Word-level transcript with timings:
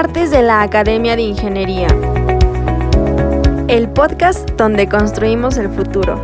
Martes 0.00 0.30
de 0.30 0.42
la 0.42 0.62
Academia 0.62 1.16
de 1.16 1.22
Ingeniería. 1.22 1.88
El 3.66 3.92
podcast 3.92 4.48
donde 4.50 4.88
construimos 4.88 5.56
el 5.56 5.68
futuro. 5.70 6.14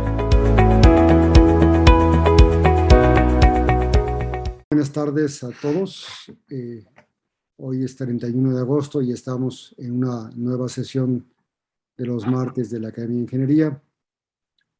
Buenas 4.69 4.93
tardes 4.93 5.43
a 5.43 5.49
todos. 5.61 6.07
Eh, 6.49 6.85
hoy 7.57 7.83
es 7.83 7.97
31 7.97 8.55
de 8.55 8.61
agosto 8.61 9.01
y 9.01 9.11
estamos 9.11 9.75
en 9.77 9.91
una 9.91 10.29
nueva 10.37 10.69
sesión 10.69 11.27
de 11.97 12.05
los 12.05 12.25
martes 12.25 12.69
de 12.69 12.79
la 12.79 12.87
Academia 12.87 13.17
de 13.17 13.23
Ingeniería. 13.23 13.83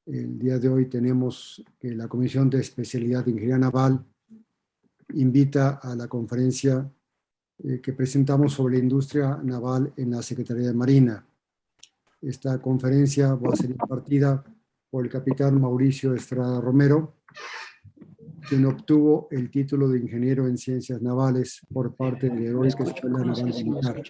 El 0.06 0.40
día 0.40 0.58
de 0.58 0.70
hoy 0.70 0.86
tenemos 0.86 1.62
que 1.78 1.94
la 1.94 2.08
Comisión 2.08 2.50
de 2.50 2.62
Especialidad 2.62 3.26
de 3.26 3.32
Ingeniería 3.32 3.58
Naval 3.58 4.06
invita 5.10 5.82
a 5.84 5.98
la 5.98 6.08
conferencia 6.08 6.90
eh, 7.64 7.80
que 7.82 7.94
presentamos 7.94 8.54
sobre 8.54 8.78
la 8.78 8.84
industria 8.84 9.40
naval 9.42 9.94
en 9.96 10.12
la 10.12 10.22
Secretaría 10.22 10.68
de 10.68 10.74
Marina. 10.74 11.26
Esta 12.22 12.62
conferencia 12.62 13.34
va 13.36 13.54
a 13.54 13.56
ser 13.56 13.70
impartida 13.70 14.44
por 14.90 15.06
el 15.06 15.12
capitán 15.12 15.62
Mauricio 15.62 16.14
Estrada 16.14 16.60
Romero, 16.60 17.22
quien 18.50 18.66
obtuvo 18.66 19.28
el 19.32 19.50
título 19.50 19.88
de 19.90 20.00
ingeniero 20.00 20.48
en 20.48 20.58
ciencias 20.58 21.02
navales 21.02 21.62
por 21.72 21.96
parte 21.96 22.30
de 22.30 22.42
la 22.42 22.50
Heroica 22.50 22.84
Escuela 22.84 23.20
Naval 23.20 23.54
Militar. 23.54 24.02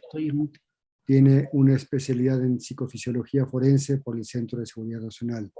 Tiene 1.05 1.49
una 1.53 1.75
especialidad 1.75 2.43
en 2.43 2.59
psicofisiología 2.59 3.45
forense 3.45 3.99
por 3.99 4.17
el 4.17 4.25
Centro 4.25 4.59
de 4.59 4.65
Seguridad 4.65 5.01
Nacional. 5.01 5.51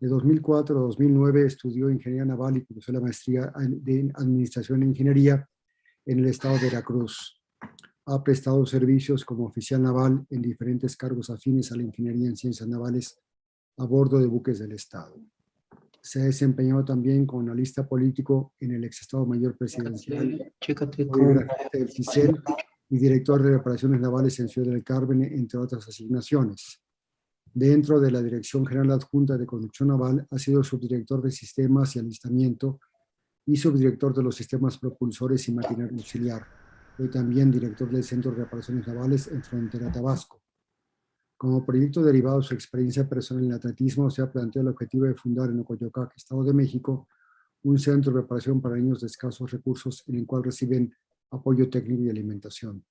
De 0.00 0.08
2004 0.08 0.76
a 0.76 0.80
2009 0.82 1.46
estudió 1.46 1.90
ingeniería 1.90 2.24
naval 2.24 2.56
y 2.56 2.64
cursó 2.64 2.90
la 2.90 3.00
maestría 3.00 3.52
de 3.68 4.10
administración 4.14 4.82
e 4.82 4.86
ingeniería 4.86 5.46
en 6.10 6.18
el 6.18 6.26
estado 6.26 6.58
de 6.58 6.64
Veracruz. 6.64 7.40
Ha 8.06 8.24
prestado 8.24 8.66
servicios 8.66 9.24
como 9.24 9.44
oficial 9.44 9.80
naval 9.80 10.26
en 10.28 10.42
diferentes 10.42 10.96
cargos 10.96 11.30
afines 11.30 11.70
a 11.70 11.76
la 11.76 11.84
ingeniería 11.84 12.26
en 12.26 12.36
ciencias 12.36 12.68
navales 12.68 13.16
a 13.76 13.84
bordo 13.84 14.18
de 14.18 14.26
buques 14.26 14.58
del 14.58 14.72
estado. 14.72 15.20
Se 16.02 16.20
ha 16.20 16.24
desempeñado 16.24 16.84
también 16.84 17.26
como 17.26 17.42
analista 17.42 17.86
político 17.86 18.54
en 18.58 18.72
el 18.72 18.82
ex 18.82 19.02
Estado 19.02 19.24
Mayor 19.24 19.56
Presidencial 19.56 20.52
del 21.72 21.88
CICEL 21.90 22.42
y 22.88 22.98
director 22.98 23.40
de 23.40 23.50
reparaciones 23.50 24.00
navales 24.00 24.40
en 24.40 24.48
Ciudad 24.48 24.72
del 24.72 24.82
Carmen, 24.82 25.22
entre 25.22 25.60
otras 25.60 25.86
asignaciones. 25.86 26.82
Dentro 27.54 28.00
de 28.00 28.10
la 28.10 28.20
Dirección 28.20 28.66
General 28.66 28.90
Adjunta 28.92 29.38
de 29.38 29.46
Construcción 29.46 29.90
Naval, 29.90 30.26
ha 30.28 30.38
sido 30.40 30.64
subdirector 30.64 31.22
de 31.22 31.30
Sistemas 31.30 31.94
y 31.94 32.00
Alistamiento 32.00 32.80
y 33.46 33.56
subdirector 33.56 34.14
de 34.14 34.22
los 34.22 34.36
sistemas 34.36 34.78
propulsores 34.78 35.48
y 35.48 35.52
maquinaria 35.52 35.96
auxiliar. 35.96 36.46
Fue 36.96 37.08
también 37.08 37.50
director 37.50 37.90
del 37.90 38.04
Centro 38.04 38.30
de 38.30 38.38
Reparaciones 38.38 38.86
Navales 38.86 39.28
en 39.28 39.42
Frontera 39.42 39.90
Tabasco. 39.90 40.42
Como 41.36 41.64
proyecto 41.64 42.02
derivado 42.02 42.38
de 42.38 42.44
su 42.44 42.54
experiencia 42.54 43.08
personal 43.08 43.44
en 43.44 43.50
el 43.50 43.56
atletismo, 43.56 44.10
se 44.10 44.20
ha 44.20 44.30
planteado 44.30 44.68
el 44.68 44.74
objetivo 44.74 45.06
de 45.06 45.14
fundar 45.14 45.48
en 45.48 45.60
Ocoyocac, 45.60 46.12
Estado 46.14 46.44
de 46.44 46.52
México, 46.52 47.08
un 47.62 47.78
centro 47.78 48.12
de 48.12 48.20
reparación 48.20 48.60
para 48.60 48.76
niños 48.76 49.00
de 49.00 49.06
escasos 49.06 49.50
recursos 49.50 50.04
en 50.06 50.16
el 50.16 50.26
cual 50.26 50.44
reciben 50.44 50.92
apoyo 51.30 51.70
técnico 51.70 52.02
y 52.02 52.10
alimentación. 52.10 52.84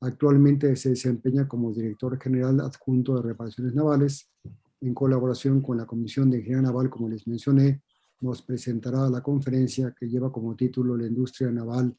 Actualmente 0.00 0.76
se 0.76 0.90
desempeña 0.90 1.48
como 1.48 1.72
director 1.72 2.20
general 2.20 2.60
adjunto 2.60 3.16
de 3.16 3.22
reparaciones 3.22 3.74
navales 3.74 4.30
en 4.80 4.94
colaboración 4.94 5.60
con 5.60 5.76
la 5.76 5.86
Comisión 5.86 6.30
de 6.30 6.38
Ingeniería 6.38 6.68
Naval, 6.68 6.88
como 6.88 7.08
les 7.08 7.26
mencioné, 7.26 7.82
nos 8.20 8.42
presentará 8.42 9.08
la 9.08 9.22
conferencia 9.22 9.94
que 9.98 10.08
lleva 10.08 10.32
como 10.32 10.56
título 10.56 10.96
La 10.96 11.06
industria 11.06 11.50
naval 11.50 11.96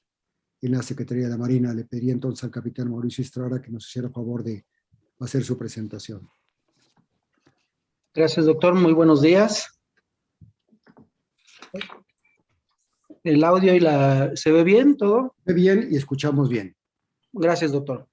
en 0.61 0.71
la 0.71 0.81
Secretaría 0.81 1.25
de 1.25 1.29
la 1.29 1.37
Marina. 1.37 1.73
Le 1.73 1.85
pediría 1.85 2.13
entonces 2.13 2.43
al 2.43 2.51
capitán 2.51 2.89
Mauricio 2.89 3.23
Estrada 3.23 3.61
que 3.61 3.71
nos 3.71 3.87
hiciera 3.87 4.09
favor 4.09 4.43
de 4.43 4.65
hacer 5.19 5.43
su 5.43 5.57
presentación. 5.57 6.29
Gracias, 8.13 8.45
doctor. 8.45 8.73
Muy 8.73 8.93
buenos 8.93 9.21
días. 9.21 9.79
¿El 13.23 13.43
audio 13.43 13.73
y 13.75 13.79
la... 13.79 14.31
¿Se 14.35 14.51
ve 14.51 14.63
bien 14.63 14.97
todo? 14.97 15.35
Se 15.45 15.53
ve 15.53 15.59
bien 15.59 15.87
y 15.91 15.97
escuchamos 15.97 16.49
bien. 16.49 16.75
Gracias, 17.31 17.71
doctor. 17.71 18.07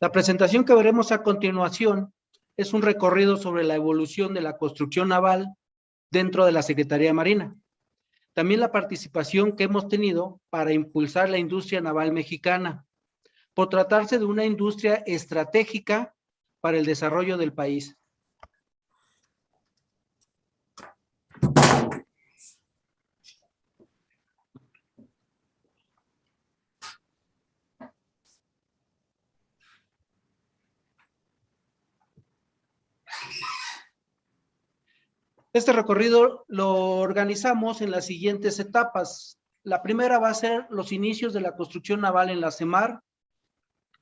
La 0.00 0.12
presentación 0.12 0.64
que 0.64 0.74
veremos 0.74 1.12
a 1.12 1.22
continuación 1.22 2.12
es 2.56 2.72
un 2.74 2.82
recorrido 2.82 3.36
sobre 3.36 3.64
la 3.64 3.76
evolución 3.76 4.34
de 4.34 4.40
la 4.40 4.56
construcción 4.56 5.08
naval 5.08 5.54
dentro 6.10 6.44
de 6.46 6.52
la 6.52 6.62
Secretaría 6.62 7.12
Marina. 7.12 7.56
También 8.32 8.60
la 8.60 8.72
participación 8.72 9.56
que 9.56 9.64
hemos 9.64 9.88
tenido 9.88 10.40
para 10.50 10.72
impulsar 10.72 11.30
la 11.30 11.38
industria 11.38 11.80
naval 11.80 12.12
mexicana, 12.12 12.86
por 13.54 13.68
tratarse 13.68 14.18
de 14.18 14.26
una 14.26 14.44
industria 14.44 15.02
estratégica 15.06 16.14
para 16.60 16.76
el 16.76 16.84
desarrollo 16.84 17.38
del 17.38 17.54
país. 17.54 17.96
Este 35.56 35.72
recorrido 35.72 36.44
lo 36.48 36.98
organizamos 36.98 37.80
en 37.80 37.90
las 37.90 38.04
siguientes 38.04 38.60
etapas. 38.60 39.38
La 39.62 39.82
primera 39.82 40.18
va 40.18 40.28
a 40.28 40.34
ser 40.34 40.66
los 40.68 40.92
inicios 40.92 41.32
de 41.32 41.40
la 41.40 41.56
construcción 41.56 42.02
naval 42.02 42.28
en 42.28 42.42
la 42.42 42.50
CEMAR. 42.50 43.00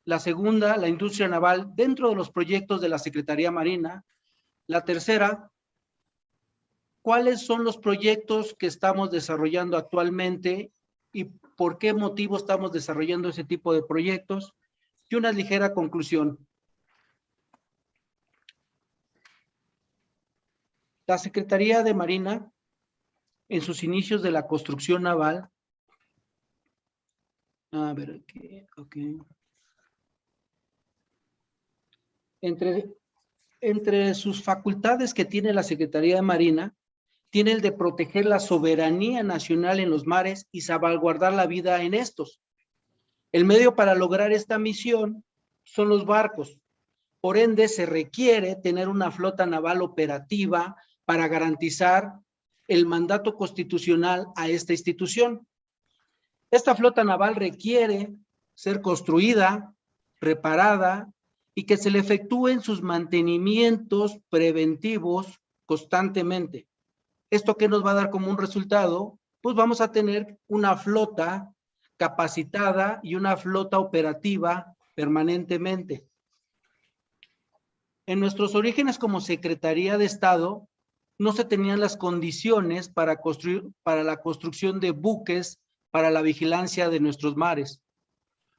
La 0.05 0.19
segunda, 0.19 0.77
la 0.77 0.89
industria 0.89 1.29
naval 1.29 1.71
dentro 1.77 2.09
de 2.09 2.17
los 2.17 2.33
proyectos 2.33 2.81
de 2.81 2.89
la 2.89 2.99
Secretaría 2.99 3.53
Marina. 3.53 4.05
La 4.67 4.85
tercera, 4.85 5.49
cuáles 7.03 7.47
son 7.47 7.63
los 7.63 7.79
proyectos 7.79 8.57
que 8.59 8.67
estamos 8.67 9.13
desarrollando 9.13 9.77
actualmente 9.77 10.73
y 11.13 11.27
por 11.57 11.79
qué 11.79 11.95
motivo 11.95 12.37
estamos 12.37 12.73
desarrollando 12.73 13.29
ese 13.29 13.45
tipo 13.45 13.73
de 13.73 13.85
proyectos. 13.85 14.55
Y 15.09 15.15
una 15.15 15.31
ligera 15.31 15.73
conclusión. 15.73 16.49
La 21.07 21.19
Secretaría 21.19 21.83
de 21.83 21.93
Marina, 21.93 22.51
en 23.49 23.61
sus 23.61 23.83
inicios 23.83 24.23
de 24.23 24.31
la 24.31 24.47
construcción 24.47 25.03
naval, 25.03 25.51
a 27.73 27.93
ver, 27.93 28.23
aquí, 28.23 28.65
ok. 28.77 28.97
Entre, 32.41 32.89
entre 33.61 34.15
sus 34.15 34.43
facultades 34.43 35.13
que 35.13 35.25
tiene 35.25 35.53
la 35.53 35.63
Secretaría 35.63 36.17
de 36.17 36.23
Marina, 36.23 36.77
tiene 37.31 37.51
el 37.51 37.61
de 37.61 37.73
proteger 37.73 38.27
la 38.27 38.39
soberanía 38.39 39.25
nacional 39.25 39.81
en 39.81 39.91
los 39.91 40.07
mares 40.07 40.47
y 40.53 40.61
salvaguardar 40.61 41.33
la 41.33 41.47
vida 41.47 41.83
en 41.83 41.95
estos. 41.95 42.41
El 43.33 43.45
medio 43.45 43.75
para 43.75 43.97
lograr 43.97 44.33
esta 44.33 44.59
misión 44.59 45.25
son 45.65 45.89
los 45.89 46.07
barcos. 46.07 46.61
Por 47.21 47.37
ende, 47.37 47.67
se 47.67 47.87
requiere 47.87 48.55
tener 48.55 48.89
una 48.89 49.11
flota 49.11 49.47
naval 49.47 49.83
operativa 49.83 50.77
para 51.05 51.29
garantizar 51.29 52.15
el 52.67 52.87
mandato 52.87 53.35
constitucional 53.35 54.27
a 54.37 54.49
esta 54.49 54.73
institución. 54.73 55.47
Esta 56.51 56.75
flota 56.75 57.05
naval 57.05 57.37
requiere 57.37 58.15
ser 58.55 58.81
construida, 58.81 59.75
reparada 60.21 61.13
y 61.55 61.65
que 61.65 61.77
se 61.77 61.91
le 61.91 61.99
efectúen 61.99 62.61
sus 62.61 62.83
mantenimientos 62.83 64.19
preventivos 64.29 65.41
constantemente. 65.67 66.67
¿Esto 67.31 67.57
qué 67.57 67.69
nos 67.69 67.85
va 67.85 67.93
a 67.93 67.95
dar 67.95 68.11
como 68.11 68.31
un 68.31 68.39
resultado? 68.39 69.19
Pues 69.41 69.57
vamos 69.57 69.81
a 69.81 69.93
tener 69.93 70.39
una 70.47 70.77
flota 70.77 71.53
capacitada 71.97 73.01
y 73.03 73.15
una 73.15 73.37
flota 73.37 73.79
operativa 73.79 74.75
permanentemente. 74.95 76.07
En 78.07 78.21
nuestros 78.21 78.55
orígenes 78.55 78.99
como 78.99 79.21
Secretaría 79.21 79.97
de 79.97 80.05
Estado, 80.05 80.69
no 81.19 81.33
se 81.33 81.45
tenían 81.45 81.81
las 81.81 81.97
condiciones 81.97 82.89
para, 82.89 83.17
construir, 83.17 83.65
para 83.83 84.03
la 84.03 84.17
construcción 84.17 84.81
de 84.81 84.91
buques 84.91 85.61
para 85.91 86.11
la 86.11 86.23
vigilancia 86.23 86.89
de 86.89 86.99
nuestros 86.99 87.37
mares. 87.37 87.81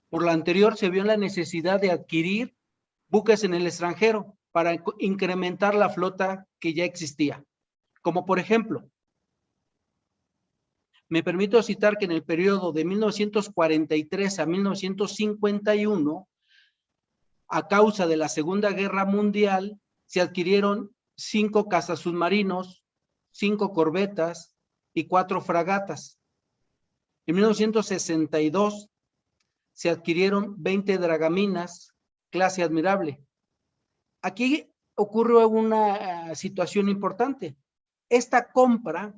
Por 0.09 0.23
lo 0.23 0.31
anterior, 0.31 0.77
se 0.77 0.89
vio 0.89 1.03
la 1.03 1.17
necesidad 1.17 1.81
de 1.81 1.91
adquirir 1.91 2.55
buques 3.09 3.43
en 3.43 3.53
el 3.53 3.67
extranjero 3.67 4.37
para 4.53 4.81
incrementar 4.99 5.75
la 5.75 5.89
flota 5.89 6.47
que 6.61 6.73
ya 6.73 6.85
existía. 6.85 7.43
Como 8.01 8.25
por 8.25 8.39
ejemplo, 8.39 8.89
me 11.09 11.23
permito 11.23 11.61
citar 11.61 11.97
que 11.97 12.05
en 12.05 12.13
el 12.13 12.23
periodo 12.23 12.71
de 12.71 12.85
1943 12.85 14.39
a 14.39 14.45
1951, 14.45 16.29
a 17.49 17.67
causa 17.67 18.07
de 18.07 18.15
la 18.15 18.29
Segunda 18.29 18.71
Guerra 18.71 19.03
Mundial, 19.03 19.79
se 20.05 20.21
adquirieron 20.21 20.94
cinco 21.17 21.67
cazas 21.67 21.99
submarinos, 21.99 22.85
cinco 23.31 23.73
corbetas 23.73 24.55
y 24.93 25.07
cuatro 25.07 25.41
fragatas. 25.41 26.19
En 27.25 27.35
1962 27.35 28.89
se 29.73 29.89
adquirieron 29.89 30.55
20 30.61 30.97
dragaminas, 30.97 31.93
clase 32.29 32.63
admirable. 32.63 33.21
Aquí 34.21 34.71
ocurrió 34.95 35.47
una 35.47 36.31
eh, 36.31 36.35
situación 36.35 36.89
importante. 36.89 37.57
Esta 38.09 38.51
compra 38.51 39.13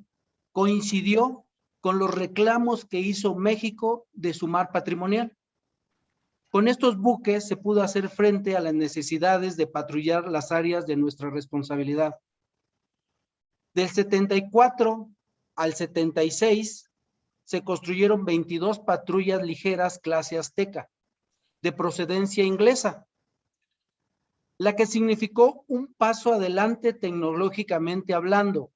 coincidió 0.51 1.45
con 1.81 1.99
los 1.99 2.13
reclamos 2.13 2.85
que 2.85 2.99
hizo 2.99 3.35
México 3.35 4.07
de 4.13 4.33
su 4.33 4.47
mar 4.47 4.71
patrimonial. 4.71 5.37
Con 6.49 6.67
estos 6.67 6.97
buques 6.97 7.47
se 7.47 7.57
pudo 7.57 7.83
hacer 7.83 8.09
frente 8.09 8.55
a 8.55 8.61
las 8.61 8.73
necesidades 8.73 9.57
de 9.57 9.67
patrullar 9.67 10.27
las 10.29 10.51
áreas 10.51 10.85
de 10.85 10.95
nuestra 10.95 11.29
responsabilidad. 11.29 12.15
Del 13.73 13.89
74 13.89 15.09
al 15.55 15.73
76 15.73 16.89
se 17.43 17.63
construyeron 17.63 18.25
22 18.25 18.79
patrullas 18.79 19.43
ligeras 19.43 19.99
clase 19.99 20.37
Azteca, 20.37 20.89
de 21.61 21.71
procedencia 21.73 22.43
inglesa, 22.43 23.07
la 24.57 24.75
que 24.75 24.85
significó 24.85 25.65
un 25.67 25.93
paso 25.93 26.33
adelante 26.33 26.93
tecnológicamente 26.93 28.13
hablando, 28.13 28.71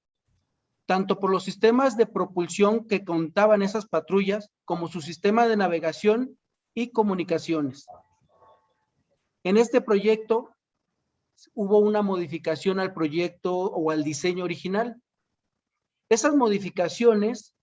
tanto 0.85 1.19
por 1.19 1.31
los 1.31 1.43
sistemas 1.43 1.97
de 1.97 2.05
propulsión 2.05 2.85
que 2.85 3.03
contaban 3.03 3.61
esas 3.61 3.87
patrullas 3.87 4.51
como 4.65 4.87
su 4.87 5.01
sistema 5.01 5.47
de 5.47 5.57
navegación 5.57 6.37
y 6.73 6.91
comunicaciones. 6.91 7.87
En 9.43 9.57
este 9.57 9.81
proyecto 9.81 10.55
hubo 11.53 11.79
una 11.79 12.01
modificación 12.01 12.79
al 12.79 12.93
proyecto 12.93 13.55
o 13.55 13.91
al 13.91 14.03
diseño 14.03 14.43
original. 14.43 15.01
Esas 16.09 16.35
modificaciones 16.35 17.55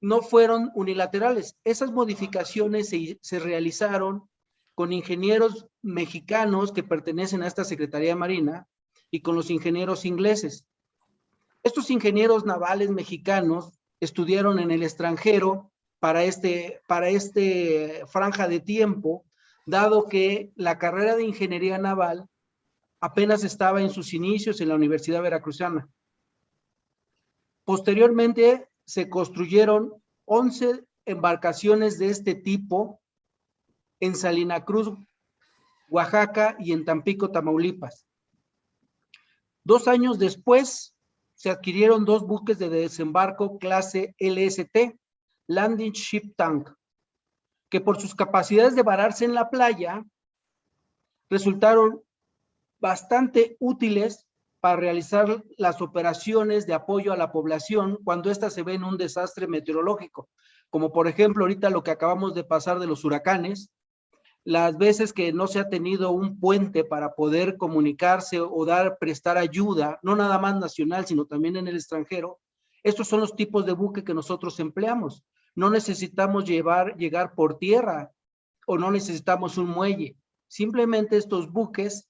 no 0.00 0.22
fueron 0.22 0.70
unilaterales. 0.74 1.56
Esas 1.64 1.92
modificaciones 1.92 2.88
se, 2.88 3.18
se 3.20 3.38
realizaron 3.38 4.28
con 4.74 4.92
ingenieros 4.92 5.66
mexicanos 5.82 6.72
que 6.72 6.84
pertenecen 6.84 7.42
a 7.42 7.48
esta 7.48 7.64
Secretaría 7.64 8.14
Marina 8.14 8.68
y 9.10 9.22
con 9.22 9.34
los 9.34 9.50
ingenieros 9.50 10.04
ingleses. 10.04 10.66
Estos 11.64 11.90
ingenieros 11.90 12.44
navales 12.44 12.90
mexicanos 12.90 13.72
estudiaron 14.00 14.60
en 14.60 14.70
el 14.70 14.84
extranjero 14.84 15.72
para 16.00 16.24
este, 16.24 16.80
para 16.86 17.08
este 17.08 18.04
franja 18.06 18.48
de 18.48 18.60
tiempo, 18.60 19.24
dado 19.66 20.08
que 20.08 20.52
la 20.54 20.78
carrera 20.78 21.16
de 21.16 21.24
ingeniería 21.24 21.78
naval 21.78 22.28
apenas 23.00 23.44
estaba 23.44 23.80
en 23.80 23.90
sus 23.90 24.14
inicios 24.14 24.60
en 24.60 24.68
la 24.68 24.74
Universidad 24.74 25.22
Veracruzana. 25.22 25.88
Posteriormente 27.64 28.68
se 28.84 29.08
construyeron 29.10 29.92
11 30.24 30.84
embarcaciones 31.04 31.98
de 31.98 32.08
este 32.08 32.34
tipo 32.34 33.00
en 34.00 34.14
Salina 34.14 34.64
Cruz, 34.64 34.90
Oaxaca 35.90 36.56
y 36.58 36.72
en 36.72 36.84
Tampico, 36.84 37.30
Tamaulipas. 37.30 38.06
Dos 39.64 39.88
años 39.88 40.18
después, 40.18 40.94
se 41.34 41.50
adquirieron 41.50 42.04
dos 42.04 42.26
buques 42.26 42.58
de 42.58 42.68
desembarco 42.68 43.58
clase 43.58 44.14
LST, 44.18 44.98
Landing 45.48 45.92
Ship 45.92 46.34
Tank, 46.36 46.70
que 47.70 47.80
por 47.80 48.00
sus 48.00 48.14
capacidades 48.14 48.74
de 48.74 48.82
vararse 48.82 49.24
en 49.24 49.34
la 49.34 49.50
playa, 49.50 50.04
resultaron 51.30 52.02
bastante 52.78 53.56
útiles 53.58 54.26
para 54.60 54.76
realizar 54.76 55.42
las 55.56 55.80
operaciones 55.80 56.66
de 56.66 56.74
apoyo 56.74 57.12
a 57.12 57.16
la 57.16 57.32
población 57.32 57.98
cuando 58.04 58.30
ésta 58.30 58.50
se 58.50 58.62
ve 58.62 58.74
en 58.74 58.84
un 58.84 58.98
desastre 58.98 59.46
meteorológico, 59.46 60.28
como 60.68 60.92
por 60.92 61.08
ejemplo 61.08 61.44
ahorita 61.44 61.70
lo 61.70 61.82
que 61.82 61.92
acabamos 61.92 62.34
de 62.34 62.44
pasar 62.44 62.78
de 62.78 62.86
los 62.86 63.04
huracanes, 63.04 63.70
las 64.44 64.76
veces 64.76 65.12
que 65.12 65.32
no 65.32 65.46
se 65.46 65.60
ha 65.60 65.68
tenido 65.68 66.10
un 66.10 66.40
puente 66.40 66.84
para 66.84 67.14
poder 67.14 67.56
comunicarse 67.56 68.40
o 68.40 68.64
dar, 68.64 68.98
prestar 68.98 69.38
ayuda, 69.38 69.98
no 70.02 70.16
nada 70.16 70.38
más 70.38 70.56
nacional, 70.58 71.06
sino 71.06 71.26
también 71.26 71.56
en 71.56 71.68
el 71.68 71.76
extranjero, 71.76 72.38
estos 72.82 73.08
son 73.08 73.20
los 73.20 73.34
tipos 73.34 73.66
de 73.66 73.72
buque 73.72 74.04
que 74.04 74.14
nosotros 74.14 74.58
empleamos. 74.60 75.24
No 75.58 75.70
necesitamos 75.70 76.44
llevar, 76.44 76.94
llegar 76.94 77.34
por 77.34 77.58
tierra 77.58 78.12
o 78.64 78.78
no 78.78 78.92
necesitamos 78.92 79.58
un 79.58 79.66
muelle. 79.66 80.16
Simplemente 80.46 81.16
estos 81.16 81.50
buques 81.50 82.08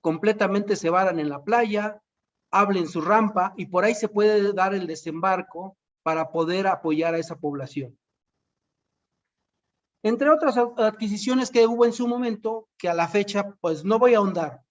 completamente 0.00 0.74
se 0.74 0.90
varan 0.90 1.20
en 1.20 1.28
la 1.28 1.44
playa, 1.44 2.02
hablen 2.50 2.88
su 2.88 3.00
rampa 3.00 3.54
y 3.56 3.66
por 3.66 3.84
ahí 3.84 3.94
se 3.94 4.08
puede 4.08 4.52
dar 4.54 4.74
el 4.74 4.88
desembarco 4.88 5.76
para 6.02 6.32
poder 6.32 6.66
apoyar 6.66 7.14
a 7.14 7.18
esa 7.18 7.36
población. 7.36 7.96
Entre 10.02 10.28
otras 10.28 10.56
adquisiciones 10.58 11.52
que 11.52 11.68
hubo 11.68 11.84
en 11.84 11.92
su 11.92 12.08
momento, 12.08 12.66
que 12.76 12.88
a 12.88 12.94
la 12.94 13.06
fecha 13.06 13.54
pues 13.60 13.84
no 13.84 14.00
voy 14.00 14.14
a 14.14 14.18
ahondar. 14.18 14.64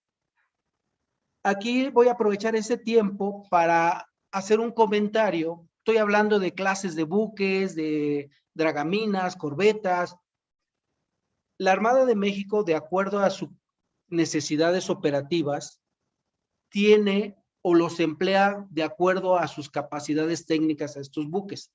Aquí 1.41 1.89
voy 1.89 2.09
a 2.09 2.11
aprovechar 2.11 2.57
ese 2.57 2.77
tiempo 2.77 3.47
para 3.49 4.09
hacer 4.29 4.59
un 4.59 4.73
comentario. 4.73 5.68
Estoy 5.79 5.97
hablando 5.97 6.39
de 6.39 6.53
clases 6.53 6.95
de 6.95 7.03
buques, 7.03 7.75
de 7.75 8.29
dragaminas, 8.53 9.35
corbetas. 9.35 10.15
La 11.57 11.71
Armada 11.71 12.05
de 12.05 12.15
México, 12.15 12.63
de 12.63 12.75
acuerdo 12.75 13.19
a 13.19 13.29
sus 13.29 13.49
necesidades 14.07 14.89
operativas, 14.89 15.81
tiene 16.69 17.35
o 17.61 17.73
los 17.73 17.99
emplea 17.99 18.65
de 18.69 18.83
acuerdo 18.83 19.37
a 19.37 19.47
sus 19.47 19.69
capacidades 19.69 20.45
técnicas 20.45 20.95
a 20.95 21.01
estos 21.01 21.29
buques 21.29 21.71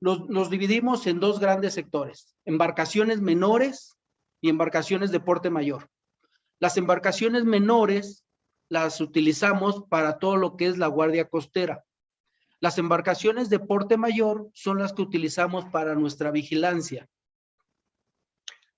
nos, 0.00 0.50
dividimos 0.50 1.06
en 1.06 1.20
dos 1.20 1.38
grandes 1.38 1.74
sectores, 1.74 2.34
embarcaciones 2.44 3.20
menores 3.20 3.96
y 4.40 4.48
embarcaciones 4.48 5.10
de 5.10 5.20
porte 5.20 5.50
mayor. 5.50 5.90
Las 6.58 6.76
embarcaciones 6.76 7.44
menores 7.44 8.24
las 8.70 9.00
utilizamos 9.00 9.84
para 9.88 10.18
todo 10.18 10.36
lo 10.36 10.56
que 10.56 10.66
es 10.66 10.78
la 10.78 10.86
guardia 10.86 11.28
costera. 11.28 11.84
Las 12.60 12.76
embarcaciones 12.76 13.48
de 13.48 13.58
porte 13.58 13.96
mayor 13.96 14.50
son 14.52 14.78
las 14.78 14.92
que 14.92 15.02
utilizamos 15.02 15.64
para 15.66 15.94
nuestra 15.94 16.30
vigilancia. 16.30 17.08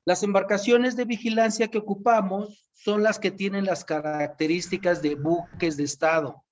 Las 0.04 0.22
embarcaciones 0.22 0.96
de 0.96 1.04
vigilancia 1.04 1.68
que 1.68 1.78
ocupamos 1.78 2.68
son 2.72 3.02
las 3.02 3.18
que 3.18 3.30
tienen 3.30 3.64
las 3.64 3.84
características 3.84 5.02
de 5.02 5.16
buques 5.16 5.76
de 5.76 5.84
Estado, 5.84 6.44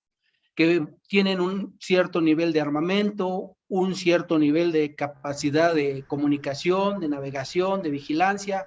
que 0.54 0.86
tienen 1.08 1.40
un 1.40 1.76
cierto 1.80 2.20
nivel 2.20 2.52
de 2.52 2.60
armamento, 2.60 3.56
un 3.68 3.94
cierto 3.94 4.38
nivel 4.38 4.72
de 4.72 4.94
capacidad 4.96 5.74
de 5.74 6.04
comunicación, 6.06 7.00
de 7.00 7.08
navegación, 7.08 7.82
de 7.82 7.90
vigilancia. 7.90 8.66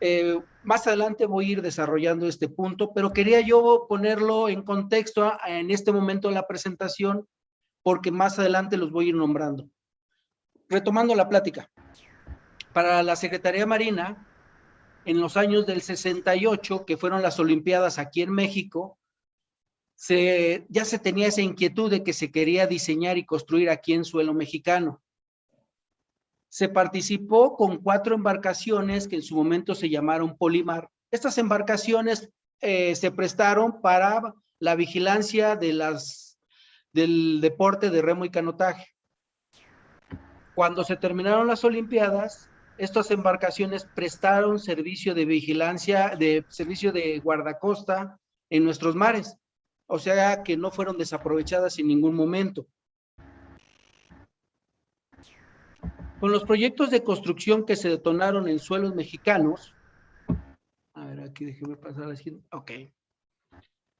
Eh, 0.00 0.38
más 0.64 0.86
adelante 0.86 1.24
voy 1.24 1.46
a 1.46 1.52
ir 1.52 1.62
desarrollando 1.62 2.26
este 2.28 2.48
punto, 2.48 2.92
pero 2.94 3.14
quería 3.14 3.40
yo 3.40 3.86
ponerlo 3.88 4.50
en 4.50 4.62
contexto 4.62 5.32
en 5.46 5.70
este 5.70 5.92
momento 5.92 6.28
de 6.28 6.34
la 6.34 6.46
presentación, 6.46 7.26
porque 7.86 8.10
más 8.10 8.36
adelante 8.36 8.76
los 8.76 8.90
voy 8.90 9.04
a 9.04 9.08
ir 9.10 9.14
nombrando. 9.14 9.70
Retomando 10.68 11.14
la 11.14 11.28
plática. 11.28 11.70
Para 12.72 13.00
la 13.04 13.14
Secretaría 13.14 13.64
Marina, 13.64 14.26
en 15.04 15.20
los 15.20 15.36
años 15.36 15.66
del 15.66 15.80
68, 15.80 16.84
que 16.84 16.96
fueron 16.96 17.22
las 17.22 17.38
Olimpiadas 17.38 18.00
aquí 18.00 18.22
en 18.22 18.32
México, 18.32 18.98
ya 20.68 20.84
se 20.84 20.98
tenía 21.00 21.28
esa 21.28 21.42
inquietud 21.42 21.88
de 21.88 22.02
que 22.02 22.12
se 22.12 22.32
quería 22.32 22.66
diseñar 22.66 23.18
y 23.18 23.24
construir 23.24 23.70
aquí 23.70 23.92
en 23.92 24.04
suelo 24.04 24.34
mexicano. 24.34 25.00
Se 26.48 26.68
participó 26.68 27.54
con 27.54 27.76
cuatro 27.76 28.16
embarcaciones 28.16 29.06
que 29.06 29.14
en 29.14 29.22
su 29.22 29.36
momento 29.36 29.76
se 29.76 29.88
llamaron 29.88 30.36
Polimar. 30.36 30.90
Estas 31.12 31.38
embarcaciones 31.38 32.32
eh, 32.60 32.96
se 32.96 33.12
prestaron 33.12 33.80
para 33.80 34.34
la 34.58 34.74
vigilancia 34.74 35.54
de 35.54 35.72
las, 35.72 36.25
del 36.96 37.40
deporte 37.40 37.90
de 37.90 38.02
remo 38.02 38.24
y 38.24 38.30
canotaje. 38.30 38.92
Cuando 40.56 40.82
se 40.82 40.96
terminaron 40.96 41.46
las 41.46 41.62
Olimpiadas, 41.62 42.50
estas 42.76 43.12
embarcaciones 43.12 43.84
prestaron 43.94 44.58
servicio 44.58 45.14
de 45.14 45.24
vigilancia, 45.24 46.16
de 46.16 46.44
servicio 46.48 46.90
de 46.90 47.20
guardacosta 47.20 48.18
en 48.50 48.64
nuestros 48.64 48.96
mares 48.96 49.38
o 49.86 49.98
sea 49.98 50.42
que 50.42 50.56
no 50.56 50.70
fueron 50.70 50.98
desaprovechadas 50.98 51.78
en 51.78 51.88
ningún 51.88 52.14
momento. 52.14 52.66
Con 56.20 56.32
los 56.32 56.44
proyectos 56.44 56.90
de 56.90 57.04
construcción 57.04 57.64
que 57.64 57.76
se 57.76 57.88
detonaron 57.88 58.48
en 58.48 58.58
suelos 58.58 58.94
mexicanos, 58.94 59.74
a 60.94 61.04
ver, 61.04 61.20
aquí 61.20 61.44
déjeme 61.44 61.76
pasar 61.76 62.06
la 62.06 62.16
siguiente, 62.16 62.46
ok. 62.52 62.70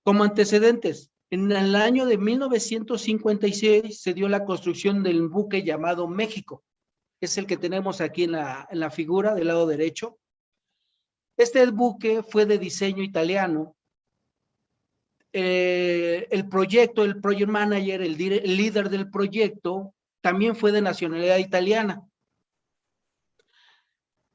Como 0.03 0.25
antecedentes, 0.25 1.13
en 1.31 1.51
el 1.51 1.75
año 1.75 2.07
de 2.07 2.19
1956 2.19 4.01
se 4.01 4.15
dio 4.15 4.29
la 4.29 4.45
construcción 4.45 5.03
del 5.03 5.29
buque 5.29 5.63
llamado 5.63 6.07
México. 6.09 6.65
Es 7.21 7.39
el 7.39 7.47
que 7.47 7.57
tenemos 7.57 8.01
aquí 8.01 8.25
en 8.25 8.33
la, 8.33 8.69
en 8.71 8.81
la 8.81 8.91
figura 8.91 9.35
del 9.35 9.49
lado 9.49 9.67
derecho. 9.67 10.19
Este 11.37 11.67
buque 11.71 12.23
fue 12.23 12.47
de 12.47 12.59
diseño 12.59 13.03
italiano 13.03 13.77
eh, 15.39 16.29
el 16.31 16.49
proyecto, 16.49 17.05
el 17.05 17.21
project 17.21 17.51
manager, 17.51 18.01
el, 18.01 18.17
líder 18.17 18.89
del 18.89 19.11
proyecto, 19.11 19.95
también 20.23 20.57
fue 20.57 20.73
de 20.73 20.81
nacionalidad 20.81 21.37
italiana. 21.37 22.09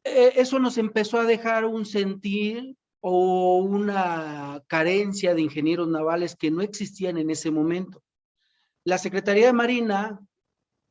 eh, 0.03 0.33
eso 0.35 0.59
nos 0.59 0.77
empezó 0.77 1.19
a 1.19 1.25
dejar 1.25 1.65
un 1.65 1.87
sentir 1.87 2.75
o 3.01 3.57
una 3.57 4.63
carencia 4.67 5.33
de 5.33 5.41
ingenieros 5.41 5.87
navales 5.87 6.35
que 6.35 6.51
no 6.51 6.61
existían 6.61 7.17
en 7.17 7.31
ese 7.31 7.51
momento. 7.51 8.03
La 8.83 8.97
Secretaría 8.97 9.47
de 9.47 9.53
Marina, 9.53 10.19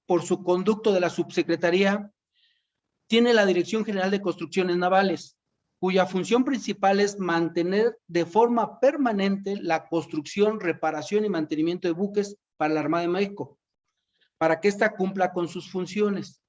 por 0.07 0.23
su 0.23 0.43
conducto 0.43 0.93
de 0.93 1.01
la 1.01 1.09
subsecretaría, 1.09 2.13
tiene 3.07 3.33
la 3.33 3.47
Dirección 3.47 3.85
General 3.85 4.11
de 4.11 4.21
Construcciones 4.21 4.77
Navales, 4.77 5.37
cuya 5.79 6.05
función 6.05 6.45
principal 6.45 7.01
es 7.01 7.19
mantener 7.19 7.99
de 8.07 8.27
forma 8.27 8.81
permanente 8.81 9.57
la 9.57 9.89
construcción, 9.89 10.61
reparación 10.61 11.25
y 11.25 11.29
mantenimiento 11.29 11.89
de 11.89 11.95
buques 11.95 12.37
para 12.57 12.75
la 12.75 12.81
Armada 12.81 13.03
de 13.03 13.09
México, 13.09 13.59
para 14.37 14.61
que 14.61 14.69
ésta 14.69 14.95
cumpla 14.95 15.33
con 15.33 15.49
sus 15.49 15.71
funciones. 15.71 16.43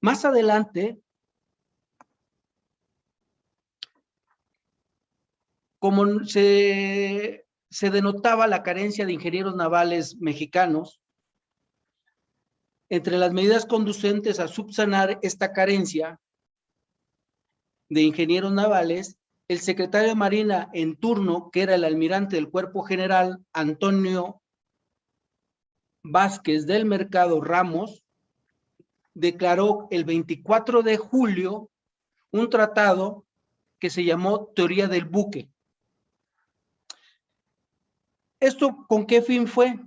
Más 0.00 0.24
adelante, 0.24 1.00
como 5.78 6.24
se, 6.24 7.46
se 7.70 7.90
denotaba 7.90 8.46
la 8.46 8.62
carencia 8.62 9.06
de 9.06 9.12
ingenieros 9.12 9.54
navales 9.54 10.16
mexicanos, 10.16 11.00
entre 12.90 13.18
las 13.18 13.32
medidas 13.32 13.66
conducentes 13.66 14.40
a 14.40 14.48
subsanar 14.48 15.18
esta 15.22 15.52
carencia 15.52 16.20
de 17.90 18.02
ingenieros 18.02 18.52
navales, 18.52 19.18
el 19.48 19.60
secretario 19.60 20.08
de 20.08 20.14
Marina 20.14 20.68
en 20.72 20.96
turno, 20.96 21.50
que 21.50 21.62
era 21.62 21.74
el 21.74 21.84
almirante 21.84 22.36
del 22.36 22.50
Cuerpo 22.50 22.82
General, 22.82 23.38
Antonio 23.52 24.42
Vázquez 26.02 26.66
del 26.66 26.84
Mercado 26.84 27.40
Ramos, 27.40 28.04
declaró 29.14 29.88
el 29.90 30.04
24 30.04 30.82
de 30.82 30.96
julio 30.96 31.70
un 32.30 32.50
tratado 32.50 33.24
que 33.78 33.90
se 33.90 34.04
llamó 34.04 34.46
Teoría 34.54 34.86
del 34.86 35.06
Buque. 35.06 35.50
¿Esto 38.40 38.86
con 38.88 39.06
qué 39.06 39.22
fin 39.22 39.46
fue? 39.46 39.78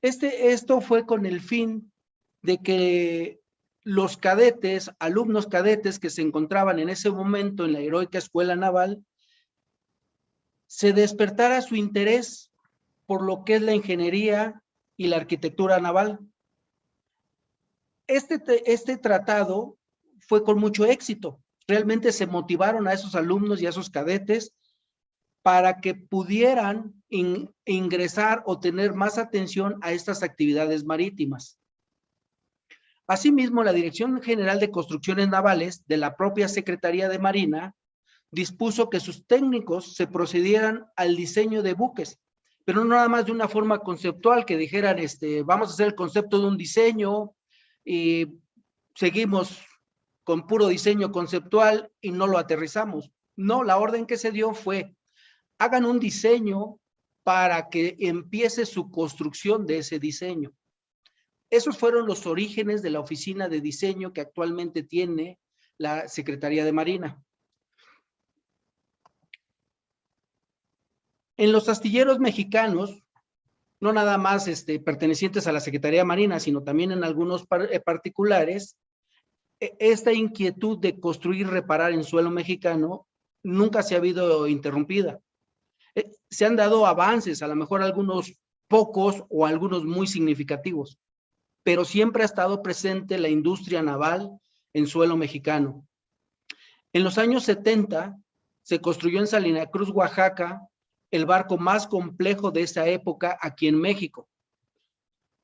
Este, 0.00 0.52
esto 0.52 0.80
fue 0.80 1.06
con 1.06 1.26
el 1.26 1.40
fin 1.40 1.92
de 2.42 2.58
que 2.58 3.40
los 3.84 4.16
cadetes, 4.16 4.90
alumnos 4.98 5.46
cadetes 5.46 5.98
que 5.98 6.10
se 6.10 6.22
encontraban 6.22 6.78
en 6.80 6.88
ese 6.88 7.10
momento 7.10 7.64
en 7.64 7.72
la 7.72 7.80
heroica 7.80 8.18
escuela 8.18 8.56
naval, 8.56 9.04
se 10.66 10.92
despertara 10.92 11.60
su 11.62 11.76
interés 11.76 12.50
por 13.06 13.22
lo 13.22 13.44
que 13.44 13.56
es 13.56 13.62
la 13.62 13.74
ingeniería 13.74 14.62
y 14.96 15.06
la 15.06 15.16
arquitectura 15.16 15.78
naval. 15.80 16.18
Este, 18.06 18.40
este 18.72 18.96
tratado 18.96 19.76
fue 20.20 20.42
con 20.42 20.58
mucho 20.58 20.84
éxito. 20.84 21.40
Realmente 21.68 22.10
se 22.10 22.26
motivaron 22.26 22.88
a 22.88 22.92
esos 22.92 23.14
alumnos 23.14 23.62
y 23.62 23.66
a 23.66 23.70
esos 23.70 23.90
cadetes 23.90 24.54
para 25.42 25.80
que 25.80 25.94
pudieran 25.94 27.02
ingresar 27.08 28.42
o 28.46 28.60
tener 28.60 28.94
más 28.94 29.18
atención 29.18 29.78
a 29.82 29.92
estas 29.92 30.22
actividades 30.22 30.84
marítimas. 30.84 31.58
Asimismo, 33.06 33.64
la 33.64 33.72
Dirección 33.72 34.22
General 34.22 34.60
de 34.60 34.70
Construcciones 34.70 35.28
Navales 35.28 35.84
de 35.86 35.96
la 35.96 36.16
propia 36.16 36.48
Secretaría 36.48 37.08
de 37.08 37.18
Marina 37.18 37.74
dispuso 38.30 38.88
que 38.88 39.00
sus 39.00 39.26
técnicos 39.26 39.94
se 39.94 40.06
procedieran 40.06 40.86
al 40.96 41.16
diseño 41.16 41.62
de 41.62 41.74
buques, 41.74 42.18
pero 42.64 42.84
no 42.84 42.94
nada 42.94 43.08
más 43.08 43.26
de 43.26 43.32
una 43.32 43.48
forma 43.48 43.80
conceptual 43.80 44.46
que 44.46 44.56
dijeran, 44.56 44.98
este, 45.00 45.42
vamos 45.42 45.68
a 45.68 45.72
hacer 45.74 45.88
el 45.88 45.94
concepto 45.94 46.38
de 46.38 46.46
un 46.46 46.56
diseño 46.56 47.34
y 47.84 48.26
seguimos 48.94 49.60
con 50.24 50.46
puro 50.46 50.68
diseño 50.68 51.10
conceptual 51.10 51.90
y 52.00 52.12
no 52.12 52.26
lo 52.26 52.38
aterrizamos. 52.38 53.10
No, 53.36 53.64
la 53.64 53.78
orden 53.78 54.06
que 54.06 54.16
se 54.16 54.30
dio 54.30 54.54
fue 54.54 54.94
hagan 55.62 55.84
un 55.84 56.00
diseño 56.00 56.80
para 57.22 57.68
que 57.68 57.96
empiece 58.00 58.66
su 58.66 58.90
construcción 58.90 59.64
de 59.64 59.78
ese 59.78 60.00
diseño. 60.00 60.52
Esos 61.50 61.78
fueron 61.78 62.06
los 62.06 62.26
orígenes 62.26 62.82
de 62.82 62.90
la 62.90 62.98
oficina 62.98 63.48
de 63.48 63.60
diseño 63.60 64.12
que 64.12 64.22
actualmente 64.22 64.82
tiene 64.82 65.38
la 65.78 66.08
Secretaría 66.08 66.64
de 66.64 66.72
Marina. 66.72 67.22
En 71.36 71.52
los 71.52 71.68
astilleros 71.68 72.18
mexicanos, 72.18 73.04
no 73.80 73.92
nada 73.92 74.18
más 74.18 74.48
este, 74.48 74.80
pertenecientes 74.80 75.46
a 75.46 75.52
la 75.52 75.60
Secretaría 75.60 76.00
de 76.00 76.04
Marina, 76.04 76.40
sino 76.40 76.62
también 76.62 76.90
en 76.90 77.04
algunos 77.04 77.46
eh, 77.70 77.80
particulares, 77.80 78.76
e, 79.60 79.76
esta 79.78 80.12
inquietud 80.12 80.78
de 80.78 80.98
construir 80.98 81.42
y 81.42 81.50
reparar 81.50 81.92
en 81.92 82.02
suelo 82.02 82.30
mexicano 82.30 83.06
nunca 83.44 83.82
se 83.82 83.94
ha 83.94 83.98
habido 83.98 84.48
interrumpida. 84.48 85.20
Eh, 85.94 86.10
se 86.30 86.46
han 86.46 86.56
dado 86.56 86.86
avances, 86.86 87.42
a 87.42 87.48
lo 87.48 87.56
mejor 87.56 87.82
algunos 87.82 88.32
pocos 88.68 89.24
o 89.28 89.46
algunos 89.46 89.84
muy 89.84 90.06
significativos, 90.06 90.98
pero 91.62 91.84
siempre 91.84 92.22
ha 92.22 92.26
estado 92.26 92.62
presente 92.62 93.18
la 93.18 93.28
industria 93.28 93.82
naval 93.82 94.30
en 94.72 94.86
suelo 94.86 95.16
mexicano. 95.16 95.86
En 96.92 97.04
los 97.04 97.18
años 97.18 97.44
70 97.44 98.18
se 98.62 98.80
construyó 98.80 99.18
en 99.18 99.26
Salina 99.26 99.66
Cruz, 99.66 99.90
Oaxaca, 99.90 100.66
el 101.10 101.26
barco 101.26 101.58
más 101.58 101.86
complejo 101.86 102.50
de 102.50 102.62
esa 102.62 102.86
época 102.86 103.38
aquí 103.40 103.68
en 103.68 103.78
México. 103.78 104.28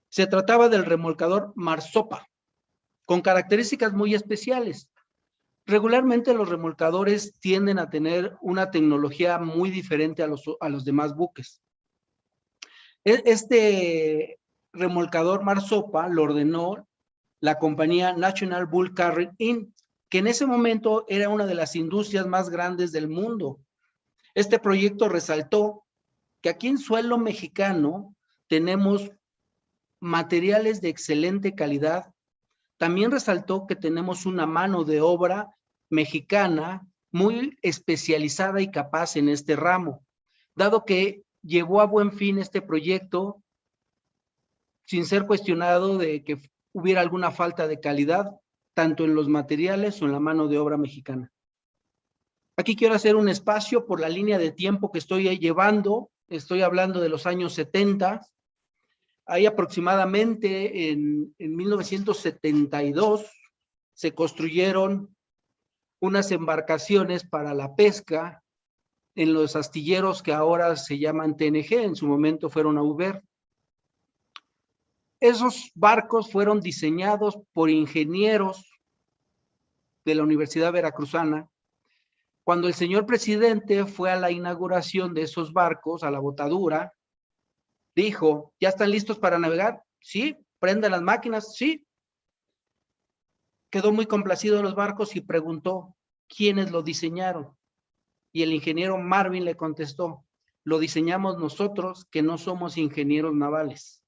Se 0.08 0.26
trataba 0.26 0.68
del 0.68 0.86
remolcador 0.86 1.52
Marsopa, 1.54 2.28
con 3.04 3.20
características 3.20 3.92
muy 3.92 4.14
especiales. 4.14 4.88
Regularmente 5.68 6.32
los 6.32 6.48
remolcadores 6.48 7.38
tienden 7.40 7.78
a 7.78 7.90
tener 7.90 8.38
una 8.40 8.70
tecnología 8.70 9.38
muy 9.38 9.70
diferente 9.70 10.22
a 10.22 10.26
los, 10.26 10.42
a 10.60 10.70
los 10.70 10.82
demás 10.82 11.14
buques. 11.14 11.60
E, 13.04 13.22
este 13.26 14.40
remolcador 14.72 15.44
Marsopa 15.44 16.08
lo 16.08 16.22
ordenó 16.22 16.88
la 17.40 17.58
compañía 17.58 18.14
National 18.14 18.64
Bull 18.64 18.94
Carrier 18.94 19.32
Inc., 19.36 19.68
que 20.08 20.16
en 20.16 20.28
ese 20.28 20.46
momento 20.46 21.04
era 21.06 21.28
una 21.28 21.44
de 21.44 21.54
las 21.54 21.76
industrias 21.76 22.26
más 22.26 22.48
grandes 22.48 22.90
del 22.90 23.06
mundo. 23.06 23.60
Este 24.34 24.58
proyecto 24.58 25.10
resaltó 25.10 25.84
que 26.40 26.48
aquí 26.48 26.68
en 26.68 26.78
suelo 26.78 27.18
mexicano 27.18 28.16
tenemos 28.46 29.12
materiales 30.00 30.80
de 30.80 30.88
excelente 30.88 31.54
calidad. 31.54 32.14
También 32.78 33.10
resaltó 33.10 33.66
que 33.66 33.76
tenemos 33.76 34.24
una 34.24 34.46
mano 34.46 34.84
de 34.84 35.02
obra 35.02 35.54
mexicana 35.90 36.86
muy 37.10 37.58
especializada 37.62 38.60
y 38.60 38.70
capaz 38.70 39.16
en 39.16 39.28
este 39.28 39.56
ramo, 39.56 40.04
dado 40.54 40.84
que 40.84 41.22
llevó 41.42 41.80
a 41.80 41.86
buen 41.86 42.12
fin 42.12 42.38
este 42.38 42.60
proyecto 42.60 43.42
sin 44.86 45.06
ser 45.06 45.26
cuestionado 45.26 45.98
de 45.98 46.24
que 46.24 46.38
hubiera 46.72 47.00
alguna 47.00 47.30
falta 47.30 47.68
de 47.68 47.80
calidad, 47.80 48.40
tanto 48.74 49.04
en 49.04 49.14
los 49.14 49.28
materiales 49.28 50.00
o 50.00 50.06
en 50.06 50.12
la 50.12 50.20
mano 50.20 50.48
de 50.48 50.58
obra 50.58 50.76
mexicana. 50.76 51.32
Aquí 52.56 52.74
quiero 52.74 52.94
hacer 52.94 53.14
un 53.14 53.28
espacio 53.28 53.86
por 53.86 54.00
la 54.00 54.08
línea 54.08 54.38
de 54.38 54.50
tiempo 54.50 54.90
que 54.90 54.98
estoy 54.98 55.38
llevando. 55.38 56.10
Estoy 56.26 56.62
hablando 56.62 57.00
de 57.00 57.08
los 57.08 57.26
años 57.26 57.54
70. 57.54 58.26
Ahí 59.26 59.46
aproximadamente 59.46 60.90
en, 60.90 61.34
en 61.38 61.56
1972 61.56 63.30
se 63.92 64.14
construyeron 64.14 65.16
unas 66.00 66.30
embarcaciones 66.30 67.24
para 67.24 67.54
la 67.54 67.74
pesca 67.74 68.42
en 69.14 69.34
los 69.34 69.56
astilleros 69.56 70.22
que 70.22 70.32
ahora 70.32 70.76
se 70.76 70.98
llaman 70.98 71.36
TNG, 71.36 71.72
en 71.72 71.96
su 71.96 72.06
momento 72.06 72.48
fueron 72.48 72.78
a 72.78 72.82
Uber. 72.82 73.24
Esos 75.20 75.72
barcos 75.74 76.30
fueron 76.30 76.60
diseñados 76.60 77.38
por 77.52 77.68
ingenieros 77.68 78.70
de 80.04 80.14
la 80.14 80.22
Universidad 80.22 80.72
Veracruzana. 80.72 81.48
Cuando 82.44 82.68
el 82.68 82.74
señor 82.74 83.06
presidente 83.06 83.84
fue 83.84 84.12
a 84.12 84.16
la 84.16 84.30
inauguración 84.30 85.12
de 85.14 85.22
esos 85.22 85.52
barcos, 85.52 86.04
a 86.04 86.10
la 86.12 86.20
botadura, 86.20 86.94
dijo, 87.96 88.54
¿ya 88.60 88.68
están 88.68 88.92
listos 88.92 89.18
para 89.18 89.38
navegar? 89.38 89.82
Sí, 90.00 90.36
prenden 90.60 90.92
las 90.92 91.02
máquinas, 91.02 91.56
sí, 91.56 91.87
quedó 93.70 93.92
muy 93.92 94.06
complacido 94.06 94.56
de 94.56 94.62
los 94.62 94.74
barcos 94.74 95.16
y 95.16 95.20
preguntó 95.20 95.96
quiénes 96.28 96.70
lo 96.70 96.82
diseñaron. 96.82 97.56
Y 98.32 98.42
el 98.42 98.52
ingeniero 98.52 98.98
Marvin 98.98 99.44
le 99.44 99.56
contestó, 99.56 100.24
lo 100.64 100.78
diseñamos 100.78 101.38
nosotros 101.38 102.06
que 102.10 102.22
no 102.22 102.38
somos 102.38 102.76
ingenieros 102.76 103.34
navales. 103.34 104.02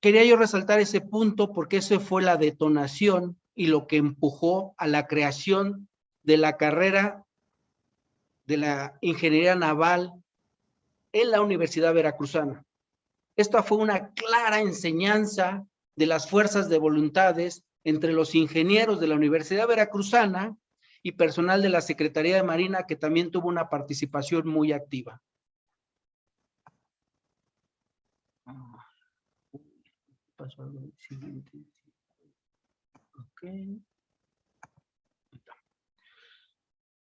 Quería 0.00 0.24
yo 0.24 0.36
resaltar 0.36 0.80
ese 0.80 1.00
punto 1.00 1.52
porque 1.52 1.78
esa 1.78 1.98
fue 1.98 2.22
la 2.22 2.36
detonación 2.36 3.40
y 3.54 3.68
lo 3.68 3.86
que 3.86 3.96
empujó 3.96 4.74
a 4.76 4.86
la 4.86 5.06
creación 5.06 5.88
de 6.22 6.36
la 6.36 6.56
carrera 6.56 7.24
de 8.44 8.56
la 8.58 8.98
ingeniería 9.00 9.54
naval 9.54 10.12
en 11.12 11.30
la 11.30 11.40
Universidad 11.40 11.94
Veracruzana. 11.94 12.64
Esta 13.36 13.62
fue 13.62 13.78
una 13.78 14.10
clara 14.10 14.60
enseñanza 14.60 15.66
de 15.96 16.06
las 16.06 16.28
fuerzas 16.28 16.68
de 16.68 16.78
voluntades 16.78 17.64
entre 17.84 18.12
los 18.12 18.34
ingenieros 18.34 19.00
de 19.00 19.06
la 19.06 19.14
Universidad 19.14 19.68
Veracruzana 19.68 20.56
y 21.02 21.12
personal 21.12 21.62
de 21.62 21.68
la 21.68 21.80
Secretaría 21.80 22.36
de 22.36 22.42
Marina 22.42 22.86
que 22.86 22.96
también 22.96 23.30
tuvo 23.30 23.48
una 23.48 23.68
participación 23.68 24.48
muy 24.48 24.72
activa. 24.72 25.22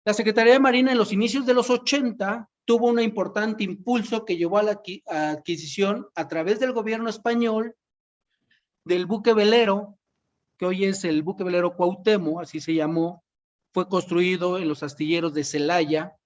La 0.04 0.12
Secretaría 0.12 0.54
de 0.54 0.60
Marina 0.60 0.92
en 0.92 0.98
los 0.98 1.12
inicios 1.12 1.46
de 1.46 1.54
los 1.54 1.70
80 1.70 2.50
tuvo 2.64 2.88
un 2.88 3.00
importante 3.00 3.64
impulso 3.64 4.24
que 4.24 4.36
llevó 4.36 4.58
a 4.58 4.62
la 4.62 4.80
adquisición 5.06 6.08
a 6.14 6.28
través 6.28 6.60
del 6.60 6.72
gobierno 6.72 7.08
español 7.08 7.76
del 8.84 9.06
buque 9.06 9.32
velero, 9.32 9.98
que 10.58 10.66
hoy 10.66 10.84
es 10.84 11.04
el 11.04 11.22
buque 11.22 11.44
velero 11.44 11.76
Cuauhtémoc, 11.76 12.42
así 12.42 12.60
se 12.60 12.74
llamó, 12.74 13.24
fue 13.72 13.88
construido 13.88 14.58
en 14.58 14.68
los 14.68 14.82
astilleros 14.82 15.34
de 15.34 15.44
Celaya, 15.44 16.16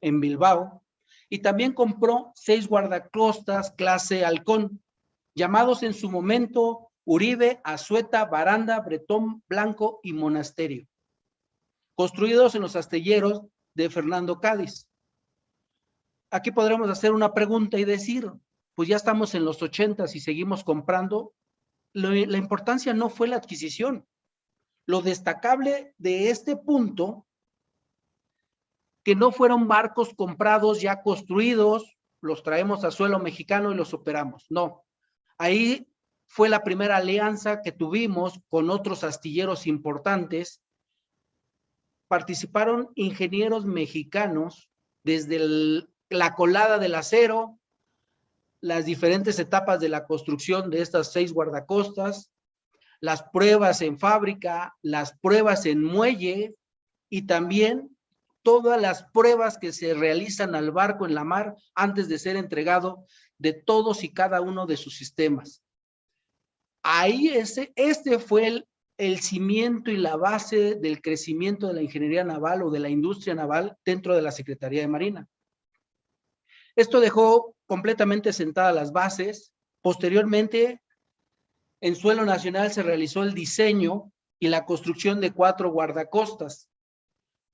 en 0.00 0.20
Bilbao, 0.20 0.82
y 1.28 1.40
también 1.40 1.72
compró 1.72 2.32
seis 2.34 2.68
guardacostas 2.68 3.72
clase 3.72 4.24
Halcón, 4.24 4.82
llamados 5.34 5.82
en 5.82 5.94
su 5.94 6.10
momento 6.10 6.90
Uribe, 7.04 7.60
Azueta, 7.64 8.24
Baranda, 8.24 8.80
Bretón, 8.80 9.42
Blanco 9.48 10.00
y 10.02 10.12
Monasterio 10.12 10.86
construidos 12.00 12.54
en 12.54 12.62
los 12.62 12.76
astilleros 12.76 13.42
de 13.74 13.90
Fernando 13.90 14.40
Cádiz. 14.40 14.88
Aquí 16.30 16.50
podremos 16.50 16.88
hacer 16.88 17.12
una 17.12 17.34
pregunta 17.34 17.78
y 17.78 17.84
decir, 17.84 18.32
pues 18.74 18.88
ya 18.88 18.96
estamos 18.96 19.34
en 19.34 19.44
los 19.44 19.60
ochentas 19.60 20.16
y 20.16 20.20
seguimos 20.20 20.64
comprando. 20.64 21.34
La 21.92 22.38
importancia 22.38 22.94
no 22.94 23.10
fue 23.10 23.28
la 23.28 23.36
adquisición. 23.36 24.06
Lo 24.86 25.02
destacable 25.02 25.94
de 25.98 26.30
este 26.30 26.56
punto, 26.56 27.26
que 29.04 29.14
no 29.14 29.32
fueron 29.32 29.68
barcos 29.68 30.14
comprados 30.14 30.80
ya 30.80 31.02
construidos, 31.02 31.96
los 32.20 32.42
traemos 32.42 32.84
a 32.84 32.90
suelo 32.90 33.18
mexicano 33.18 33.72
y 33.72 33.74
los 33.74 33.94
operamos. 33.94 34.46
No, 34.50 34.84
ahí 35.38 35.88
fue 36.26 36.48
la 36.48 36.62
primera 36.62 36.96
alianza 36.96 37.62
que 37.62 37.72
tuvimos 37.72 38.40
con 38.48 38.70
otros 38.70 39.04
astilleros 39.04 39.66
importantes 39.66 40.62
participaron 42.10 42.90
ingenieros 42.96 43.66
mexicanos 43.66 44.68
desde 45.04 45.86
la 46.08 46.34
colada 46.34 46.80
del 46.80 46.96
acero, 46.96 47.59
las 48.60 48.84
diferentes 48.84 49.38
etapas 49.38 49.80
de 49.80 49.88
la 49.88 50.06
construcción 50.06 50.70
de 50.70 50.82
estas 50.82 51.12
seis 51.12 51.32
guardacostas, 51.32 52.30
las 53.00 53.22
pruebas 53.22 53.80
en 53.80 53.98
fábrica, 53.98 54.76
las 54.82 55.18
pruebas 55.18 55.64
en 55.66 55.82
muelle 55.82 56.54
y 57.08 57.22
también 57.22 57.96
todas 58.42 58.80
las 58.80 59.04
pruebas 59.12 59.58
que 59.58 59.72
se 59.72 59.94
realizan 59.94 60.54
al 60.54 60.70
barco 60.70 61.06
en 61.06 61.14
la 61.14 61.24
mar 61.24 61.56
antes 61.74 62.08
de 62.08 62.18
ser 62.18 62.36
entregado 62.36 63.06
de 63.38 63.52
todos 63.52 64.04
y 64.04 64.12
cada 64.12 64.40
uno 64.40 64.66
de 64.66 64.76
sus 64.76 64.96
sistemas. 64.96 65.62
Ahí 66.82 67.28
ese, 67.28 67.72
este 67.76 68.18
fue 68.18 68.46
el 68.46 68.66
el 69.00 69.20
cimiento 69.20 69.90
y 69.90 69.96
la 69.96 70.16
base 70.16 70.74
del 70.74 71.00
crecimiento 71.00 71.66
de 71.66 71.72
la 71.72 71.80
ingeniería 71.80 72.22
naval 72.22 72.62
o 72.62 72.70
de 72.70 72.80
la 72.80 72.90
industria 72.90 73.34
naval 73.34 73.78
dentro 73.82 74.14
de 74.14 74.20
la 74.20 74.30
Secretaría 74.30 74.82
de 74.82 74.88
Marina. 74.88 75.26
Esto 76.80 76.98
dejó 76.98 77.54
completamente 77.66 78.32
sentadas 78.32 78.74
las 78.74 78.90
bases. 78.90 79.52
Posteriormente, 79.82 80.80
en 81.82 81.94
suelo 81.94 82.24
nacional 82.24 82.72
se 82.72 82.82
realizó 82.82 83.22
el 83.22 83.34
diseño 83.34 84.10
y 84.38 84.48
la 84.48 84.64
construcción 84.64 85.20
de 85.20 85.30
cuatro 85.30 85.70
guardacostas. 85.70 86.70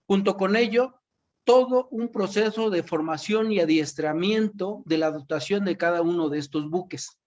Junto 0.07 0.37
con 0.37 0.55
ello, 0.55 1.03
todo 1.43 1.89
un 1.91 2.12
proceso 2.12 2.71
de 2.71 2.85
formación 2.85 3.51
y 3.51 3.59
adiestramiento 3.59 4.85
de 4.87 4.99
la 4.99 5.11
dotación 5.11 5.65
de 5.65 5.77
cada 5.77 6.03
uno 6.03 6.29
de 6.29 6.39
estos 6.39 6.71
buques. 6.71 7.19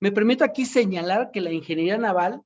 Me 0.00 0.10
permito 0.10 0.42
aquí 0.42 0.64
señalar 0.64 1.32
que 1.32 1.42
la 1.42 1.52
ingeniería 1.52 1.98
naval, 1.98 2.45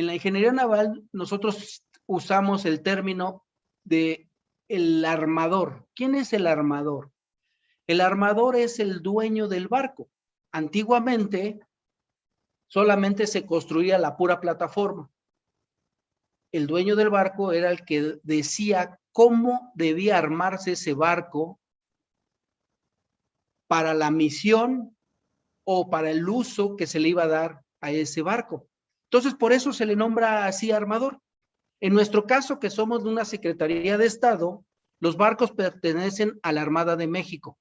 en 0.00 0.06
la 0.06 0.14
ingeniería 0.14 0.52
naval 0.52 1.06
nosotros 1.12 1.84
usamos 2.06 2.64
el 2.64 2.82
término 2.82 3.44
de 3.84 4.30
el 4.66 5.04
armador. 5.04 5.86
¿Quién 5.94 6.14
es 6.14 6.32
el 6.32 6.46
armador? 6.46 7.12
El 7.86 8.00
armador 8.00 8.56
es 8.56 8.80
el 8.80 9.02
dueño 9.02 9.46
del 9.46 9.68
barco. 9.68 10.10
Antiguamente 10.52 11.60
solamente 12.66 13.26
se 13.26 13.44
construía 13.44 13.98
la 13.98 14.16
pura 14.16 14.40
plataforma. 14.40 15.10
El 16.50 16.66
dueño 16.66 16.96
del 16.96 17.10
barco 17.10 17.52
era 17.52 17.70
el 17.70 17.84
que 17.84 18.18
decía 18.22 18.98
cómo 19.12 19.70
debía 19.74 20.16
armarse 20.16 20.72
ese 20.72 20.94
barco 20.94 21.60
para 23.68 23.92
la 23.92 24.10
misión 24.10 24.96
o 25.64 25.90
para 25.90 26.10
el 26.10 26.26
uso 26.26 26.74
que 26.76 26.86
se 26.86 27.00
le 27.00 27.10
iba 27.10 27.24
a 27.24 27.28
dar 27.28 27.64
a 27.82 27.90
ese 27.90 28.22
barco. 28.22 28.69
Entonces, 29.10 29.34
por 29.34 29.52
eso 29.52 29.72
se 29.72 29.86
le 29.86 29.96
nombra 29.96 30.46
así 30.46 30.70
armador. 30.70 31.20
En 31.80 31.92
nuestro 31.92 32.26
caso, 32.26 32.60
que 32.60 32.70
somos 32.70 33.02
de 33.02 33.10
una 33.10 33.24
Secretaría 33.24 33.98
de 33.98 34.06
Estado, 34.06 34.64
los 35.00 35.16
barcos 35.16 35.50
pertenecen 35.50 36.38
a 36.44 36.52
la 36.52 36.62
Armada 36.62 36.94
de 36.94 37.08
México. 37.08 37.58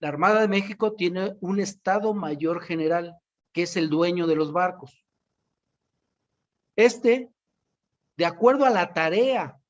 La 0.00 0.08
Armada 0.08 0.40
de 0.40 0.48
México 0.48 0.94
tiene 0.94 1.36
un 1.40 1.60
Estado 1.60 2.14
Mayor 2.14 2.62
General, 2.62 3.16
que 3.52 3.62
es 3.62 3.76
el 3.76 3.90
dueño 3.90 4.26
de 4.26 4.34
los 4.34 4.50
barcos. 4.50 5.04
Este, 6.74 7.30
de 8.16 8.26
acuerdo 8.26 8.64
a 8.64 8.70
la 8.70 8.92
tarea, 8.92 9.60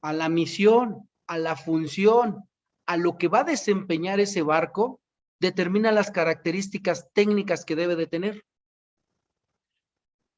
a 0.00 0.12
la 0.14 0.30
misión, 0.30 1.10
a 1.26 1.36
la 1.36 1.56
función, 1.56 2.48
a 2.86 2.96
lo 2.96 3.18
que 3.18 3.28
va 3.28 3.40
a 3.40 3.44
desempeñar 3.44 4.18
ese 4.20 4.40
barco, 4.40 5.00
determina 5.40 5.92
las 5.92 6.10
características 6.10 7.10
técnicas 7.12 7.66
que 7.66 7.76
debe 7.76 7.96
de 7.96 8.06
tener. 8.06 8.44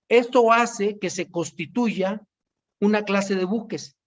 Esto 0.08 0.52
hace 0.52 0.98
que 0.98 1.10
se 1.10 1.30
constituya 1.30 2.22
una 2.80 3.04
clase 3.04 3.34
de 3.34 3.44
buques 3.44 3.98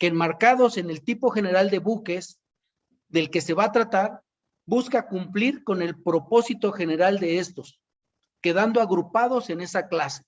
que 0.00 0.06
enmarcados 0.06 0.78
en 0.78 0.88
el 0.88 1.04
tipo 1.04 1.30
general 1.30 1.68
de 1.68 1.78
buques 1.78 2.40
del 3.08 3.28
que 3.30 3.42
se 3.42 3.52
va 3.52 3.64
a 3.64 3.72
tratar, 3.72 4.22
busca 4.64 5.08
cumplir 5.08 5.62
con 5.62 5.82
el 5.82 6.00
propósito 6.00 6.72
general 6.72 7.18
de 7.18 7.38
estos, 7.38 7.78
quedando 8.40 8.80
agrupados 8.80 9.50
en 9.50 9.60
esa 9.60 9.88
clase. 9.88 10.22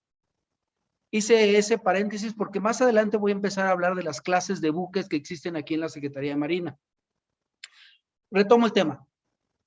Hice 1.10 1.56
ese 1.56 1.78
paréntesis 1.78 2.34
porque 2.34 2.60
más 2.60 2.82
adelante 2.82 3.16
voy 3.16 3.32
a 3.32 3.34
empezar 3.34 3.66
a 3.66 3.70
hablar 3.70 3.94
de 3.94 4.02
las 4.02 4.20
clases 4.20 4.60
de 4.60 4.70
buques 4.70 5.08
que 5.08 5.16
existen 5.16 5.56
aquí 5.56 5.74
en 5.74 5.80
la 5.80 5.88
Secretaría 5.88 6.32
de 6.32 6.36
Marina. 6.36 6.78
Retomo 8.30 8.66
el 8.66 8.72
tema. 8.72 9.06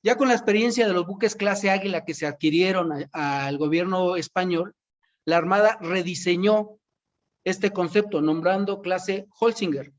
Ya 0.03 0.17
con 0.17 0.27
la 0.27 0.35
experiencia 0.35 0.85
de 0.85 0.93
los 0.93 1.07
buques 1.07 1.35
clase 1.35 1.71
Águila 1.71 2.05
que 2.05 2.13
se 2.13 2.27
adquirieron 2.27 3.07
al 3.11 3.57
gobierno 3.57 4.17
español, 4.17 4.75
la 5.25 5.37
Armada 5.37 5.77
rediseñó 5.81 6.79
este 7.43 7.71
concepto 7.71 8.21
nombrando 8.21 8.81
clase 8.81 9.27
Holzinger. 9.39 9.93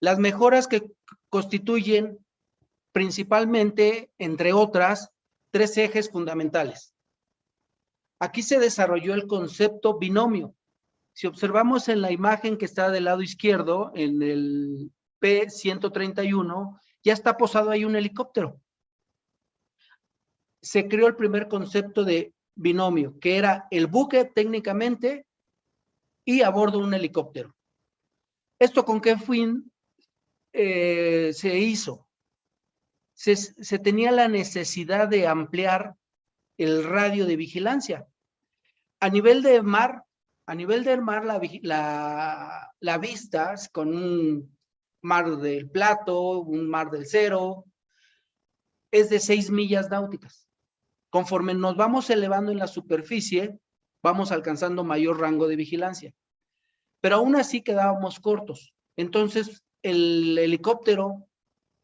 Las 0.00 0.18
mejoras 0.18 0.66
que 0.66 0.90
constituyen 1.28 2.18
principalmente, 2.92 4.10
entre 4.18 4.52
otras, 4.52 5.10
tres 5.50 5.76
ejes 5.76 6.10
fundamentales. 6.10 6.94
Aquí 8.20 8.42
se 8.42 8.58
desarrolló 8.58 9.14
el 9.14 9.26
concepto 9.26 9.98
binomio. 9.98 10.54
Si 11.12 11.26
observamos 11.26 11.88
en 11.88 12.00
la 12.00 12.12
imagen 12.12 12.58
que 12.58 12.64
está 12.64 12.90
del 12.90 13.04
lado 13.04 13.22
izquierdo, 13.22 13.92
en 13.94 14.22
el 14.22 14.92
P-131, 15.20 16.80
ya 17.02 17.12
está 17.12 17.36
posado 17.36 17.70
ahí 17.70 17.84
un 17.84 17.96
helicóptero 17.96 18.60
se 20.60 20.88
creó 20.88 21.06
el 21.06 21.16
primer 21.16 21.48
concepto 21.48 22.04
de 22.04 22.34
binomio, 22.58 23.18
que 23.20 23.38
era 23.38 23.66
el 23.70 23.86
buque 23.86 24.24
técnicamente 24.24 25.26
y 26.24 26.42
a 26.42 26.50
bordo 26.50 26.78
un 26.78 26.92
helicóptero. 26.92 27.54
¿Esto 28.58 28.84
con 28.84 29.00
qué 29.00 29.16
fin 29.16 29.72
eh, 30.52 31.30
se 31.32 31.58
hizo? 31.58 32.08
Se, 33.14 33.36
se, 33.36 33.78
tenía 33.78 34.10
la 34.10 34.28
necesidad 34.28 35.08
de 35.08 35.26
ampliar 35.26 35.94
el 36.56 36.84
radio 36.84 37.26
de 37.26 37.36
vigilancia. 37.36 38.06
A 39.00 39.08
nivel 39.08 39.42
de 39.42 39.62
mar, 39.62 40.04
a 40.46 40.54
nivel 40.54 40.84
del 40.84 41.00
mar, 41.00 41.24
la, 41.24 41.40
la, 41.62 42.72
la 42.80 42.98
vista 42.98 43.54
con 43.72 43.94
un 43.94 44.58
mar 45.02 45.36
del 45.36 45.70
plato, 45.70 46.40
un 46.40 46.68
mar 46.68 46.90
del 46.90 47.06
cero, 47.06 47.64
es 48.90 49.10
de 49.10 49.20
seis 49.20 49.50
millas 49.50 49.88
náuticas. 49.90 50.47
Conforme 51.10 51.54
nos 51.54 51.76
vamos 51.76 52.10
elevando 52.10 52.52
en 52.52 52.58
la 52.58 52.66
superficie, 52.66 53.58
vamos 54.02 54.32
alcanzando 54.32 54.84
mayor 54.84 55.20
rango 55.20 55.48
de 55.48 55.56
vigilancia. 55.56 56.12
Pero 57.00 57.16
aún 57.16 57.36
así 57.36 57.62
quedábamos 57.62 58.20
cortos. 58.20 58.74
Entonces 58.96 59.62
el 59.82 60.36
helicóptero, 60.38 61.28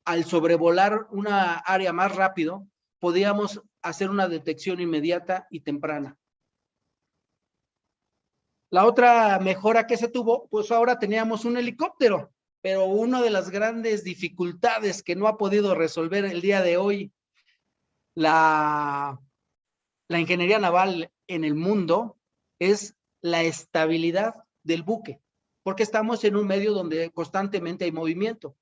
al 0.05 0.25
sobrevolar 0.25 1.07
una 1.11 1.55
área 1.55 1.93
más 1.93 2.15
rápido, 2.15 2.67
podíamos 2.99 3.63
hacer 3.83 4.11
una 4.11 4.29
detección 4.29 4.81
inmediata 4.81 5.47
y 5.51 5.61
temprana. 5.61 6.17
La 8.71 8.87
otra 8.87 9.39
mejora 9.39 9.87
que 9.87 9.97
se 9.97 10.09
tuvo, 10.09 10.49
pues 10.49 10.73
ahora 10.73 10.99
teníamos 10.99 11.45
un 11.45 11.57
helicóptero, 11.57 12.33
pero 12.61 12.87
una 12.87 13.23
de 13.23 13.31
las 13.31 13.51
grandes 13.51 14.03
dificultades 14.03 15.03
que 15.03 15.15
no 15.15 15.29
ha 15.29 15.37
podido 15.37 15.75
resolver 15.75 16.25
el 16.25 16.41
día 16.41 16.61
de 16.61 16.77
hoy 16.77 17.13
la, 18.14 19.20
la 20.09 20.20
ingeniería 20.20 20.59
naval 20.59 21.11
en 21.27 21.44
el 21.44 21.55
mundo 21.55 22.18
es 22.59 22.96
la 23.20 23.42
estabilidad 23.42 24.35
del 24.62 24.83
buque, 24.83 25.20
porque 25.62 25.83
estamos 25.83 26.24
en 26.24 26.37
un 26.37 26.46
medio 26.46 26.72
donde 26.72 27.11
constantemente 27.11 27.85
hay 27.85 27.92
movimiento. 27.92 28.57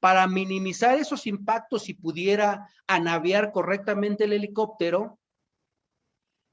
Para 0.00 0.26
minimizar 0.26 0.98
esos 0.98 1.26
impactos 1.26 1.88
y 1.88 1.94
pudiera 1.94 2.68
anaviar 2.86 3.52
correctamente 3.52 4.24
el 4.24 4.32
helicóptero, 4.32 5.18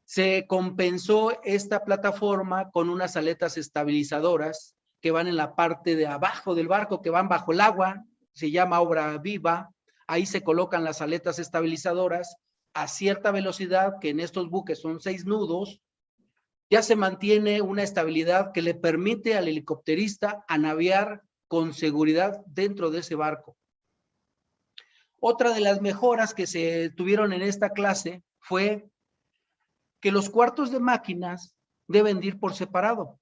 se 0.06 0.46
compensó 0.48 1.42
esta 1.44 1.84
plataforma 1.84 2.72
con 2.72 2.90
unas 2.90 3.16
aletas 3.16 3.58
estabilizadoras 3.58 4.76
que 5.02 5.12
van 5.12 5.28
en 5.28 5.36
la 5.36 5.56
parte 5.56 5.96
de 5.96 6.08
abajo 6.08 6.56
del 6.56 6.68
barco, 6.68 7.02
que 7.02 7.10
van 7.10 7.30
bajo 7.30 7.52
el 7.52 7.62
agua, 7.62 8.06
se 8.34 8.52
llama 8.52 8.80
obra 8.80 9.18
viva. 9.18 9.74
Ahí 10.08 10.26
se 10.26 10.44
colocan 10.44 10.84
las 10.84 11.02
aletas 11.02 11.40
estabilizadoras 11.40 12.36
a 12.74 12.88
cierta 12.88 13.32
velocidad, 13.32 14.00
que 14.02 14.10
en 14.10 14.20
estos 14.20 14.50
buques 14.50 14.82
son 14.82 15.00
seis 15.00 15.26
nudos, 15.26 15.82
ya 16.70 16.82
se 16.82 16.96
mantiene 16.96 17.62
una 17.62 17.84
estabilidad 17.84 18.52
que 18.52 18.62
le 18.62 18.74
permite 18.74 19.36
al 19.36 19.48
helicópterista 19.48 20.44
navegar 20.58 21.22
con 21.48 21.74
seguridad 21.74 22.42
dentro 22.48 22.90
de 22.90 23.00
ese 23.00 23.16
barco. 23.16 23.56
Otra 25.20 25.54
de 25.54 25.62
las 25.62 25.82
mejoras 25.82 26.34
que 26.34 26.48
se 26.48 26.90
tuvieron 26.90 27.32
en 27.32 27.44
esta 27.44 27.70
clase 27.70 28.24
fue 28.40 28.90
que 30.02 30.12
los 30.12 30.30
cuartos 30.30 30.72
de 30.72 30.80
máquinas 30.80 31.56
deben 31.88 32.22
ir 32.24 32.40
por 32.40 32.56
separado. 32.56 33.20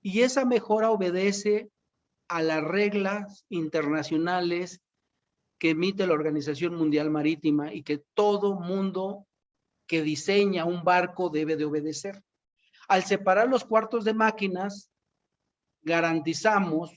Y 0.00 0.22
esa 0.22 0.44
mejora 0.44 0.90
obedece 0.90 1.70
a 2.28 2.42
las 2.42 2.64
reglas 2.64 3.44
internacionales 3.50 4.80
que 5.62 5.70
emite 5.70 6.08
la 6.08 6.14
Organización 6.14 6.74
Mundial 6.74 7.08
Marítima 7.08 7.72
y 7.72 7.84
que 7.84 7.98
todo 8.14 8.56
mundo 8.56 9.28
que 9.86 10.02
diseña 10.02 10.64
un 10.64 10.82
barco 10.82 11.30
debe 11.30 11.54
de 11.54 11.64
obedecer. 11.64 12.20
Al 12.88 13.04
separar 13.04 13.48
los 13.48 13.62
cuartos 13.62 14.02
de 14.02 14.12
máquinas, 14.12 14.90
garantizamos 15.82 16.90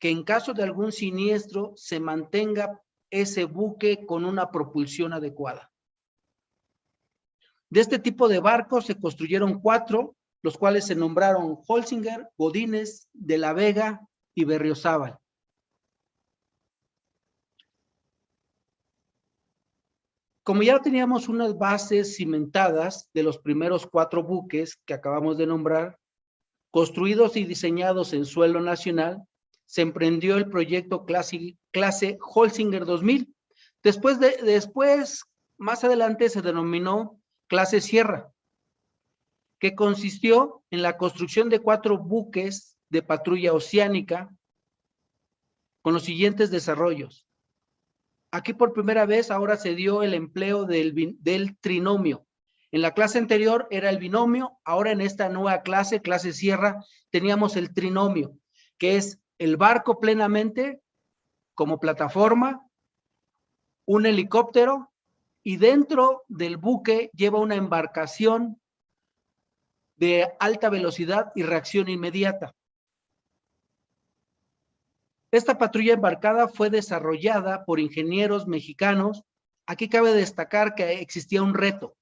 que 0.00 0.10
en 0.10 0.24
caso 0.24 0.54
de 0.54 0.64
algún 0.64 0.90
siniestro 0.90 1.72
se 1.76 2.00
mantenga 2.00 2.82
ese 3.10 3.44
buque 3.44 4.04
con 4.04 4.24
una 4.24 4.50
propulsión 4.50 5.12
adecuada. 5.12 5.70
De 7.70 7.78
este 7.78 8.00
tipo 8.00 8.26
de 8.26 8.40
barcos 8.40 8.86
se 8.86 8.98
construyeron 8.98 9.60
cuatro, 9.60 10.16
los 10.42 10.58
cuales 10.58 10.84
se 10.84 10.96
nombraron 10.96 11.60
Holsinger, 11.64 12.28
Godínez, 12.36 13.06
De 13.12 13.38
la 13.38 13.52
Vega 13.52 14.00
y 14.34 14.44
Berriozábal. 14.46 15.20
Como 20.44 20.62
ya 20.62 20.78
teníamos 20.78 21.28
unas 21.28 21.56
bases 21.56 22.16
cimentadas 22.16 23.08
de 23.14 23.22
los 23.22 23.38
primeros 23.38 23.86
cuatro 23.86 24.22
buques 24.22 24.76
que 24.84 24.92
acabamos 24.92 25.38
de 25.38 25.46
nombrar, 25.46 25.98
construidos 26.70 27.36
y 27.36 27.44
diseñados 27.44 28.12
en 28.12 28.26
suelo 28.26 28.60
nacional, 28.60 29.22
se 29.64 29.80
emprendió 29.80 30.36
el 30.36 30.50
proyecto 30.50 31.06
clase, 31.06 31.56
clase 31.70 32.18
Holsinger 32.20 32.84
2000. 32.84 33.34
Después, 33.82 34.20
de, 34.20 34.36
después, 34.42 35.24
más 35.56 35.82
adelante 35.82 36.28
se 36.28 36.42
denominó 36.42 37.22
clase 37.46 37.80
Sierra, 37.80 38.30
que 39.58 39.74
consistió 39.74 40.62
en 40.70 40.82
la 40.82 40.98
construcción 40.98 41.48
de 41.48 41.60
cuatro 41.60 41.96
buques 41.96 42.76
de 42.90 43.02
patrulla 43.02 43.54
oceánica 43.54 44.28
con 45.80 45.94
los 45.94 46.04
siguientes 46.04 46.50
desarrollos. 46.50 47.26
Aquí 48.34 48.52
por 48.52 48.72
primera 48.72 49.06
vez 49.06 49.30
ahora 49.30 49.56
se 49.56 49.76
dio 49.76 50.02
el 50.02 50.12
empleo 50.12 50.64
del, 50.64 51.16
del 51.20 51.56
trinomio. 51.58 52.26
En 52.72 52.82
la 52.82 52.92
clase 52.92 53.18
anterior 53.18 53.68
era 53.70 53.90
el 53.90 53.98
binomio, 53.98 54.58
ahora 54.64 54.90
en 54.90 55.02
esta 55.02 55.28
nueva 55.28 55.62
clase, 55.62 56.02
clase 56.02 56.32
Sierra, 56.32 56.84
teníamos 57.10 57.54
el 57.54 57.72
trinomio, 57.72 58.36
que 58.76 58.96
es 58.96 59.20
el 59.38 59.56
barco 59.56 60.00
plenamente 60.00 60.82
como 61.54 61.78
plataforma, 61.78 62.68
un 63.86 64.04
helicóptero 64.04 64.92
y 65.44 65.58
dentro 65.58 66.24
del 66.26 66.56
buque 66.56 67.12
lleva 67.14 67.38
una 67.38 67.54
embarcación 67.54 68.60
de 69.94 70.32
alta 70.40 70.70
velocidad 70.70 71.30
y 71.36 71.44
reacción 71.44 71.88
inmediata. 71.88 72.52
Esta 75.34 75.58
patrulla 75.58 75.94
embarcada 75.94 76.46
fue 76.46 76.70
desarrollada 76.70 77.64
por 77.64 77.80
ingenieros 77.80 78.46
mexicanos. 78.46 79.24
Aquí 79.66 79.88
cabe 79.88 80.12
destacar 80.12 80.76
que 80.76 81.00
existía 81.00 81.42
un 81.42 81.54
reto. 81.54 81.96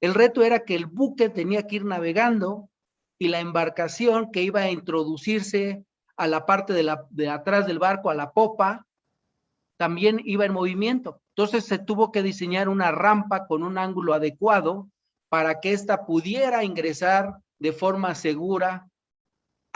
El 0.00 0.14
reto 0.14 0.44
era 0.44 0.60
que 0.60 0.76
el 0.76 0.86
buque 0.86 1.28
tenía 1.28 1.66
que 1.66 1.74
ir 1.74 1.84
navegando 1.84 2.70
y 3.18 3.26
la 3.26 3.40
embarcación 3.40 4.30
que 4.30 4.44
iba 4.44 4.60
a 4.60 4.70
introducirse 4.70 5.84
a 6.16 6.28
la 6.28 6.46
parte 6.46 6.72
de, 6.72 7.28
atrás 7.28 7.66
del 7.66 7.80
barco, 7.80 8.10
a 8.10 8.14
la 8.14 8.30
popa, 8.30 8.86
también 9.76 10.20
iba 10.24 10.44
en 10.44 10.52
movimiento. 10.52 11.20
Entonces 11.30 11.64
se 11.64 11.80
tuvo 11.80 12.12
que 12.12 12.22
diseñar 12.22 12.68
una 12.68 12.92
rampa 12.92 13.48
con 13.48 13.64
un 13.64 13.76
ángulo 13.76 14.14
adecuado 14.14 14.88
para 15.28 15.58
que 15.58 15.72
ésta 15.72 16.06
pudiera 16.06 16.62
ingresar 16.62 17.38
de 17.58 17.72
forma 17.72 18.14
segura 18.14 18.88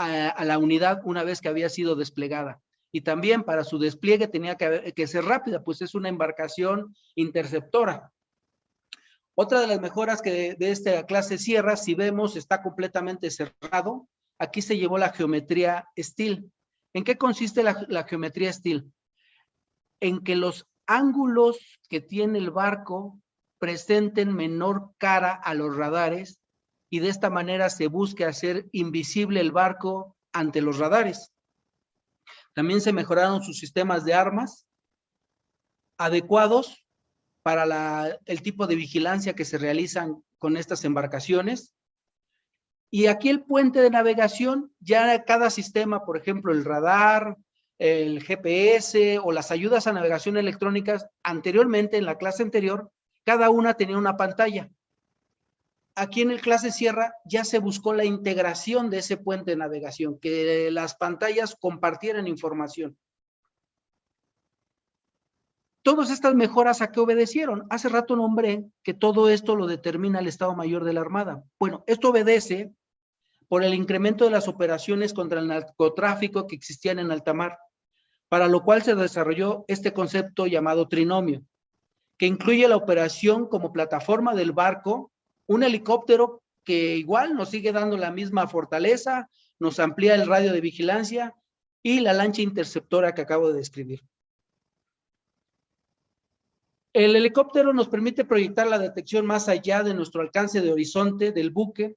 a, 0.00 0.44
la 0.44 0.58
unidad 0.58 1.00
una 1.04 1.24
vez 1.24 1.40
que 1.40 1.48
había 1.48 1.68
sido 1.68 1.94
desplegada. 1.94 2.60
Y 2.92 3.02
también 3.02 3.44
para 3.44 3.64
su 3.64 3.78
despliegue 3.78 4.26
tenía 4.28 4.56
que, 4.56 5.06
ser 5.06 5.24
rápida, 5.24 5.62
pues 5.62 5.80
es 5.82 5.94
una 5.94 6.08
embarcación 6.08 6.94
interceptora. 7.14 8.10
Otra 9.34 9.60
de 9.60 9.68
las 9.68 9.80
mejoras 9.80 10.22
que 10.22 10.54
de, 10.54 10.70
esta 10.70 11.06
clase 11.06 11.38
Sierra, 11.38 11.76
si 11.76 11.94
vemos, 11.94 12.36
está 12.36 12.62
completamente 12.62 13.30
cerrado. 13.30 14.08
Aquí 14.38 14.60
se 14.62 14.76
llevó 14.76 14.98
la 14.98 15.12
geometría 15.12 15.86
steel. 15.96 16.50
¿En 16.92 17.04
qué 17.04 17.16
consiste 17.16 17.62
la, 17.62 17.86
la 17.88 18.04
geometría 18.04 18.52
steel? 18.52 18.92
En 20.00 20.24
que 20.24 20.34
los 20.34 20.66
ángulos 20.86 21.58
que 21.88 22.00
tiene 22.00 22.38
el 22.38 22.50
barco 22.50 23.20
presenten 23.58 24.34
menor 24.34 24.92
cara 24.98 25.32
a 25.32 25.54
los 25.54 25.76
radares 25.76 26.39
y 26.90 26.98
de 26.98 27.08
esta 27.08 27.30
manera 27.30 27.70
se 27.70 27.86
busque 27.86 28.24
hacer 28.24 28.68
invisible 28.72 29.40
el 29.40 29.52
barco 29.52 30.16
ante 30.32 30.60
los 30.60 30.78
radares. 30.78 31.32
También 32.52 32.80
se 32.80 32.92
mejoraron 32.92 33.42
sus 33.42 33.58
sistemas 33.58 34.04
de 34.04 34.14
armas 34.14 34.66
adecuados 35.96 36.84
para 37.42 38.18
el 38.24 38.42
tipo 38.42 38.66
de 38.66 38.74
vigilancia 38.74 39.34
que 39.34 39.44
se 39.44 39.56
realizan 39.56 40.22
con 40.38 40.56
estas 40.56 40.84
embarcaciones. 40.84 41.74
Y 42.90 43.06
aquí 43.06 43.28
el 43.28 43.44
puente 43.44 43.80
de 43.80 43.90
navegación, 43.90 44.74
ya 44.80 45.24
cada 45.24 45.48
sistema, 45.50 46.04
por 46.04 46.16
ejemplo, 46.16 46.52
el 46.52 46.64
radar, 46.64 47.36
el 47.78 48.22
GPS 48.22 49.20
o 49.20 49.30
las 49.30 49.52
ayudas 49.52 49.86
a 49.86 49.92
navegación 49.92 50.36
electrónicas, 50.36 51.06
anteriormente, 51.22 51.98
en 51.98 52.04
la 52.04 52.18
clase 52.18 52.42
anterior, 52.42 52.90
cada 53.24 53.48
una 53.48 53.74
tenía 53.74 53.96
una 53.96 54.16
pantalla 54.16 54.70
aquí 55.94 56.22
en 56.22 56.30
el 56.30 56.40
clase 56.40 56.72
Sierra 56.72 57.14
ya 57.24 57.44
se 57.44 57.58
buscó 57.58 57.94
la 57.94 58.04
integración 58.04 58.90
de 58.90 58.98
ese 58.98 59.16
puente 59.16 59.52
de 59.52 59.56
navegación, 59.56 60.18
que 60.18 60.70
las 60.70 60.94
pantallas 60.94 61.56
compartieran 61.58 62.26
información. 62.26 62.96
Todas 65.82 66.10
estas 66.10 66.34
mejoras 66.34 66.82
a 66.82 66.92
qué 66.92 67.00
obedecieron. 67.00 67.66
Hace 67.70 67.88
rato 67.88 68.14
nombré 68.14 68.66
que 68.82 68.92
todo 68.92 69.30
esto 69.30 69.56
lo 69.56 69.66
determina 69.66 70.18
el 70.18 70.26
Estado 70.26 70.54
Mayor 70.54 70.84
de 70.84 70.92
la 70.92 71.00
Armada. 71.00 71.42
Bueno, 71.58 71.84
esto 71.86 72.10
obedece 72.10 72.74
por 73.48 73.64
el 73.64 73.74
incremento 73.74 74.24
de 74.24 74.30
las 74.30 74.46
operaciones 74.46 75.14
contra 75.14 75.40
el 75.40 75.48
narcotráfico 75.48 76.46
que 76.46 76.54
existían 76.54 76.98
en 76.98 77.10
alta 77.10 77.32
mar, 77.32 77.58
para 78.28 78.46
lo 78.46 78.62
cual 78.62 78.82
se 78.82 78.94
desarrolló 78.94 79.64
este 79.68 79.92
concepto 79.92 80.46
llamado 80.46 80.86
trinomio, 80.86 81.42
que 82.16 82.26
incluye 82.26 82.68
la 82.68 82.76
operación 82.76 83.48
como 83.48 83.72
plataforma 83.72 84.34
del 84.34 84.52
barco 84.52 85.09
un 85.50 85.64
helicóptero 85.64 86.44
que 86.64 86.96
igual 86.96 87.34
nos 87.34 87.50
sigue 87.50 87.72
dando 87.72 87.96
la 87.96 88.12
misma 88.12 88.46
fortaleza, 88.46 89.28
nos 89.58 89.80
amplía 89.80 90.14
el 90.14 90.28
radio 90.28 90.52
de 90.52 90.60
vigilancia 90.60 91.34
y 91.82 91.98
la 91.98 92.12
lancha 92.12 92.40
interceptora 92.40 93.14
que 93.14 93.22
acabo 93.22 93.50
de 93.50 93.58
describir. 93.58 94.00
El 96.92 97.16
helicóptero 97.16 97.72
nos 97.72 97.88
permite 97.88 98.24
proyectar 98.24 98.68
la 98.68 98.78
detección 98.78 99.26
más 99.26 99.48
allá 99.48 99.82
de 99.82 99.92
nuestro 99.92 100.22
alcance 100.22 100.60
de 100.60 100.70
horizonte 100.70 101.32
del 101.32 101.50
buque, 101.50 101.96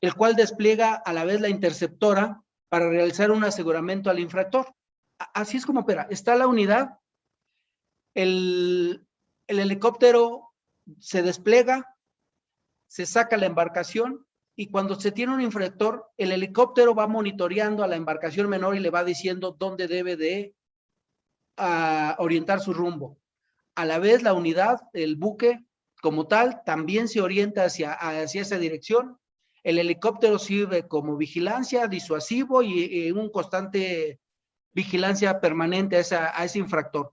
el 0.00 0.14
cual 0.14 0.34
despliega 0.34 0.94
a 0.94 1.12
la 1.12 1.24
vez 1.24 1.40
la 1.40 1.50
interceptora 1.50 2.42
para 2.68 2.90
realizar 2.90 3.30
un 3.30 3.44
aseguramiento 3.44 4.10
al 4.10 4.18
infractor. 4.18 4.74
así 5.32 5.58
es 5.58 5.66
como 5.66 5.82
opera. 5.82 6.08
Está 6.10 6.34
la 6.34 6.48
unidad, 6.48 6.98
el, 8.16 9.06
el 9.46 9.60
helicóptero 9.60 10.52
se 10.98 11.22
despliega, 11.22 11.93
se 12.86 13.06
saca 13.06 13.36
la 13.36 13.46
embarcación 13.46 14.26
y 14.56 14.68
cuando 14.68 14.98
se 14.98 15.10
tiene 15.10 15.34
un 15.34 15.40
infractor, 15.40 16.06
el 16.16 16.30
helicóptero 16.30 16.94
va 16.94 17.08
monitoreando 17.08 17.82
a 17.82 17.88
la 17.88 17.96
embarcación 17.96 18.48
menor 18.48 18.76
y 18.76 18.80
le 18.80 18.90
va 18.90 19.02
diciendo 19.02 19.56
dónde 19.58 19.88
debe 19.88 20.16
de 20.16 20.54
ah, 21.56 22.14
orientar 22.18 22.60
su 22.60 22.72
rumbo. 22.72 23.18
A 23.74 23.84
la 23.84 23.98
vez, 23.98 24.22
la 24.22 24.32
unidad, 24.32 24.80
el 24.92 25.16
buque 25.16 25.64
como 26.00 26.28
tal, 26.28 26.62
también 26.64 27.08
se 27.08 27.20
orienta 27.20 27.64
hacia, 27.64 27.92
hacia 27.92 28.42
esa 28.42 28.58
dirección. 28.58 29.18
El 29.64 29.78
helicóptero 29.78 30.38
sirve 30.38 30.86
como 30.86 31.16
vigilancia, 31.16 31.88
disuasivo 31.88 32.62
y, 32.62 33.10
un 33.10 33.30
constante 33.30 34.20
vigilancia 34.72 35.40
permanente 35.40 35.96
a, 35.96 36.38
a 36.38 36.44
ese 36.44 36.60
infractor. 36.60 37.12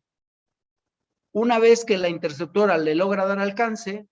Una 1.32 1.58
vez 1.58 1.86
que 1.86 1.98
la 1.98 2.10
interceptora 2.10 2.78
le 2.78 2.94
logra 2.94 3.26
dar 3.26 3.40
alcance 3.40 4.08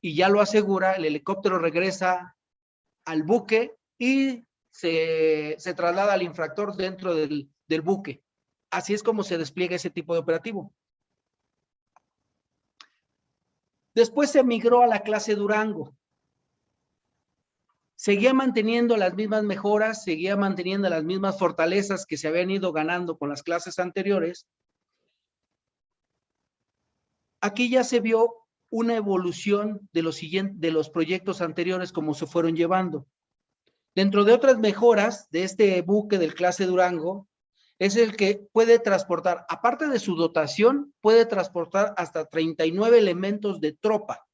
y 0.00 0.14
ya 0.14 0.28
lo 0.28 0.40
asegura, 0.40 0.92
el 0.92 1.04
helicóptero 1.04 1.58
regresa 1.58 2.36
al 3.04 3.22
buque 3.22 3.76
y 3.98 4.46
se, 4.70 5.56
traslada 5.76 6.12
al 6.12 6.22
infractor 6.22 6.76
dentro 6.76 7.14
del, 7.14 7.50
del 7.66 7.82
buque. 7.82 8.22
Así 8.70 8.94
es 8.94 9.02
como 9.02 9.22
se 9.22 9.38
despliega 9.38 9.76
ese 9.76 9.90
tipo 9.90 10.14
de 10.14 10.20
operativo. 10.20 10.72
Después 13.94 14.30
se 14.30 14.44
migró 14.44 14.82
a 14.82 14.86
la 14.86 15.00
clase 15.00 15.34
Durango. 15.34 15.96
Seguía 17.96 18.32
manteniendo 18.32 18.96
las 18.96 19.14
mismas 19.14 19.42
mejoras, 19.42 20.04
seguía 20.04 20.36
manteniendo 20.36 20.88
las 20.88 21.02
mismas 21.02 21.36
fortalezas 21.36 22.06
que 22.06 22.16
se 22.16 22.28
habían 22.28 22.50
ido 22.50 22.72
ganando 22.72 23.18
con 23.18 23.28
las 23.28 23.42
clases 23.42 23.80
anteriores, 23.80 24.46
aquí 27.40 27.68
ya 27.70 27.84
se 27.84 28.00
vio 28.00 28.37
una 28.70 28.96
evolución 28.96 29.88
de 29.92 30.02
los, 30.02 30.20
de 30.20 30.70
los 30.70 30.90
proyectos 30.90 31.40
anteriores 31.40 31.92
como 31.92 32.14
se 32.14 32.26
fueron 32.26 32.56
llevando. 32.56 33.06
Dentro 33.94 34.24
de 34.24 34.32
otras 34.32 34.58
mejoras 34.58 35.28
de 35.30 35.44
este 35.44 35.80
buque 35.82 36.18
del 36.18 36.34
clase 36.34 36.66
Durango, 36.66 37.28
es 37.78 37.96
el 37.96 38.16
que 38.16 38.46
puede 38.52 38.78
transportar, 38.78 39.46
aparte 39.48 39.88
de 39.88 40.00
su 40.00 40.16
dotación, 40.16 40.92
puede 41.00 41.26
transportar 41.26 41.94
hasta 41.96 42.26
39 42.26 42.98
elementos 42.98 43.60
de 43.60 43.72
tropa. 43.72 44.26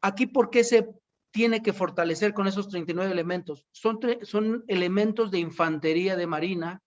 Aquí, 0.00 0.26
¿por 0.26 0.50
qué 0.50 0.64
se 0.64 0.88
tiene 1.30 1.62
que 1.62 1.72
fortalecer 1.72 2.34
con 2.34 2.48
esos 2.48 2.68
39 2.68 3.12
elementos? 3.12 3.64
Son, 3.70 3.98
son 4.22 4.64
elementos 4.66 5.30
de 5.30 5.38
infantería 5.38 6.16
de 6.16 6.26
marina 6.26 6.82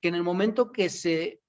que 0.00 0.08
en 0.08 0.14
el 0.14 0.22
momento 0.22 0.72
que 0.72 0.88
se 0.88 1.40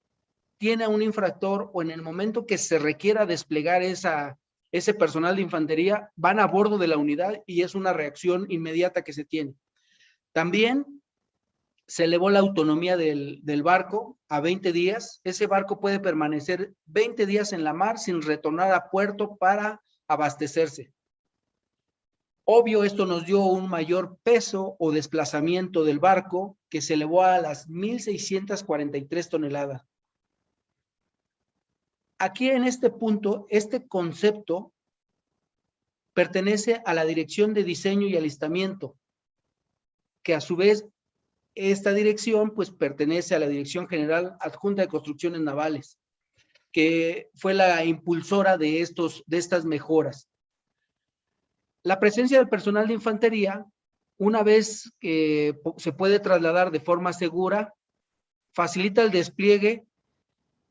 tiene 0.58 0.86
un 0.86 1.02
infractor 1.02 1.70
o 1.72 1.82
en 1.82 1.90
el 1.90 2.02
momento 2.02 2.46
que 2.46 2.58
se 2.58 2.78
requiera 2.78 3.26
desplegar 3.26 3.82
esa, 3.82 4.38
ese 4.72 4.94
personal 4.94 5.36
de 5.36 5.42
infantería, 5.42 6.10
van 6.16 6.40
a 6.40 6.46
bordo 6.46 6.78
de 6.78 6.88
la 6.88 6.96
unidad 6.96 7.42
y 7.46 7.62
es 7.62 7.74
una 7.74 7.92
reacción 7.92 8.46
inmediata 8.48 9.02
que 9.02 9.12
se 9.12 9.24
tiene. 9.24 9.54
También 10.32 11.02
se 11.86 12.04
elevó 12.04 12.30
la 12.30 12.38
autonomía 12.38 12.96
del, 12.96 13.40
del, 13.42 13.62
barco 13.62 14.18
a 14.28 14.40
20 14.40 14.72
días. 14.72 15.20
Ese 15.24 15.46
barco 15.46 15.78
puede 15.78 16.00
permanecer 16.00 16.72
20 16.86 17.26
días 17.26 17.52
en 17.52 17.64
la 17.64 17.74
mar 17.74 17.98
sin 17.98 18.22
retornar 18.22 18.72
a 18.72 18.88
puerto 18.88 19.36
para 19.36 19.82
abastecerse. 20.08 20.92
Obvio, 22.44 22.82
esto 22.82 23.06
nos 23.06 23.24
dio 23.24 23.44
un 23.44 23.68
mayor 23.68 24.18
peso 24.22 24.74
o 24.78 24.90
desplazamiento 24.90 25.84
del 25.84 26.00
barco 26.00 26.58
que 26.68 26.80
se 26.80 26.94
elevó 26.94 27.22
a 27.22 27.38
las 27.38 27.68
1.643 27.68 29.28
toneladas. 29.28 29.82
Aquí 32.22 32.50
en 32.50 32.62
este 32.62 32.88
punto, 32.88 33.48
este 33.50 33.88
concepto 33.88 34.72
pertenece 36.14 36.80
a 36.86 36.94
la 36.94 37.04
Dirección 37.04 37.52
de 37.52 37.64
Diseño 37.64 38.06
y 38.06 38.16
Alistamiento, 38.16 38.96
que 40.22 40.36
a 40.36 40.40
su 40.40 40.54
vez 40.54 40.86
esta 41.56 41.92
dirección 41.92 42.54
pues 42.54 42.70
pertenece 42.70 43.34
a 43.34 43.40
la 43.40 43.48
Dirección 43.48 43.88
General 43.88 44.36
Adjunta 44.38 44.82
de 44.82 44.88
Construcciones 44.88 45.40
Navales, 45.40 45.98
que 46.70 47.28
fue 47.34 47.54
la 47.54 47.84
impulsora 47.84 48.56
de, 48.56 48.82
estos, 48.82 49.24
de 49.26 49.38
estas 49.38 49.64
mejoras. 49.64 50.28
La 51.82 51.98
presencia 51.98 52.38
del 52.38 52.48
personal 52.48 52.86
de 52.86 52.94
infantería, 52.94 53.66
una 54.16 54.44
vez 54.44 54.92
que 55.00 55.60
se 55.76 55.92
puede 55.92 56.20
trasladar 56.20 56.70
de 56.70 56.78
forma 56.78 57.12
segura, 57.12 57.74
facilita 58.54 59.02
el 59.02 59.10
despliegue 59.10 59.88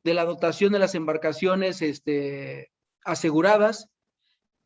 de 0.04 0.14
la 0.14 0.26
dotación 0.26 0.74
de 0.74 0.80
las 0.80 0.96
embarcaciones 0.96 1.82
este, 1.82 2.72
aseguradas, 3.04 3.90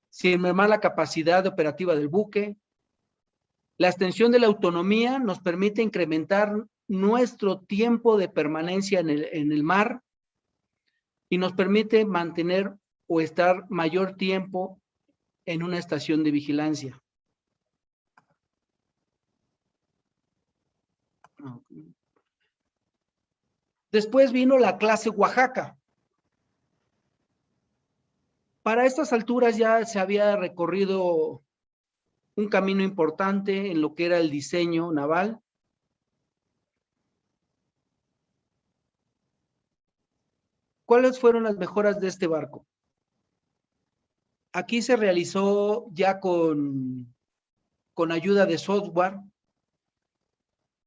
sin 0.10 0.42
mermar 0.42 0.70
la 0.70 0.80
capacidad 0.80 1.46
operativa 1.46 1.96
del 1.96 2.08
buque. 2.08 2.56
La 3.78 3.90
extensión 3.90 4.32
de 4.32 4.40
la 4.40 4.48
autonomía 4.48 5.20
nos 5.20 5.40
permite 5.40 5.82
incrementar 5.82 6.66
nuestro 6.88 7.60
tiempo 7.60 8.18
de 8.18 8.30
permanencia 8.30 9.00
en 9.00 9.10
el, 9.10 9.28
en 9.32 9.52
el 9.52 9.64
mar 9.64 10.02
y 11.30 11.38
nos 11.38 11.54
permite 11.54 12.06
mantener 12.06 12.74
o 13.08 13.20
estar 13.20 13.66
mayor 13.70 14.16
tiempo 14.16 14.80
en 15.46 15.64
una 15.64 15.78
estación 15.78 16.24
de 16.24 16.32
vigilancia. 16.32 17.02
Después 23.96 24.34
vino 24.34 24.58
la 24.58 24.78
clase 24.78 25.10
Oaxaca. 25.10 25.80
Para 28.62 28.86
estas 28.86 29.14
alturas 29.14 29.56
ya 29.56 29.86
se 29.86 30.00
había 30.00 30.36
recorrido 30.36 31.42
un 32.36 32.50
camino 32.50 32.84
importante 32.84 33.72
en 33.72 33.80
lo 33.80 33.96
que 33.96 34.08
era 34.08 34.18
el 34.18 34.30
diseño 34.30 34.92
naval. 34.92 35.40
¿Cuáles 40.84 41.18
fueron 41.18 41.44
las 41.44 41.56
mejoras 41.56 41.98
de 42.02 42.10
este 42.10 42.28
barco? 42.28 42.68
Aquí 44.52 44.82
se 44.82 44.98
realizó 44.98 45.88
ya 45.94 46.20
con, 46.20 47.16
con 47.94 48.12
ayuda 48.12 48.46
de 48.46 48.58
software. 48.58 49.22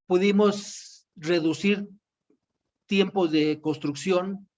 Pudimos 0.07 1.09
reducir 1.16 1.88
tiempos 2.88 3.31
de 3.31 3.61
construcción. 3.61 4.48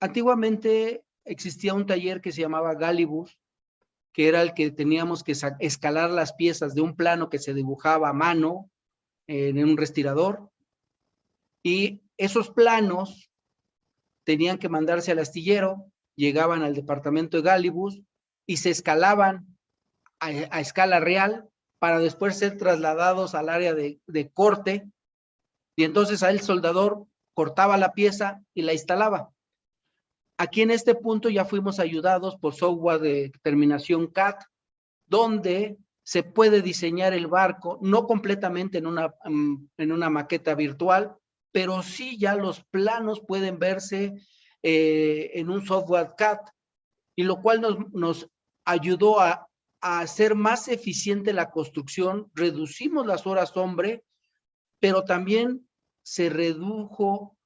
Antiguamente 0.00 1.04
existía 1.24 1.72
un 1.72 1.86
taller 1.86 2.20
que 2.20 2.32
se 2.32 2.42
llamaba 2.42 2.74
Galibus, 2.74 3.38
que 4.12 4.28
era 4.28 4.42
el 4.42 4.52
que 4.52 4.70
teníamos 4.70 5.22
que 5.22 5.34
escalar 5.60 6.10
las 6.10 6.34
piezas 6.34 6.74
de 6.74 6.82
un 6.82 6.96
plano 6.96 7.30
que 7.30 7.38
se 7.38 7.54
dibujaba 7.54 8.10
a 8.10 8.12
mano 8.12 8.70
en 9.28 9.62
un 9.64 9.76
respirador. 9.76 10.50
Y 11.62 12.02
esos 12.18 12.50
planos 12.50 13.30
tenían 14.24 14.58
que 14.58 14.68
mandarse 14.68 15.12
al 15.12 15.20
astillero, 15.20 15.90
llegaban 16.16 16.62
al 16.62 16.74
departamento 16.74 17.36
de 17.36 17.44
Galibus 17.44 18.02
y 18.46 18.56
se 18.56 18.70
escalaban 18.70 19.56
a, 20.18 20.60
escala 20.60 20.98
real 20.98 21.48
para 21.78 22.00
después 22.00 22.36
ser 22.36 22.58
trasladados 22.58 23.34
al 23.34 23.48
área 23.48 23.72
de, 23.72 24.00
de 24.06 24.30
corte 24.30 24.90
y 25.80 25.84
entonces 25.84 26.22
a 26.22 26.28
el 26.28 26.40
soldador 26.40 27.06
cortaba 27.32 27.78
la 27.78 27.94
pieza 27.94 28.42
y 28.52 28.60
la 28.60 28.74
instalaba. 28.74 29.32
Aquí 30.36 30.60
en 30.60 30.70
este 30.70 30.94
punto 30.94 31.30
ya 31.30 31.46
fuimos 31.46 31.80
ayudados 31.80 32.36
por 32.36 32.54
software 32.54 33.00
de 33.00 33.32
terminación 33.40 34.08
CAT, 34.08 34.42
donde 35.06 35.78
se 36.02 36.22
puede 36.22 36.60
diseñar 36.60 37.14
el 37.14 37.28
barco, 37.28 37.78
no 37.80 38.06
completamente 38.06 38.76
en 38.76 38.86
una, 38.86 39.14
en 39.24 39.92
una 39.92 40.10
maqueta 40.10 40.54
virtual, 40.54 41.16
pero 41.50 41.82
sí 41.82 42.18
ya 42.18 42.34
los 42.34 42.62
planos 42.64 43.22
pueden 43.26 43.58
verse 43.58 44.12
eh, 44.62 45.30
en 45.32 45.48
un 45.48 45.64
software 45.64 46.10
CAT, 46.14 46.40
y 47.16 47.22
lo 47.22 47.40
cual 47.40 47.62
nos, 47.62 47.90
nos 47.94 48.28
ayudó 48.66 49.18
a 49.18 49.46
hacer 49.80 50.34
más 50.34 50.68
eficiente 50.68 51.32
la 51.32 51.50
construcción, 51.50 52.30
reducimos 52.34 53.06
las 53.06 53.26
horas 53.26 53.56
hombre, 53.56 54.04
pero 54.78 55.04
también 55.04 55.66
se 56.02 56.28
redujo 56.30 57.36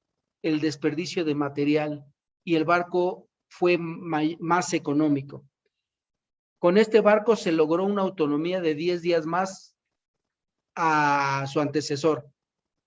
el 0.41 0.59
desperdicio 0.59 1.25
de 1.25 1.35
material 1.35 2.05
y 2.43 2.55
el 2.55 2.65
barco 2.65 3.27
fue 3.49 3.77
más 3.77 4.73
económico. 4.73 5.45
Con 6.59 6.77
este 6.77 7.01
barco 7.01 7.35
se 7.35 7.51
logró 7.51 7.83
una 7.83 8.01
autonomía 8.01 8.61
de 8.61 8.75
10 8.75 9.01
días 9.01 9.25
más 9.25 9.75
a 10.75 11.45
su 11.47 11.59
antecesor. 11.59 12.27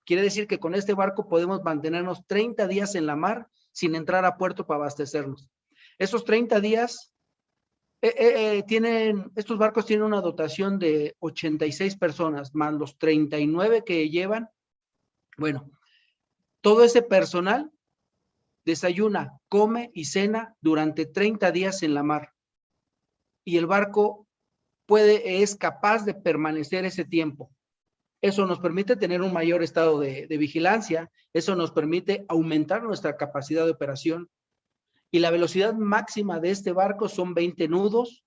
Quiere 0.05 0.21
decir 0.21 0.47
que 0.47 0.59
con 0.59 0.75
este 0.75 0.93
barco 0.93 1.27
podemos 1.27 1.63
mantenernos 1.63 2.25
30 2.25 2.67
días 2.67 2.95
en 2.95 3.05
la 3.05 3.15
mar 3.15 3.47
sin 3.71 3.95
entrar 3.95 4.25
a 4.25 4.37
puerto 4.37 4.65
para 4.65 4.79
abastecernos. 4.79 5.49
Esos 5.97 6.23
30 6.25 6.59
días 6.61 7.13
eh, 8.01 8.13
eh, 8.17 8.57
eh, 8.57 8.63
tienen, 8.63 9.31
estos 9.35 9.57
barcos 9.57 9.85
tienen 9.85 10.05
una 10.05 10.21
dotación 10.21 10.79
de 10.79 11.15
86 11.19 11.97
personas, 11.97 12.55
más 12.55 12.73
los 12.73 12.97
39 12.97 13.83
que 13.85 14.09
llevan 14.09 14.49
bueno, 15.39 15.71
Todo 16.61 16.83
ese 16.83 17.01
personal 17.01 17.71
desayuna, 18.65 19.39
come 19.47 19.91
y 19.93 20.05
cena 20.05 20.55
durante 20.61 21.05
30 21.05 21.51
días 21.51 21.81
en 21.81 21.93
la 21.93 22.03
mar. 22.03 22.33
Y 23.43 23.57
el 23.57 23.65
barco 23.65 24.27
puede, 24.85 25.41
es 25.41 25.55
capaz 25.55 26.05
de 26.05 26.13
permanecer 26.13 26.85
ese 26.85 27.05
tiempo. 27.05 27.49
Eso 28.21 28.45
nos 28.45 28.59
permite 28.59 28.97
tener 28.97 29.21
un 29.21 29.31
mayor 29.31 29.63
estado 29.63 29.99
de, 29.99 30.27
de 30.27 30.37
vigilancia, 30.37 31.09
eso 31.33 31.55
nos 31.55 31.71
permite 31.71 32.25
aumentar 32.27 32.83
nuestra 32.83 33.15
capacidad 33.15 33.65
de 33.65 33.71
operación. 33.71 34.29
Y 35.09 35.19
la 35.19 35.31
velocidad 35.31 35.73
máxima 35.73 36.39
de 36.39 36.51
este 36.51 36.73
barco 36.73 37.07
son 37.07 37.33
20 37.33 37.67
nudos 37.69 38.23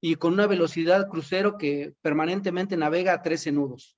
y 0.00 0.16
con 0.16 0.32
una 0.34 0.48
velocidad 0.48 1.08
crucero 1.08 1.56
que 1.56 1.94
permanentemente 2.02 2.76
navega 2.76 3.14
a 3.14 3.22
13 3.22 3.52
nudos. 3.52 3.96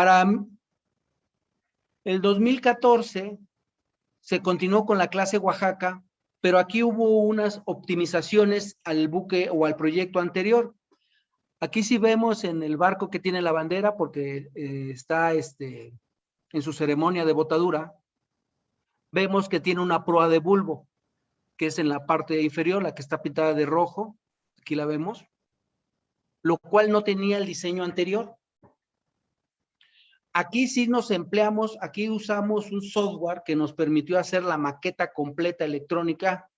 Para 0.00 0.24
el 2.04 2.22
2014 2.22 3.38
se 4.20 4.40
continuó 4.40 4.86
con 4.86 4.96
la 4.96 5.08
clase 5.08 5.36
Oaxaca, 5.36 6.02
pero 6.40 6.58
aquí 6.58 6.82
hubo 6.82 7.18
unas 7.18 7.60
optimizaciones 7.66 8.80
al 8.82 9.08
buque 9.08 9.50
o 9.52 9.66
al 9.66 9.76
proyecto 9.76 10.18
anterior. 10.18 10.74
Aquí 11.60 11.82
sí 11.82 11.98
vemos 11.98 12.44
en 12.44 12.62
el 12.62 12.78
barco 12.78 13.10
que 13.10 13.20
tiene 13.20 13.42
la 13.42 13.52
bandera, 13.52 13.98
porque 13.98 14.48
eh, 14.54 14.88
está 14.90 15.34
este, 15.34 15.92
en 16.50 16.62
su 16.62 16.72
ceremonia 16.72 17.26
de 17.26 17.34
botadura, 17.34 17.92
vemos 19.12 19.50
que 19.50 19.60
tiene 19.60 19.82
una 19.82 20.06
proa 20.06 20.30
de 20.30 20.38
bulbo, 20.38 20.88
que 21.58 21.66
es 21.66 21.78
en 21.78 21.90
la 21.90 22.06
parte 22.06 22.40
inferior, 22.40 22.82
la 22.82 22.94
que 22.94 23.02
está 23.02 23.20
pintada 23.20 23.52
de 23.52 23.66
rojo, 23.66 24.16
aquí 24.62 24.76
la 24.76 24.86
vemos, 24.86 25.26
lo 26.42 26.56
cual 26.56 26.90
no 26.90 27.04
tenía 27.04 27.36
el 27.36 27.44
diseño 27.44 27.84
anterior. 27.84 28.39
Aquí 30.32 30.68
sí 30.68 30.86
nos 30.86 31.10
empleamos, 31.10 31.76
aquí 31.80 32.08
usamos 32.08 32.70
un 32.70 32.82
software 32.82 33.42
que 33.44 33.56
nos 33.56 33.72
permitió 33.72 34.18
hacer 34.18 34.44
la 34.44 34.56
maqueta 34.56 35.12
completa 35.12 35.64
electrónica. 35.64 36.48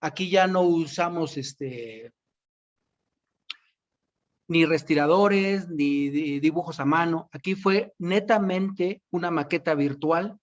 Aquí 0.00 0.28
ya 0.28 0.46
no 0.46 0.62
usamos 0.62 1.36
este 1.38 2.12
ni 4.46 4.66
respiradores, 4.66 5.68
ni 5.70 6.10
dibujos 6.38 6.80
a 6.80 6.84
mano. 6.84 7.28
Aquí 7.32 7.54
fue 7.54 7.94
netamente 7.98 9.02
una 9.10 9.30
maqueta 9.30 9.74
virtual, 9.74 10.38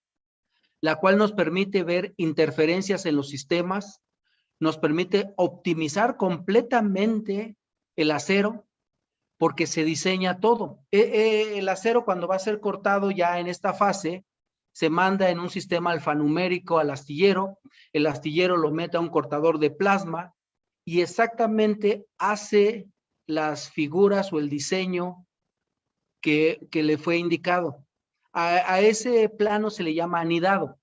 la 0.81 0.95
cual 0.95 1.17
nos 1.17 1.33
permite 1.33 1.83
ver 1.83 2.13
interferencias 2.17 3.05
en 3.05 3.15
los 3.15 3.29
sistemas, 3.29 4.01
nos 4.59 4.77
permite 4.77 5.33
optimizar 5.37 6.17
completamente 6.17 7.57
el 7.95 8.11
acero, 8.11 8.65
porque 9.41 9.65
se 9.65 9.83
diseña 9.83 10.39
todo. 10.39 10.85
E, 10.91 10.99
e, 10.99 11.57
el 11.57 11.67
acero 11.67 12.05
cuando 12.05 12.27
va 12.27 12.35
a 12.35 12.45
ser 12.47 12.59
cortado 12.59 13.09
ya 13.09 13.39
en 13.39 13.47
esta 13.47 13.73
fase, 13.73 14.23
se 14.71 14.91
manda 14.91 15.31
en 15.31 15.39
un 15.39 15.49
sistema 15.49 15.89
alfanumérico 15.89 16.77
al 16.77 16.91
astillero, 16.91 17.57
el 17.91 18.05
astillero 18.05 18.55
lo 18.55 18.69
mete 18.69 18.97
a 18.97 18.99
un 18.99 19.09
cortador 19.09 19.57
de 19.57 19.71
plasma 19.71 20.35
y 20.85 21.01
exactamente 21.01 22.05
hace 22.19 22.87
las 23.25 23.71
figuras 23.71 24.31
o 24.31 24.37
el 24.37 24.47
diseño 24.47 25.25
que, 26.21 26.67
le 26.71 26.99
fue 26.99 27.17
indicado. 27.17 27.83
A, 28.33 28.71
a, 28.71 28.81
ese 28.81 29.27
plano 29.27 29.71
se 29.71 29.81
le 29.81 29.95
llama 29.95 30.19
anidado. 30.19 30.77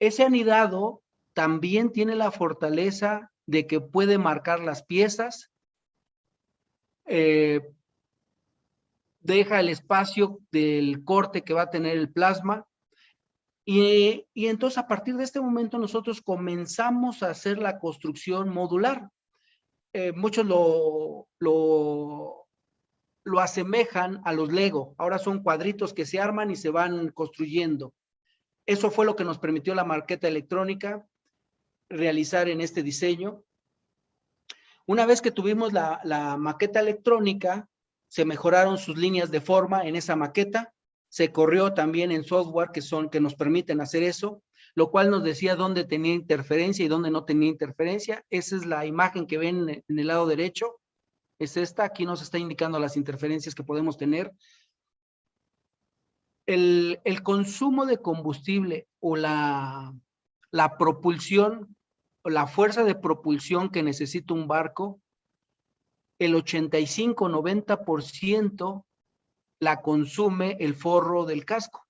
Ese 0.00 0.24
anidado 0.24 1.02
también 1.34 1.92
tiene 1.92 2.16
la 2.16 2.30
fortaleza 2.30 3.30
de 3.44 3.66
que 3.66 3.78
puede 3.82 4.16
marcar 4.16 4.60
las 4.60 4.84
piezas, 4.84 5.50
eh, 7.08 7.60
deja 9.20 9.60
el 9.60 9.68
espacio 9.68 10.40
del 10.50 11.04
corte 11.04 11.42
que 11.42 11.54
va 11.54 11.62
a 11.62 11.70
tener 11.70 11.96
el 11.96 12.12
plasma. 12.12 12.66
Y, 13.64 14.26
entonces 14.34 14.78
a 14.78 14.86
partir 14.88 15.16
de 15.16 15.24
este 15.24 15.40
momento 15.40 15.78
nosotros 15.78 16.22
comenzamos 16.22 17.22
a 17.22 17.30
hacer 17.30 17.58
la 17.58 17.78
construcción 17.78 18.48
modular. 18.48 19.10
Eh, 19.92 20.12
muchos 20.12 20.46
lo, 20.46 21.28
lo, 21.38 22.46
lo 23.24 23.40
asemejan 23.40 24.20
a 24.24 24.32
los 24.32 24.52
Lego. 24.52 24.94
Ahora 24.98 25.18
son 25.18 25.42
cuadritos 25.42 25.92
que 25.92 26.06
se 26.06 26.20
arman 26.20 26.50
y 26.50 26.56
se 26.56 26.70
van 26.70 27.10
construyendo. 27.10 27.92
Eso 28.66 28.90
fue 28.90 29.06
lo 29.06 29.16
que 29.16 29.24
nos 29.24 29.38
permitió 29.38 29.74
la 29.74 29.84
marqueta 29.84 30.28
electrónica 30.28 31.06
realizar 31.88 32.48
en 32.48 32.60
este 32.60 32.82
diseño. 32.82 33.42
Una 34.88 35.04
vez 35.04 35.20
que 35.20 35.30
tuvimos 35.30 35.74
la, 35.74 36.36
maqueta 36.38 36.80
electrónica, 36.80 37.68
se 38.08 38.24
mejoraron 38.24 38.78
sus 38.78 38.96
líneas 38.96 39.30
de 39.30 39.42
forma 39.42 39.82
en 39.82 39.96
esa 39.96 40.16
maqueta, 40.16 40.72
se 41.10 41.30
corrió 41.30 41.74
también 41.74 42.10
en 42.10 42.24
software 42.24 42.70
que 42.72 42.80
son 42.80 43.10
que 43.10 43.20
nos 43.20 43.34
permiten 43.34 43.82
hacer 43.82 44.02
eso, 44.02 44.42
lo 44.74 44.90
cual 44.90 45.10
nos 45.10 45.22
decía 45.24 45.56
dónde 45.56 45.84
tenía 45.84 46.14
interferencia 46.14 46.86
y 46.86 46.88
dónde 46.88 47.10
no 47.10 47.26
tenía 47.26 47.50
interferencia. 47.50 48.24
Esa 48.30 48.56
es 48.56 48.64
la 48.64 48.86
imagen 48.86 49.26
que 49.26 49.36
ven 49.36 49.84
en 49.86 49.98
el 49.98 50.06
lado 50.06 50.26
derecho. 50.26 50.80
Es 51.38 51.58
esta, 51.58 51.84
aquí 51.84 52.06
nos 52.06 52.22
está 52.22 52.38
indicando 52.38 52.78
las 52.78 52.96
interferencias 52.96 53.54
que 53.54 53.64
podemos 53.64 53.98
tener. 53.98 54.32
El, 56.46 56.98
consumo 57.22 57.84
de 57.84 57.98
combustible 57.98 58.88
o 59.00 59.16
la, 59.16 59.94
la 60.50 60.78
propulsión 60.78 61.76
la 62.30 62.46
fuerza 62.46 62.84
de 62.84 62.94
propulsión 62.94 63.70
que 63.70 63.82
necesita 63.82 64.32
un 64.34 64.46
barco, 64.48 65.00
el 66.18 66.34
85-90% 66.34 68.84
la 69.60 69.80
consume 69.80 70.56
el 70.60 70.74
forro 70.74 71.24
del 71.24 71.44
casco. 71.44 71.86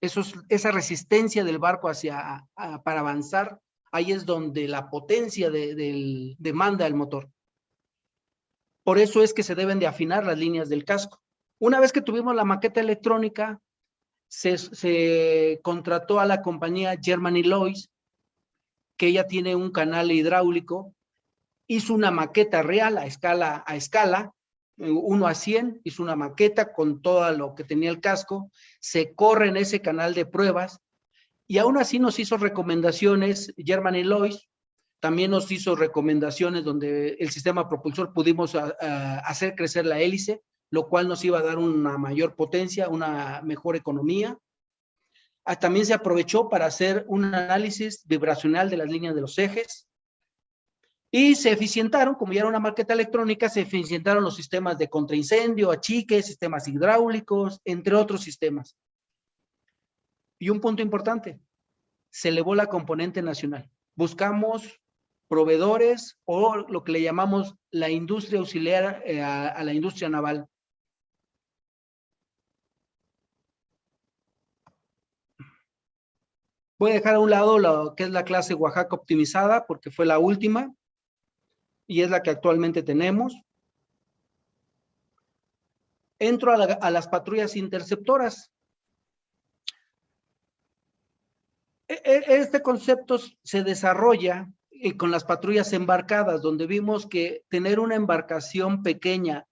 Eso 0.00 0.20
es, 0.20 0.34
esa 0.48 0.72
resistencia 0.72 1.44
del 1.44 1.58
barco 1.58 1.88
hacia, 1.88 2.46
para 2.84 3.00
avanzar, 3.00 3.60
ahí 3.92 4.12
es 4.12 4.26
donde 4.26 4.68
la 4.68 4.90
potencia 4.90 5.50
de, 5.50 6.34
demanda 6.38 6.86
el 6.86 6.94
motor. 6.94 7.30
Por 8.84 8.98
eso 8.98 9.22
es 9.22 9.32
que 9.34 9.42
se 9.42 9.54
deben 9.54 9.78
de 9.78 9.86
afinar 9.86 10.24
las 10.24 10.38
líneas 10.38 10.68
del 10.68 10.84
casco. 10.84 11.20
Una 11.58 11.80
vez 11.80 11.92
que 11.92 12.02
tuvimos 12.02 12.36
la 12.36 12.44
maqueta 12.44 12.80
electrónica, 12.80 13.60
se, 14.28 14.58
se 14.58 15.60
contrató 15.62 16.20
a 16.20 16.26
la 16.26 16.42
compañía 16.42 16.98
Germany 17.00 17.42
Lois 17.42 17.90
que 18.96 19.08
ella 19.08 19.26
tiene 19.26 19.54
un 19.54 19.70
canal 19.70 20.10
hidráulico, 20.10 20.94
hizo 21.66 21.94
una 21.94 22.10
maqueta 22.10 22.62
real 22.62 22.98
a 22.98 23.06
escala, 23.06 23.64
a 23.66 23.76
escala, 23.76 24.32
1 24.78 25.26
a 25.26 25.34
100, 25.34 25.80
hizo 25.84 26.02
una 26.02 26.16
maqueta 26.16 26.72
con 26.72 27.00
todo 27.00 27.30
lo 27.32 27.54
que 27.54 27.64
tenía 27.64 27.90
el 27.90 28.00
casco, 28.00 28.50
se 28.80 29.14
corre 29.14 29.48
en 29.48 29.56
ese 29.56 29.80
canal 29.80 30.14
de 30.14 30.26
pruebas 30.26 30.80
y 31.46 31.58
aún 31.58 31.78
así 31.78 31.98
nos 31.98 32.18
hizo 32.18 32.36
recomendaciones, 32.36 33.54
Germany 33.56 34.02
Lois, 34.02 34.48
también 35.00 35.30
nos 35.30 35.50
hizo 35.50 35.76
recomendaciones 35.76 36.64
donde 36.64 37.16
el 37.20 37.30
sistema 37.30 37.68
propulsor 37.68 38.12
pudimos 38.12 38.54
hacer 38.54 39.54
crecer 39.54 39.86
la 39.86 40.00
hélice, 40.00 40.42
lo 40.70 40.88
cual 40.88 41.06
nos 41.06 41.24
iba 41.24 41.38
a 41.38 41.42
dar 41.42 41.58
una 41.58 41.96
mayor 41.96 42.34
potencia, 42.34 42.88
una 42.88 43.40
mejor 43.44 43.76
economía. 43.76 44.36
Ah, 45.48 45.56
también 45.56 45.86
se 45.86 45.94
aprovechó 45.94 46.48
para 46.48 46.66
hacer 46.66 47.04
un 47.06 47.24
análisis 47.24 48.02
vibracional 48.04 48.68
de 48.68 48.78
las 48.78 48.88
líneas 48.90 49.14
de 49.14 49.20
los 49.20 49.38
ejes 49.38 49.88
y 51.12 51.36
se 51.36 51.52
eficientaron, 51.52 52.16
como 52.16 52.32
ya 52.32 52.40
era 52.40 52.48
una 52.48 52.58
maqueta 52.58 52.94
electrónica, 52.94 53.48
se 53.48 53.60
eficientaron 53.60 54.24
los 54.24 54.34
sistemas 54.34 54.76
de 54.76 54.88
contraincendio, 54.88 55.70
achique, 55.70 56.20
sistemas 56.20 56.66
hidráulicos, 56.66 57.60
entre 57.64 57.94
otros 57.94 58.22
sistemas. 58.22 58.76
Y 60.40 60.50
un 60.50 60.60
punto 60.60 60.82
importante, 60.82 61.38
se 62.10 62.30
elevó 62.30 62.56
la 62.56 62.66
componente 62.66 63.22
nacional. 63.22 63.70
Buscamos 63.94 64.80
proveedores 65.28 66.18
o 66.24 66.56
lo 66.56 66.82
que 66.82 66.90
le 66.90 67.02
llamamos 67.02 67.54
la 67.70 67.88
industria 67.88 68.40
auxiliar 68.40 69.00
eh, 69.06 69.22
a 69.22 69.62
la 69.62 69.72
industria 69.72 70.08
naval. 70.08 70.48
Voy 76.78 76.90
a 76.90 76.94
dejar 76.94 77.14
a 77.14 77.20
un 77.20 77.30
lado 77.30 77.58
lo 77.58 77.94
que 77.96 78.04
es 78.04 78.10
la 78.10 78.24
clase 78.24 78.54
Oaxaca 78.54 78.94
optimizada 78.96 79.66
porque 79.66 79.90
fue 79.90 80.04
la 80.04 80.18
última 80.18 80.74
y 81.86 82.02
es 82.02 82.10
la 82.10 82.22
que 82.22 82.30
actualmente 82.30 82.82
tenemos. 82.82 83.34
Entro 86.18 86.52
a, 86.52 86.90
las 86.90 87.08
patrullas 87.08 87.56
interceptoras. 87.56 88.50
E, 91.88 91.94
e, 92.04 92.36
este 92.36 92.62
concepto 92.62 93.18
se 93.42 93.62
desarrolla 93.62 94.48
eh, 94.70 94.96
con 94.96 95.10
las 95.10 95.24
patrullas 95.24 95.72
embarcadas, 95.72 96.42
donde 96.42 96.66
vimos 96.66 97.06
que 97.06 97.44
tener 97.48 97.80
una 97.80 97.94
embarcación 97.94 98.82
pequeña 98.82 99.46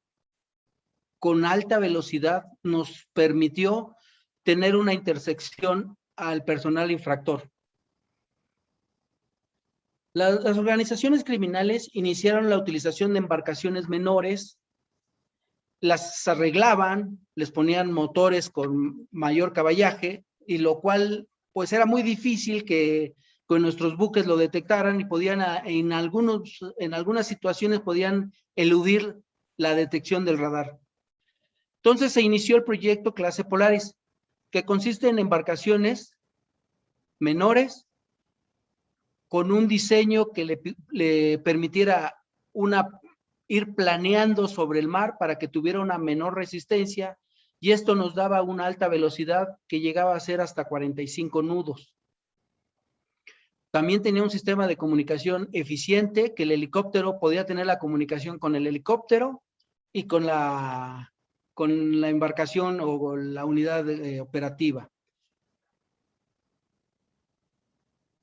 con 1.19 1.47
alta 1.47 1.79
velocidad 1.79 2.45
nos 2.63 3.09
permitió 3.15 3.97
tener 4.43 4.77
una 4.77 4.93
intersección 4.93 5.97
al 6.17 6.45
personal 6.45 6.91
infractor. 6.91 7.51
las 10.13 10.57
organizaciones 10.59 11.25
criminales 11.25 11.91
iniciaron 11.93 12.49
la 12.49 12.57
utilización 12.57 13.13
de 13.13 13.19
embarcaciones 13.19 13.89
menores, 13.89 14.59
las 15.81 16.27
arreglaban, 16.29 17.19
les 17.35 17.51
ponían 17.51 17.93
motores 17.93 18.49
con 18.49 19.09
mayor 19.11 19.53
caballaje, 19.53 20.25
y 20.47 20.59
lo 20.59 20.81
cual 20.81 21.29
pues 21.53 21.73
era 21.73 21.87
muy 21.87 22.03
difícil 22.03 22.65
que 22.65 23.15
con 23.47 23.63
nuestros 23.63 23.97
buques 23.97 24.27
lo 24.27 24.37
detectaran 24.37 25.01
y 25.01 25.05
podían 25.05 25.43
en, 25.67 25.93
algunos, 25.93 26.61
en 26.79 26.95
algunas 26.95 27.27
situaciones 27.27 27.81
podían 27.81 28.33
eludir 28.57 29.17
la 29.57 29.75
detección 29.75 30.25
del 30.25 30.39
radar. 30.39 30.79
Entonces 31.83 32.13
se 32.13 32.23
inició 32.23 32.57
el 32.57 32.65
proyecto 32.65 33.15
Clase 33.15 33.45
Polaris, 33.45 33.95
que 34.55 34.65
consiste 34.65 35.09
en 35.09 35.19
embarcaciones 35.19 36.17
menores 37.19 37.89
con 39.27 39.51
un 39.51 39.67
diseño 39.67 40.31
que 40.31 40.45
le, 40.93 41.39
permitiera 41.39 42.23
ir 43.49 43.75
planeando 43.75 44.47
sobre 44.47 44.79
el 44.79 44.87
mar 44.87 45.17
para 45.19 45.41
que 45.41 45.49
tuviera 45.49 45.81
una 45.81 45.99
menor 45.99 46.37
resistencia 46.37 47.19
y 47.59 47.73
esto 47.73 47.97
nos 47.97 48.15
daba 48.15 48.43
una 48.43 48.67
alta 48.67 48.87
velocidad 48.87 49.49
que 49.67 49.81
llegaba 49.81 50.15
a 50.15 50.21
ser 50.21 50.41
hasta 50.41 50.67
45 50.67 51.43
nudos. 51.43 51.93
También 53.73 54.03
tenía 54.03 54.23
un 54.23 54.31
sistema 54.31 54.69
de 54.69 54.77
comunicación 54.77 55.49
eficiente 55.53 56.33
que 56.33 56.45
el 56.45 56.53
helicóptero 56.53 57.19
podía 57.19 57.45
tener 57.45 57.67
la 57.67 57.81
comunicación 57.81 58.39
con 58.39 58.55
el 58.55 58.69
helicóptero 58.69 59.43
y 59.93 60.07
con 60.07 60.27
la, 60.27 61.14
con 61.55 62.01
la 62.01 62.09
embarcación 62.09 62.81
o 62.81 63.17
la 63.17 63.45
unidad 63.45 63.89
eh, 63.89 64.21
operativa. 64.21 64.91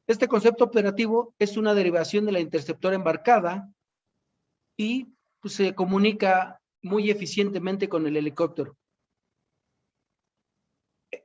Este 0.08 0.28
concepto 0.28 0.66
operativo 0.66 1.34
es 1.40 1.56
una 1.56 1.74
derivación 1.74 2.26
de 2.26 2.34
la 2.34 2.42
interceptora 2.42 2.96
embarcada 2.96 3.72
y 4.78 5.08
pues, 5.40 5.54
se 5.54 5.74
comunica 5.74 6.62
muy 6.84 7.10
eficientemente 7.10 7.88
con 7.88 8.06
el 8.06 8.18
helicóptero. 8.18 8.78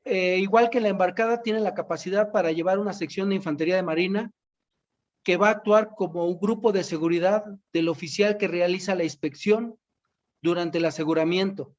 Eh, 0.04 0.38
igual 0.38 0.70
que 0.70 0.80
la 0.80 0.88
embarcada, 0.88 1.42
tiene 1.42 1.60
la 1.60 1.74
capacidad 1.74 2.30
para 2.30 2.52
llevar 2.52 2.78
una 2.78 2.92
sección 2.92 3.28
de 3.28 3.36
infantería 3.36 3.76
de 3.76 3.82
marina 3.82 4.30
que 5.24 5.36
va 5.36 5.48
a 5.48 5.52
actuar 5.52 5.90
como 5.96 6.24
un 6.24 6.38
grupo 6.38 6.70
de 6.70 6.84
seguridad 6.84 7.44
del 7.72 7.88
oficial 7.88 8.36
que 8.36 8.46
realiza 8.46 8.94
la 8.94 9.02
inspección 9.02 9.76
durante 10.40 10.78
el 10.78 10.84
aseguramiento. 10.84 11.74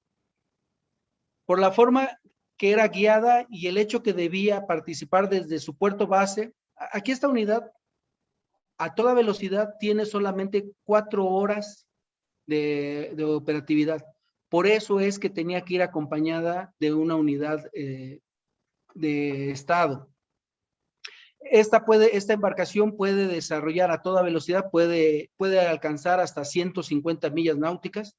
Por 1.47 1.59
la 1.59 1.71
forma 1.71 2.19
que 2.57 2.71
era 2.71 2.89
guiada 2.89 3.47
y 3.49 3.67
el 3.67 3.77
hecho 3.77 4.03
que 4.03 4.11
debía 4.11 4.67
participar 4.67 5.29
desde 5.29 5.59
su 5.59 5.77
puerto 5.77 6.05
base, 6.05 6.53
aquí 6.75 7.13
esta 7.13 7.29
unidad 7.29 7.71
a 8.77 8.93
toda 8.93 9.13
velocidad 9.13 9.75
tiene 9.79 10.05
solamente 10.05 10.69
cuatro 10.83 11.25
horas 11.25 11.87
de, 12.45 13.15
operatividad. 13.25 14.03
Por 14.49 14.67
eso 14.67 14.99
es 14.99 15.19
que 15.19 15.29
tenía 15.29 15.61
que 15.61 15.75
ir 15.75 15.81
acompañada 15.81 16.73
de 16.79 16.93
una 16.93 17.15
unidad 17.15 17.65
eh, 17.73 18.19
de 18.93 19.51
Estado. 19.51 20.09
Esta, 21.39 21.85
puede, 21.85 22.17
esta 22.17 22.33
embarcación 22.33 22.97
puede 22.97 23.27
desarrollar 23.27 23.89
a 23.89 24.01
toda 24.01 24.21
velocidad, 24.21 24.69
puede, 24.69 25.31
puede 25.37 25.61
alcanzar 25.61 26.19
hasta 26.19 26.43
150 26.43 27.29
millas 27.29 27.57
náuticas. 27.57 28.17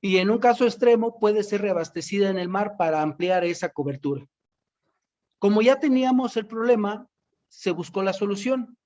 Y 0.00 0.18
en 0.18 0.30
un 0.30 0.38
caso 0.38 0.64
extremo 0.64 1.18
puede 1.18 1.42
ser 1.42 1.62
reabastecida 1.62 2.28
en 2.28 2.38
el 2.38 2.48
mar 2.48 2.76
para 2.76 3.02
ampliar 3.02 3.44
esa 3.44 3.70
cobertura. 3.70 4.26
Como 5.38 5.62
ya 5.62 5.78
teníamos 5.78 6.36
el 6.36 6.46
problema, 6.46 7.08
se 7.48 7.70
buscó 7.70 8.02
la 8.02 8.12
solución. 8.12 8.76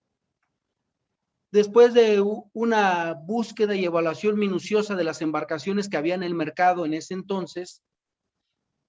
Después 1.52 1.94
de 1.94 2.22
una 2.52 3.14
búsqueda 3.14 3.74
y 3.74 3.84
evaluación 3.84 4.38
minuciosa 4.38 4.94
de 4.94 5.04
las 5.04 5.20
embarcaciones 5.20 5.88
que 5.88 5.96
había 5.96 6.14
en 6.14 6.22
el 6.22 6.34
mercado 6.34 6.86
en 6.86 6.94
ese 6.94 7.14
entonces, 7.14 7.82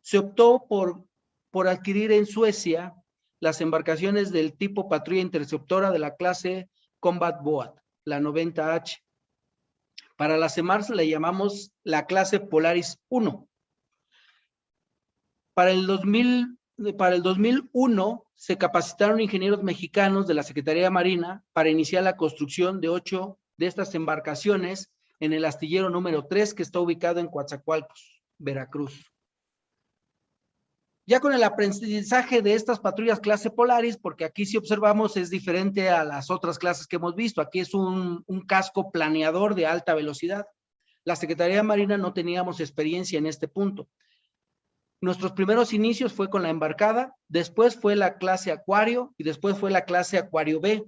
se 0.02 0.20
optó 0.20 0.66
por, 0.68 1.04
por 1.50 1.68
adquirir 1.68 2.12
en 2.12 2.26
Suecia 2.26 2.94
las 3.40 3.62
embarcaciones 3.62 4.32
del 4.32 4.56
tipo 4.56 4.88
patrulla 4.88 5.22
interceptora 5.22 5.90
de 5.90 6.00
la 6.00 6.16
clase 6.16 6.70
Combat 7.00 7.42
Boat, 7.42 7.76
la 8.06 8.20
90H. 8.20 9.00
Para 10.22 10.38
la 10.38 10.50
CEMARS 10.50 10.92
le 10.92 11.10
llamamos 11.10 11.72
la 11.84 12.06
clase 12.06 12.40
Polaris 12.40 13.00
1. 13.10 13.50
Para 15.56 15.72
el 15.72 15.88
2000, 15.88 16.60
para 16.96 17.16
el 17.16 17.24
2001 17.24 18.24
se 18.36 18.60
capacitaron 18.60 19.20
ingenieros 19.20 19.64
mexicanos 19.64 20.28
de 20.28 20.36
la 20.36 20.44
Secretaría 20.44 20.84
de 20.84 20.90
Marina 20.92 21.44
para 21.54 21.72
iniciar 21.72 22.04
la 22.04 22.18
construcción 22.18 22.82
de 22.82 22.90
ocho 22.90 23.40
de 23.58 23.66
estas 23.66 23.96
embarcaciones 23.96 24.92
en 25.20 25.34
el 25.34 25.44
astillero 25.44 25.90
número 25.90 26.28
3 26.28 26.54
que 26.54 26.62
está 26.62 26.80
ubicado 26.80 27.20
en 27.20 27.28
Coatzacoalcos, 27.28 28.22
Veracruz. 28.38 29.11
Ya 31.08 31.20
con 31.20 31.34
el 31.34 31.44
aprendizaje 31.44 32.42
de 32.42 32.54
estas 32.54 32.80
patrullas 32.80 33.20
clase 33.20 33.50
Polaris, 33.50 33.98
porque 33.98 34.24
aquí 34.24 34.46
si 34.46 34.58
observamos 34.58 35.18
es 35.18 35.30
diferente 35.30 35.90
a 35.90 36.04
las 36.04 36.30
otras 36.30 36.60
clases 36.60 36.86
que 36.86 36.98
hemos 36.98 37.16
visto, 37.16 37.42
aquí 37.42 37.60
es 37.60 37.74
un, 37.74 38.24
casco 38.48 38.92
planeador 38.92 39.56
de 39.56 39.66
alta 39.66 39.96
velocidad. 39.96 40.46
La 41.04 41.16
Secretaría 41.16 41.58
de 41.58 41.64
Marina 41.64 41.98
no 41.98 42.14
teníamos 42.14 42.60
experiencia 42.60 43.18
en 43.18 43.26
este 43.26 43.48
punto. 43.48 43.90
Nuestros 45.02 45.32
primeros 45.32 45.74
inicios 45.74 46.14
fue 46.14 46.30
con 46.30 46.44
la 46.44 46.50
embarcada, 46.52 47.16
después 47.28 47.76
fue 47.76 47.96
la 47.96 48.20
clase 48.20 48.52
Acuario 48.52 49.16
y 49.18 49.24
después 49.24 49.58
fue 49.58 49.72
la 49.72 49.86
clase 49.86 50.20
Acuario 50.20 50.60
B. 50.62 50.86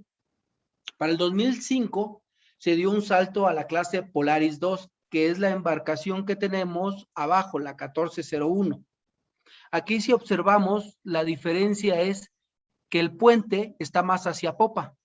Para 0.97 1.11
el 1.11 1.17
2005 1.17 2.23
se 2.59 2.75
dio 2.75 2.91
un 2.91 3.01
salto 3.01 3.47
a 3.47 3.53
la 3.53 3.65
clase 3.65 4.03
Polaris 4.03 4.59
2, 4.59 4.87
que 5.09 5.31
es 5.31 5.39
la 5.39 5.49
embarcación 5.49 6.27
que 6.27 6.35
tenemos 6.35 7.07
abajo, 7.15 7.57
la 7.57 7.71
1401. 7.71 8.85
Aquí 9.71 10.01
si 10.01 10.13
observamos, 10.13 10.97
la 11.03 11.23
diferencia 11.23 12.01
es 12.01 12.31
que 12.89 12.99
el 12.99 13.15
puente 13.15 13.75
está 13.79 14.03
más 14.03 14.27
hacia 14.27 14.57
popa. 14.57 14.95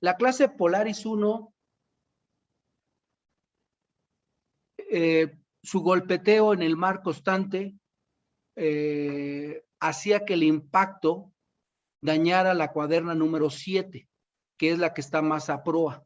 La 0.00 0.16
clase 0.16 0.48
Polaris 0.48 1.06
1, 1.06 1.54
eh, 4.78 5.38
su 5.62 5.80
golpeteo 5.80 6.52
en 6.52 6.62
el 6.62 6.76
mar 6.76 7.02
constante 7.02 7.76
eh, 8.56 9.64
hacía 9.78 10.24
que 10.24 10.34
el 10.34 10.42
impacto 10.42 11.32
dañara 12.00 12.54
la 12.54 12.72
cuaderna 12.72 13.14
número 13.14 13.50
7, 13.50 14.08
que 14.56 14.70
es 14.70 14.78
la 14.78 14.92
que 14.92 15.00
está 15.00 15.22
más 15.22 15.50
a 15.50 15.62
proa. 15.62 16.04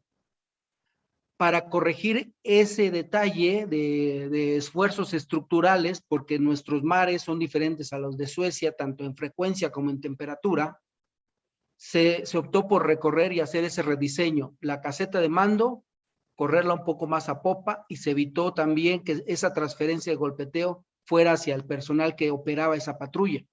Para 1.37 1.69
corregir 1.69 2.33
ese 2.43 2.91
detalle 2.91 3.65
de, 3.65 4.55
esfuerzos 4.55 5.13
estructurales, 5.13 6.01
porque 6.01 6.39
nuestros 6.39 6.83
mares 6.83 7.23
son 7.23 7.39
diferentes 7.39 7.91
a 7.91 7.99
los 7.99 8.17
de 8.17 8.27
Suecia, 8.27 8.71
tanto 8.71 9.03
en 9.03 9.15
frecuencia 9.15 9.71
como 9.71 9.89
en 9.89 9.99
temperatura, 9.99 10.79
se, 11.77 12.23
optó 12.37 12.67
por 12.67 12.85
recorrer 12.85 13.33
y 13.33 13.41
hacer 13.41 13.65
ese 13.65 13.81
rediseño. 13.81 14.55
La 14.61 14.79
caseta 14.81 15.19
de 15.19 15.29
mando, 15.29 15.83
correrla 16.35 16.73
un 16.73 16.85
poco 16.85 17.05
más 17.07 17.27
a 17.27 17.41
popa 17.41 17.85
y 17.89 17.97
se 17.97 18.11
evitó 18.11 18.53
también 18.53 19.03
que 19.03 19.23
esa 19.27 19.53
transferencia 19.53 20.11
de 20.11 20.17
golpeteo 20.17 20.85
fuera 21.05 21.33
hacia 21.33 21.55
el 21.55 21.65
personal 21.65 22.15
que 22.15 22.31
operaba 22.31 22.75
esa 22.75 22.97
patrulla. 22.97 23.45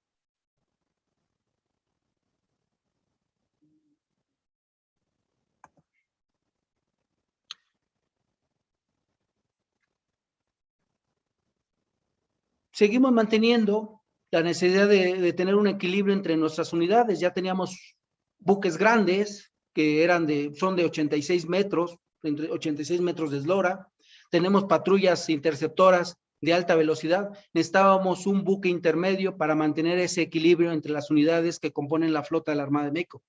Seguimos 12.72 13.12
manteniendo 13.12 14.02
la 14.30 14.42
necesidad 14.42 14.88
de, 14.88 15.32
tener 15.34 15.54
un 15.54 15.68
equilibrio 15.68 16.14
entre 16.14 16.36
nuestras 16.36 16.72
unidades. 16.72 17.20
Ya 17.20 17.32
teníamos 17.32 17.96
buques 18.38 18.78
grandes 18.78 19.52
que 19.74 20.02
eran 20.02 20.26
de, 20.26 20.52
son 20.54 20.74
de 20.74 20.86
86 20.86 21.48
metros, 21.48 21.98
entre 22.22 22.50
86 22.50 23.00
metros 23.02 23.30
de 23.30 23.38
eslora. 23.38 23.88
Tenemos 24.30 24.64
patrullas 24.64 25.28
interceptoras 25.28 26.16
de 26.40 26.54
alta 26.54 26.74
velocidad, 26.74 27.30
necesitábamos 27.52 28.26
un 28.26 28.42
buque 28.42 28.68
intermedio 28.68 29.36
para 29.36 29.54
mantener 29.54 29.98
ese 29.98 30.22
equilibrio 30.22 30.72
entre 30.72 30.90
las 30.90 31.08
unidades 31.08 31.60
que 31.60 31.72
componen 31.72 32.12
la 32.12 32.24
flota 32.24 32.50
de 32.50 32.56
la 32.56 32.64
Armada 32.64 32.86
de 32.86 32.92
México. 32.92 33.22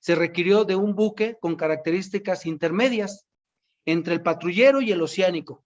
Se 0.00 0.14
requirió 0.14 0.64
de 0.64 0.76
un 0.76 0.94
buque 0.94 1.38
con 1.40 1.56
características 1.56 2.44
intermedias 2.44 3.26
entre 3.86 4.14
el 4.14 4.22
patrullero 4.22 4.82
y 4.82 4.92
el 4.92 5.00
oceánico, 5.00 5.64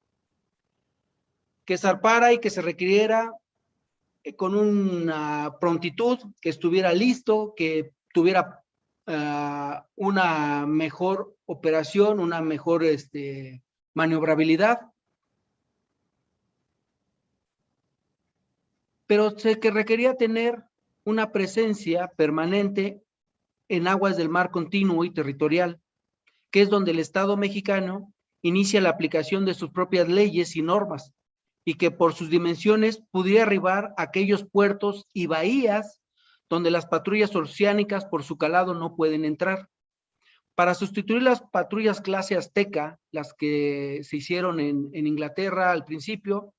que 1.66 1.76
zarpara 1.76 2.32
y 2.32 2.38
que 2.38 2.48
se 2.48 2.62
requiriera 2.62 3.32
eh, 4.22 4.34
con 4.34 4.54
una 4.54 5.56
prontitud, 5.60 6.18
que 6.40 6.48
estuviera 6.48 6.92
listo, 6.92 7.54
que 7.56 7.92
tuviera 8.14 8.64
ah, 9.06 9.86
una 9.96 10.64
mejor 10.66 11.36
operación, 11.44 12.20
una 12.20 12.40
mejor 12.40 12.84
este, 12.84 13.62
maniobrabilidad. 13.94 14.80
Pero 19.06 19.36
sé 19.38 19.60
que 19.60 19.70
requería 19.70 20.16
tener 20.16 20.64
una 21.04 21.30
presencia 21.30 22.08
permanente 22.16 23.02
en 23.68 23.88
aguas 23.88 24.16
del 24.16 24.28
mar 24.28 24.50
continuo 24.50 25.04
y 25.04 25.12
territorial, 25.12 25.80
que 26.50 26.62
es 26.62 26.70
donde 26.70 26.92
el 26.92 27.00
Estado 27.00 27.36
mexicano 27.36 28.12
inicia 28.42 28.80
la 28.80 28.90
aplicación 28.90 29.44
de 29.44 29.54
sus 29.54 29.70
propias 29.70 30.08
leyes 30.08 30.54
y 30.56 30.62
normas 30.62 31.12
y 31.68 31.74
que 31.74 31.90
por 31.90 32.14
sus 32.14 32.30
dimensiones 32.30 33.02
pudiera 33.10 33.42
arribar 33.42 33.92
a 33.96 34.04
aquellos 34.04 34.44
puertos 34.44 35.08
y 35.12 35.26
bahías 35.26 36.00
donde 36.48 36.70
las 36.70 36.86
patrullas 36.86 37.34
oceánicas 37.34 38.04
por 38.04 38.22
su 38.22 38.38
calado 38.38 38.72
no 38.72 38.94
pueden 38.94 39.24
entrar. 39.24 39.68
Para 40.54 40.74
sustituir 40.74 41.22
las 41.22 41.42
patrullas 41.42 42.00
clase 42.00 42.36
azteca, 42.36 43.00
las 43.10 43.34
que 43.34 44.00
se 44.04 44.16
hicieron 44.16 44.60
en, 44.60 44.90
en 44.92 45.08
Inglaterra 45.08 45.72
al 45.72 45.84
principio, 45.84 46.54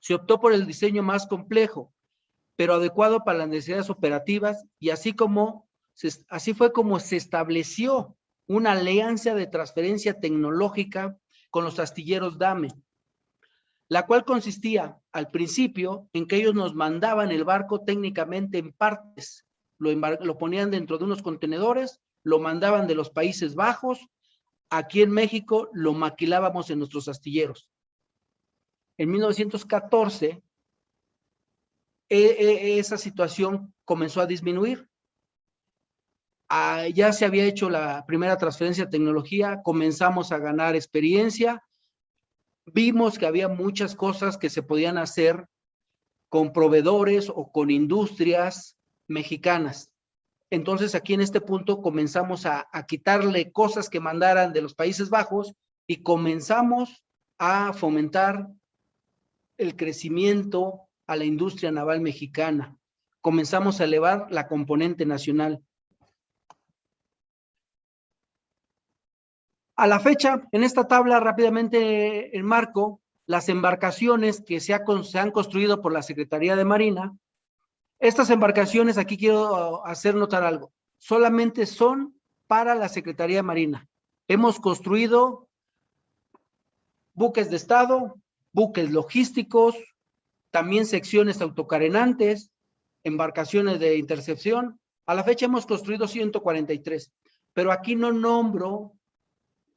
se 0.00 0.14
optó 0.14 0.38
por 0.38 0.52
el 0.52 0.66
diseño 0.66 1.02
más 1.02 1.26
complejo, 1.26 1.94
pero 2.56 2.74
adecuado 2.74 3.24
para 3.24 3.38
las 3.38 3.48
necesidades 3.48 3.88
operativas 3.88 4.66
y 4.78 4.90
así 4.90 5.14
como 5.14 5.66
así 6.28 6.54
fue 6.54 6.72
como 6.72 7.00
se 7.00 7.16
estableció 7.16 8.16
una 8.46 8.72
alianza 8.72 9.34
de 9.34 9.46
transferencia 9.46 10.20
tecnológica 10.20 11.18
con 11.50 11.64
los 11.64 11.78
astilleros 11.78 12.38
DAME, 12.38 12.68
la 13.88 14.06
cual 14.06 14.24
consistía 14.24 15.00
al 15.12 15.30
principio 15.30 16.08
en 16.12 16.26
que 16.26 16.36
ellos 16.36 16.54
nos 16.54 16.74
mandaban 16.74 17.30
el 17.30 17.44
barco 17.44 17.84
técnicamente 17.84 18.58
en 18.58 18.72
partes, 18.72 19.46
lo, 19.78 20.38
ponían 20.38 20.70
dentro 20.70 20.98
de 20.98 21.04
unos 21.04 21.22
contenedores, 21.22 22.00
lo 22.22 22.38
mandaban 22.38 22.86
de 22.86 22.94
los 22.94 23.10
Países 23.10 23.54
Bajos, 23.54 24.08
aquí 24.70 25.02
en 25.02 25.10
México 25.10 25.70
lo 25.72 25.94
maquilábamos 25.94 26.68
en 26.70 26.78
nuestros 26.78 27.08
astilleros. 27.08 27.70
En 28.98 29.10
1914, 29.10 30.42
e, 32.10 32.18
e, 32.18 32.78
esa 32.78 32.98
situación 32.98 33.74
comenzó 33.84 34.20
a 34.20 34.26
disminuir. 34.26 34.90
Ah, 36.50 36.88
ya 36.88 37.12
se 37.12 37.24
había 37.24 37.44
hecho 37.44 37.70
la 37.70 38.04
primera 38.06 38.36
transferencia 38.36 38.86
de 38.86 38.90
tecnología, 38.90 39.60
comenzamos 39.62 40.32
a 40.32 40.38
ganar 40.38 40.74
experiencia, 40.74 41.62
vimos 42.72 43.18
que 43.18 43.26
había 43.26 43.48
muchas 43.48 43.94
cosas 43.94 44.38
que 44.38 44.50
se 44.50 44.62
podían 44.62 44.98
hacer 44.98 45.46
con 46.28 46.52
proveedores 46.52 47.30
o 47.30 47.50
con 47.50 47.70
industrias 47.70 48.76
mexicanas. 49.06 49.90
Entonces 50.50 50.94
aquí 50.94 51.14
en 51.14 51.20
este 51.20 51.40
punto 51.40 51.82
comenzamos 51.82 52.46
a, 52.46 52.68
quitarle 52.86 53.52
cosas 53.52 53.90
que 53.90 54.00
mandaran 54.00 54.52
de 54.52 54.62
los 54.62 54.74
Países 54.74 55.10
Bajos 55.10 55.54
y 55.86 56.02
comenzamos 56.02 57.04
a 57.38 57.72
fomentar 57.72 58.48
el 59.58 59.76
crecimiento 59.76 60.88
a 61.06 61.16
la 61.16 61.24
industria 61.24 61.70
naval 61.70 62.00
mexicana. 62.00 62.78
Comenzamos 63.20 63.80
a 63.80 63.84
elevar 63.84 64.26
la 64.30 64.46
componente 64.48 65.04
nacional. 65.04 65.62
A 69.78 69.86
la 69.86 70.00
fecha, 70.00 70.42
en 70.50 70.64
esta 70.64 70.88
tabla 70.88 71.20
rápidamente 71.20 72.36
enmarco 72.36 73.00
las 73.26 73.48
embarcaciones 73.48 74.42
que 74.44 74.58
se, 74.58 74.76
se 75.04 75.18
han 75.20 75.30
construido 75.30 75.80
por 75.80 75.92
la 75.92 76.02
Secretaría 76.02 76.56
de 76.56 76.64
Marina. 76.64 77.16
Estas 78.00 78.30
embarcaciones, 78.30 78.98
aquí 78.98 79.16
quiero 79.16 79.86
hacer 79.86 80.16
notar 80.16 80.42
algo, 80.42 80.72
solamente 80.96 81.64
son 81.64 82.20
para 82.48 82.74
la 82.74 82.88
Secretaría 82.88 83.36
de 83.36 83.44
Marina. 83.44 83.88
Hemos 84.26 84.58
construido 84.58 85.48
buques 87.14 87.48
de 87.48 87.56
Estado, 87.56 88.16
buques 88.52 88.90
logísticos, 88.90 89.76
también 90.50 90.86
secciones 90.86 91.40
autocarenantes, 91.40 92.50
embarcaciones 93.04 93.78
de 93.78 93.96
intercepción. 93.96 94.80
A 95.06 95.14
la 95.14 95.22
fecha 95.22 95.46
hemos 95.46 95.66
construido 95.66 96.08
143, 96.08 97.12
pero 97.52 97.70
aquí 97.70 97.94
no 97.94 98.10
nombro 98.10 98.97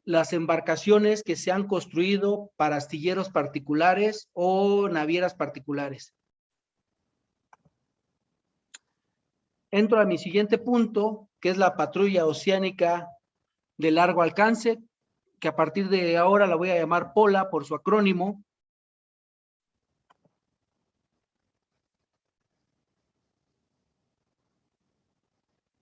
las 0.06 0.34
embarcaciones 0.34 1.24
que 1.24 1.36
se 1.36 1.52
han 1.52 1.68
construido 1.68 2.52
para 2.56 2.78
astilleros 2.78 3.30
particulares 3.30 4.30
o 4.34 4.90
navieras 4.90 5.36
particulares. 5.36 6.14
Entro 9.72 10.00
a 10.00 10.06
mi 10.06 10.18
siguiente 10.18 10.58
punto, 10.58 11.30
que 11.40 11.50
es 11.50 11.58
la 11.58 11.76
patrulla 11.76 12.26
oceánica 12.26 13.08
de 13.78 13.92
largo 13.92 14.22
alcance, 14.22 14.80
que 15.40 15.48
a 15.48 15.56
partir 15.56 15.88
de 15.90 16.18
ahora 16.18 16.46
la 16.46 16.56
voy 16.56 16.70
a 16.72 16.76
llamar 16.76 17.14
POLA 17.14 17.50
por 17.50 17.66
su 17.66 17.74
acrónimo. 17.74 18.44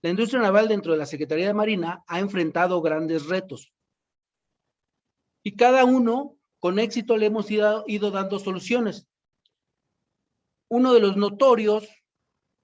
La 0.02 0.10
industria 0.10 0.40
naval 0.40 0.68
dentro 0.68 0.92
de 0.92 0.98
la 0.98 1.04
Secretaría 1.04 1.48
de 1.48 1.54
Marina 1.54 2.04
ha 2.06 2.20
enfrentado 2.20 2.80
grandes 2.80 3.26
retos. 3.26 3.70
Y 5.42 5.56
cada 5.56 5.84
uno, 5.84 6.36
con 6.58 6.78
éxito, 6.78 7.16
le 7.16 7.26
hemos 7.26 7.50
ido, 7.50 7.84
ido 7.86 8.10
dando 8.10 8.38
soluciones. 8.38 9.08
Uno 10.68 10.92
de 10.92 11.00
los 11.00 11.16
notorios 11.16 11.88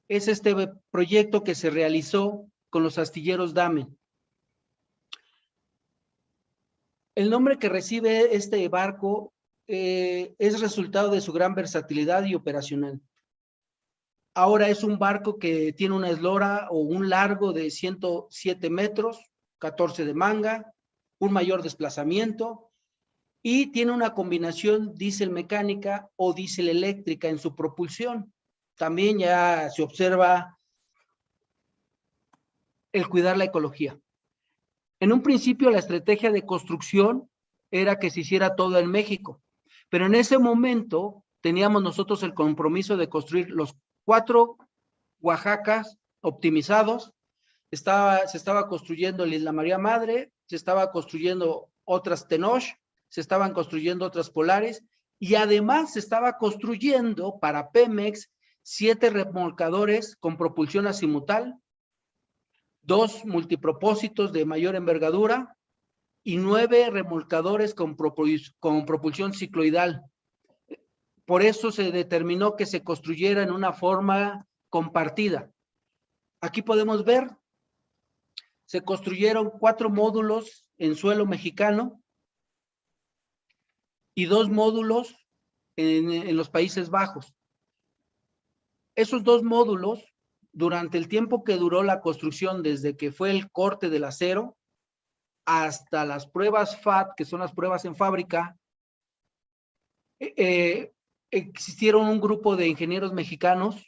es 0.09 0.29
este 0.29 0.55
proyecto 0.91 1.43
que 1.43 1.55
se 1.55 1.71
realizó 1.71 2.51
con 2.71 2.83
los 2.83 2.99
astilleros 2.99 3.55
Damen. 3.55 3.99
El 7.15 7.31
nombre 7.31 7.59
que 7.59 7.71
recibe 7.71 8.37
este 8.37 8.69
barco 8.69 9.33
eh, 9.69 10.35
es 10.39 10.61
resultado 10.61 11.11
de 11.11 11.23
su 11.23 11.33
gran 11.33 11.55
versatilidad 11.55 12.25
y 12.25 12.35
operacional. 12.35 13.01
Ahora 14.35 14.69
es 14.69 14.85
un 14.85 14.99
barco 14.99 15.39
que 15.39 15.73
tiene 15.73 15.95
una 15.95 16.11
eslora 16.11 16.69
o 16.71 16.81
un 16.81 17.09
largo 17.09 17.55
de 17.55 17.71
107 17.71 18.69
metros, 18.69 19.19
14 19.59 20.05
de 20.05 20.13
manga, 20.13 20.75
un 21.19 21.33
mayor 21.33 21.63
desplazamiento 21.63 22.66
y 23.49 23.69
tiene 23.69 23.93
una 23.93 24.13
combinación 24.13 24.97
diésel 24.97 25.31
mecánica 25.31 26.11
o 26.17 26.33
diésel 26.33 26.69
eléctrica 26.69 27.29
en 27.29 27.39
su 27.39 27.55
propulsión. 27.55 28.35
También 28.75 29.21
ya 29.21 29.71
se 29.71 29.85
observa 29.85 30.59
el 32.93 33.09
cuidar 33.09 33.39
la 33.39 33.45
ecología. 33.45 34.01
En 34.99 35.13
un 35.13 35.23
principio 35.23 35.71
la 35.71 35.79
estrategia 35.79 36.33
de 36.33 36.45
construcción 36.45 37.31
era 37.71 38.01
que 38.01 38.11
se 38.11 38.23
hiciera 38.23 38.57
todo 38.57 38.81
en 38.81 38.91
México, 38.91 39.41
pero 39.91 40.07
en 40.07 40.17
ese 40.17 40.39
momento 40.39 41.23
teníamos 41.41 41.85
nosotros 41.85 42.25
el 42.25 42.35
compromiso 42.35 42.97
de 42.97 43.09
construir 43.09 43.51
los 43.51 43.77
cuatro 44.05 44.57
Oaxacas 45.21 45.99
optimizados. 46.21 47.13
Estaba, 47.71 48.27
se 48.27 48.39
estaba 48.39 48.67
construyendo 48.67 49.23
el 49.23 49.35
Isla 49.35 49.53
María 49.53 49.79
Madre, 49.79 50.33
se 50.47 50.57
estaba 50.57 50.91
construyendo 50.91 51.71
otras 51.85 52.27
Tenoch, 52.27 52.65
se 53.09 53.21
estaban 53.21 53.53
construyendo 53.53 54.05
otras 54.05 54.31
Polares 54.31 54.85
y 55.19 55.35
además 55.37 55.95
se 55.95 55.99
estaba 55.99 56.39
construyendo 56.39 57.39
para 57.41 57.71
Pemex 57.71 58.31
siete 58.63 59.11
remolcadores 59.11 60.17
con 60.17 60.37
propulsión 60.37 60.87
azimutal, 60.87 61.55
dos 62.83 63.25
multipropósitos 63.25 64.33
de 64.33 64.45
mayor 64.45 64.75
envergadura 64.75 65.57
y 66.23 66.37
nueve 66.37 66.91
remolcadores 66.91 67.75
con, 67.75 67.97
con 68.59 68.87
propulsión 68.87 69.33
cicloidal. 69.33 70.03
Por 71.25 71.43
eso 71.43 71.71
se 71.71 71.91
determinó 71.93 72.57
que 72.57 72.67
se 72.67 72.83
construyera 72.83 73.43
en 73.43 73.53
una 73.53 73.73
forma 73.73 74.47
compartida. 74.69 75.51
Aquí 76.41 76.63
podemos 76.63 77.05
ver, 77.05 77.31
se 78.65 78.83
construyeron 78.83 79.51
cuatro 79.51 79.89
módulos 79.91 80.69
en 80.79 80.97
suelo 80.97 81.25
mexicano 81.27 82.03
y 84.17 84.25
dos 84.25 84.49
módulos 84.49 85.15
en, 85.77 86.37
los 86.37 86.49
Países 86.49 86.89
Bajos. 86.89 87.35
Esos 88.97 89.23
dos 89.23 89.43
módulos, 89.43 90.03
durante 90.53 90.97
el 90.97 91.07
tiempo 91.07 91.45
que 91.45 91.57
duró 91.57 91.83
la 91.83 92.01
construcción, 92.01 92.63
desde 92.63 92.97
que 92.97 93.13
fue 93.13 93.31
el 93.31 93.51
corte 93.53 93.91
del 93.91 94.05
acero 94.05 94.57
hasta 95.45 96.07
las 96.07 96.27
pruebas 96.27 96.81
FAT, 96.81 97.11
que 97.15 97.27
son 97.27 97.41
las 97.41 97.53
pruebas 97.53 97.85
en 97.85 97.95
fábrica, 97.95 98.57
eh, 100.19 100.35
eh 100.37 100.93
existieron 101.33 102.09
un 102.09 102.21
grupo 102.21 102.57
de 102.57 102.69
ingenieros 102.69 103.13
mexicanos 103.13 103.85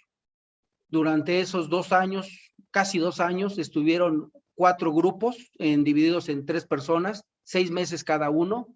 durante 0.91 1.41
esos 1.41 1.71
dos 1.71 1.93
años, 1.93 2.53
casi 2.71 2.99
dos 2.99 3.21
años, 3.21 3.59
estuvieron 3.59 4.31
cuatro 4.55 4.93
grupos 4.93 5.51
en, 5.55 5.85
divididos 5.85 6.29
en 6.29 6.45
tres 6.45 6.67
personas, 6.67 7.25
seis 7.45 7.71
meses 7.71 8.05
cada 8.05 8.29
uno, 8.29 8.75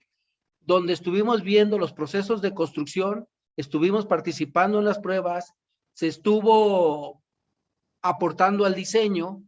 donde 0.65 0.93
estuvimos 0.93 1.43
viendo 1.43 1.79
los 1.79 1.93
procesos 1.93 2.41
de 2.43 2.55
construcción, 2.55 3.27
estuvimos 3.57 4.07
participando 4.07 4.79
en 4.79 4.85
las 4.85 4.99
pruebas, 4.99 5.55
se 5.95 6.07
estuvo 6.07 7.23
aportando 8.03 8.65
al 8.65 8.75
diseño 8.75 9.43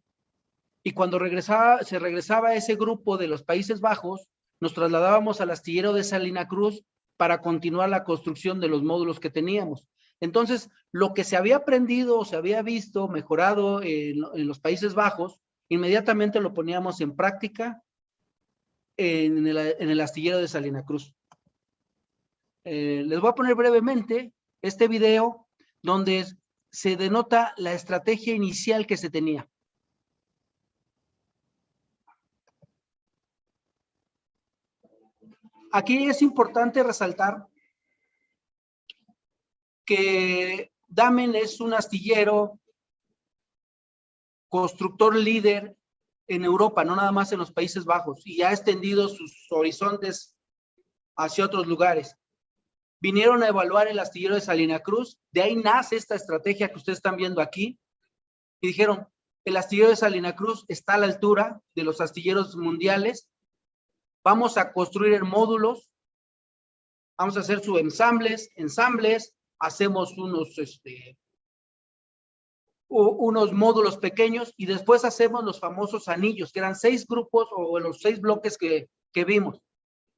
y 0.83 0.93
cuando 0.93 1.19
regresaba, 1.19 1.83
se 1.83 1.99
regresaba 1.99 2.55
ese 2.55 2.77
grupo 2.77 3.17
de 3.17 3.29
los 3.29 3.43
Países 3.43 3.81
Bajos, 3.81 4.29
nos 4.61 4.75
trasladábamos 4.75 5.41
al 5.41 5.51
astillero 5.51 5.93
de 5.93 6.05
Salina 6.05 6.47
Cruz 6.47 6.85
para 7.17 7.41
continuar 7.41 7.89
la 7.89 8.05
construcción 8.05 8.61
de 8.61 8.69
los 8.69 8.83
módulos 8.83 9.21
que 9.21 9.31
teníamos. 9.31 9.89
Entonces, 10.21 10.71
lo 10.93 11.15
que 11.15 11.25
se 11.25 11.37
había 11.37 11.57
aprendido 11.57 12.25
se 12.25 12.37
había 12.37 12.63
visto 12.63 13.09
mejorado 13.09 13.83
en, 13.83 14.23
en, 14.35 14.47
los 14.47 14.61
Países 14.61 14.95
Bajos, 14.95 15.41
inmediatamente 15.69 16.41
lo 16.41 16.55
poníamos 16.55 17.01
en 17.01 17.17
práctica 17.17 17.83
en 18.97 19.47
el, 19.47 20.01
astillero 20.01 20.39
de 20.39 20.49
Salina 20.49 20.85
Cruz. 20.85 21.15
Eh, 22.65 23.03
les 23.07 23.21
voy 23.21 23.31
a 23.31 23.35
poner 23.35 23.55
brevemente 23.55 24.33
este 24.63 24.89
video 24.89 25.49
donde 25.83 26.27
se 26.71 26.97
denota 26.97 27.55
la 27.57 27.73
estrategia 27.73 28.35
inicial 28.35 28.87
que 28.87 28.97
se 28.97 29.11
tenía. 29.11 29.49
Aquí 35.73 36.09
es 36.09 36.23
importante 36.23 36.83
resaltar 36.83 37.49
que 39.85 40.73
Damen 40.87 41.35
es 41.35 41.61
un 41.61 41.75
astillero 41.75 42.61
constructor 44.49 45.17
líder 45.17 45.77
en 46.27 46.45
Europa, 46.45 46.85
no 46.85 46.97
nada 46.97 47.13
más 47.13 47.33
en 47.33 47.39
los 47.39 47.53
Países 47.53 47.85
Bajos, 47.85 48.23
y 48.25 48.43
ha 48.43 48.51
extendido 48.51 49.09
sus 49.09 49.47
horizontes 49.51 50.37
hacia 51.17 51.45
otros 51.45 51.67
lugares. 51.67 52.17
Vinieron 53.01 53.43
a 53.43 53.49
evaluar 53.49 53.89
el 53.89 53.99
astillero 53.99 54.35
de 54.35 54.41
Salina 54.41 54.81
Cruz, 54.81 55.19
de 55.31 55.43
ahí 55.43 55.57
nace 55.57 55.97
esta 55.97 56.15
estrategia 56.15 56.69
que 56.69 56.79
ustedes 56.79 56.99
están 56.99 57.17
viendo 57.17 57.41
aquí, 57.41 57.79
y 58.61 58.69
dijeron, 58.69 59.07
el 59.45 59.57
astillero 59.59 59.91
de 59.91 59.97
Salina 59.97 60.35
Cruz 60.35 60.65
está 60.69 60.95
a 60.95 60.99
la 60.99 61.07
altura 61.07 61.61
de 61.75 61.85
los 61.85 62.01
astilleros 62.01 62.57
mundiales, 62.57 63.29
vamos 64.25 64.57
a 64.57 64.73
construir 64.73 65.13
en 65.13 65.27
módulos, 65.27 65.91
vamos 67.19 67.37
a 67.37 67.41
hacer 67.41 67.61
ensambles, 67.79 68.51
ensambles, 68.57 69.35
hacemos 69.59 70.17
unos 70.17 70.59
este, 70.59 71.19
unos 72.95 73.53
módulos 73.53 73.99
pequeños 73.99 74.55
y 74.57 74.67
después 74.67 75.05
hacemos 75.05 75.45
los 75.45 75.61
famosos 75.61 76.09
anillos, 76.09 76.53
que 76.53 76.61
eran 76.61 76.77
seis 76.77 77.07
grupos 77.07 77.49
o 77.51 77.79
los 77.81 78.01
seis 78.01 78.21
bloques 78.21 78.57
que, 78.57 78.89
que 79.13 79.25
vimos. 79.25 79.61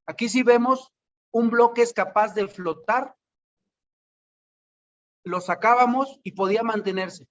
Aquí 0.05 0.29
sí 0.29 0.43
vemos 0.43 0.93
un 1.31 1.49
bloque 1.49 1.81
es 1.81 1.93
capaz 1.93 2.33
de 2.33 2.47
flotar, 2.47 3.15
lo 5.23 5.41
sacábamos 5.41 6.19
y 6.23 6.31
podía 6.31 6.63
mantenerse. 6.63 7.27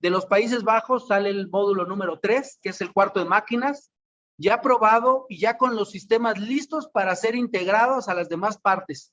De 0.00 0.10
los 0.10 0.26
Países 0.26 0.64
Bajos 0.64 1.06
sale 1.08 1.30
el 1.30 1.48
módulo 1.48 1.84
número 1.84 2.18
3, 2.18 2.58
que 2.60 2.70
es 2.70 2.80
el 2.80 2.92
cuarto 2.92 3.20
de 3.20 3.26
máquinas, 3.26 3.92
ya 4.36 4.60
probado 4.62 5.26
y 5.28 5.38
ya 5.38 5.58
con 5.58 5.76
los 5.76 5.90
sistemas 5.90 6.38
listos 6.38 6.88
para 6.88 7.14
ser 7.14 7.36
integrados 7.36 8.08
a 8.08 8.14
las 8.14 8.28
demás 8.28 8.58
partes. 8.58 9.12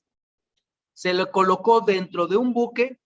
Se 0.94 1.12
le 1.12 1.30
colocó 1.30 1.82
dentro 1.82 2.26
de 2.26 2.36
un 2.38 2.54
buque 2.54 2.98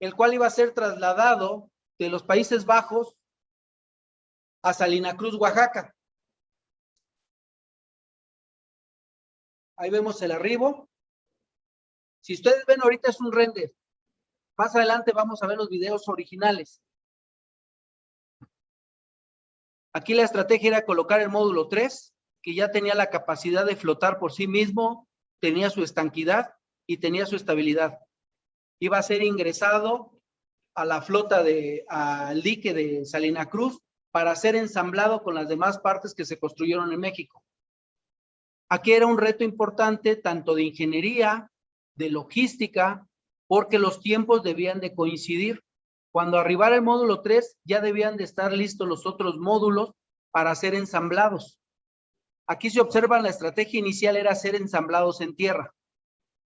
el 0.00 0.14
cual 0.14 0.34
iba 0.34 0.46
a 0.46 0.50
ser 0.50 0.72
trasladado 0.72 1.70
de 1.98 2.08
los 2.08 2.22
Países 2.22 2.64
Bajos 2.64 3.16
a 4.62 4.72
Salina 4.72 5.16
Cruz, 5.16 5.36
Oaxaca. 5.36 5.94
Ahí 9.76 9.90
vemos 9.90 10.20
el 10.22 10.32
arribo. 10.32 10.88
Si 12.22 12.34
ustedes 12.34 12.64
ven 12.66 12.82
ahorita 12.82 13.10
es 13.10 13.20
un 13.20 13.32
render. 13.32 13.72
Más 14.56 14.74
adelante 14.74 15.12
vamos 15.12 15.42
a 15.42 15.46
ver 15.46 15.56
los 15.56 15.68
videos 15.68 16.08
originales. 16.08 16.82
Aquí 19.92 20.14
la 20.14 20.22
estrategia 20.22 20.68
era 20.68 20.84
colocar 20.84 21.20
el 21.20 21.30
módulo 21.30 21.68
3, 21.68 22.14
que 22.42 22.54
ya 22.54 22.70
tenía 22.70 22.94
la 22.94 23.10
capacidad 23.10 23.66
de 23.66 23.76
flotar 23.76 24.18
por 24.18 24.32
sí 24.32 24.46
mismo, 24.46 25.08
tenía 25.40 25.68
su 25.68 25.82
estanquidad 25.82 26.54
y 26.86 26.98
tenía 26.98 27.26
su 27.26 27.36
estabilidad 27.36 27.98
iba 28.80 28.98
a 28.98 29.02
ser 29.02 29.22
ingresado 29.22 30.18
a 30.74 30.84
la 30.84 31.02
flota 31.02 31.42
de, 31.42 31.84
al 31.88 32.42
dique 32.42 32.74
de 32.74 33.04
Salina 33.04 33.48
Cruz 33.48 33.78
para 34.10 34.34
ser 34.34 34.56
ensamblado 34.56 35.22
con 35.22 35.34
las 35.34 35.48
demás 35.48 35.78
partes 35.78 36.14
que 36.14 36.24
se 36.24 36.38
construyeron 36.38 36.92
en 36.92 37.00
México. 37.00 37.44
Aquí 38.68 38.92
era 38.92 39.06
un 39.06 39.18
reto 39.18 39.44
importante 39.44 40.16
tanto 40.16 40.54
de 40.54 40.62
ingeniería, 40.64 41.50
de 41.94 42.10
logística, 42.10 43.06
porque 43.46 43.78
los 43.78 44.00
tiempos 44.00 44.42
debían 44.42 44.80
de 44.80 44.94
coincidir. 44.94 45.62
Cuando 46.12 46.38
arribara 46.38 46.76
el 46.76 46.82
módulo 46.82 47.20
3, 47.20 47.58
ya 47.64 47.80
debían 47.80 48.16
de 48.16 48.24
estar 48.24 48.52
listos 48.52 48.88
los 48.88 49.06
otros 49.06 49.36
módulos 49.36 49.92
para 50.30 50.54
ser 50.54 50.74
ensamblados. 50.74 51.58
Aquí 52.46 52.70
se 52.70 52.80
observa 52.80 53.20
la 53.20 53.28
estrategia 53.28 53.78
inicial 53.78 54.16
era 54.16 54.34
ser 54.34 54.54
ensamblados 54.54 55.20
en 55.20 55.36
tierra, 55.36 55.74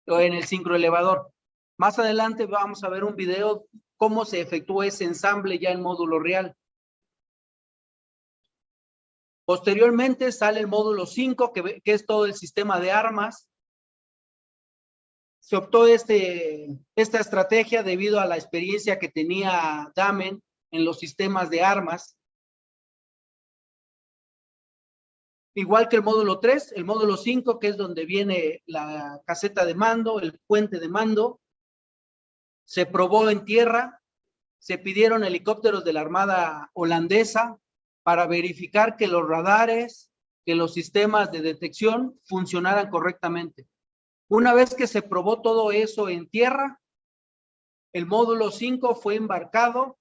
en 0.07 0.35
el 0.35 0.45
sincroelevador. 0.45 1.33
Más 1.81 1.99
adelante 1.99 2.45
vamos 2.45 2.85
a 2.85 2.91
ver 2.91 3.05
un 3.05 3.17
video 3.17 3.67
cómo 3.97 4.27
se 4.27 4.43
efectúa 4.43 4.87
ese 4.87 5.05
ensamble 5.05 5.59
ya 5.59 5.71
en 5.71 5.81
módulo 5.81 6.19
real. 6.19 6.55
Posteriormente 9.47 10.31
sale 10.31 10.61
el 10.61 10.67
módulo 10.67 11.07
5, 11.07 11.55
que, 11.55 11.81
es 11.83 12.05
todo 12.05 12.27
el 12.27 12.35
sistema 12.35 12.79
de 12.81 12.93
armas. 12.93 13.49
Se 15.39 15.57
optó 15.57 15.87
este, 15.87 16.69
esta 16.97 17.19
estrategia 17.19 17.83
debido 17.83 18.21
a 18.21 18.27
la 18.27 18.37
experiencia 18.37 18.99
que 18.99 19.09
tenía 19.09 19.91
Damen 19.97 20.43
en 20.71 20.85
los 20.85 20.99
sistemas 20.99 21.49
de 21.49 21.63
armas. 21.63 22.15
Igual 25.55 25.89
que 25.89 25.97
el 25.97 26.03
módulo 26.03 26.41
3, 26.41 26.73
el 26.77 26.85
módulo 26.85 27.17
5, 27.17 27.59
que 27.59 27.69
es 27.69 27.79
donde 27.79 28.05
viene 28.05 28.63
la 28.67 29.23
caseta 29.25 29.65
de 29.65 29.75
mando, 29.75 30.21
el 30.21 30.39
puente 30.47 30.79
de 30.79 30.89
mando, 30.91 31.41
se 32.71 32.87
probó 32.87 33.29
en 33.31 33.45
tierra, 33.45 34.01
se 34.61 34.79
pidieron 34.79 35.25
helicópteros 35.25 35.85
de 35.85 35.93
la 35.93 36.03
Armada 36.03 36.71
holandesa 36.73 37.59
para 38.05 38.29
verificar 38.29 38.97
que 38.97 39.09
los 39.09 39.29
radares, 39.29 40.13
que 40.47 40.55
los 40.55 40.73
sistemas 40.73 41.33
de 41.33 41.43
detección 41.43 42.21
funcionaran 42.23 42.89
correctamente. 42.89 43.67
Una 44.29 44.55
vez 44.55 44.77
que 44.77 44.87
se 44.87 45.03
probó 45.03 45.43
todo 45.43 45.73
eso 45.73 46.09
en 46.09 46.31
tierra, 46.31 46.81
el 47.93 48.07
módulo 48.07 48.53
5 48.53 48.95
fue 48.95 49.17
embarcado, 49.17 49.99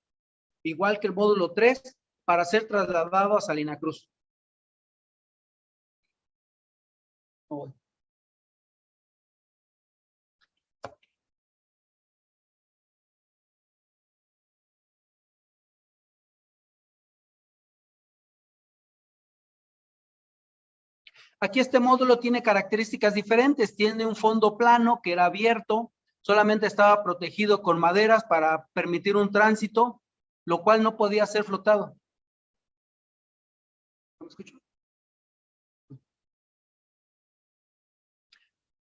igual 0.63 0.99
que 0.99 1.07
el 1.07 1.15
módulo 1.15 1.53
3, 1.53 1.97
para 2.23 2.45
ser 2.45 2.67
trasladado 2.67 3.35
a 3.35 3.41
Salina 3.41 3.79
Cruz. 3.79 4.11
Aquí 21.41 21.59
este 21.59 21.79
módulo 21.79 22.19
tiene 22.19 22.43
características 22.43 23.13
diferentes. 23.13 23.75
Tiene 23.75 24.05
un 24.05 24.15
fondo 24.15 24.57
plano 24.57 24.99
que 25.01 25.13
era 25.13 25.25
abierto, 25.25 25.91
solamente 26.21 26.67
estaba 26.67 27.03
protegido 27.03 27.61
con 27.61 27.79
maderas 27.79 28.23
para 28.25 28.67
permitir 28.73 29.15
un 29.15 29.31
tránsito, 29.31 30.01
lo 30.45 30.61
cual 30.61 30.83
no 30.83 30.97
podía 30.97 31.25
ser 31.25 31.43
flotado. 31.43 31.95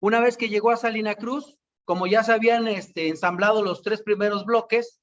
Una 0.00 0.20
vez 0.20 0.36
que 0.36 0.48
llegó 0.48 0.70
a 0.70 0.76
Salina 0.76 1.16
Cruz, 1.16 1.58
como 1.84 2.06
ya 2.06 2.22
se 2.22 2.32
habían 2.32 2.68
este, 2.68 3.08
ensamblado 3.08 3.62
los 3.62 3.82
tres 3.82 4.02
primeros 4.02 4.44
bloques, 4.44 5.00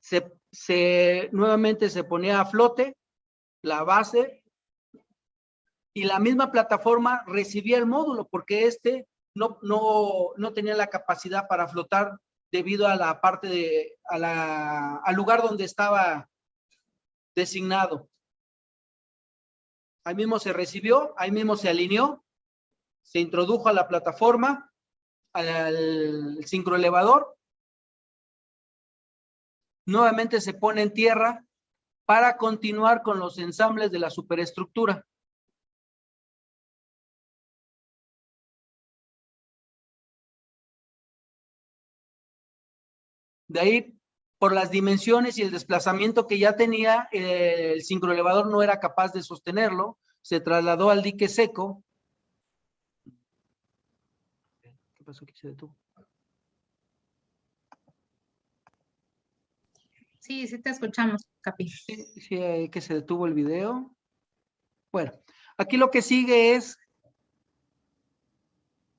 se, 0.00 1.28
nuevamente 1.32 1.88
se 1.88 2.04
ponía 2.04 2.40
a 2.40 2.46
flote 2.46 2.96
la 3.62 3.84
base 3.84 4.41
y 5.94 6.04
la 6.04 6.18
misma 6.18 6.50
plataforma 6.50 7.22
recibía 7.26 7.78
el 7.78 7.86
módulo 7.86 8.26
porque 8.28 8.66
este 8.66 9.06
no, 9.34 9.58
no, 9.62 10.30
no 10.36 10.52
tenía 10.54 10.74
la 10.74 10.88
capacidad 10.88 11.46
para 11.48 11.68
flotar 11.68 12.18
debido 12.50 12.86
a 12.86 12.96
la 12.96 13.20
parte 13.20 13.48
de, 13.48 13.98
a 14.04 14.18
la, 14.18 14.96
al 14.96 15.14
lugar 15.14 15.42
donde 15.42 15.64
estaba 15.64 16.28
designado. 17.34 18.08
Ahí 20.04 20.14
mismo 20.14 20.38
se 20.38 20.52
recibió, 20.52 21.14
ahí 21.16 21.30
mismo 21.30 21.56
se 21.56 21.68
alineó, 21.68 22.24
se 23.02 23.20
introdujo 23.20 23.68
a 23.68 23.72
la 23.72 23.88
plataforma, 23.88 24.70
al 25.32 26.44
sincroelevador, 26.44 27.36
nuevamente 29.86 30.40
se 30.40 30.54
pone 30.54 30.82
en 30.82 30.92
tierra 30.92 31.44
para 32.04 32.36
continuar 32.36 33.02
con 33.02 33.18
los 33.18 33.38
ensambles 33.38 33.90
de 33.90 33.98
la 33.98 34.10
superestructura. 34.10 35.06
De 43.52 43.60
ahí, 43.60 43.98
por 44.38 44.54
las 44.54 44.70
dimensiones 44.70 45.36
y 45.36 45.42
el 45.42 45.50
desplazamiento 45.50 46.26
que 46.26 46.38
ya 46.38 46.56
tenía, 46.56 47.08
eh, 47.12 47.74
el 47.74 47.82
sincroelevador 47.82 48.46
no 48.46 48.62
era 48.62 48.80
capaz 48.80 49.12
de 49.12 49.22
sostenerlo, 49.22 49.98
se 50.22 50.40
trasladó 50.40 50.88
al 50.88 51.02
dique 51.02 51.28
seco. 51.28 51.84
¿Qué 54.94 55.04
pasó? 55.04 55.26
¿Qué 55.26 55.34
se 55.34 55.48
detuvo? 55.48 55.76
Sí, 60.18 60.46
sí 60.46 60.58
te 60.62 60.70
escuchamos, 60.70 61.20
Capi. 61.42 61.68
Sí, 61.68 62.06
sí, 62.20 62.68
que 62.70 62.80
se 62.80 62.94
detuvo 62.94 63.26
el 63.26 63.34
video. 63.34 63.94
Bueno, 64.90 65.12
aquí 65.58 65.76
lo 65.76 65.90
que 65.90 66.00
sigue 66.00 66.54
es 66.54 66.78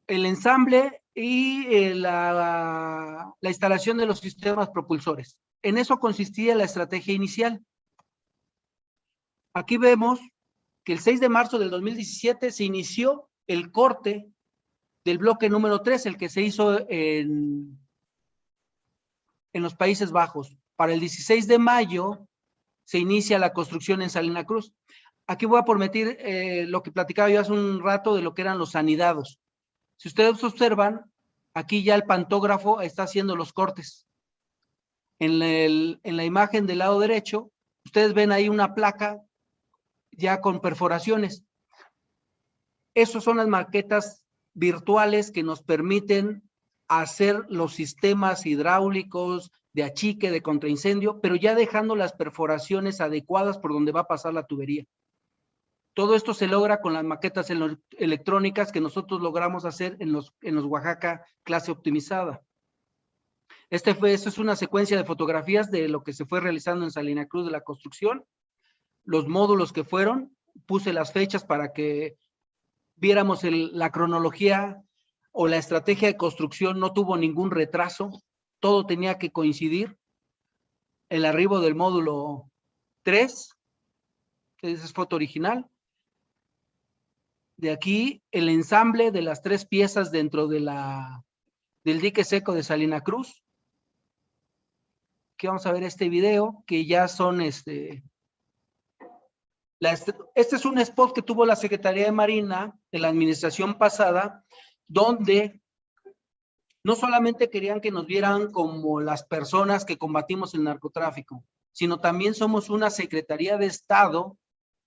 el 0.06 0.28
ensamble 0.28 1.03
y 1.14 1.68
eh, 1.74 1.96
la, 1.96 3.34
la 3.40 3.50
instalación 3.50 3.98
de 3.98 4.06
los 4.06 4.20
sistemas 4.20 4.70
propulsores. 4.70 5.38
En 5.62 5.78
eso 5.78 6.00
consistía 6.00 6.56
la 6.56 6.64
estrategia 6.66 7.14
inicial. 7.14 7.64
Aquí 9.54 9.78
vemos 9.78 10.20
que 10.84 10.94
el 10.94 11.00
6 11.00 11.20
de 11.20 11.30
marzo 11.30 11.60
del 11.60 11.70
2017 11.70 12.52
se 12.52 12.64
inició 12.64 13.30
el 13.48 13.72
corte 13.72 14.28
del 15.06 15.18
bloque 15.18 15.50
número 15.50 15.82
3, 15.82 16.06
el 16.08 16.18
que 16.18 16.30
se 16.30 16.42
hizo 16.42 16.90
en, 16.90 17.80
en 19.54 19.64
los 19.64 19.76
Países 19.76 20.12
Bajos. 20.12 20.58
Para 20.76 20.94
el 20.94 21.00
16 21.00 21.48
de 21.48 21.60
mayo 21.60 22.28
se 22.86 23.00
inicia 23.00 23.40
la 23.40 23.54
construcción 23.54 24.02
en 24.02 24.10
Salina 24.10 24.46
Cruz. 24.46 24.74
Aquí 25.28 25.46
voy 25.46 25.60
a 25.60 25.66
prometer 25.66 26.18
eh, 26.20 26.66
lo 26.68 26.84
que 26.84 26.92
platicaba 26.92 27.30
yo 27.30 27.40
hace 27.40 27.54
un 27.54 27.82
rato 27.82 28.16
de 28.16 28.22
lo 28.22 28.34
que 28.34 28.42
eran 28.42 28.58
los 28.58 28.76
anidados. 28.76 29.40
Si 29.98 30.08
ustedes 30.08 30.44
observan, 30.44 31.12
aquí 31.54 31.84
ya 31.84 31.96
el 31.96 32.04
pantógrafo 32.04 32.82
está 32.82 33.04
haciendo 33.04 33.36
los 33.36 33.54
cortes. 33.54 34.08
En, 35.20 35.42
en 35.42 36.18
la 36.18 36.26
imagen 36.26 36.66
del 36.66 36.80
lado 36.80 37.00
derecho, 37.00 37.52
ustedes 37.86 38.14
ven 38.14 38.32
ahí 38.32 38.50
una 38.50 38.76
placa 38.76 39.22
ya 40.12 40.42
con 40.42 40.60
perforaciones. 40.60 41.44
Esas 42.94 43.24
son 43.24 43.38
las 43.38 43.48
maquetas 43.48 44.24
virtuales 44.54 45.32
que 45.32 45.44
nos 45.44 45.64
permiten 45.64 46.50
hacer 46.88 47.46
los 47.50 47.74
sistemas 47.74 48.46
hidráulicos 48.46 49.52
de 49.74 49.84
achique, 49.84 50.30
de 50.30 50.42
contraincendio, 50.42 51.20
pero 51.20 51.36
ya 51.36 51.56
dejando 51.56 51.96
las 51.96 52.14
perforaciones 52.14 53.02
adecuadas 53.02 53.58
por 53.58 53.74
donde 53.74 53.92
va 53.92 54.02
a 54.02 54.08
pasar 54.08 54.34
la 54.34 54.46
tubería. 54.46 54.86
Todo 55.94 56.16
esto 56.16 56.34
se 56.34 56.48
logra 56.48 56.82
con 56.82 56.94
las 56.94 57.04
maquetas 57.04 57.52
electrónicas 57.92 58.72
que 58.72 58.82
nosotros 58.82 59.22
logramos 59.22 59.66
hacer 59.66 59.96
en 60.00 60.12
los, 60.12 60.34
en 60.42 60.56
los 60.56 60.66
Oaxaca 60.66 61.26
clase 61.44 61.72
optimizada. 61.72 62.42
Este 63.70 63.94
fue, 63.94 64.14
es 64.14 64.38
una 64.38 64.56
secuencia 64.56 64.98
de 64.98 65.04
fotografías 65.04 65.70
de 65.70 65.88
lo 65.88 66.04
que 66.04 66.14
se 66.14 66.26
fue 66.26 66.40
realizando 66.40 66.84
en 66.86 66.92
Salina 66.92 67.28
Cruz 67.28 67.46
de 67.46 67.52
la 67.52 67.62
construcción, 67.62 68.26
los 69.04 69.28
módulos 69.28 69.74
que 69.74 69.84
fueron, 69.84 70.36
puse 70.66 70.94
las 70.94 71.12
fechas 71.12 71.44
para 71.44 71.74
que 71.74 72.18
viéramos 72.96 73.44
la 73.44 73.92
cronología 73.92 74.82
o 75.32 75.48
la 75.48 75.58
estrategia 75.58 76.08
de 76.08 76.18
construcción, 76.18 76.80
no 76.80 76.94
tuvo 76.94 77.18
ningún 77.18 77.52
retraso, 77.52 78.12
todo 78.60 78.86
tenía 78.86 79.18
que 79.18 79.32
coincidir. 79.32 79.98
El 81.10 81.26
arribo 81.26 81.60
del 81.60 81.76
módulo 81.76 82.52
3, 83.04 83.50
esa 84.62 84.86
es 84.86 84.94
foto 84.94 85.16
original. 85.16 85.70
De 87.58 87.72
aquí 87.72 88.24
el 88.32 88.50
ensamble 88.50 89.12
de 89.12 89.22
las 89.22 89.42
tres 89.42 89.66
piezas 89.66 90.12
dentro 90.12 90.48
de 90.48 90.60
la, 90.60 91.24
del 91.84 92.02
dique 92.02 92.24
seco 92.24 92.54
de 92.54 92.64
Salina 92.64 93.02
Cruz. 93.02 93.44
Aquí 95.36 95.48
vamos 95.48 95.66
a 95.66 95.72
ver 95.72 95.84
este 95.84 96.10
video, 96.10 96.64
que 96.68 96.86
ya 96.86 97.08
son 97.08 97.42
este, 97.42 98.04
este 100.36 100.56
es 100.56 100.66
un 100.66 100.78
spot 100.78 101.14
que 101.14 101.22
tuvo 101.22 101.46
la 101.46 101.56
Secretaría 101.56 102.06
de 102.06 102.12
Marina 102.12 102.78
de 102.92 103.00
la 103.00 103.10
administración 103.10 103.78
pasada, 103.78 104.46
donde 104.88 105.62
no 106.84 106.96
solamente 106.96 107.50
querían 107.50 107.82
que 107.82 107.92
nos 107.92 108.06
vieran 108.06 108.52
como 108.52 109.02
las 109.02 109.24
personas 109.24 109.86
que 109.86 109.98
combatimos 109.98 110.54
el 110.54 110.64
narcotráfico, 110.64 111.44
sino 111.72 112.00
también 112.00 112.34
somos 112.34 112.70
una 112.70 112.90
Secretaría 112.90 113.58
de 113.58 113.66
Estado 113.66 114.38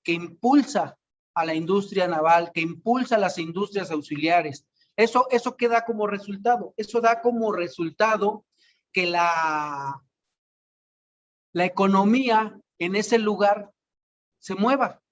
que 0.02 0.12
impulsa 0.12 0.98
a 1.36 1.44
la 1.44 1.54
industria 1.54 2.08
naval, 2.08 2.50
que 2.52 2.62
impulsa 2.62 3.18
las 3.18 3.36
industrias 3.36 3.90
auxiliares. 3.90 4.66
Eso, 4.96 5.26
eso 5.30 5.54
queda 5.54 5.84
como 5.84 6.06
resultado, 6.06 6.72
eso 6.78 7.02
da 7.02 7.20
como 7.20 7.52
resultado 7.52 8.46
que 8.90 9.06
la, 9.06 10.02
la 11.52 11.64
economía 11.66 12.58
en 12.78 12.96
ese 12.96 13.18
lugar 13.18 13.70
se 14.38 14.54
mueva. 14.54 15.02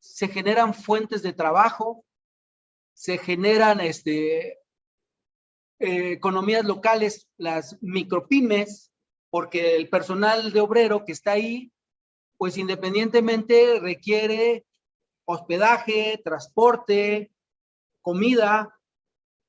Se 0.00 0.26
generan 0.26 0.74
fuentes 0.74 1.22
de 1.22 1.32
trabajo, 1.32 2.04
se 2.92 3.18
generan 3.18 3.80
este, 3.80 4.58
eh, 5.78 6.12
economías 6.12 6.64
locales, 6.64 7.28
las 7.36 7.78
micropymes, 7.80 8.90
porque 9.30 9.76
el 9.76 9.88
personal 9.88 10.52
de 10.52 10.60
obrero 10.60 11.04
que 11.04 11.12
está 11.12 11.32
ahí, 11.32 11.70
pues 12.38 12.58
independientemente 12.58 13.78
requiere 13.78 14.64
hospedaje, 15.30 16.20
transporte, 16.24 17.32
comida, 18.02 18.78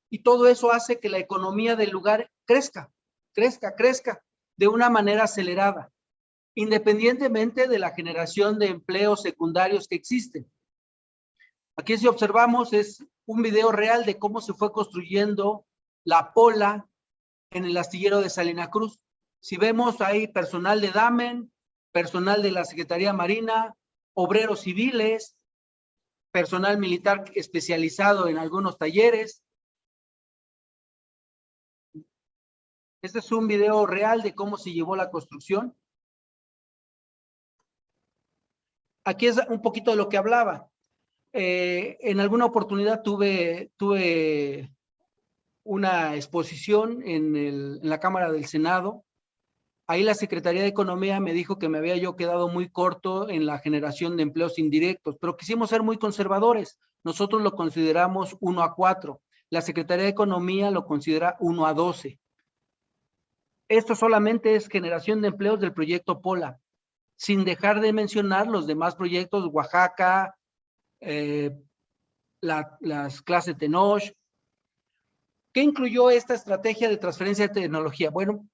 y 0.09 0.23
todo 0.23 0.47
eso 0.47 0.71
hace 0.71 0.99
que 0.99 1.09
la 1.09 1.19
economía 1.19 1.75
del 1.75 1.89
lugar 1.89 2.31
crezca, 2.45 2.91
crezca, 3.33 3.75
crezca 3.75 4.23
de 4.57 4.67
una 4.67 4.89
manera 4.89 5.23
acelerada 5.23 5.91
independientemente 6.55 7.67
de 7.67 7.79
la 7.79 7.91
generación 7.91 8.59
de 8.59 8.67
empleos 8.67 9.21
secundarios 9.21 9.87
que 9.87 9.95
existen. 9.95 10.51
Aquí 11.77 11.97
si 11.97 12.07
observamos 12.07 12.73
es 12.73 13.05
un 13.25 13.41
video 13.41 13.71
real 13.71 14.05
de 14.05 14.19
cómo 14.19 14.41
se 14.41 14.53
fue 14.53 14.71
construyendo 14.71 15.65
la 16.03 16.33
pola 16.33 16.87
en 17.51 17.65
el 17.65 17.77
astillero 17.77 18.21
de 18.21 18.29
Salina 18.29 18.69
Cruz. 18.69 18.99
Si 19.39 19.57
vemos 19.57 20.01
ahí 20.01 20.27
personal 20.27 20.81
de 20.81 20.91
DAMEN, 20.91 21.51
personal 21.91 22.41
de 22.41 22.51
la 22.51 22.65
Secretaría 22.65 23.13
Marina, 23.13 23.73
obreros 24.13 24.61
civiles, 24.61 25.35
personal 26.31 26.77
militar 26.77 27.25
especializado 27.35 28.27
en 28.27 28.37
algunos 28.37 28.77
talleres. 28.77 29.43
Este 33.01 33.19
es 33.19 33.31
un 33.31 33.47
video 33.47 33.85
real 33.85 34.21
de 34.21 34.35
cómo 34.35 34.57
se 34.57 34.71
llevó 34.71 34.95
la 34.95 35.09
construcción. 35.09 35.75
aquí 39.03 39.27
es 39.27 39.39
un 39.49 39.61
poquito 39.61 39.91
de 39.91 39.97
lo 39.97 40.09
que 40.09 40.17
hablaba. 40.17 40.69
Eh, 41.33 41.97
en 42.01 42.19
alguna 42.19 42.45
oportunidad 42.45 43.01
tuve, 43.03 43.71
tuve 43.77 44.73
una 45.63 46.15
exposición 46.15 47.01
en, 47.03 47.35
en, 47.35 47.89
la 47.89 47.99
Cámara 47.99 48.31
del 48.31 48.45
Senado. 48.45 49.05
Ahí 49.91 50.03
la 50.03 50.13
Secretaría 50.13 50.61
de 50.61 50.69
Economía 50.69 51.19
me 51.19 51.33
dijo 51.33 51.59
que 51.59 51.67
me 51.67 51.77
había 51.77 51.97
yo 51.97 52.15
quedado 52.15 52.47
muy 52.47 52.69
corto 52.69 53.27
en 53.27 53.45
la 53.45 53.59
generación 53.59 54.15
de 54.15 54.23
empleos 54.23 54.57
indirectos, 54.57 55.17
pero 55.19 55.35
quisimos 55.35 55.69
ser 55.69 55.83
muy 55.83 55.97
conservadores. 55.97 56.79
Nosotros 57.03 57.41
lo 57.41 57.51
consideramos 57.51 58.37
1 58.39 58.63
a 58.63 58.73
4. 58.73 59.19
La 59.49 59.59
Secretaría 59.59 60.05
de 60.05 60.11
Economía 60.11 60.71
lo 60.71 60.85
considera 60.85 61.35
1 61.41 61.65
a 61.65 61.73
12. 61.73 62.17
Esto 63.67 63.93
solamente 63.93 64.55
es 64.55 64.69
generación 64.69 65.21
de 65.21 65.27
empleos 65.27 65.59
del 65.59 65.73
proyecto 65.73 66.21
POLA 66.21 66.61
sin 67.17 67.43
dejar 67.43 67.81
de 67.81 67.91
mencionar 67.91 68.47
los 68.47 68.67
demás 68.67 68.95
proyectos, 68.95 69.49
Oaxaca, 69.51 70.37
eh, 71.01 71.51
las 72.39 73.21
clases 73.23 73.57
Tenoch. 73.57 74.03
¿Qué 75.53 75.61
incluyó 75.63 76.11
esta 76.11 76.33
estrategia 76.33 76.87
de 76.87 76.95
transferencia 76.95 77.49
de 77.49 77.61
tecnología? 77.61 78.09
Bueno, 78.09 78.47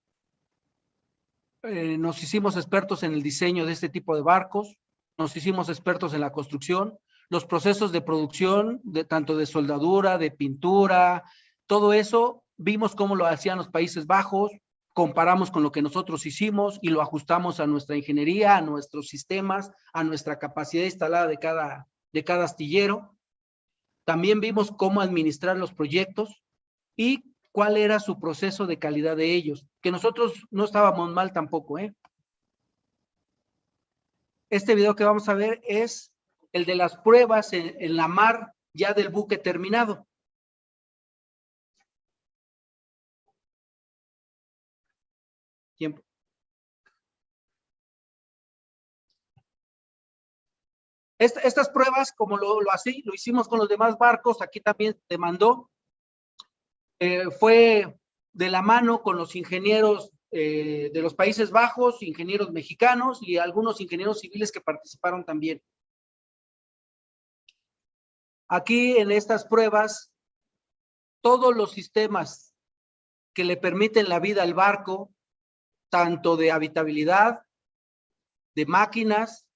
eh, 1.63 1.97
nos 1.97 2.21
hicimos 2.23 2.55
expertos 2.55 3.03
en 3.03 3.13
el 3.13 3.23
diseño 3.23 3.65
de 3.65 3.73
este 3.73 3.89
tipo 3.89 4.15
de 4.15 4.21
barcos, 4.21 4.77
nos 5.17 5.35
hicimos 5.35 5.69
expertos 5.69 6.13
en 6.13 6.21
la 6.21 6.31
construcción, 6.31 6.97
los 7.29 7.45
procesos 7.45 7.91
de 7.91 8.01
producción, 8.01 8.81
tanto 9.07 9.35
de 9.35 9.45
soldadura, 9.45 10.17
de 10.17 10.31
pintura, 10.31 11.23
todo 11.65 11.93
eso, 11.93 12.43
vimos 12.55 12.95
cómo 12.95 13.15
lo 13.15 13.25
hacían 13.25 13.57
los 13.57 13.69
Países 13.69 14.05
Bajos, 14.07 14.51
comparamos 14.93 15.51
con 15.51 15.61
lo 15.61 15.71
que 15.71 15.81
nosotros 15.81 16.25
hicimos 16.25 16.79
y 16.81 16.89
lo 16.89 17.01
ajustamos 17.01 17.59
a 17.59 17.67
nuestra 17.67 17.97
ingeniería, 17.97 18.57
a 18.57 18.61
nuestros 18.61 19.07
sistemas, 19.07 19.71
a 19.93 20.03
nuestra 20.03 20.39
capacidad 20.39 20.85
instalada 20.85 21.27
de 21.27 21.37
cada, 21.37 21.87
de 22.13 22.23
cada 22.23 22.45
astillero. 22.45 23.15
También 24.05 24.39
vimos 24.39 24.71
cómo 24.71 25.01
administrar 25.01 25.57
los 25.57 25.73
proyectos 25.73 26.41
y 26.95 27.35
cuál 27.51 27.77
era 27.77 27.99
su 27.99 28.19
proceso 28.19 28.65
de 28.65 28.79
calidad 28.79 29.17
de 29.17 29.33
ellos, 29.33 29.67
que 29.87 29.91
nosotros 29.91 30.33
no 30.51 30.65
estábamos 30.65 31.13
mal 31.13 31.31
tampoco. 31.31 31.79
¿eh? 31.79 31.95
Este 34.49 34.75
video 34.75 34.97
que 34.97 35.05
vamos 35.05 35.29
a 35.29 35.33
ver 35.33 35.61
es 35.63 36.11
el 36.51 36.65
de 36.65 36.75
las 36.75 36.97
pruebas 36.97 37.53
en 37.53 37.95
la 37.95 38.09
mar 38.09 38.51
ya 38.73 38.93
del 38.93 39.07
buque 39.07 39.37
terminado. 39.37 40.05
tiempo. 45.77 46.01
estas 51.17 51.69
pruebas, 51.69 52.11
como 52.11 52.35
lo, 52.37 52.59
lo, 52.59 52.71
así, 52.71 53.03
lo 53.05 53.13
hicimos 53.13 53.47
con 53.47 53.59
los 53.59 53.69
demás 53.69 53.97
barcos, 53.97 54.41
aquí 54.41 54.59
también 54.59 54.99
se 55.07 55.17
mandó, 55.17 55.71
eh, 56.99 57.31
fue 57.31 57.97
de 58.37 58.51
la 58.51 58.61
mano 58.61 59.01
con 59.01 59.17
los 59.17 59.35
ingenieros 59.35 60.11
eh, 60.29 60.91
de 60.93 61.01
los 61.01 61.15
Países 61.15 61.49
Bajos, 61.49 62.03
ingenieros 62.03 62.51
mexicanos 62.51 63.17
y 63.23 63.37
algunos 63.37 63.81
ingenieros 63.81 64.19
civiles 64.19 64.51
que 64.51 64.61
participaron 64.61 65.25
también. 65.25 65.63
Aquí 68.47 68.97
en 68.97 69.11
estas 69.11 69.45
pruebas, 69.45 70.11
todos 71.21 71.55
los 71.55 71.71
sistemas 71.71 72.53
que 73.33 73.43
le 73.43 73.57
permiten 73.57 74.07
la 74.07 74.19
vida 74.19 74.43
al 74.43 74.53
barco, 74.53 75.11
tanto 75.89 76.37
de 76.37 76.51
habitabilidad, 76.51 77.41
de 78.53 78.67
máquinas, 78.67 79.47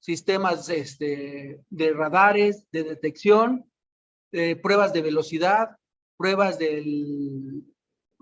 sistemas 0.00 0.68
este, 0.68 1.60
de 1.70 1.92
radares, 1.92 2.66
de 2.72 2.82
detección, 2.82 3.70
pruebas 4.62 4.92
de 4.92 5.02
velocidad, 5.02 5.76
pruebas 6.16 6.58
del, 6.58 7.64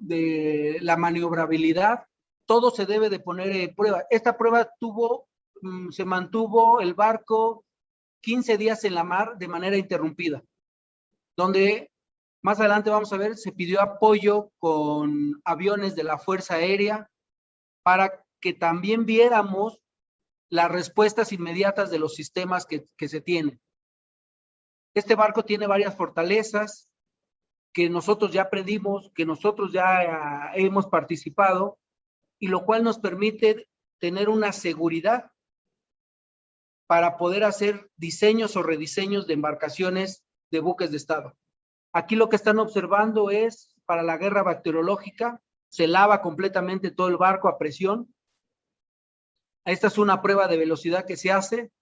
de 0.06 0.78
la 0.80 0.96
maniobrabilidad, 0.96 2.06
todo 2.46 2.70
se 2.70 2.86
debe 2.86 3.10
de 3.10 3.20
poner 3.20 3.50
en 3.50 3.74
prueba. 3.74 4.04
Esta 4.10 4.36
prueba 4.36 4.70
tuvo, 4.78 5.28
mm, 5.62 5.90
se 5.90 6.04
mantuvo 6.04 6.80
el 6.80 6.94
barco 6.94 7.64
15 8.20 8.58
días 8.58 8.84
en 8.84 8.94
la 8.94 9.04
mar 9.04 9.36
de 9.38 9.48
manera 9.48 9.76
interrumpida, 9.76 10.42
donde 11.36 11.90
más 12.42 12.60
adelante 12.60 12.90
vamos 12.90 13.12
a 13.12 13.16
ver, 13.16 13.36
se 13.36 13.52
pidió 13.52 13.80
apoyo 13.80 14.50
con 14.58 15.40
aviones 15.44 15.94
de 15.94 16.04
la 16.04 16.18
Fuerza 16.18 16.56
Aérea 16.56 17.08
para 17.82 18.22
que 18.40 18.52
también 18.52 19.06
viéramos 19.06 19.80
las 20.50 20.70
respuestas 20.70 21.32
inmediatas 21.32 21.90
de 21.90 21.98
los 21.98 22.14
sistemas 22.14 22.66
que, 22.66 22.86
que 22.96 23.08
se 23.08 23.22
tienen. 23.22 23.60
Este 24.94 25.14
barco 25.14 25.44
tiene 25.44 25.66
varias 25.66 25.96
fortalezas 25.96 26.93
que 27.74 27.90
nosotros 27.90 28.32
ya 28.32 28.42
aprendimos, 28.42 29.10
que 29.16 29.26
nosotros 29.26 29.72
ya 29.72 30.52
hemos 30.54 30.86
participado, 30.86 31.76
y 32.38 32.46
lo 32.46 32.64
cual 32.64 32.84
nos 32.84 32.98
permite 32.98 33.68
tener 33.98 34.28
una 34.28 34.52
seguridad 34.52 35.32
para 36.86 37.16
poder 37.16 37.42
hacer 37.42 37.90
diseños 37.96 38.56
o 38.56 38.62
rediseños 38.62 39.26
de 39.26 39.34
embarcaciones 39.34 40.24
de 40.52 40.60
buques 40.60 40.92
de 40.92 40.98
Estado. 40.98 41.36
Aquí 41.92 42.14
lo 42.14 42.28
que 42.28 42.36
están 42.36 42.60
observando 42.60 43.30
es 43.30 43.74
para 43.86 44.02
la 44.02 44.18
guerra 44.18 44.42
bacteriológica, 44.42 45.42
se 45.68 45.88
lava 45.88 46.22
completamente 46.22 46.92
todo 46.92 47.08
el 47.08 47.16
barco 47.16 47.48
a 47.48 47.58
presión. 47.58 48.14
Esta 49.64 49.88
es 49.88 49.98
una 49.98 50.22
prueba 50.22 50.46
de 50.46 50.58
velocidad 50.58 51.06
que 51.06 51.16
se 51.16 51.32
hace, 51.32 51.72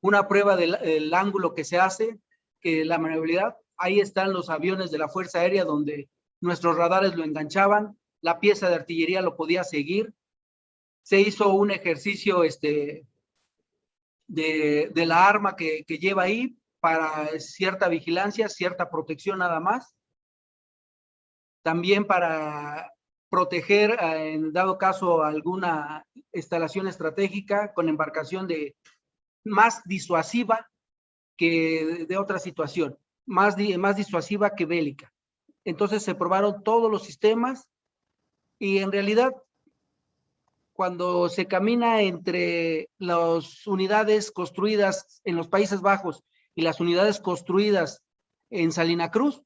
una 0.00 0.26
prueba 0.26 0.56
del 0.56 1.12
ángulo 1.12 1.52
que 1.52 1.64
se 1.64 1.78
hace, 1.78 2.18
que 2.60 2.84
la 2.86 2.96
maniobrabilidad, 2.96 3.56
ahí 3.84 4.00
están 4.00 4.32
los 4.32 4.48
aviones 4.48 4.90
de 4.90 4.98
la 4.98 5.08
Fuerza 5.08 5.40
Aérea 5.40 5.64
donde 5.64 6.08
nuestros 6.40 6.76
radares 6.76 7.14
lo 7.14 7.22
enganchaban, 7.22 7.98
la 8.22 8.40
pieza 8.40 8.68
de 8.68 8.76
artillería 8.76 9.20
lo 9.20 9.36
podía 9.36 9.62
seguir. 9.62 10.14
Se 11.02 11.20
hizo 11.20 11.52
un 11.52 11.70
ejercicio 11.70 12.44
este, 12.44 13.06
de, 14.26 14.90
la 14.94 15.28
arma 15.28 15.54
que, 15.54 15.84
que 15.86 15.98
lleva 15.98 16.22
ahí 16.22 16.56
para 16.80 17.38
cierta 17.38 17.88
vigilancia, 17.88 18.48
cierta 18.48 18.90
protección 18.90 19.38
nada 19.40 19.60
más. 19.60 19.94
También 21.62 22.06
para 22.06 22.90
proteger, 23.28 23.98
eh, 24.00 24.32
en 24.34 24.52
dado 24.52 24.78
caso, 24.78 25.22
alguna 25.22 26.06
instalación 26.32 26.88
estratégica 26.88 27.74
con 27.74 27.88
embarcación 27.88 28.46
de 28.46 28.76
más 29.44 29.82
disuasiva 29.84 30.70
que 31.36 32.06
de 32.08 32.16
otra 32.16 32.38
situación, 32.38 32.98
más, 33.26 33.56
más 33.78 33.96
disuasiva 33.96 34.54
que 34.54 34.66
bélica. 34.66 35.12
Entonces 35.64 36.02
se 36.02 36.14
probaron 36.14 36.62
todos 36.62 36.90
los 36.90 37.04
sistemas 37.04 37.68
y 38.58 38.78
en 38.78 38.92
realidad 38.92 39.32
cuando 40.74 41.28
se 41.28 41.46
camina 41.46 42.02
entre 42.02 42.90
las 42.98 43.66
unidades 43.66 44.32
construidas 44.32 45.20
en 45.24 45.36
los 45.36 45.48
Países 45.48 45.80
Bajos 45.80 46.24
y 46.54 46.62
las 46.62 46.80
unidades 46.80 47.20
construidas 47.20 48.02
en 48.50 48.72
Salina 48.72 49.10
Cruz, 49.10 49.42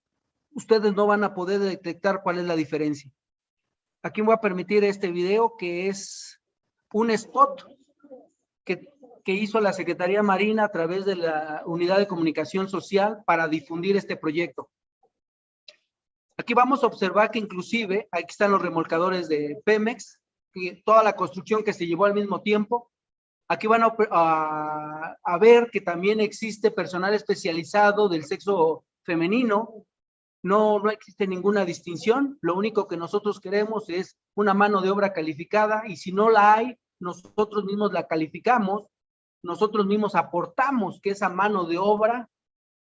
ustedes 0.53 0.95
no 0.95 1.07
van 1.07 1.25
a 1.25 1.35
poder 1.35 1.61
detectar 1.61 2.23
cuál 2.23 2.39
es 2.39 2.45
la 2.45 2.57
diferencia. 2.57 3.11
Aquí 4.03 4.23
voy 4.23 4.35
a 4.35 4.41
permitir 4.41 4.85
este 4.85 5.11
video 5.11 5.55
que 5.59 5.89
es 5.89 6.41
un 6.93 7.11
spot 7.11 7.67
que 8.65 8.81
que 9.29 9.35
hizo 9.35 9.61
la 9.61 9.75
Secretaría 9.75 10.23
Marina 10.23 10.65
a 10.65 10.71
través 10.71 11.05
de 11.05 11.15
la 11.15 11.63
Unidad 11.67 11.99
de 11.99 12.07
Comunicación 12.07 12.67
Social 12.67 13.19
para 13.27 13.47
difundir 13.47 13.95
este 13.95 14.17
proyecto. 14.17 14.71
Aquí 16.39 16.55
vamos 16.55 16.83
a 16.83 16.87
observar 16.87 17.31
que 17.31 17.39
inclusive, 17.39 18.09
aquí 18.11 18.31
están 18.31 18.53
los 18.53 18.63
remolcadores 18.63 19.29
de 19.29 19.61
Pemex, 19.67 20.19
toda 20.83 21.03
la 21.03 21.13
construcción 21.13 21.63
que 21.63 21.75
se 21.75 21.87
llevó 21.87 22.07
al 22.07 22.15
mismo 22.15 22.41
tiempo. 22.41 22.91
Aquí 23.49 23.67
van 23.67 23.83
a, 23.83 25.17
a 25.23 25.39
ver 25.39 25.69
que 25.71 25.83
también 25.83 26.21
existe 26.21 26.71
personal 26.71 27.13
especializado 27.13 28.09
del 28.09 28.25
sexo 28.25 28.87
femenino. 29.03 29.85
No, 30.43 30.79
no 30.79 30.91
existe 30.91 31.27
ninguna 31.27 31.67
distinción. 31.67 32.39
Lo 32.41 32.57
único 32.57 32.89
que 32.89 32.97
nosotros 32.97 33.41
queremos 33.41 33.91
es 33.91 34.17
una 34.35 34.55
mano 34.55 34.81
de 34.81 34.89
obra 34.89 35.13
calificada 35.13 35.83
y 35.87 35.97
si 35.97 36.13
no 36.13 36.31
la 36.31 36.55
hay, 36.55 36.79
nosotros 36.99 37.67
mismos 37.67 37.93
la 37.93 38.07
calificamos 38.07 38.87
nosotros 39.43 39.87
mismos 39.87 40.15
aportamos 40.15 41.01
que 41.01 41.11
esa 41.11 41.29
mano 41.29 41.65
de 41.65 41.79
obra 41.79 42.29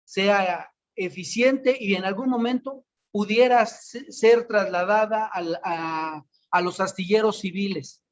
sea 0.04 0.72
eficiente 0.94 1.76
y 1.78 1.94
en 1.94 2.04
algún 2.04 2.28
momento 2.28 2.84
pudiera 3.10 3.64
ser 3.66 4.46
trasladada 4.46 5.30
a, 5.32 6.62
los 6.62 6.80
astilleros 6.80 7.40
civiles 7.40 8.02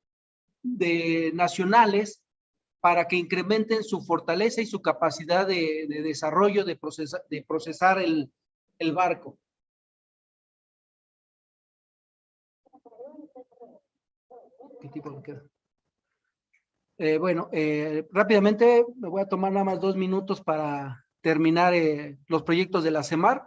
de 0.63 1.33
nacionales 1.35 2.23
para 2.81 3.07
que 3.07 3.17
incrementen 3.17 3.83
su 3.85 4.03
fortaleza 4.03 4.61
y 4.61 4.67
su 4.67 4.81
capacidad 4.81 5.47
de, 5.47 5.87
desarrollo 6.03 6.65
de, 6.65 6.77
procesar 7.47 7.99
el, 7.99 8.31
barco. 8.93 9.39
¿Qué 14.81 14.89
tipo 14.89 15.11
de 15.11 15.23
queda? 15.23 15.43
Eh, 17.03 17.17
bueno, 17.17 17.49
eh, 17.51 18.07
rápidamente 18.13 18.85
me 18.97 19.09
voy 19.09 19.23
a 19.23 19.27
tomar 19.27 19.51
nada 19.51 19.65
más 19.65 19.81
dos 19.81 19.97
minutos 19.97 20.43
para 20.43 21.07
terminar 21.23 21.73
eh, 21.73 22.19
los 22.27 22.43
proyectos 22.43 22.85
de 22.85 22.91
la 22.91 23.03
CEMAR. 23.03 23.47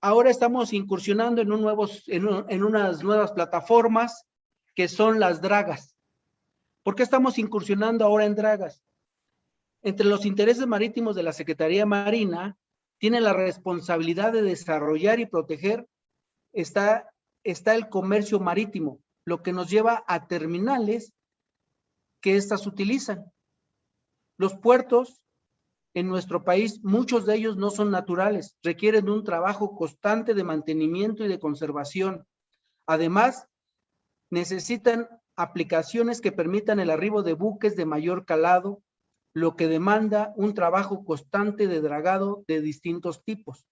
Ahora 0.00 0.30
estamos 0.30 0.72
incursionando 0.72 1.42
en, 1.42 1.52
un 1.52 1.60
nuevos, 1.60 2.04
en, 2.06 2.64
unas 2.64 3.04
nuevas 3.04 3.32
plataformas 3.32 4.24
que 4.74 4.88
son 4.88 5.20
las 5.20 5.42
dragas. 5.42 5.98
¿Por 6.82 6.94
qué 6.94 7.02
estamos 7.02 7.36
incursionando 7.36 8.06
ahora 8.06 8.24
en 8.24 8.34
dragas? 8.34 8.82
Entre 9.82 10.06
los 10.06 10.24
intereses 10.24 10.66
marítimos 10.66 11.14
de 11.14 11.24
la 11.24 11.34
Secretaría 11.34 11.84
Marina, 11.84 12.56
tiene 12.96 13.20
la 13.20 13.34
responsabilidad 13.34 14.32
de 14.32 14.40
desarrollar 14.40 15.20
y 15.20 15.26
proteger, 15.26 15.86
está, 16.54 17.12
está 17.44 17.74
el 17.74 17.90
comercio 17.90 18.40
marítimo, 18.40 19.02
lo 19.24 19.42
que 19.42 19.52
nos 19.52 19.70
lleva 19.70 20.04
a 20.06 20.26
terminales 20.26 21.12
que 22.20 22.36
éstas 22.36 22.66
utilizan. 22.66 23.32
Los 24.38 24.56
puertos 24.56 25.22
en 25.94 26.08
nuestro 26.08 26.42
país, 26.42 26.82
muchos 26.82 27.26
de 27.26 27.36
ellos 27.36 27.56
no 27.56 27.70
son 27.70 27.90
naturales, 27.90 28.56
requieren 28.62 29.08
un 29.08 29.24
trabajo 29.24 29.76
constante 29.76 30.34
de 30.34 30.44
mantenimiento 30.44 31.24
y 31.24 31.28
de 31.28 31.38
conservación. 31.38 32.26
Además, 32.86 33.46
necesitan 34.30 35.08
aplicaciones 35.36 36.20
que 36.20 36.32
permitan 36.32 36.80
el 36.80 36.90
arribo 36.90 37.22
de 37.22 37.34
buques 37.34 37.76
de 37.76 37.84
mayor 37.84 38.24
calado, 38.24 38.82
lo 39.34 39.56
que 39.56 39.68
demanda 39.68 40.32
un 40.36 40.54
trabajo 40.54 41.04
constante 41.04 41.66
de 41.68 41.80
dragado 41.80 42.44
de 42.46 42.60
distintos 42.60 43.22
tipos. 43.24 43.66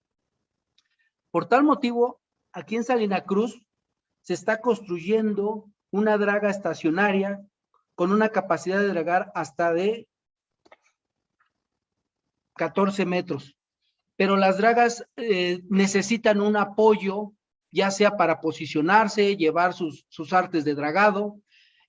Por 1.31 1.47
tal 1.47 1.63
motivo, 1.63 2.19
aquí 2.51 2.75
en 2.75 2.83
Salina 2.83 3.23
Cruz 3.23 3.65
se 4.31 4.35
está 4.35 4.61
construyendo 4.61 5.69
una 5.91 6.17
draga 6.17 6.49
estacionaria 6.49 7.45
con 7.95 8.13
una 8.13 8.29
capacidad 8.29 8.79
de 8.79 8.87
dragar 8.87 9.29
hasta 9.35 9.73
de 9.73 10.07
14 12.55 13.05
metros. 13.05 13.57
Pero 14.15 14.37
las 14.37 14.57
dragas 14.57 15.05
eh, 15.17 15.59
necesitan 15.67 16.39
un 16.39 16.55
apoyo, 16.55 17.33
ya 17.73 17.91
sea 17.91 18.15
para 18.15 18.39
posicionarse, 18.39 19.35
llevar 19.35 19.73
sus, 19.73 20.05
sus 20.07 20.31
artes 20.31 20.63
de 20.63 20.75
dragado. 20.75 21.35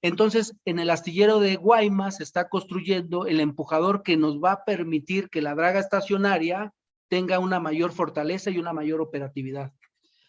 Entonces, 0.01 0.57
en 0.65 0.81
el 0.81 0.91
astillero 0.91 1.39
de 1.39 1.55
Guaymas 1.55 2.17
se 2.17 2.25
está 2.25 2.49
construyendo 2.49 3.27
el 3.27 3.39
empujador 3.39 4.03
que 4.03 4.17
nos 4.17 4.43
va 4.43 4.51
a 4.51 4.65
permitir 4.65 5.31
que 5.31 5.43
la 5.43 5.55
draga 5.55 5.79
estacionaria 5.79 6.75
tenga 7.09 7.39
una 7.39 7.61
mayor 7.61 7.93
fortaleza 7.93 8.51
y 8.51 8.59
una 8.59 8.73
mayor 8.73 9.01
operatividad. 9.01 9.73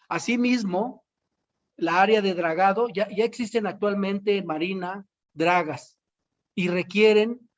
Asimismo, 0.08 1.03
la 1.76 2.00
área 2.00 2.22
de 2.22 2.34
dragado, 2.34 2.88
ya, 2.88 3.08
ya 3.10 3.24
existen 3.24 3.66
actualmente 3.66 4.36
en 4.36 4.46
Marina 4.46 5.06
dragas 5.32 5.98
y 6.54 6.68
requieren 6.68 7.48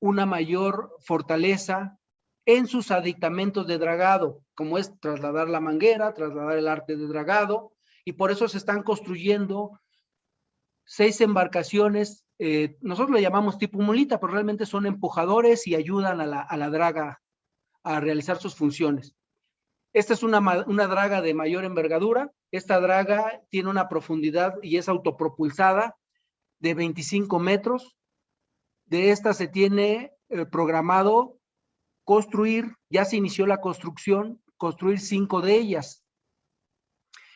una 0.00 0.26
mayor 0.26 0.96
fortaleza 1.00 1.98
en 2.44 2.66
sus 2.66 2.90
aditamentos 2.90 3.66
de 3.66 3.78
dragado, 3.78 4.42
como 4.54 4.76
es 4.78 4.98
trasladar 4.98 5.48
la 5.48 5.60
manguera, 5.60 6.12
trasladar 6.12 6.58
el 6.58 6.68
arte 6.68 6.96
de 6.96 7.06
dragado, 7.06 7.72
y 8.04 8.12
por 8.14 8.30
eso 8.30 8.48
se 8.48 8.58
están 8.58 8.82
construyendo 8.82 9.80
seis 10.84 11.20
embarcaciones, 11.20 12.26
eh, 12.38 12.76
nosotros 12.80 13.14
le 13.14 13.22
llamamos 13.22 13.58
tipo 13.58 13.78
mulita, 13.80 14.18
pero 14.18 14.32
realmente 14.32 14.66
son 14.66 14.86
empujadores 14.86 15.66
y 15.68 15.76
ayudan 15.76 16.20
a 16.20 16.26
la, 16.26 16.40
a 16.40 16.56
la 16.56 16.68
draga 16.68 17.22
a 17.84 18.00
realizar 18.00 18.38
sus 18.38 18.56
funciones. 18.56 19.14
Esta 19.92 20.14
es 20.14 20.22
una, 20.22 20.38
una 20.66 20.86
draga 20.86 21.20
de 21.20 21.34
mayor 21.34 21.64
envergadura. 21.64 22.32
Esta 22.50 22.80
draga 22.80 23.42
tiene 23.50 23.68
una 23.68 23.88
profundidad 23.88 24.54
y 24.62 24.78
es 24.78 24.88
autopropulsada 24.88 25.96
de 26.60 26.74
25 26.74 27.38
metros. 27.38 27.96
De 28.86 29.10
esta 29.10 29.34
se 29.34 29.48
tiene 29.48 30.12
eh, 30.28 30.46
programado 30.46 31.38
construir, 32.04 32.76
ya 32.88 33.04
se 33.04 33.16
inició 33.16 33.46
la 33.46 33.60
construcción, 33.60 34.42
construir 34.56 34.98
cinco 34.98 35.40
de 35.40 35.56
ellas. 35.56 36.04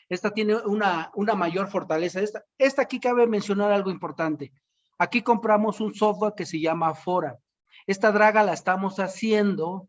Esta 0.09 0.31
tiene 0.31 0.57
una, 0.57 1.11
una 1.15 1.35
mayor 1.35 1.69
fortaleza. 1.69 2.21
Esta, 2.21 2.45
esta 2.59 2.83
aquí 2.83 3.01
cabe 3.01 3.27
mencionar 3.27 3.73
algo 3.73 3.91
importante. 3.91 4.53
Aquí 4.99 5.23
compramos 5.23 5.81
un 5.81 5.95
software 5.95 6.35
que 6.37 6.47
se 6.47 6.61
llama 6.61 6.95
Fora. 6.95 7.39
Esta 7.87 8.13
draga 8.13 8.43
la 8.43 8.53
estamos 8.53 8.99
haciendo 8.99 9.89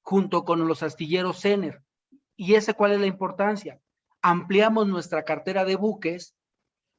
junto 0.00 0.44
con 0.44 0.66
los 0.66 0.82
astilleros 0.82 1.40
Cener. 1.40 1.82
¿Y 2.36 2.54
ese 2.54 2.74
cuál 2.74 2.92
es 2.92 3.00
la 3.00 3.06
importancia? 3.06 3.80
Ampliamos 4.22 4.86
nuestra 4.86 5.24
cartera 5.24 5.64
de 5.64 5.76
buques, 5.76 6.34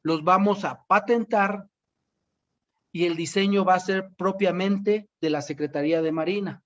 los 0.03 0.23
vamos 0.23 0.65
a 0.65 0.83
patentar 0.85 1.67
y 2.91 3.05
el 3.05 3.15
diseño 3.15 3.65
va 3.65 3.75
a 3.75 3.79
ser 3.79 4.11
propiamente 4.17 5.09
de 5.19 5.29
la 5.29 5.41
Secretaría 5.41 6.01
de 6.01 6.11
Marina. 6.11 6.63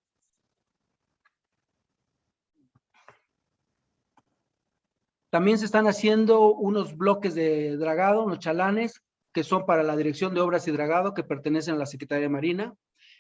También 5.29 5.57
se 5.57 5.65
están 5.65 5.87
haciendo 5.87 6.53
unos 6.53 6.97
bloques 6.97 7.35
de 7.35 7.77
dragado, 7.77 8.23
unos 8.23 8.39
chalanes, 8.39 9.03
que 9.33 9.43
son 9.43 9.65
para 9.65 9.83
la 9.83 9.95
Dirección 9.95 10.33
de 10.33 10.41
Obras 10.41 10.67
y 10.67 10.71
Dragado, 10.71 11.13
que 11.13 11.23
pertenecen 11.23 11.75
a 11.75 11.77
la 11.77 11.85
Secretaría 11.85 12.23
de 12.23 12.29
Marina. 12.29 12.75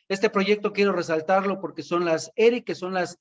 Este 0.07 0.29
proyecto 0.29 0.73
quiero 0.73 0.93
resaltarlo 0.93 1.59
porque 1.59 1.83
son 1.83 2.05
las 2.05 2.31
ERI, 2.35 2.63
que 2.63 2.75
son 2.75 2.93
las 2.93 3.19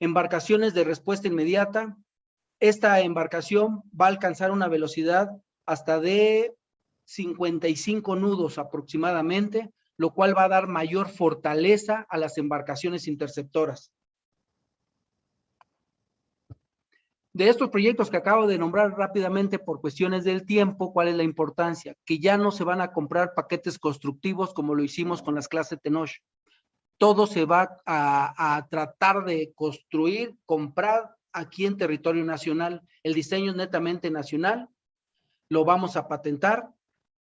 embarcaciones 0.00 0.74
de 0.74 0.84
respuesta 0.84 1.28
inmediata. 1.28 1.96
Esta 2.60 3.00
embarcación 3.00 3.82
va 3.98 4.06
a 4.06 4.10
alcanzar 4.10 4.50
una 4.50 4.68
velocidad 4.68 5.30
hasta 5.66 6.00
de 6.00 6.54
55 7.04 8.16
nudos 8.16 8.58
aproximadamente, 8.58 9.70
lo 9.96 10.12
cual 10.12 10.36
va 10.36 10.44
a 10.44 10.48
dar 10.48 10.66
mayor 10.66 11.08
fortaleza 11.08 12.06
a 12.08 12.18
las 12.18 12.38
embarcaciones 12.38 13.08
interceptoras. 13.08 13.92
De 17.38 17.48
estos 17.48 17.70
proyectos 17.70 18.10
que 18.10 18.16
acabo 18.16 18.46
de 18.46 18.58
nombrar 18.58 18.96
rápidamente 18.96 19.58
por 19.60 19.80
cuestiones 19.80 20.24
del 20.24 20.44
tiempo, 20.44 20.92
¿cuál 20.92 21.08
es 21.08 21.14
la 21.14 21.22
importancia? 21.22 21.94
Que 22.04 22.18
ya 22.18 22.36
no 22.36 22.50
se 22.50 22.64
van 22.64 22.80
a 22.80 22.92
comprar 22.92 23.32
paquetes 23.34 23.78
constructivos 23.78 24.52
como 24.52 24.74
lo 24.74 24.82
hicimos 24.82 25.22
con 25.22 25.36
las 25.36 25.46
clases 25.46 25.80
Tenoch. 25.80 26.10
Todo 26.98 27.26
se 27.26 27.44
va 27.44 27.76
a, 27.86 28.66
tratar 28.70 29.24
de 29.24 29.52
construir, 29.54 30.36
comprar 30.44 31.14
aquí 31.32 31.64
en 31.64 31.76
territorio 31.76 32.24
nacional. 32.24 32.82
El 33.02 33.14
diseño 33.14 33.52
es 33.52 33.56
netamente 33.56 34.10
nacional, 34.10 34.68
lo 35.48 35.64
vamos 35.64 35.96
a 35.96 36.08
patentar. 36.08 36.68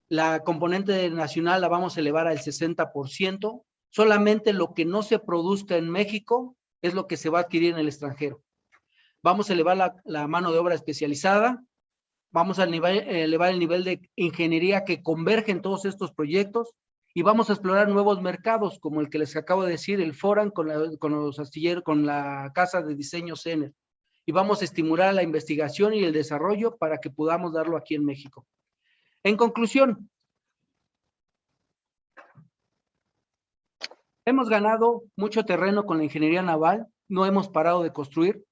La 0.08 0.40
componente 0.40 1.10
nacional 1.10 1.60
la 1.60 1.68
vamos 1.68 1.96
a 1.96 2.00
elevar 2.00 2.26
al 2.26 2.38
60%. 2.38 3.62
Solamente 3.90 4.52
lo 4.52 4.74
que 4.74 4.84
no 4.84 5.02
se 5.02 5.18
produzca 5.18 5.76
en 5.76 5.90
México 5.90 6.56
es 6.82 6.94
lo 6.94 7.06
que 7.06 7.16
se 7.16 7.28
va 7.28 7.38
a 7.38 7.42
adquirir 7.42 7.72
en 7.72 7.78
el 7.78 7.88
extranjero 7.88 8.42
vamos 9.26 9.50
a 9.50 9.54
elevar 9.54 10.00
la, 10.04 10.28
mano 10.28 10.52
de 10.52 10.58
obra 10.58 10.76
especializada, 10.76 11.64
vamos 12.30 12.60
a 12.60 12.62
elevar 12.62 13.50
el 13.50 13.58
nivel 13.58 13.82
de 13.82 14.08
ingeniería 14.14 14.84
que 14.84 15.02
converge 15.02 15.50
en 15.50 15.62
todos 15.62 15.84
estos 15.84 16.12
proyectos 16.12 16.74
y 17.16 17.22
vamos 17.22 17.48
a 17.48 17.54
explorar 17.54 17.88
nuevos 17.88 18.20
mercados, 18.20 18.78
como 18.78 19.00
el 19.00 19.08
que 19.08 19.18
les 19.18 19.34
acabo 19.36 19.64
de 19.64 19.70
decir, 19.70 20.02
el 20.02 20.12
Foran 20.12 20.50
con, 20.50 20.68
con 20.98 21.12
los 21.12 21.38
astilleros, 21.38 21.82
con 21.82 22.04
la 22.04 22.52
casa 22.54 22.82
de 22.82 22.94
diseño 22.94 23.36
CENER. 23.36 23.72
Y 24.26 24.32
vamos 24.32 24.60
a 24.60 24.66
estimular 24.66 25.14
la 25.14 25.22
investigación 25.22 25.94
y 25.94 26.04
el 26.04 26.12
desarrollo 26.12 26.76
para 26.76 26.98
que 26.98 27.08
podamos 27.08 27.54
darlo 27.54 27.78
aquí 27.78 27.94
en 27.94 28.04
México. 28.04 28.46
En 29.22 29.38
conclusión, 29.38 30.10
hemos 34.26 34.50
ganado 34.50 35.04
mucho 35.16 35.46
terreno 35.46 35.86
con 35.86 35.96
la 35.96 36.04
ingeniería 36.04 36.42
naval, 36.42 36.86
no 37.08 37.24
hemos 37.24 37.48
parado 37.48 37.82
de 37.82 37.94
construir, 37.94 38.44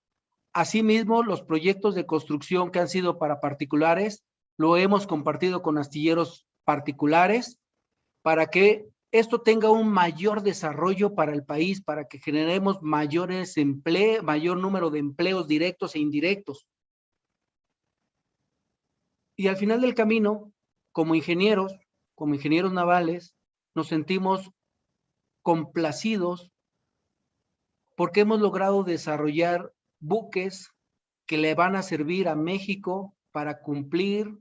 Asimismo, 0.54 1.22
los 1.22 1.42
proyectos 1.42 1.94
de 1.94 2.06
construcción 2.06 2.70
que 2.70 2.78
han 2.78 2.88
sido 2.88 3.18
para 3.18 3.40
particulares, 3.40 4.24
lo 4.56 4.78
hemos 4.78 5.06
compartido 5.06 5.60
con 5.60 5.76
astilleros 5.76 6.46
particulares 6.64 7.60
para 8.24 8.46
que 8.46 8.88
esto 9.12 9.42
tenga 9.42 9.70
un 9.70 9.86
mayor 9.92 10.42
desarrollo 10.42 11.14
para 11.14 11.34
el 11.34 11.44
país, 11.44 11.82
para 11.82 12.08
que 12.08 12.18
generemos 12.18 12.78
empleos, 13.58 14.24
mayor 14.24 14.56
número 14.56 14.88
de 14.88 14.98
empleos 14.98 15.46
directos 15.46 15.94
e 15.94 15.98
indirectos. 15.98 16.66
Y 19.36 19.48
al 19.48 19.58
final 19.58 19.82
del 19.82 19.94
camino, 19.94 20.54
como 20.90 21.14
ingenieros, 21.14 21.76
como 22.14 22.34
ingenieros 22.34 22.72
navales, 22.72 23.36
nos 23.74 23.88
sentimos 23.88 24.50
complacidos 25.42 26.50
porque 27.94 28.20
hemos 28.20 28.40
logrado 28.40 28.84
desarrollar 28.84 29.74
buques 30.00 30.70
que 31.26 31.36
le 31.36 31.54
van 31.54 31.76
a 31.76 31.82
servir 31.82 32.28
a 32.28 32.36
México 32.36 33.14
para 33.32 33.60
cumplir 33.60 34.38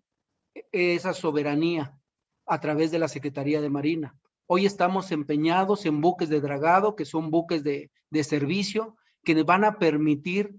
esa 0.71 1.13
soberanía 1.13 1.99
a 2.45 2.59
través 2.59 2.91
de 2.91 2.99
la 2.99 3.07
Secretaría 3.07 3.61
de 3.61 3.69
Marina. 3.69 4.17
Hoy 4.45 4.65
estamos 4.65 5.11
empeñados 5.11 5.85
en 5.85 6.01
buques 6.01 6.29
de 6.29 6.41
dragado, 6.41 6.95
que 6.95 7.05
son 7.05 7.31
buques 7.31 7.63
de, 7.63 7.89
servicio, 8.23 8.95
que 9.23 9.41
van 9.43 9.63
a 9.63 9.79
permitir 9.79 10.55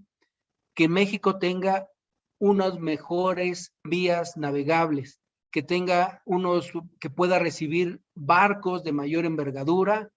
que 0.73 0.89
México 0.89 1.37
tenga 1.37 1.87
unas 2.39 2.79
mejores 2.79 3.73
vías 3.83 4.35
navegables, 4.37 5.21
que 5.51 5.63
tenga 5.63 6.21
unos, 6.25 6.71
que 6.99 7.09
pueda 7.09 7.39
recibir 7.39 8.01
barcos 8.13 8.83
de 8.83 8.91
mayor 8.91 9.25
envergadura 9.25 10.11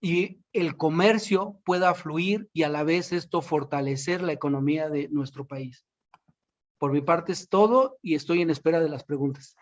y 0.00 0.40
el 0.52 0.76
comercio 0.76 1.60
pueda 1.64 1.94
fluir 1.94 2.48
y 2.52 2.62
a 2.62 2.68
la 2.68 2.84
vez 2.84 3.12
esto 3.12 3.42
fortalecer 3.42 4.22
la 4.22 4.32
economía 4.32 4.88
de 4.88 5.08
nuestro 5.08 5.46
país. 5.46 5.84
Por 6.78 6.92
mi 6.92 7.00
parte 7.00 7.32
es 7.32 7.48
todo 7.48 7.98
y 8.02 8.14
estoy 8.14 8.42
en 8.42 8.50
espera 8.50 8.80
de 8.80 8.88
las 8.88 9.02
preguntas. 9.02 9.56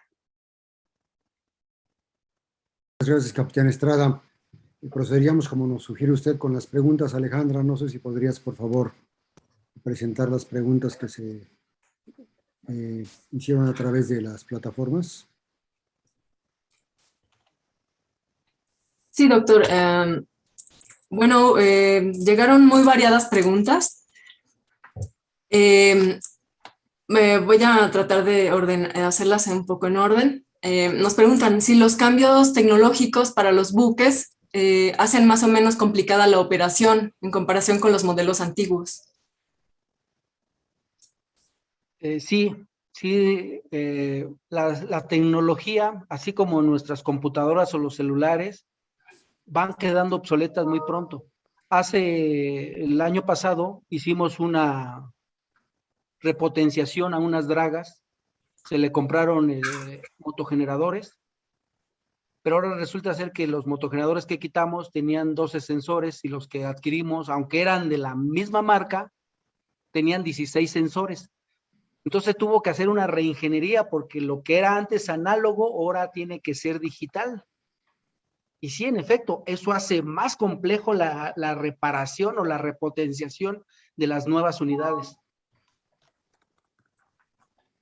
Gracias, 2.99 3.33
capitán 3.33 3.69
Estrada. 3.69 4.23
procederíamos 4.91 5.49
como 5.49 5.67
nos 5.67 5.83
sugiere 5.83 6.13
usted 6.13 6.39
con 6.39 6.55
las 6.55 6.67
preguntas. 6.67 7.15
Alejandra, 7.15 7.63
no 7.63 7.77
sé 7.77 7.89
si 7.89 7.99
podrías, 7.99 8.41
por 8.41 8.57
favor, 8.57 8.95
presentar 9.83 10.31
las 10.31 10.45
preguntas 10.45 10.97
que 10.97 11.09
se 11.09 11.47
eh, 12.69 13.07
hicieron 13.31 13.69
a 13.69 13.75
través 13.75 14.09
de 14.09 14.23
las 14.23 14.45
plataformas. 14.45 15.29
Sí, 19.11 19.29
doctor. 19.29 19.65
Em, 19.69 20.25
bueno, 21.11 21.59
eh, 21.59 22.13
llegaron 22.13 22.67
muy 22.67 22.83
variadas 22.83 23.27
preguntas. 23.27 24.07
Em, 25.51 26.19
me 27.09 27.39
voy 27.39 27.63
a 27.63 27.91
tratar 27.91 28.25
de 28.25 28.49
hacerlas 28.49 29.47
un 29.49 29.67
poco 29.67 29.87
en 29.87 29.97
orden. 29.99 30.46
Em, 30.63 30.99
nos 30.99 31.15
preguntan 31.15 31.61
si 31.61 31.75
los 31.75 31.97
cambios 31.97 32.53
tecnológicos 32.53 33.33
para 33.33 33.53
los 33.53 33.73
buques 33.73 34.37
eh, 34.53 34.93
hacen 34.99 35.27
más 35.27 35.43
o 35.43 35.49
menos 35.49 35.77
complicada 35.77 36.27
la 36.27 36.41
operación 36.41 37.15
en 37.21 37.31
comparación 37.31 37.79
con 37.79 37.93
los 37.93 38.05
modelos 38.05 38.41
antiguos. 38.41 39.03
Eh, 41.99 42.21
sí, 42.21 42.55
sí, 42.93 43.61
la 44.49 45.07
tecnología, 45.09 46.05
así 46.09 46.33
como 46.33 46.63
nuestras 46.63 47.03
computadoras 47.03 47.75
o 47.75 47.79
los 47.79 47.97
celulares, 47.97 48.67
van 49.47 49.75
quedando 49.75 50.17
obsoletas 50.17 50.67
muy 50.67 50.81
pronto. 50.81 51.27
Hace 51.69 52.83
el 52.83 53.01
año 53.01 53.25
pasado 53.25 53.83
hicimos 53.89 54.39
una 54.39 55.13
repotenciación 56.21 57.15
a 57.15 57.19
unas 57.19 57.49
dragas, 57.49 58.03
se 58.69 58.79
le 58.79 58.91
compraron 58.91 59.51
eh, 59.51 59.61
motogeneradores, 60.19 61.19
pero 62.43 62.57
ahora 62.57 62.77
resulta 62.77 63.15
ser 63.15 63.33
que 63.33 63.47
los 63.47 63.67
motogeneradores 63.67 64.27
que 64.27 64.39
quitamos 64.39 64.91
tenían 64.91 65.35
12 65.35 65.61
sensores 65.61 66.25
y 66.25 66.29
los 66.29 66.49
que 66.49 66.65
adquirimos, 66.65 67.29
aunque 67.29 67.61
eran 67.61 67.89
de 67.89 67.99
la 67.99 68.15
misma 68.15 68.63
marca, 68.63 69.13
tenían 69.93 70.23
16 70.23 70.71
sensores. 70.71 71.31
Entonces 72.05 72.37
tuvo 72.37 72.63
que 72.63 72.71
hacer 72.71 72.89
una 72.89 73.07
reingeniería 73.07 73.89
porque 73.89 74.21
lo 74.21 74.43
que 74.43 74.59
era 74.59 74.77
antes 74.77 75.09
análogo 75.09 75.67
ahora 75.67 76.13
tiene 76.13 76.41
que 76.41 76.55
ser 76.55 76.79
digital. 76.79 77.45
Y 78.61 78.71
sí, 78.71 78.85
en 78.85 78.97
efecto, 78.97 79.43
eso 79.47 79.73
hace 79.73 80.03
más 80.03 80.37
complejo 80.37 80.95
la, 80.95 81.33
la 81.37 81.55
reparación 81.55 82.39
o 82.39 82.45
la 82.45 82.59
repotenciación 82.59 83.65
de 83.97 84.07
las 84.07 84.27
nuevas 84.27 84.61
unidades. 84.61 85.17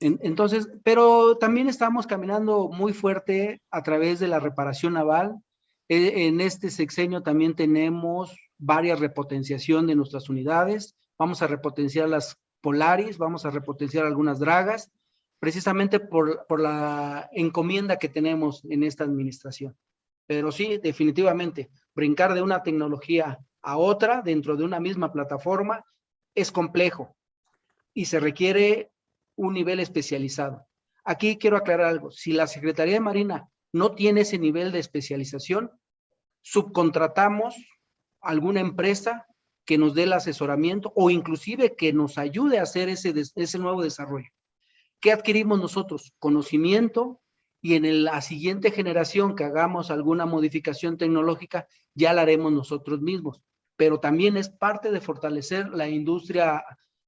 Entonces, 0.05 0.69
pero 0.83 1.37
también 1.37 1.67
estamos 1.67 2.05
caminando 2.05 2.69
muy 2.69 2.93
fuerte 2.93 3.61
a 3.71 3.81
través 3.81 4.19
de 4.19 4.27
la 4.27 4.39
reparación 4.39 4.93
naval. 4.93 5.39
E, 5.87 6.27
en 6.27 6.41
este 6.41 6.69
sexenio 6.69 7.21
también 7.21 7.55
tenemos 7.55 8.35
varias 8.57 8.99
repotenciación 8.99 9.87
de 9.87 9.95
nuestras 9.95 10.29
unidades. 10.29 10.95
Vamos 11.17 11.41
a 11.41 11.47
repotenciar 11.47 12.09
las 12.09 12.37
Polaris, 12.61 13.17
vamos 13.17 13.45
a 13.45 13.51
repotenciar 13.51 14.05
algunas 14.05 14.39
dragas, 14.39 14.91
precisamente 15.39 15.99
por, 15.99 16.45
por 16.47 16.59
la 16.59 17.29
encomienda 17.31 17.97
que 17.97 18.09
tenemos 18.09 18.63
en 18.65 18.83
esta 18.83 19.03
administración. 19.03 19.75
Pero 20.27 20.51
sí, 20.51 20.79
definitivamente, 20.81 21.69
brincar 21.93 22.33
de 22.33 22.41
una 22.41 22.63
tecnología 22.63 23.39
a 23.61 23.77
otra 23.77 24.21
dentro 24.21 24.55
de 24.55 24.63
una 24.63 24.79
misma 24.79 25.11
plataforma 25.11 25.85
es 26.33 26.51
complejo 26.51 27.15
y 27.93 28.05
se 28.05 28.19
requiere 28.19 28.91
un 29.35 29.53
nivel 29.53 29.79
especializado. 29.79 30.65
Aquí 31.03 31.37
quiero 31.37 31.57
aclarar 31.57 31.87
algo. 31.87 32.11
Si 32.11 32.31
la 32.31 32.47
Secretaría 32.47 32.95
de 32.95 32.99
Marina 32.99 33.49
no 33.73 33.93
tiene 33.93 34.21
ese 34.21 34.39
nivel 34.39 34.71
de 34.71 34.79
especialización, 34.79 35.71
subcontratamos 36.41 37.55
alguna 38.21 38.59
empresa 38.59 39.27
que 39.65 39.77
nos 39.77 39.95
dé 39.95 40.03
el 40.03 40.13
asesoramiento 40.13 40.93
o 40.95 41.09
inclusive 41.09 41.75
que 41.75 41.91
nos 41.91 42.17
ayude 42.17 42.59
a 42.59 42.63
hacer 42.63 42.89
ese, 42.89 43.13
ese 43.35 43.59
nuevo 43.59 43.81
desarrollo. 43.81 44.29
¿Qué 44.99 45.11
adquirimos 45.11 45.59
nosotros? 45.59 46.13
Conocimiento 46.19 47.21
y 47.61 47.73
en 47.73 48.03
la 48.03 48.21
siguiente 48.21 48.69
generación 48.69 49.35
que 49.35 49.43
hagamos 49.43 49.89
alguna 49.89 50.27
modificación 50.27 50.97
tecnológica, 50.97 51.67
ya 51.95 52.13
la 52.13 52.21
haremos 52.21 52.51
nosotros 52.51 53.01
mismos. 53.01 53.41
Pero 53.75 53.99
también 53.99 54.37
es 54.37 54.49
parte 54.49 54.91
de 54.91 55.01
fortalecer 55.01 55.69
la 55.69 55.89
industria 55.89 56.63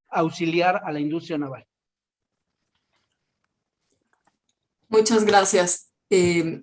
auxiliar 0.08 0.82
a 0.84 0.90
la 0.90 1.00
industria 1.00 1.38
naval. 1.38 1.67
Muchas 4.88 5.24
gracias. 5.24 5.90
Eh, 6.10 6.62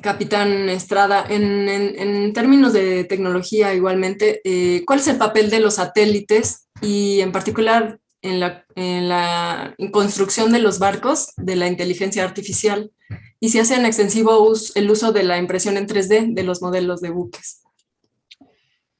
Capitán 0.00 0.68
Estrada, 0.70 1.26
en, 1.28 2.32
términos 2.32 2.72
de 2.72 3.04
tecnología 3.04 3.74
igualmente, 3.74 4.40
eh, 4.44 4.84
¿cuál 4.86 5.00
es 5.00 5.08
el 5.08 5.18
papel 5.18 5.50
de 5.50 5.60
los 5.60 5.74
satélites 5.74 6.68
y 6.80 7.20
en 7.20 7.30
particular 7.30 7.98
en 8.22 8.40
la, 8.40 8.64
en 8.74 9.08
la 9.08 9.74
construcción 9.90 10.50
de 10.52 10.60
los 10.60 10.78
barcos 10.78 11.32
de 11.36 11.56
la 11.56 11.66
inteligencia 11.66 12.24
artificial? 12.24 12.90
Y 13.38 13.50
si 13.50 13.58
hacen 13.58 13.84
extensivo 13.84 14.52
el 14.74 14.90
uso 14.90 15.12
de 15.12 15.24
la 15.24 15.36
impresión 15.36 15.76
en 15.76 15.86
3D 15.86 16.32
de 16.32 16.42
los 16.42 16.62
modelos 16.62 17.00
de 17.00 17.10
buques. 17.10 17.62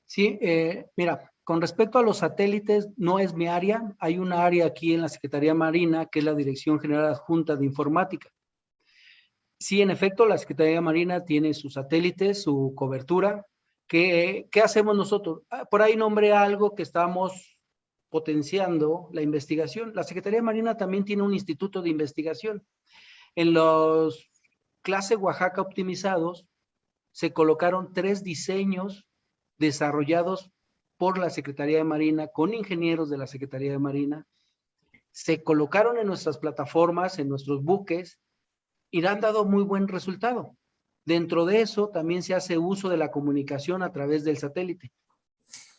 Sí, 0.05 0.39
eh, 0.43 0.87
mira, 0.97 1.33
con 1.45 1.61
respecto 1.61 1.99
a 1.99 2.03
los 2.03 2.19
satélites, 2.19 2.89
no 2.97 3.19
es 3.19 3.35
mi 3.35 3.49
área. 3.49 3.95
Hay 3.99 4.19
una 4.19 4.45
área 4.45 4.67
aquí 4.67 4.93
en 4.93 5.01
la 5.01 5.09
Secretaría 5.09 5.55
Marina, 5.55 6.07
que 6.07 6.19
es 6.19 6.25
la 6.25 6.35
Dirección 6.35 6.81
General 6.81 7.07
Adjunta 7.07 7.57
de 7.57 7.65
Informática 7.65 8.29
sí, 9.63 9.83
en 9.83 9.91
efecto, 9.91 10.27
la 10.27 10.39
Secretaría 10.39 10.81
Marina 10.81 11.25
tiene 11.25 11.55
sus 11.55 11.75
satélites, 11.75 12.43
su 12.43 12.73
cobertura. 12.75 13.47
¿Qué, 13.87 14.49
¿Qué, 14.51 14.61
hacemos 14.61 14.97
nosotros? 14.97 15.43
Ah, 15.51 15.65
por 15.65 15.83
ahí 15.83 15.97
nombré 15.97 16.33
algo 16.33 16.75
que 16.75 16.83
estamos 16.83 17.59
potenciando, 18.09 19.09
la 19.13 19.23
investigación. 19.23 19.93
La 19.95 20.03
Secretaría 20.03 20.43
Marina 20.43 20.77
también 20.77 21.05
tiene 21.05 21.23
un 21.23 21.33
instituto 21.33 21.81
de 21.83 21.91
investigación. 21.91 22.67
En 23.35 23.55
los 23.55 24.31
clase 24.83 25.17
Oaxaca 25.17 25.63
optimizados 25.63 26.47
se 27.13 27.33
colocaron 27.33 27.93
tres 27.93 28.23
diseños 28.23 29.07
desarrollados 29.59 30.51
por 30.97 31.19
la 31.19 31.31
Secretaría 31.31 31.79
de 31.79 31.85
Marina, 31.85 32.29
con 32.29 32.55
ingenieros 32.55 33.09
de 33.11 33.19
la 33.19 33.27
Secretaría 33.27 33.73
de 33.73 33.79
Marina. 33.79 34.27
Se 35.11 35.43
colocaron 35.43 35.99
en 35.99 36.07
nuestras 36.07 36.39
plataformas, 36.39 37.19
en 37.19 37.29
nuestros 37.29 37.63
buques, 37.63 38.19
y 38.93 39.05
han 39.05 39.21
dado 39.21 39.45
muy 39.45 39.65
buen 39.65 39.89
resultado. 39.89 40.57
Dentro 41.05 41.47
de 41.47 41.63
eso 41.63 41.89
también 41.89 42.23
se 42.23 42.35
hace 42.35 42.59
uso 42.59 42.89
de 42.89 42.99
la 42.99 43.11
comunicación 43.11 43.83
a 43.83 43.91
través 43.91 44.23
del 44.23 44.37
satélite. 44.37 44.93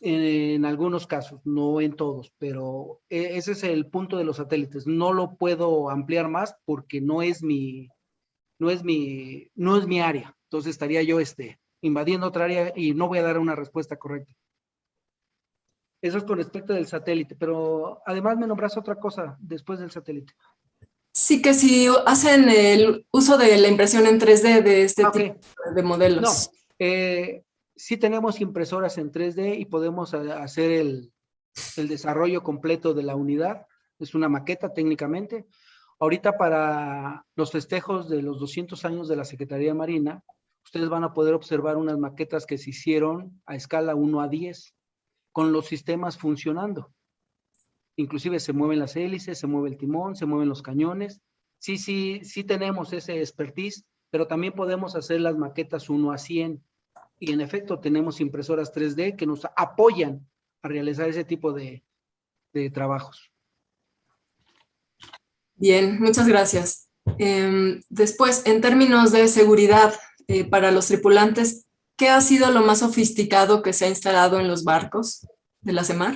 En, 0.02 0.66
algunos 0.66 1.08
casos, 1.08 1.40
no 1.46 1.80
en 1.80 1.96
todos, 1.96 2.34
pero 2.38 3.00
e, 3.10 3.38
ese 3.38 3.54
es 3.54 3.64
el 3.64 3.88
punto 3.88 4.18
de 4.18 4.26
los 4.26 4.38
satélites. 4.38 4.86
No 4.86 5.14
lo 5.14 5.38
puedo 5.38 5.90
ampliar 5.90 6.28
más 6.28 6.56
porque 6.66 7.00
no 7.00 7.22
es 7.22 7.42
mi, 7.42 7.88
no 8.60 8.70
es 8.70 8.84
mi, 8.84 9.50
no 9.56 9.78
es 9.78 9.88
mi 9.88 10.02
área. 10.02 10.36
Entonces 10.48 10.72
estaría 10.72 11.04
yo 11.04 11.22
este, 11.22 11.60
invadiendo 11.82 12.28
otra 12.28 12.46
área 12.46 12.74
y 12.76 12.94
no 12.94 13.08
voy 13.08 13.20
a 13.20 13.24
dar 13.24 13.38
una 13.38 13.56
respuesta 13.56 13.96
correcta. 13.96 14.34
Eso 16.02 16.18
es 16.18 16.26
con 16.26 16.38
respecto 16.38 16.74
del 16.74 16.88
satélite, 16.88 17.36
pero 17.36 18.02
además 18.06 18.38
me 18.38 18.46
nombras 18.46 18.76
otra 18.76 18.96
cosa 18.96 19.38
después 19.40 19.80
del 19.80 19.90
satélite. 19.90 20.34
Sí, 21.16 21.44
que 21.44 21.54
si 21.54 21.88
hacen 22.08 22.50
el 22.50 23.06
uso 23.12 23.38
de 23.38 23.56
la 23.58 23.68
impresión 23.68 24.08
en 24.08 24.20
3D 24.20 24.64
de 24.64 24.84
este 24.84 25.04
tipo 25.14 25.36
de 25.76 25.84
modelos. 25.84 26.50
No, 26.52 26.58
eh, 26.80 27.44
sí 27.76 27.98
tenemos 27.98 28.42
impresoras 28.42 28.98
en 28.98 29.12
3D 29.12 29.60
y 29.60 29.66
podemos 29.66 30.16
hacer 30.16 30.72
el, 30.72 31.14
el, 31.78 31.88
desarrollo 31.88 32.42
completo 32.42 32.96
de 32.96 33.04
la 33.04 33.16
unidad. 33.16 33.68
Es 34.00 34.16
una 34.16 34.28
maqueta 34.28 34.74
técnicamente. 34.74 35.46
Ahorita 36.00 36.36
para 36.36 37.24
los 37.36 37.52
festejos 37.52 38.10
de 38.10 38.24
los 38.24 38.40
200 38.40 38.84
años 38.84 39.08
de 39.08 39.16
la 39.16 39.24
Secretaría 39.24 39.76
Marina, 39.76 40.24
ustedes 40.66 40.90
van 40.90 41.04
a 41.04 41.14
poder 41.14 41.36
observar 41.36 41.78
unas 41.78 42.00
maquetas 42.00 42.48
que 42.48 42.58
se 42.58 42.72
hicieron 42.72 43.40
a 43.46 43.56
escala 43.56 43.94
1 43.94 44.20
a 44.20 44.28
10 44.28 44.74
con 45.32 45.54
los 45.54 45.68
sistemas 45.68 46.18
funcionando 46.18 46.92
inclusive 47.96 48.40
se 48.40 48.54
mueven 48.54 48.80
las 48.80 48.96
hélices, 48.96 49.38
se 49.38 49.48
mueve 49.48 49.70
el 49.70 49.78
timón, 49.78 50.16
se 50.16 50.26
mueven 50.26 50.50
los 50.50 50.62
cañones. 50.62 51.22
Sí, 51.60 51.78
sí, 51.78 52.22
sí 52.24 52.44
tenemos 52.44 52.92
ese 52.94 53.20
expertise, 53.20 53.86
pero 54.10 54.28
también 54.28 54.54
podemos 54.54 54.96
hacer 54.96 55.22
las 55.22 55.38
maquetas 55.38 55.90
1 55.90 56.12
a 56.12 56.18
100. 56.18 56.64
Y 57.20 57.32
en 57.32 57.42
efecto 57.42 57.80
tenemos 57.80 58.20
impresoras 58.20 58.74
3D 58.74 59.16
que 59.16 59.26
nos 59.26 59.46
apoyan 59.56 60.28
a 60.62 60.68
realizar 60.68 61.08
ese 61.08 61.24
tipo 61.24 61.54
de, 61.54 61.84
trabajos. 62.74 63.32
Bien, 65.56 66.00
muchas 66.00 66.28
gracias. 66.28 66.90
Em, 67.18 67.82
después, 67.90 68.46
en 68.46 68.62
términos 68.62 69.12
de 69.12 69.28
seguridad 69.28 69.94
eh, 70.28 70.46
para 70.46 70.72
los 70.72 70.88
tripulantes, 70.88 71.66
¿qué 71.96 72.10
ha 72.10 72.22
sido 72.22 72.52
lo 72.52 72.62
más 72.62 72.80
sofisticado 72.80 73.62
que 73.62 73.74
se 73.74 73.86
ha 73.86 73.90
instalado 73.90 74.40
en 74.40 74.48
los 74.48 74.64
barcos 74.64 75.28
de 75.62 75.74
la 75.74 75.84
CEMAR? 75.84 76.16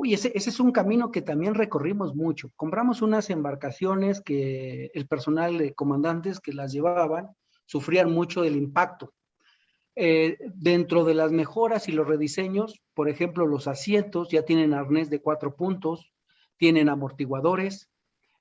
Uy, 0.00 0.14
ese, 0.14 0.30
es 0.32 0.60
un 0.60 0.70
camino 0.70 1.10
que 1.10 1.22
también 1.22 1.56
recorrimos 1.56 2.14
mucho. 2.14 2.52
Compramos 2.54 3.02
unas 3.02 3.30
embarcaciones 3.30 4.20
que 4.20 4.92
el 4.94 5.08
personal 5.08 5.58
de 5.58 5.74
comandantes 5.74 6.38
que 6.38 6.52
las 6.52 6.72
llevaban 6.72 7.30
sufrían 7.66 8.12
mucho 8.12 8.42
del 8.42 8.54
impacto. 8.54 9.12
Eh, 9.96 10.38
dentro 10.54 11.04
de 11.04 11.14
las 11.14 11.32
mejoras 11.32 11.88
y 11.88 11.92
los 11.92 12.06
rediseños, 12.06 12.80
por 12.94 13.08
ejemplo, 13.08 13.44
los 13.44 13.66
asientos 13.66 14.28
ya 14.28 14.44
tienen 14.44 14.72
arnés 14.72 15.10
de 15.10 15.20
cuatro 15.20 15.56
puntos, 15.56 16.12
tienen 16.58 16.88
amortiguadores, 16.88 17.90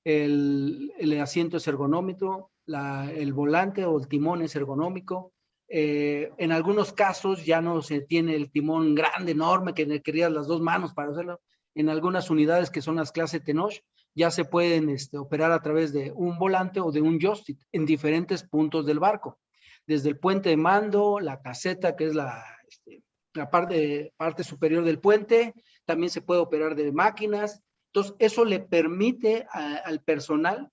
el, 0.03 0.93
asiento 1.19 1.57
es 1.57 1.67
ergonómico, 1.67 2.51
el 2.67 3.33
volante 3.33 3.83
o 3.83 3.97
el 3.97 4.07
timón 4.07 4.43
es 4.43 4.55
ergonómico, 4.55 5.33
eh, 5.69 6.31
en 6.37 6.51
algunos 6.51 6.93
casos 6.93 7.45
ya 7.45 7.61
no 7.61 7.81
se 7.81 8.01
tiene 8.01 8.35
el 8.35 8.51
timón 8.51 8.93
grande, 8.93 9.31
enorme, 9.31 9.73
que 9.73 9.85
requerías 9.85 10.31
las 10.31 10.45
dos 10.45 10.61
manos 10.61 10.93
para 10.93 11.11
hacerlo. 11.11 11.41
En 11.77 11.89
algunas 11.89 12.31
unidades 12.31 12.71
que 12.71 12.81
son 12.81 12.95
las 12.95 13.11
clases 13.11 13.43
Tenoch, 13.43 13.83
ya 14.15 14.31
se 14.31 14.45
pueden 14.45 14.89
este, 14.89 15.19
operar 15.19 15.51
a 15.51 15.61
través 15.61 15.93
de 15.93 16.11
un 16.11 16.39
volante 16.39 16.79
o 16.79 16.91
de 16.91 17.01
un 17.01 17.19
joystick 17.19 17.59
en 17.71 17.85
diferentes 17.85 18.41
puntos 18.41 18.87
del 18.87 18.97
barco. 18.97 19.37
Desde 19.85 20.09
el 20.09 20.17
puente 20.17 20.49
de 20.49 20.57
mando, 20.57 21.19
la 21.19 21.39
caseta, 21.39 21.95
que 21.95 22.05
es 22.07 22.15
la, 22.15 22.43
este, 22.67 23.03
la 23.35 23.51
parte, 23.51 24.11
parte 24.17 24.43
superior 24.43 24.83
del 24.83 24.97
puente, 24.97 25.53
también 25.85 26.09
se 26.09 26.21
puede 26.21 26.41
operar 26.41 26.73
de 26.73 26.91
máquinas. 26.91 27.61
Entonces, 27.93 28.15
eso 28.17 28.43
le 28.43 28.59
permite 28.59 29.45
al 29.51 30.01
personal 30.01 30.71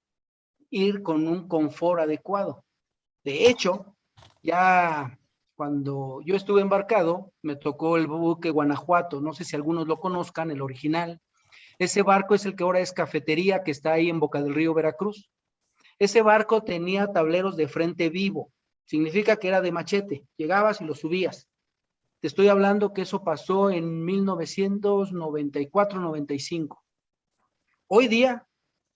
ir 0.70 1.02
con 1.02 1.28
un 1.28 1.48
confort 1.48 2.00
adecuado. 2.00 2.64
De 3.22 3.46
hecho, 3.46 3.94
ya 4.42 5.18
cuando 5.56 6.20
yo 6.24 6.34
estuve 6.34 6.62
embarcado, 6.62 7.32
me 7.42 7.56
tocó 7.56 7.96
el 7.96 8.06
buque 8.06 8.50
Guanajuato, 8.50 9.20
no 9.20 9.32
sé 9.32 9.44
si 9.44 9.56
algunos 9.56 9.86
lo 9.86 10.00
conozcan, 10.00 10.50
el 10.50 10.62
original. 10.62 11.20
Ese 11.78 12.02
barco 12.02 12.34
es 12.34 12.44
el 12.44 12.56
que 12.56 12.64
ahora 12.64 12.80
es 12.80 12.92
cafetería, 12.92 13.62
que 13.62 13.70
está 13.70 13.92
ahí 13.92 14.08
en 14.08 14.20
Boca 14.20 14.42
del 14.42 14.54
Río, 14.54 14.74
Veracruz. 14.74 15.30
Ese 15.98 16.22
barco 16.22 16.62
tenía 16.62 17.12
tableros 17.12 17.56
de 17.56 17.68
frente 17.68 18.10
vivo, 18.10 18.52
significa 18.84 19.36
que 19.36 19.48
era 19.48 19.60
de 19.60 19.72
machete, 19.72 20.24
llegabas 20.36 20.80
y 20.80 20.84
lo 20.84 20.94
subías. 20.94 21.48
Te 22.20 22.28
estoy 22.28 22.48
hablando 22.48 22.92
que 22.92 23.02
eso 23.02 23.22
pasó 23.22 23.70
en 23.70 24.04
1994-95. 24.04 26.78
Hoy 27.86 28.08
día, 28.08 28.46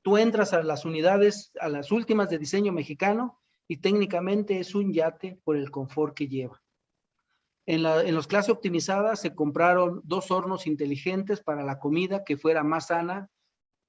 tú 0.03 0.17
entras 0.17 0.55
a 0.55 0.63
las 0.63 0.85
unidades, 0.85 1.53
a 1.61 1.69
las 1.69 1.93
últimas 1.93 2.31
de 2.31 2.39
diseño 2.39 2.73
mexicano, 2.73 3.38
y 3.69 3.77
técnicamente 3.77 4.59
es 4.59 4.75
un 4.75 4.93
yate 4.93 5.39
por 5.45 5.57
el 5.57 5.71
confort 5.71 6.17
que 6.17 6.27
lleva. 6.27 6.61
En, 7.67 7.83
la, 7.83 8.03
en 8.03 8.15
los 8.15 8.27
clases 8.27 8.51
optimizadas 8.51 9.21
se 9.21 9.35
compraron 9.35 10.01
dos 10.05 10.31
hornos 10.31 10.67
inteligentes 10.67 11.43
para 11.43 11.63
la 11.63 11.79
comida 11.79 12.25
que 12.25 12.39
fuera 12.39 12.65
más 12.65 12.87
sana, 12.87 13.29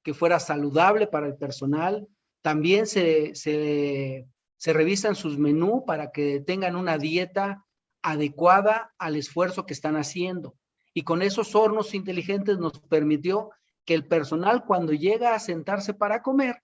que 0.03 0.13
fuera 0.13 0.39
saludable 0.41 1.07
para 1.07 1.27
el 1.27 1.37
personal. 1.37 2.05
También 2.41 2.87
se, 2.87 3.33
se, 3.35 4.27
se 4.57 4.73
revisan 4.73 5.15
sus 5.15 5.37
menús 5.37 5.83
para 5.87 6.11
que 6.11 6.41
tengan 6.41 6.75
una 6.75 6.97
dieta 6.97 7.65
adecuada 8.01 8.93
al 8.97 9.15
esfuerzo 9.15 9.65
que 9.65 9.73
están 9.73 9.95
haciendo. 9.95 10.55
Y 10.93 11.03
con 11.03 11.21
esos 11.21 11.55
hornos 11.55 11.93
inteligentes 11.93 12.57
nos 12.57 12.79
permitió 12.81 13.51
que 13.85 13.93
el 13.93 14.05
personal 14.05 14.65
cuando 14.65 14.91
llega 14.91 15.33
a 15.33 15.39
sentarse 15.39 15.93
para 15.93 16.21
comer, 16.21 16.61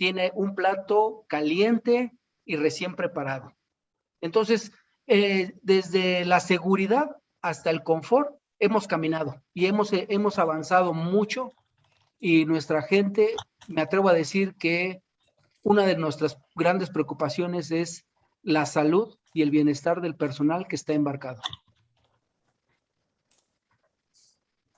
tiene 0.00 0.32
un 0.34 0.54
plato 0.54 1.26
caliente 1.28 2.10
y 2.46 2.56
recién 2.56 2.96
preparado. 2.96 3.54
Entonces, 4.22 4.72
eh, 5.06 5.52
desde 5.60 6.24
la 6.24 6.40
seguridad 6.40 7.18
hasta 7.42 7.68
el 7.68 7.82
confort, 7.82 8.34
hemos 8.58 8.86
caminado 8.86 9.42
y 9.52 9.66
hemos, 9.66 9.92
eh, 9.92 10.06
hemos 10.08 10.38
avanzado 10.38 10.94
mucho 10.94 11.52
y 12.18 12.46
nuestra 12.46 12.80
gente, 12.80 13.34
me 13.68 13.82
atrevo 13.82 14.08
a 14.08 14.14
decir 14.14 14.54
que 14.54 15.02
una 15.62 15.84
de 15.84 15.98
nuestras 15.98 16.38
grandes 16.54 16.88
preocupaciones 16.88 17.70
es 17.70 18.06
la 18.42 18.64
salud 18.64 19.18
y 19.34 19.42
el 19.42 19.50
bienestar 19.50 20.00
del 20.00 20.16
personal 20.16 20.66
que 20.66 20.76
está 20.76 20.94
embarcado. 20.94 21.42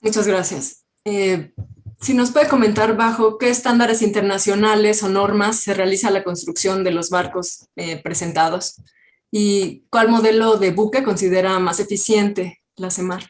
Muchas 0.01 0.27
gracias. 0.27 0.85
Eh, 1.05 1.55
si 2.03 2.15
nos 2.15 2.33
puede 2.33 2.49
comentar 2.49 2.97
bajo 2.97 3.39
qué 3.39 3.49
estándares 3.49 4.03
internacionales 4.03 5.05
o 5.05 5.09
normas 5.09 5.61
se 5.61 5.73
realiza 5.73 6.11
la 6.11 6.25
construcción 6.25 6.83
de 6.83 6.91
los 6.91 7.11
barcos 7.11 7.69
eh, 7.77 8.03
presentados 8.03 8.83
y 9.31 9.85
cuál 9.89 10.09
modelo 10.09 10.57
de 10.57 10.73
buque 10.73 11.05
considera 11.05 11.57
más 11.61 11.79
eficiente 11.79 12.61
la 12.75 12.91
CEMAR. 12.91 13.23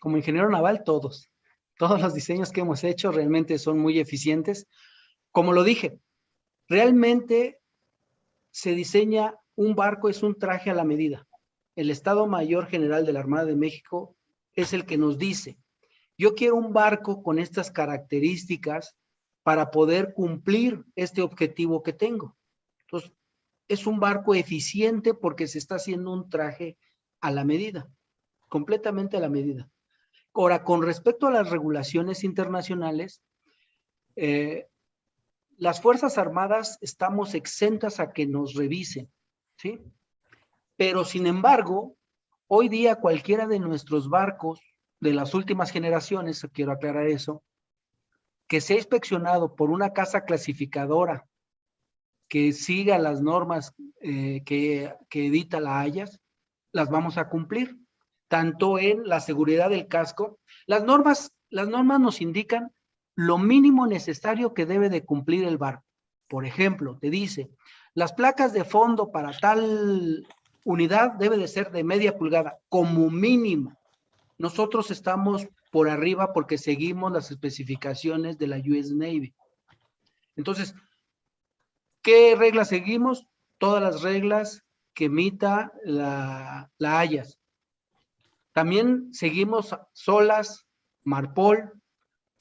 Como 0.00 0.16
ingeniero 0.16 0.48
naval, 0.48 0.84
todos. 0.84 1.30
Todos 1.76 2.00
los 2.00 2.14
diseños 2.14 2.50
que 2.50 2.62
hemos 2.62 2.82
hecho 2.82 3.12
realmente 3.12 3.58
son 3.58 3.78
muy 3.78 3.98
eficientes. 3.98 4.66
Como 5.32 5.52
lo 5.52 5.64
dije, 5.64 6.00
realmente 6.66 7.60
se 8.50 8.74
diseña 8.74 9.34
un 9.54 9.74
barco, 9.74 10.08
es 10.08 10.22
un 10.22 10.38
traje 10.38 10.70
a 10.70 10.74
la 10.74 10.84
medida. 10.84 11.26
El 11.76 11.90
Estado 11.90 12.26
Mayor 12.26 12.68
General 12.68 13.04
de 13.04 13.12
la 13.12 13.20
Armada 13.20 13.44
de 13.44 13.56
México 13.56 14.16
es 14.54 14.72
el 14.72 14.86
que 14.86 14.96
nos 14.96 15.18
dice, 15.18 15.58
yo 16.18 16.34
quiero 16.34 16.56
un 16.56 16.72
barco 16.72 17.22
con 17.22 17.38
estas 17.38 17.70
características 17.70 18.96
para 19.42 19.70
poder 19.70 20.14
cumplir 20.14 20.84
este 20.94 21.22
objetivo 21.22 21.82
que 21.82 21.92
tengo. 21.92 22.36
Entonces, 22.82 23.12
es 23.68 23.86
un 23.86 23.98
barco 23.98 24.34
eficiente 24.34 25.14
porque 25.14 25.46
se 25.46 25.58
está 25.58 25.76
haciendo 25.76 26.12
un 26.12 26.28
traje 26.28 26.76
a 27.20 27.30
la 27.30 27.44
medida, 27.44 27.88
completamente 28.48 29.16
a 29.16 29.20
la 29.20 29.28
medida. 29.28 29.70
Ahora, 30.34 30.64
con 30.64 30.82
respecto 30.82 31.26
a 31.26 31.30
las 31.30 31.50
regulaciones 31.50 32.24
internacionales, 32.24 33.22
eh, 34.16 34.68
las 35.56 35.80
Fuerzas 35.80 36.18
Armadas 36.18 36.78
estamos 36.80 37.34
exentas 37.34 38.00
a 38.00 38.12
que 38.12 38.26
nos 38.26 38.54
revisen, 38.54 39.10
¿sí? 39.56 39.80
Pero, 40.76 41.04
sin 41.04 41.26
embargo, 41.26 41.96
hoy 42.46 42.68
día 42.68 42.96
cualquiera 42.96 43.46
de 43.46 43.58
nuestros 43.58 44.08
barcos 44.08 44.60
de 45.02 45.12
las 45.12 45.34
últimas 45.34 45.72
generaciones, 45.72 46.46
quiero 46.52 46.70
aclarar 46.70 47.08
eso, 47.08 47.42
que 48.46 48.60
sea 48.60 48.76
inspeccionado 48.76 49.56
por 49.56 49.70
una 49.70 49.92
casa 49.92 50.24
clasificadora 50.24 51.26
que 52.28 52.52
siga 52.52 53.00
las 53.00 53.20
normas 53.20 53.74
eh, 54.00 54.44
que, 54.46 54.94
que 55.08 55.26
edita 55.26 55.58
la 55.58 55.80
Hayas, 55.80 56.20
las 56.70 56.88
vamos 56.88 57.18
a 57.18 57.28
cumplir, 57.28 57.76
tanto 58.28 58.78
en 58.78 59.02
la 59.08 59.18
seguridad 59.18 59.70
del 59.70 59.88
casco. 59.88 60.38
Las 60.66 60.84
normas, 60.84 61.32
las 61.50 61.66
normas 61.66 61.98
nos 61.98 62.20
indican 62.20 62.70
lo 63.16 63.38
mínimo 63.38 63.88
necesario 63.88 64.54
que 64.54 64.66
debe 64.66 64.88
de 64.88 65.04
cumplir 65.04 65.44
el 65.44 65.58
barco. 65.58 65.84
Por 66.28 66.46
ejemplo, 66.46 66.96
te 67.00 67.10
dice, 67.10 67.50
las 67.92 68.12
placas 68.12 68.52
de 68.52 68.64
fondo 68.64 69.10
para 69.10 69.36
tal 69.36 70.28
unidad 70.64 71.10
debe 71.14 71.38
de 71.38 71.48
ser 71.48 71.72
de 71.72 71.82
media 71.82 72.16
pulgada, 72.16 72.60
como 72.68 73.10
mínimo. 73.10 73.76
Nosotros 74.42 74.90
estamos 74.90 75.46
por 75.70 75.88
arriba 75.88 76.32
porque 76.32 76.58
seguimos 76.58 77.12
las 77.12 77.30
especificaciones 77.30 78.38
de 78.38 78.48
la 78.48 78.56
US 78.56 78.90
Navy. 78.92 79.32
Entonces, 80.34 80.74
¿qué 82.02 82.34
reglas 82.36 82.66
seguimos? 82.66 83.28
Todas 83.58 83.80
las 83.80 84.02
reglas 84.02 84.64
que 84.94 85.04
emita 85.04 85.72
la, 85.84 86.68
la 86.76 86.98
Hayas. 86.98 87.38
También 88.50 89.14
seguimos 89.14 89.76
solas, 89.92 90.66
Marpol, 91.04 91.80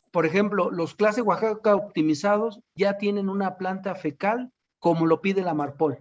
por 0.10 0.26
ejemplo, 0.26 0.72
los 0.72 0.95
clases 0.95 1.23
Oaxaca 1.23 1.76
optimizados 1.76 2.61
ya 2.73 2.98
tienen 2.98 3.30
una 3.30 3.57
planta 3.57 3.94
fecal 3.94 4.52
como 4.80 5.06
lo 5.06 5.22
pide 5.22 5.44
la 5.44 5.53
Marpol. 5.53 5.99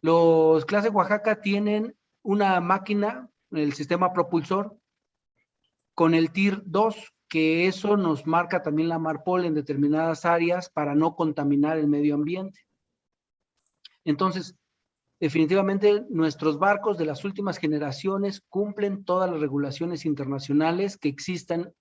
Los 0.00 0.64
clases 0.64 0.92
Oaxaca 0.92 1.40
tienen 1.40 1.96
una 2.22 2.60
máquina, 2.60 3.28
el 3.50 3.72
sistema 3.72 4.12
propulsor, 4.12 4.78
con 5.94 6.14
el 6.14 6.32
TIR 6.32 6.62
2, 6.66 7.14
que 7.28 7.66
eso 7.66 7.96
nos 7.96 8.26
marca 8.26 8.62
también 8.62 8.88
la 8.88 8.98
Marpol 8.98 9.44
en 9.44 9.54
determinadas 9.54 10.24
áreas 10.24 10.70
para 10.70 10.94
no 10.94 11.14
contaminar 11.16 11.78
el 11.78 11.88
medio 11.88 12.14
ambiente. 12.14 12.60
Entonces, 14.04 14.56
definitivamente 15.20 16.04
nuestros 16.10 16.58
barcos 16.58 16.98
de 16.98 17.06
las 17.06 17.24
últimas 17.24 17.58
generaciones 17.58 18.42
cumplen 18.48 19.04
todas 19.04 19.30
las 19.30 19.40
regulaciones 19.40 20.04
internacionales 20.04 20.98
que 20.98 21.08
existan 21.08 21.72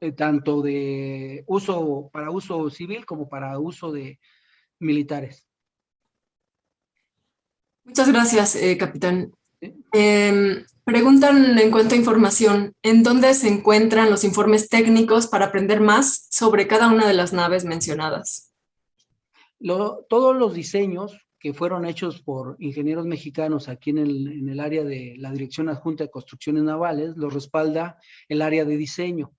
eh, 0.00 0.12
tanto 0.12 0.62
de 0.62 1.44
uso 1.46 2.10
para 2.12 2.30
uso 2.30 2.70
civil 2.70 3.04
como 3.06 3.28
para 3.28 3.58
uso 3.58 3.92
de 3.92 4.18
militares. 4.78 5.46
Muchas 7.84 8.08
gracias, 8.08 8.56
eh, 8.56 8.76
capitán. 8.78 9.32
Eh, 9.92 10.64
preguntan 10.90 11.56
en 11.56 11.70
cuanto 11.70 11.94
a 11.94 11.98
información, 11.98 12.74
¿en 12.82 13.04
dónde 13.04 13.32
se 13.34 13.46
encuentran 13.46 14.10
los 14.10 14.24
informes 14.24 14.68
técnicos 14.68 15.28
para 15.28 15.46
aprender 15.46 15.80
más 15.80 16.26
sobre 16.32 16.66
cada 16.66 16.88
una 16.88 17.06
de 17.06 17.14
las 17.14 17.32
naves 17.32 17.64
mencionadas? 17.64 18.52
Todos 19.60 20.36
los 20.36 20.52
diseños 20.52 21.28
que 21.38 21.54
fueron 21.54 21.84
hechos 21.84 22.20
por 22.20 22.56
ingenieros 22.58 23.06
mexicanos 23.06 23.68
aquí 23.68 23.90
en 23.90 23.98
el, 23.98 24.32
en 24.32 24.48
el 24.48 24.58
área 24.58 24.82
de 24.82 25.14
la 25.16 25.30
Dirección 25.30 25.68
Adjunta 25.68 26.02
de 26.02 26.10
Construcciones 26.10 26.64
Navales, 26.64 27.16
los 27.16 27.32
respalda 27.32 27.96
el 28.28 28.42
área 28.42 28.64
de 28.64 28.76
diseño. 28.76 29.30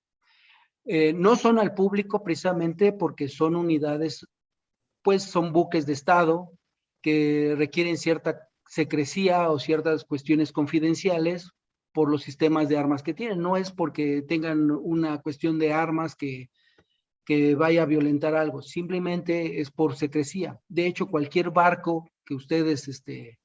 Eh, 0.85 1.11
no 1.11 1.35
son 1.35 1.59
al 1.59 1.73
público 1.73 2.23
precisamente 2.23 2.93
porque 2.93 3.27
son 3.27 3.57
unidades, 3.57 4.25
pues 5.01 5.23
son 5.23 5.51
buques 5.51 5.85
de 5.85 5.93
Estado 5.93 6.53
que 7.01 7.55
requieren 7.57 7.97
cierta 7.97 8.47
secrecía 8.71 9.49
o 9.49 9.59
ciertas 9.59 10.05
cuestiones 10.05 10.53
confidenciales 10.53 11.51
por 11.91 12.09
los 12.09 12.23
sistemas 12.23 12.69
de 12.69 12.77
armas 12.77 13.03
que 13.03 13.13
tienen. 13.13 13.41
No 13.41 13.57
es 13.57 13.69
porque 13.69 14.21
tengan 14.21 14.71
una 14.71 15.21
cuestión 15.21 15.59
de 15.59 15.73
armas 15.73 16.15
que, 16.15 16.49
que 17.25 17.55
vaya 17.55 17.83
a 17.83 17.85
violentar 17.85 18.33
algo, 18.33 18.61
simplemente 18.61 19.59
es 19.59 19.71
por 19.71 19.97
secrecía. 19.97 20.57
De 20.69 20.87
hecho, 20.87 21.07
cualquier 21.07 21.49
barco 21.49 22.09
que 22.23 22.33
ustedes 22.33 22.87
este, 22.87 23.39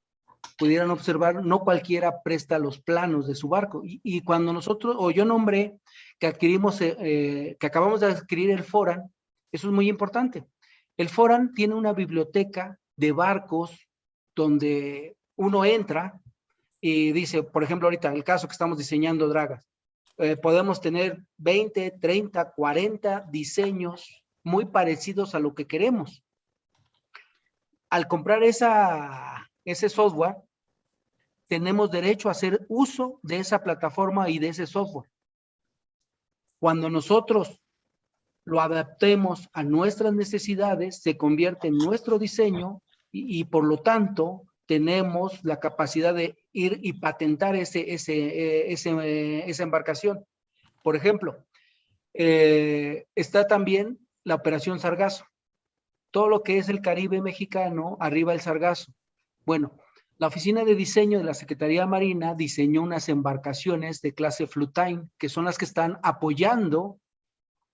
pudieran 0.56 0.92
observar, 0.92 1.44
no 1.44 1.58
cualquiera 1.58 2.22
presta 2.22 2.60
los 2.60 2.80
planos 2.80 3.26
de 3.26 3.34
su 3.34 3.48
barco. 3.48 3.82
Y, 3.84 4.00
y 4.04 4.20
cuando 4.20 4.52
nosotros, 4.52 4.94
o 4.96 5.10
yo 5.10 5.24
nombré 5.24 5.80
que 6.20 6.28
adquirimos, 6.28 6.80
eh, 6.80 6.96
eh, 7.00 7.56
que 7.58 7.66
acabamos 7.66 7.98
de 7.98 8.06
adquirir 8.06 8.50
el 8.50 8.62
Foran, 8.62 9.12
eso 9.50 9.66
es 9.66 9.72
muy 9.72 9.88
importante. 9.88 10.46
El 10.96 11.08
Foran 11.08 11.52
tiene 11.52 11.74
una 11.74 11.92
biblioteca 11.92 12.78
de 12.94 13.10
barcos 13.10 13.76
donde 14.36 15.15
uno 15.36 15.64
entra 15.64 16.20
y 16.80 17.12
dice, 17.12 17.42
por 17.42 17.62
ejemplo, 17.62 17.86
ahorita 17.86 18.12
el 18.12 18.24
caso 18.24 18.48
que 18.48 18.52
estamos 18.52 18.78
diseñando 18.78 19.28
dragas, 19.28 19.68
eh, 20.18 20.36
podemos 20.36 20.80
tener 20.80 21.24
20, 21.36 21.98
30, 22.00 22.52
40 22.52 23.26
diseños 23.30 24.24
muy 24.42 24.66
parecidos 24.66 25.34
a 25.34 25.40
lo 25.40 25.54
que 25.54 25.66
queremos. 25.66 26.22
Al 27.90 28.08
comprar 28.08 28.42
esa, 28.42 29.50
ese 29.64 29.88
software, 29.88 30.36
tenemos 31.48 31.90
derecho 31.90 32.28
a 32.28 32.32
hacer 32.32 32.64
uso 32.68 33.20
de 33.22 33.38
esa 33.38 33.62
plataforma 33.62 34.30
y 34.30 34.38
de 34.38 34.48
ese 34.48 34.66
software. 34.66 35.10
Cuando 36.58 36.88
nosotros 36.88 37.60
lo 38.44 38.60
adaptemos 38.60 39.48
a 39.52 39.62
nuestras 39.62 40.14
necesidades, 40.14 41.02
se 41.02 41.16
convierte 41.16 41.68
en 41.68 41.76
nuestro 41.76 42.18
diseño 42.18 42.80
y, 43.12 43.40
y 43.40 43.44
por 43.44 43.64
lo 43.64 43.78
tanto 43.78 44.46
tenemos 44.66 45.42
la 45.44 45.60
capacidad 45.60 46.14
de 46.14 46.36
ir 46.52 46.80
y 46.82 46.94
patentar 46.94 47.56
ese, 47.56 47.94
ese, 47.94 48.14
eh, 48.14 48.72
ese, 48.72 48.90
eh, 48.90 49.44
esa 49.48 49.62
embarcación. 49.62 50.24
Por 50.82 50.96
ejemplo, 50.96 51.44
eh, 52.14 53.06
está 53.14 53.46
también 53.46 53.98
la 54.24 54.34
operación 54.34 54.78
Sargazo. 54.80 55.24
todo 56.10 56.28
lo 56.28 56.42
que 56.42 56.58
es 56.58 56.68
el 56.68 56.80
Caribe 56.80 57.20
mexicano, 57.20 57.96
arriba 58.00 58.32
el 58.32 58.40
sargazo. 58.40 58.92
Bueno, 59.44 59.78
la 60.18 60.28
oficina 60.28 60.64
de 60.64 60.74
diseño 60.74 61.18
de 61.18 61.24
la 61.24 61.34
Secretaría 61.34 61.86
Marina 61.86 62.34
diseñó 62.34 62.82
unas 62.82 63.10
embarcaciones 63.10 64.00
de 64.00 64.14
clase 64.14 64.46
Flutime, 64.46 65.08
que 65.18 65.28
son 65.28 65.44
las 65.44 65.58
que 65.58 65.66
están 65.66 65.98
apoyando 66.02 66.98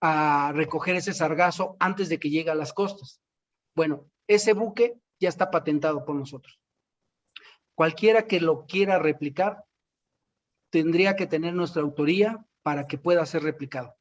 a 0.01 0.51
recoger 0.52 0.97
ese 0.97 1.14
sargazo 1.14 1.77
antes 1.78 2.09
de 2.09 2.19
que 2.19 2.31
llegue 2.31 2.51
a 2.51 2.56
las 2.56 2.73
costas. 2.73 3.20
Bueno, 3.77 4.10
ese 4.27 4.55
buque 4.55 4.98
ya 5.20 5.28
está 5.28 5.52
patentado 5.52 6.05
por 6.05 6.16
nosotros. 6.16 6.62
Cualquiera 7.74 8.27
que 8.27 8.40
lo 8.40 8.66
quiera 8.66 8.99
replicar 8.99 9.65
tendría 10.70 11.16
que 11.16 11.27
tener 11.27 11.55
nuestra 11.55 11.82
autoría 11.82 12.44
para 12.62 12.86
que 12.86 12.99
pueda 12.99 13.27
ser 13.27 13.43
replicado. 13.43 13.94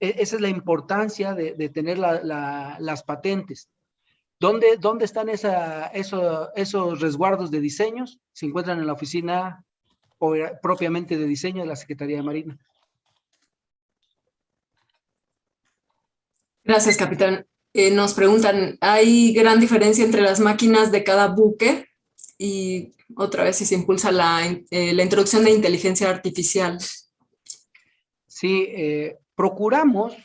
E, 0.00 0.16
esa 0.18 0.36
es 0.36 0.42
la 0.42 0.48
importancia 0.48 1.34
de, 1.34 1.68
tener 1.68 1.98
las 1.98 3.02
patentes. 3.02 3.68
¿Dónde, 4.38 4.78
dónde 4.78 5.04
están 5.04 5.28
esos 5.28 7.00
resguardos 7.00 7.50
de 7.50 7.60
diseños? 7.60 8.18
Se 8.32 8.46
encuentran 8.46 8.78
en 8.78 8.86
la 8.86 8.94
oficina 8.94 9.64
propiamente 10.62 11.18
de 11.18 11.26
diseño 11.26 11.62
de 11.62 11.68
la 11.68 11.76
Secretaría 11.76 12.16
de 12.16 12.22
Marina. 12.22 12.58
Gracias, 16.64 16.96
capitán. 16.96 17.46
Eh, 17.72 17.90
nos 17.90 18.14
preguntan, 18.14 18.78
¿hay 18.80 19.32
gran 19.32 19.60
diferencia 19.60 20.04
entre 20.04 20.22
las 20.22 20.40
máquinas 20.40 20.90
de 20.90 21.04
cada 21.04 21.28
buque? 21.28 21.89
Y 22.42 22.94
otra 23.16 23.44
vez 23.44 23.56
si 23.56 23.66
se 23.66 23.74
impulsa 23.74 24.10
la, 24.10 24.40
eh, 24.70 24.94
la 24.94 25.02
introducción 25.02 25.44
de 25.44 25.50
inteligencia 25.50 26.08
artificial. 26.08 26.78
Sí, 28.26 28.66
eh, 28.70 29.18
procuramos, 29.34 30.16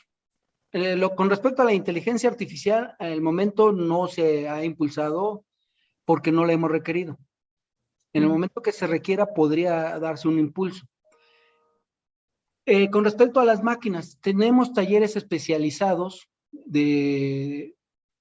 eh, 0.72 0.96
lo, 0.96 1.14
con 1.14 1.30
respecto 1.30 1.62
a 1.62 1.66
la 1.66 1.74
inteligencia 1.74 2.30
artificial, 2.30 2.96
en 3.00 3.08
el 3.08 3.22
momento 3.22 3.74
no 3.74 4.08
se 4.08 4.48
ha 4.48 4.64
impulsado 4.64 5.44
porque 6.06 6.32
no 6.32 6.46
la 6.46 6.54
hemos 6.54 6.72
requerido. 6.72 7.18
En 8.14 8.24
el 8.24 8.30
momento 8.30 8.62
que 8.62 8.72
se 8.72 8.88
requiera 8.88 9.34
podría 9.34 10.00
darse 10.00 10.30
un 10.30 10.40
impulso. 10.40 10.86
Con 12.92 13.04
respecto 13.04 13.42
a 13.42 13.46
las 13.46 13.62
máquinas, 13.62 14.20
tenemos 14.22 14.72
talleres 14.72 15.18
especializados 15.18 16.30
de 16.50 17.76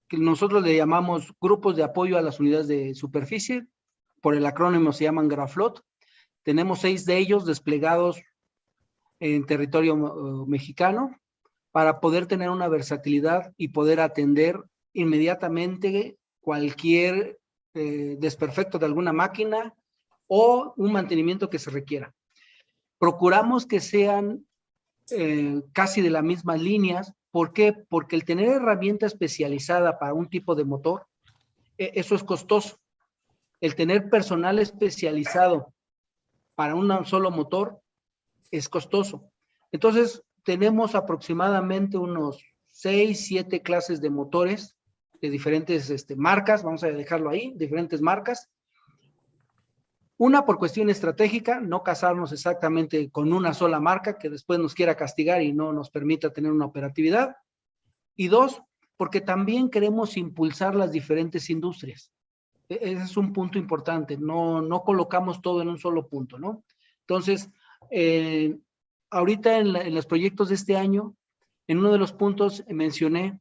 que 0.09 0.19
nosotros 0.19 0.65
le 0.65 0.77
llamamos 0.77 1.33
grupos 1.41 1.77
de 1.77 1.85
apoyo 1.85 2.19
a 2.19 2.23
las 2.23 2.41
unidades 2.41 2.67
de 2.67 2.95
superficie, 2.97 3.69
por 4.25 4.35
el 4.35 4.47
acrónimo 4.47 4.95
se 4.95 5.05
llaman 5.05 5.29
GRAFLOT. 5.29 5.83
Tenemos 6.43 6.81
seis 6.81 7.05
de 7.05 7.19
ellos 7.19 7.45
desplegados 7.45 8.23
en 9.21 9.45
territorio 9.45 9.97
uh, 9.97 10.47
mexicano 10.47 11.15
para 11.73 12.01
poder 12.01 12.25
tener 12.25 12.49
una 12.49 12.69
versatilidad 12.69 13.53
y 13.59 13.69
poder 13.69 14.01
atender 14.01 14.65
inmediatamente 14.95 16.17
cualquier 16.41 17.39
eh, 17.75 18.17
desperfecto 18.19 18.79
de 18.79 18.87
alguna 18.87 19.13
máquina 19.13 19.75
o 20.27 20.73
un 20.79 20.91
mantenimiento 20.91 21.51
que 21.51 21.59
se 21.59 21.71
requiera. 21.71 22.15
Procuramos 22.99 23.67
que 23.67 23.81
sean 23.81 24.47
eh, 25.11 25.61
casi 25.75 26.01
de 26.01 26.09
las 26.09 26.23
mismas 26.23 26.63
líneas. 26.63 27.13
¿Por 27.31 27.53
qué? 27.53 27.75
Porque 27.91 28.17
el 28.17 28.25
tener 28.25 28.49
herramienta 28.49 29.05
especializada 29.05 29.99
para 29.99 30.15
un 30.15 30.31
tipo 30.31 30.55
de 30.55 30.65
motor, 30.65 31.07
eh, 31.77 31.93
eso 31.97 32.15
es 32.15 32.25
costoso. 32.25 32.79
El 33.65 33.77
tener 33.77 34.11
personal 34.11 34.59
especializado 34.59 35.73
para 36.55 36.75
un 36.75 37.07
solo 37.07 37.31
motor 37.31 37.81
es 38.51 38.69
costoso. 38.69 39.33
Entonces, 39.73 40.23
tenemos 40.43 40.95
aproximadamente 40.95 41.97
unos 41.97 42.45
seis, 42.69 43.27
siete 43.27 43.63
clases 43.63 44.03
de 44.03 44.11
motores 44.11 44.77
de 45.19 45.31
diferentes 45.31 45.89
este, 45.89 46.15
marcas, 46.15 46.63
vamos 46.63 46.85
a 46.85 46.89
dejarlo 46.89 47.31
ahí, 47.31 47.55
diferentes 47.57 48.03
marcas. 48.03 48.51
Una 50.19 50.45
por 50.45 50.59
cuestión 50.59 50.91
estratégica, 50.91 51.59
no 51.59 51.83
casarnos 51.83 52.33
exactamente 52.33 53.11
con 53.11 53.33
una 53.33 53.55
sola 53.55 53.81
marca 53.81 54.19
que 54.19 54.29
después 54.29 54.59
nos 54.59 54.75
quiera 54.75 54.95
castigar 54.95 55.41
y 55.41 55.55
no 55.55 55.73
nos 55.73 55.89
permita 55.89 56.35
tener 56.35 56.53
una 56.53 56.67
operatividad. 56.67 57.35
Y 58.15 58.29
dos, 58.29 58.61
porque 58.99 59.23
también 59.23 59.71
queremos 59.71 60.19
impulsar 60.19 60.75
las 60.75 60.93
diferentes 60.93 61.49
industrias. 61.49 62.14
E-, 62.69 62.79
ese 62.81 63.03
es 63.03 63.17
un 63.17 63.33
punto 63.33 63.59
importante, 63.59 64.17
no, 64.17 64.63
no 64.63 64.83
colocamos 64.83 65.43
todo 65.43 65.63
en 65.63 65.69
un 65.69 65.79
solo 65.79 66.07
punto, 66.07 66.39
¿no? 66.39 66.63
Entonces, 67.01 67.51
eh, 67.91 68.59
ahorita 69.11 69.59
en, 69.59 69.95
los 69.95 70.07
proyectos 70.07 70.49
de 70.49 70.55
este 70.55 70.77
año, 70.77 71.15
en 71.67 71.79
uno 71.79 71.93
de 71.93 71.99
los 71.99 72.13
puntos 72.13 72.65
mencioné 72.69 73.41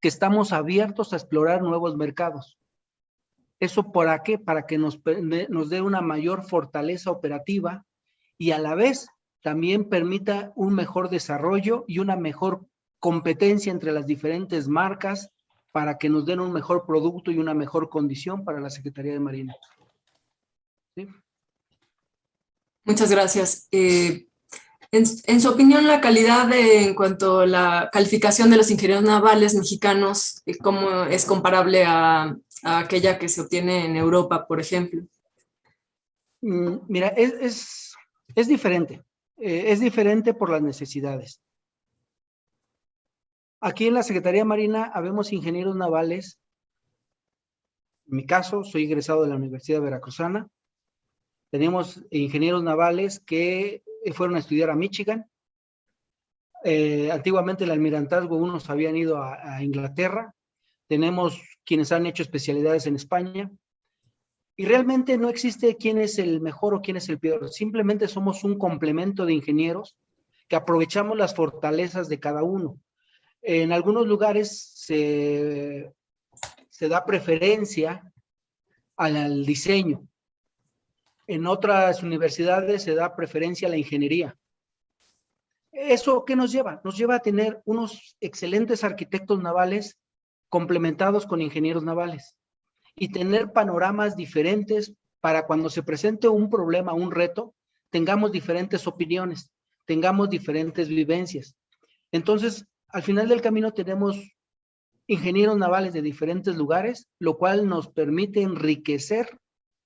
que 0.00 0.08
estamos 0.08 0.52
abiertos 0.52 1.12
a 1.12 1.16
explorar 1.16 1.62
nuevos 1.62 1.96
mercados. 1.96 2.58
¿Eso 3.58 3.90
para 3.90 4.22
qué? 4.22 4.38
Para 4.38 4.66
que 4.66 4.78
nos, 4.78 5.00
nos 5.48 5.70
dé 5.70 5.80
una 5.80 6.00
mayor 6.00 6.44
fortaleza 6.44 7.10
operativa 7.10 7.86
y 8.38 8.50
a 8.50 8.58
la 8.58 8.74
vez 8.74 9.08
también 9.42 9.88
permita 9.88 10.52
un 10.56 10.74
mejor 10.74 11.08
desarrollo 11.08 11.84
y 11.86 12.00
una 12.00 12.16
mejor 12.16 12.66
competencia 12.98 13.72
entre 13.72 13.92
las 13.92 14.06
diferentes 14.06 14.68
marcas 14.68 15.30
para 15.76 15.98
que 15.98 16.08
nos 16.08 16.24
den 16.24 16.40
un 16.40 16.54
mejor 16.54 16.86
producto 16.86 17.30
y 17.30 17.36
una 17.38 17.52
mejor 17.52 17.90
condición 17.90 18.46
para 18.46 18.60
la 18.60 18.70
Secretaría 18.70 19.12
de 19.12 19.20
Marina. 19.20 19.54
¿Sí? 20.94 21.06
Muchas 22.86 23.10
gracias. 23.10 23.68
Eh, 23.70 24.26
en, 24.90 25.38
su 25.38 25.50
opinión, 25.50 25.86
la 25.86 26.00
calidad 26.00 26.50
en 26.50 26.94
cuanto 26.94 27.40
a 27.40 27.46
la 27.46 27.90
calificación 27.92 28.48
de 28.48 28.56
los 28.56 28.70
ingenieros 28.70 29.04
navales 29.04 29.54
mexicanos, 29.54 30.40
eh, 30.46 30.56
¿cómo 30.56 31.04
es 31.04 31.26
comparable 31.26 31.84
a, 31.84 32.34
aquella 32.62 33.18
que 33.18 33.28
se 33.28 33.42
obtiene 33.42 33.84
en 33.84 33.96
Europa, 33.96 34.46
por 34.46 34.58
ejemplo? 34.58 35.02
Mm, 36.40 36.76
mira, 36.88 37.08
es, 37.08 37.92
es, 38.34 38.48
diferente. 38.48 39.04
Eh, 39.36 39.64
es 39.72 39.80
diferente 39.80 40.32
por 40.32 40.48
las 40.48 40.62
necesidades. 40.62 41.42
Aquí 43.60 43.86
en 43.86 43.94
la 43.94 44.02
Secretaría 44.02 44.44
Marina 44.44 44.90
habemos 44.92 45.32
ingenieros 45.32 45.76
navales. 45.76 46.38
En 48.06 48.16
mi 48.16 48.26
caso, 48.26 48.64
soy 48.64 48.84
egresado 48.84 49.22
de 49.22 49.28
la 49.28 49.36
Universidad 49.36 49.80
Veracruzana. 49.80 50.48
Tenemos 51.50 52.04
ingenieros 52.10 52.62
navales 52.62 53.20
que 53.20 53.82
fueron 54.12 54.36
a 54.36 54.40
estudiar 54.40 54.70
a 54.70 54.76
Michigan. 54.76 55.30
Eh, 56.64 57.10
antiguamente 57.10 57.64
el 57.64 57.70
almirantazgo, 57.70 58.36
unos 58.36 58.68
habían 58.68 58.96
ido 58.96 59.22
a, 59.22 59.62
Inglaterra. 59.62 60.34
Tenemos 60.86 61.40
quienes 61.64 61.92
han 61.92 62.06
hecho 62.06 62.22
especialidades 62.22 62.86
en 62.86 62.96
España. 62.96 63.50
Y 64.56 64.66
realmente 64.66 65.16
no 65.18 65.28
existe 65.28 65.76
quién 65.76 65.98
es 65.98 66.18
el 66.18 66.40
mejor 66.40 66.74
o 66.74 66.82
quién 66.82 66.96
es 66.96 67.08
el 67.08 67.18
peor. 67.18 67.50
Simplemente 67.50 68.08
somos 68.08 68.44
un 68.44 68.58
complemento 68.58 69.24
de 69.24 69.34
ingenieros 69.34 69.96
que 70.48 70.56
aprovechamos 70.56 71.16
las 71.16 71.34
fortalezas 71.34 72.08
de 72.08 72.20
cada 72.20 72.42
uno. 72.42 72.78
En 73.48 73.70
algunos 73.70 74.08
lugares 74.08 74.72
se, 74.74 75.94
se 76.68 76.88
da 76.88 77.04
preferencia 77.04 78.12
al 78.96 79.46
diseño. 79.46 80.08
En 81.28 81.46
otras 81.46 82.02
universidades 82.02 82.82
se 82.82 82.96
da 82.96 83.14
preferencia 83.14 83.68
a 83.68 83.70
la 83.70 83.76
ingeniería. 83.76 84.36
¿Eso 85.70 86.24
qué 86.24 86.34
nos 86.34 86.50
lleva? 86.50 86.80
Nos 86.82 86.98
lleva 86.98 87.14
a 87.14 87.20
tener 87.20 87.62
unos 87.64 88.16
excelentes 88.18 88.82
arquitectos 88.82 89.40
navales 89.40 89.96
complementados 90.48 91.24
con 91.24 91.40
ingenieros 91.40 91.84
navales 91.84 92.34
y 92.96 93.12
tener 93.12 93.52
panoramas 93.52 94.16
diferentes 94.16 94.92
para 95.20 95.46
cuando 95.46 95.70
se 95.70 95.84
presente 95.84 96.26
un 96.26 96.50
problema, 96.50 96.94
un 96.94 97.12
reto, 97.12 97.54
tengamos 97.90 98.32
diferentes 98.32 98.88
opiniones, 98.88 99.52
tengamos 99.84 100.30
diferentes 100.30 100.88
vivencias. 100.88 101.54
Entonces, 102.10 102.66
al 102.96 103.02
final 103.02 103.28
del 103.28 103.42
camino 103.42 103.74
tenemos 103.74 104.16
ingenieros 105.06 105.58
navales 105.58 105.92
de 105.92 106.00
diferentes 106.00 106.56
lugares, 106.56 107.10
lo 107.18 107.36
cual 107.36 107.68
nos 107.68 107.88
permite 107.88 108.40
enriquecer 108.40 109.38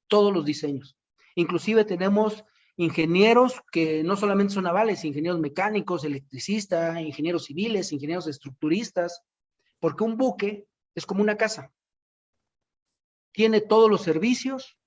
todos 0.06 0.32
los 0.32 0.44
diseños. 0.44 0.96
Inclusive 1.34 1.84
tenemos 1.84 2.44
ingenieros 2.76 3.62
que 3.72 4.04
no 4.04 4.14
solamente 4.14 4.54
son 4.54 4.62
navales, 4.62 5.04
ingenieros 5.04 5.40
mecánicos, 5.40 6.04
electricistas, 6.04 7.00
ingenieros 7.00 7.46
civiles, 7.46 7.90
ingenieros 7.90 8.28
estructuristas, 8.28 9.22
porque 9.80 10.04
un 10.04 10.16
buque 10.16 10.68
es 10.94 11.04
como 11.04 11.20
una 11.20 11.36
casa. 11.36 11.72
Tiene 13.32 13.60
todos 13.60 13.90
los 13.90 14.02
servicios, 14.02 14.78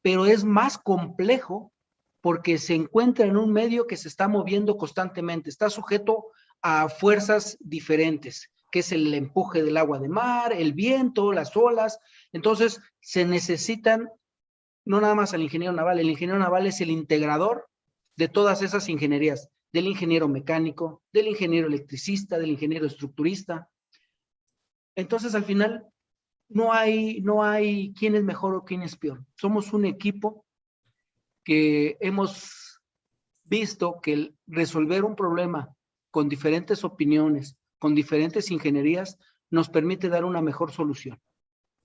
pero 0.00 0.24
es 0.24 0.44
más 0.44 0.78
complejo 0.78 1.74
porque 2.22 2.56
se 2.56 2.74
encuentra 2.74 3.26
en 3.26 3.36
un 3.36 3.52
medio 3.52 3.86
que 3.86 3.98
se 3.98 4.08
está 4.08 4.28
moviendo 4.28 4.78
constantemente, 4.78 5.50
está 5.50 5.68
sujeto 5.68 6.28
a 6.62 6.88
fuerzas 6.88 7.56
diferentes, 7.60 8.50
que 8.70 8.80
es 8.80 8.92
el 8.92 9.12
empuje 9.14 9.62
del 9.62 9.76
agua 9.76 9.98
de 9.98 10.08
mar, 10.08 10.52
el 10.52 10.72
viento, 10.72 11.32
las 11.32 11.56
olas. 11.56 11.98
Entonces, 12.32 12.80
se 13.00 13.24
necesitan 13.24 14.08
no 14.84 15.00
nada 15.00 15.14
más 15.14 15.34
al 15.34 15.42
ingeniero 15.42 15.72
naval, 15.72 16.00
el 16.00 16.10
ingeniero 16.10 16.38
naval 16.38 16.66
es 16.66 16.80
el 16.80 16.90
integrador 16.90 17.68
de 18.16 18.28
todas 18.28 18.62
esas 18.62 18.88
ingenierías, 18.88 19.50
del 19.72 19.86
ingeniero 19.86 20.28
mecánico, 20.28 21.02
del 21.12 21.28
ingeniero 21.28 21.68
electricista, 21.68 22.38
del 22.38 22.50
ingeniero 22.50 22.86
estructurista. 22.86 23.70
Entonces, 24.96 25.34
al 25.34 25.44
final, 25.44 25.86
no 26.48 26.72
hay, 26.72 27.20
no 27.20 27.44
hay 27.44 27.94
quién 27.94 28.16
es 28.16 28.24
mejor 28.24 28.54
o 28.54 28.64
quién 28.64 28.82
es 28.82 28.96
peor. 28.96 29.24
Somos 29.36 29.72
un 29.72 29.84
equipo 29.84 30.44
que 31.44 31.96
hemos 32.00 32.80
visto 33.44 34.00
que 34.00 34.34
resolver 34.46 35.04
un 35.04 35.14
problema 35.14 35.74
con 36.10 36.28
diferentes 36.28 36.84
opiniones, 36.84 37.56
con 37.78 37.94
diferentes 37.94 38.50
ingenierías, 38.50 39.18
nos 39.50 39.68
permite 39.68 40.08
dar 40.08 40.24
una 40.24 40.40
mejor 40.40 40.72
solución, 40.72 41.20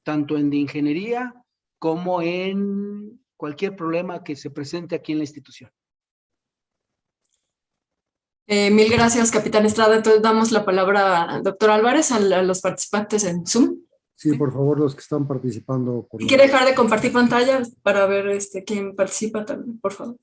tanto 0.03 0.37
en 0.37 0.49
de 0.49 0.57
ingeniería 0.57 1.33
como 1.79 2.21
en 2.21 3.19
cualquier 3.37 3.75
problema 3.75 4.23
que 4.23 4.35
se 4.35 4.49
presente 4.49 4.95
aquí 4.95 5.11
en 5.11 5.19
la 5.19 5.23
institución. 5.23 5.71
Eh, 8.47 8.69
mil 8.69 8.91
gracias, 8.91 9.31
Capitán 9.31 9.65
Estrada. 9.65 9.95
Entonces 9.95 10.21
damos 10.21 10.51
la 10.51 10.63
palabra, 10.63 11.41
doctor 11.43 11.71
Álvarez, 11.71 12.11
a, 12.11 12.19
los 12.19 12.61
participantes 12.61 13.23
en 13.23 13.45
Zoom. 13.45 13.79
Sí, 14.15 14.37
por 14.37 14.53
favor, 14.53 14.79
los 14.79 14.93
que 14.93 15.01
están 15.01 15.27
participando. 15.27 16.07
Por 16.09 16.25
¿Quiere 16.25 16.43
dejar 16.43 16.65
de 16.65 16.75
compartir 16.75 17.11
pantalla 17.11 17.63
para 17.81 18.05
ver 18.05 18.27
este, 18.29 18.63
quién 18.63 18.95
participa 18.95 19.43
también, 19.43 19.79
por 19.79 19.93
favor? 19.93 20.15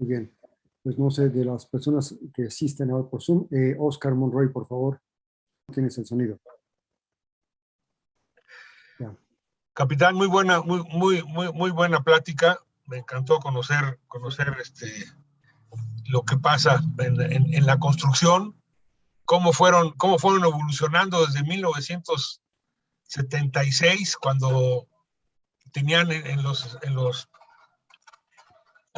Muy 0.00 0.08
bien. 0.08 0.36
Pues 0.82 0.98
no 0.98 1.10
sé, 1.10 1.28
de 1.28 1.44
las 1.44 1.66
personas 1.66 2.16
que 2.34 2.44
asisten 2.44 2.90
ahora 2.90 3.10
por 3.10 3.22
Zoom, 3.22 3.46
eh, 3.50 3.76
Oscar 3.78 4.14
Monroy, 4.14 4.48
por 4.48 4.66
favor, 4.66 4.98
tienes 5.72 5.96
el 5.98 6.06
sonido. 6.06 6.40
Capitán, 9.74 10.14
muy 10.14 10.26
buena, 10.26 10.62
muy, 10.62 10.82
muy, 10.84 11.22
muy, 11.22 11.52
muy 11.52 11.70
buena 11.70 12.02
plática. 12.02 12.58
Me 12.86 12.96
encantó 12.98 13.38
conocer, 13.38 14.00
conocer 14.08 14.56
este, 14.60 14.90
lo 16.06 16.24
que 16.24 16.38
pasa 16.38 16.82
en, 16.98 17.66
la 17.66 17.78
construcción, 17.78 18.60
cómo 19.24 19.52
fueron, 19.52 19.92
cómo 19.92 20.18
fueron 20.18 20.42
evolucionando 20.44 21.24
desde 21.24 21.44
1976, 21.44 24.16
cuando 24.16 24.88
tenían 25.72 26.10
en, 26.10 26.42
los, 26.42 26.76
en 26.82 26.94
los 26.94 27.29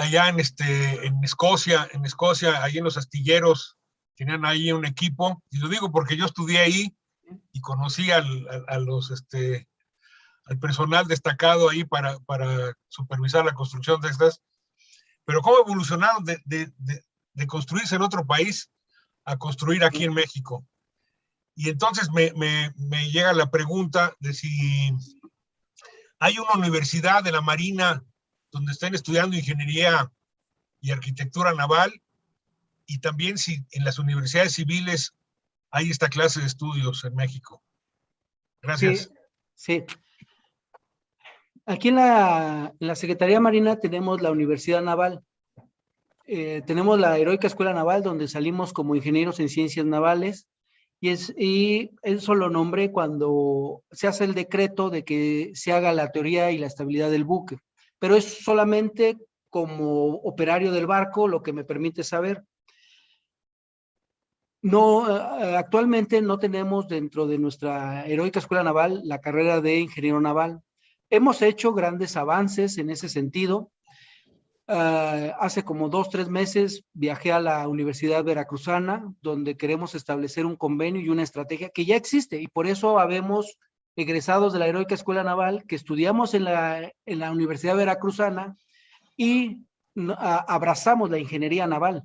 allá 0.02 0.28
en 0.28 0.40
este 0.40 1.06
en 1.06 1.22
Escocia, 1.24 1.88
en 1.92 2.04
Escocia, 2.04 2.62
ahí 2.62 2.78
en 2.78 2.84
los 2.84 2.96
astilleros, 2.96 3.78
tenían 4.16 4.44
ahí 4.44 4.72
un 4.72 4.84
equipo, 4.84 5.42
y 5.50 5.58
lo 5.58 5.68
digo 5.68 5.90
porque 5.90 6.16
yo 6.16 6.26
estudié 6.26 6.58
ahí 6.60 6.96
y 7.52 7.60
conocí 7.60 8.10
a, 8.10 8.20
los 8.78 9.10
este 9.10 9.68
al 10.46 10.58
personal 10.58 11.06
destacado 11.06 11.70
ahí 11.70 11.84
para, 11.84 12.18
para 12.20 12.74
supervisar 12.88 13.44
la 13.44 13.54
construcción 13.54 14.00
de 14.00 14.08
estas, 14.08 14.42
pero 15.24 15.40
cómo 15.40 15.60
evolucionaron 15.60 16.24
de, 16.24 16.40
de, 16.44 16.72
de, 17.32 17.46
construirse 17.46 17.94
en 17.94 18.02
otro 18.02 18.26
país 18.26 18.70
a 19.24 19.36
construir 19.36 19.84
aquí 19.84 20.04
en 20.04 20.14
México. 20.14 20.66
Y 21.54 21.68
entonces 21.68 22.10
me, 22.10 22.32
me, 22.32 22.72
me, 22.76 23.08
llega 23.10 23.32
la 23.32 23.50
pregunta 23.50 24.14
de 24.18 24.34
si 24.34 24.90
hay 26.18 26.38
una 26.38 26.54
universidad 26.54 27.22
de 27.22 27.32
la 27.32 27.40
Marina 27.40 28.04
donde 28.52 28.72
estén 28.72 28.94
estudiando 28.94 29.36
ingeniería 29.36 30.12
y 30.80 30.92
arquitectura 30.92 31.54
naval, 31.54 32.00
y 32.86 32.98
también 32.98 33.38
si 33.38 33.64
en 33.72 33.84
las 33.84 33.98
universidades 33.98 34.52
civiles 34.52 35.14
hay 35.70 35.90
esta 35.90 36.08
clase 36.08 36.40
de 36.40 36.46
estudios 36.46 37.04
en 37.04 37.14
México. 37.14 37.62
Gracias. 38.60 39.10
Sí. 39.54 39.84
Aquí 41.64 41.88
en 41.88 41.96
la, 41.96 42.72
Secretaría 42.94 43.40
Marina 43.40 43.76
tenemos 43.76 44.20
la 44.20 44.30
Universidad 44.30 44.82
Naval. 44.82 45.24
Eh, 46.26 46.62
tenemos 46.66 46.98
la 46.98 47.18
Heroica 47.18 47.46
Escuela 47.46 47.72
Naval, 47.72 48.02
donde 48.02 48.28
salimos 48.28 48.72
como 48.72 48.94
ingenieros 48.94 49.40
en 49.40 49.48
ciencias 49.48 49.86
navales. 49.86 50.46
Y, 51.00 51.08
es, 51.08 51.34
y 51.36 51.90
eso 52.02 52.34
lo 52.34 52.50
nombré 52.50 52.92
cuando 52.92 53.82
se 53.90 54.06
hace 54.06 54.24
el 54.24 54.34
decreto 54.34 54.90
de 54.90 55.04
que 55.04 55.52
se 55.54 55.72
haga 55.72 55.92
la 55.92 56.12
teoría 56.12 56.50
y 56.50 56.58
la 56.58 56.66
estabilidad 56.66 57.10
del 57.10 57.24
buque. 57.24 57.58
Pero 58.02 58.16
es 58.16 58.42
solamente 58.42 59.16
como 59.48 60.16
operario 60.16 60.72
del 60.72 60.88
barco 60.88 61.28
lo 61.28 61.40
que 61.40 61.52
me 61.52 61.62
permite 61.62 62.02
saber. 62.02 62.42
No, 64.60 65.08
eh, 65.08 65.56
actualmente 65.56 66.20
no 66.20 66.36
tenemos 66.40 66.88
dentro 66.88 67.28
de 67.28 67.38
nuestra 67.38 68.04
heroica 68.08 68.40
escuela 68.40 68.64
naval 68.64 69.02
la 69.04 69.20
carrera 69.20 69.60
de 69.60 69.78
ingeniero 69.78 70.20
naval. 70.20 70.62
Hemos 71.10 71.42
hecho 71.42 71.74
grandes 71.74 72.16
avances 72.16 72.76
en 72.76 72.90
ese 72.90 73.08
sentido. 73.08 73.70
Ah, 74.66 75.36
hace 75.38 75.62
como 75.62 75.88
dos, 75.88 76.10
tres 76.10 76.28
meses 76.28 76.84
viajé 76.94 77.30
a 77.30 77.38
la 77.38 77.68
Universidad 77.68 78.24
Veracruzana, 78.24 79.14
donde 79.20 79.56
queremos 79.56 79.94
establecer 79.94 80.44
un 80.44 80.56
convenio 80.56 81.00
y 81.00 81.08
una 81.08 81.22
estrategia 81.22 81.68
que 81.68 81.84
ya 81.84 81.94
existe 81.94 82.42
y 82.42 82.48
por 82.48 82.66
eso 82.66 82.98
habemos 82.98 83.58
egresados 83.96 84.52
de 84.52 84.58
la 84.58 84.66
Heroica 84.66 84.94
Escuela 84.94 85.22
Naval 85.22 85.64
que 85.66 85.76
estudiamos 85.76 86.34
en 86.34 86.44
la, 86.44 86.92
en 87.06 87.18
la 87.18 87.30
Universidad 87.30 87.76
Veracruzana 87.76 88.56
y 89.16 89.66
abrazamos 90.16 91.10
la 91.10 91.18
ingeniería 91.18 91.66
naval. 91.66 92.04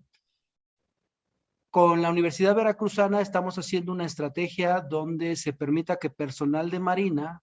Con 1.70 2.02
la 2.02 2.10
Universidad 2.10 2.56
Veracruzana 2.56 3.22
estamos 3.22 3.58
haciendo 3.58 3.92
una 3.92 4.06
estrategia 4.06 4.82
donde 4.82 5.36
se 5.36 5.54
permita 5.54 5.98
que 5.98 6.10
personal 6.10 6.70
de 6.70 6.80
Marina 6.80 7.42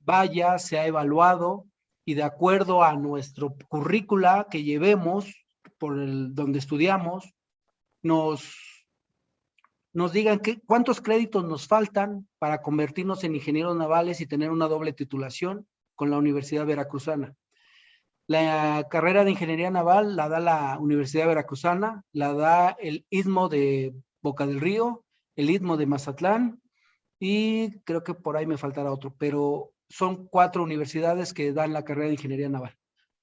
vaya, 0.00 0.58
sea 0.58 0.86
evaluado 0.86 1.66
y 2.04 2.14
de 2.14 2.22
acuerdo 2.22 2.84
a 2.84 2.94
nuestro 2.94 3.56
currícula 3.68 4.46
que 4.50 4.62
llevemos 4.62 5.46
por 5.78 5.98
el 5.98 6.34
donde 6.34 6.58
estudiamos, 6.58 7.34
nos, 8.02 8.54
nos 9.96 10.12
digan 10.12 10.42
cuántos 10.66 11.00
créditos 11.00 11.42
nos 11.44 11.68
faltan 11.68 12.28
para 12.38 12.60
convertirnos 12.60 13.24
en 13.24 13.34
ingenieros 13.34 13.74
navales 13.74 14.20
y 14.20 14.26
tener 14.26 14.50
una 14.50 14.68
doble 14.68 14.92
titulación 14.92 15.66
con 15.94 16.10
la 16.10 16.18
Universidad 16.18 16.66
Veracruzana. 16.66 17.34
La 18.26 18.88
carrera 18.90 19.24
de 19.24 19.30
ingeniería 19.30 19.70
naval 19.70 20.14
la 20.14 20.28
da 20.28 20.38
la 20.38 20.78
Universidad 20.78 21.28
Veracruzana, 21.28 22.04
la 22.12 22.34
da 22.34 22.76
el 22.78 23.06
Istmo 23.08 23.48
de 23.48 23.94
Boca 24.20 24.46
del 24.46 24.60
Río, 24.60 25.02
el 25.34 25.48
Istmo 25.48 25.78
de 25.78 25.86
Mazatlán 25.86 26.60
y 27.18 27.80
creo 27.84 28.04
que 28.04 28.12
por 28.12 28.36
ahí 28.36 28.44
me 28.44 28.58
faltará 28.58 28.92
otro, 28.92 29.14
pero 29.16 29.72
son 29.88 30.26
cuatro 30.26 30.62
universidades 30.62 31.32
que 31.32 31.54
dan 31.54 31.72
la 31.72 31.86
carrera 31.86 32.08
de 32.08 32.16
ingeniería 32.16 32.50
naval. 32.50 32.76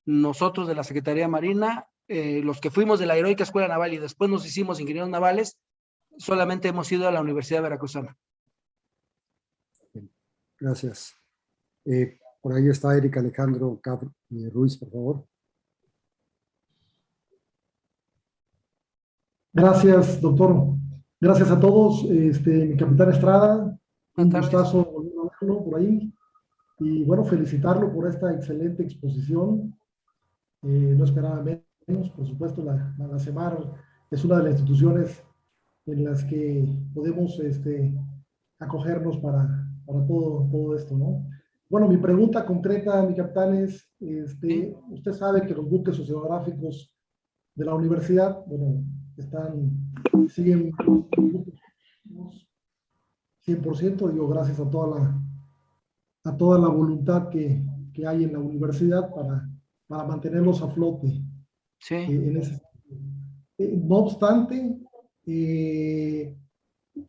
Nosotros 0.06 0.68
de 0.68 0.74
la 0.74 0.84
Secretaría 0.84 1.28
Marina, 1.28 1.86
eh, 2.08 2.42
los 2.44 2.60
que 2.60 2.72
fuimos 2.72 2.98
de 2.98 3.06
la 3.06 3.16
Heroica 3.16 3.44
Escuela 3.44 3.68
Naval 3.68 3.94
y 3.94 4.00
después 4.00 4.32
nos 4.32 4.44
hicimos 4.44 4.80
ingenieros 4.80 5.12
navales, 5.12 5.60
solamente 6.18 6.68
hemos 6.68 6.92
ido 6.92 7.08
a 7.08 7.12
la 7.12 7.22
Universidad 7.22 7.62
Veracruzana. 7.62 8.18
Gracias. 10.60 11.14
Eh, 11.86 12.20
por 12.42 12.54
ahí 12.54 12.68
está 12.70 12.96
Erika 12.96 13.20
Alejandro 13.20 13.82
eh, 13.86 14.50
Ruiz, 14.50 14.78
por 14.78 14.90
favor. 14.92 15.26
Gracias, 19.52 20.20
doctor. 20.20 20.76
Gracias 21.20 21.52
a 21.52 21.60
todos. 21.60 22.04
Este, 22.10 22.66
mi 22.66 22.76
capitán 22.76 23.12
Estrada, 23.12 23.80
un 24.18 24.30
gustazo 24.30 24.84
volver 24.84 25.14
a 25.20 25.38
verlo 25.40 25.64
por 25.64 25.80
ahí. 25.80 26.14
Y 26.80 27.04
bueno, 27.04 27.24
felicitarlo 27.24 27.94
por 27.94 28.08
esta 28.08 28.34
excelente 28.34 28.84
exposición. 28.84 29.78
Eh, 30.64 30.96
no 30.98 31.04
esperaba 31.04 31.44
menos, 31.88 32.10
por 32.10 32.26
supuesto, 32.26 32.64
la, 32.64 32.96
la, 32.98 33.20
CEMAR 33.20 33.58
es 34.10 34.26
una 34.26 34.38
de 34.38 34.44
las 34.44 34.54
instituciones 34.54 35.24
en 35.86 36.04
las 36.04 36.24
que 36.24 36.66
podemos 36.94 37.40
este, 37.40 37.94
acogernos 38.60 39.18
para, 39.18 39.68
para 39.86 40.06
todo, 40.06 40.48
todo 40.52 40.76
esto, 40.76 40.98
¿no? 40.98 41.26
Bueno, 41.70 41.88
mi 41.88 41.98
pregunta 41.98 42.46
concreta, 42.46 43.02
mi 43.04 43.16
capitán, 43.16 43.56
es, 43.56 43.90
este, 44.00 44.76
usted 44.92 45.14
sabe 45.14 45.46
que 45.46 45.56
los 45.56 45.70
buques 45.70 46.00
oceanográficos 46.00 46.94
de 47.56 47.66
la 47.66 47.74
universidad, 47.74 48.46
bueno, 48.46 48.84
están, 49.18 49.72
siguen 50.30 50.72
100%, 53.46 54.12
digo, 54.12 54.28
gracias 54.28 54.60
a 54.60 54.70
toda 54.70 55.00
la, 55.00 55.22
a 56.26 56.38
toda 56.38 56.60
la 56.60 56.68
voluntad 56.68 57.30
que, 57.30 57.64
que 57.94 58.06
hay 58.08 58.24
en 58.24 58.34
la 58.34 58.40
universidad 58.40 59.14
para, 59.14 59.50
para 59.88 60.04
mantenerlos 60.06 60.62
a 60.62 60.68
flote. 60.70 61.22
Sí. 61.80 61.96
Eh, 61.96 62.62
eh, 63.58 63.82
no 63.84 63.98
obstante, 63.98 64.80
eh, 65.26 66.36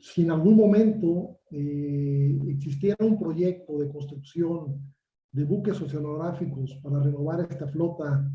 si 0.00 0.22
en 0.22 0.30
algún 0.30 0.56
momento 0.56 1.40
existiera 1.50 3.04
un 3.04 3.16
proyecto 3.16 3.78
de 3.78 3.88
construcción 3.88 4.92
de 5.30 5.44
buques 5.44 5.80
oceanográficos 5.80 6.74
para 6.82 7.00
renovar 7.00 7.46
esta 7.48 7.68
flota, 7.68 8.28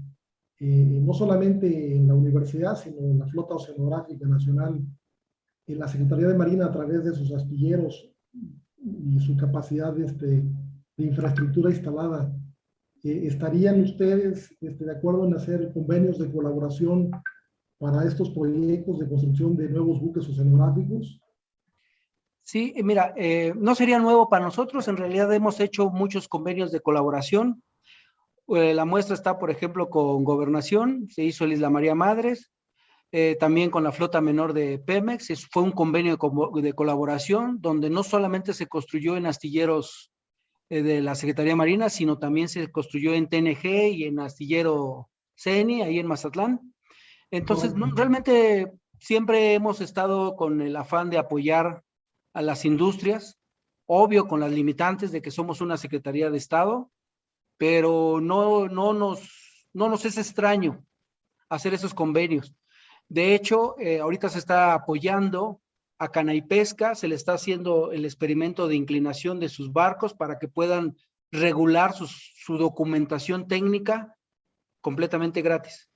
no 0.60 1.14
solamente 1.14 1.98
en 1.98 2.08
la 2.08 2.14
universidad, 2.14 2.76
sino 2.76 3.02
en 3.02 3.20
la 3.20 3.28
flota 3.28 3.56
oceanográfica 3.56 4.26
nacional, 4.26 4.86
en 5.70 5.80
la 5.80 5.88
Secretaría 5.88 6.28
de 6.28 6.38
Marina 6.38 6.66
a 6.66 6.72
través 6.72 7.04
de 7.04 7.14
sus 7.14 7.32
astilleros 7.32 8.12
y 8.84 9.20
su 9.20 9.36
capacidad 9.38 9.94
de, 9.94 10.06
este, 10.06 10.26
de 10.98 11.04
infraestructura 11.04 11.70
instalada. 11.70 12.34
Eh, 13.04 13.28
¿Estarían 13.28 13.82
ustedes 13.82 14.56
este, 14.60 14.86
de 14.86 14.92
acuerdo 14.92 15.26
en 15.26 15.36
hacer 15.36 15.72
convenios 15.74 16.18
de 16.18 16.32
colaboración 16.32 17.12
para 17.80 18.06
estos 18.06 18.30
proyectos 18.32 19.00
de 19.00 19.08
construcción 19.08 19.56
de 19.56 19.70
nuevos 19.70 20.00
buques 20.02 20.28
oceanográficos? 20.28 21.20
Sí, 22.44 22.74
mira, 22.84 23.14
eh, 23.16 23.54
no 23.56 23.74
sería 23.74 24.00
nuevo 24.00 24.28
para 24.28 24.46
nosotros, 24.46 24.88
en 24.88 24.98
realidad 24.98 25.34
hemos 25.34 25.60
hecho 25.60 25.90
muchos 25.90 26.28
convenios 26.28 26.72
de 26.72 26.82
colaboración. 26.82 27.64
Eh, 28.48 28.74
la 28.74 28.86
muestra 28.86 29.16
está, 29.16 29.40
por 29.40 29.50
ejemplo, 29.50 29.90
con 29.90 30.24
Gobernación, 30.24 31.08
se 31.10 31.24
hizo 31.24 31.46
el 31.46 31.54
Isla 31.54 31.70
María 31.70 31.96
Madres, 31.96 32.52
eh, 33.12 33.38
también 33.40 33.70
con 33.70 33.84
la 33.84 33.92
flota 33.92 34.20
menor 34.20 34.54
de 34.54 34.80
Pemex, 34.80 35.48
fue 35.52 35.64
un 35.64 35.72
convenio 35.72 36.18
de, 36.18 36.62
de, 36.62 36.74
colaboración 36.74 37.62
donde 37.62 37.90
no 37.90 38.04
solamente 38.04 38.54
se 38.54 38.68
construyó 38.68 39.16
en 39.16 39.26
astilleros 39.26 40.12
de 40.70 41.02
la 41.02 41.16
Secretaría 41.16 41.56
Marina, 41.56 41.90
sino 41.90 42.20
también 42.20 42.48
se 42.48 42.72
construyó 42.72 43.14
en 43.16 43.28
TNG 43.28 43.92
y 43.92 44.04
en 44.04 44.20
astillero 44.20 45.10
CENI, 45.36 45.82
ahí 45.82 45.98
en 45.98 46.06
Mazatlán. 46.06 46.74
Entonces, 47.32 47.76
no, 47.76 47.92
realmente 47.94 48.72
siempre 49.00 49.54
hemos 49.54 49.82
estado 49.82 50.36
con 50.36 50.62
el 50.62 50.76
afán 50.76 51.10
de 51.10 51.18
apoyar 51.18 51.84
a 52.34 52.42
las 52.42 52.66
industrias, 52.66 53.40
obvio 53.86 54.28
con 54.28 54.40
las 54.40 54.52
limitantes 54.52 55.12
de 55.12 55.22
que 55.22 55.32
somos 55.32 55.62
una 55.62 55.78
Secretaría 55.78 56.30
de 56.30 56.38
Estado, 56.38 56.92
pero 57.58 58.20
no, 58.22 58.68
no, 58.68 58.94
nos, 58.94 59.68
no 59.74 59.90
nos 59.90 60.06
es 60.06 60.18
extraño 60.18 60.86
hacer 61.50 61.74
esos 61.74 61.94
convenios. 61.94 62.54
De 63.08 63.34
hecho, 63.34 63.76
eh, 63.80 64.00
ahorita 64.00 64.30
se 64.30 64.40
está 64.40 64.74
apoyando 64.74 65.62
a 65.98 66.10
Cana 66.10 66.34
y 66.34 66.42
Pesca, 66.42 66.96
se 66.96 67.08
le 67.08 67.16
está 67.16 67.34
haciendo 67.34 67.92
el 67.92 68.06
experimento 68.06 68.68
de 68.68 68.76
inclinación 68.76 69.40
de 69.40 69.50
sus 69.50 69.74
barcos 69.74 70.14
para 70.14 70.40
que 70.40 70.48
puedan 70.48 70.96
regular 71.32 71.94
su 71.94 72.58
documentación 72.58 73.48
técnica 73.48 74.16
completamente 74.82 75.42
gratis. 75.42 75.89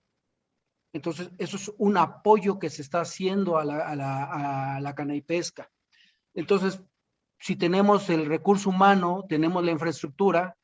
Entonces, 0.93 1.31
eso 1.39 1.57
es 1.57 1.71
un 1.77 1.97
apoyo 1.97 2.59
que 2.59 2.69
se 2.69 2.83
está 2.83 3.01
haciendo 3.01 3.57
a 3.57 3.65
la, 3.65 3.87
a 3.87 3.95
la, 3.95 4.75
a 4.75 4.79
la 4.79 4.95
cana 4.95 5.15
y 5.15 5.21
pesca. 5.21 5.69
Entonces, 6.35 6.81
si 7.39 7.55
tenemos 7.55 8.09
el 8.09 8.25
recurso 8.27 8.69
humano, 8.69 9.25
tenemos 9.27 9.65
la 9.65 9.71
infraestructura, 9.71 10.55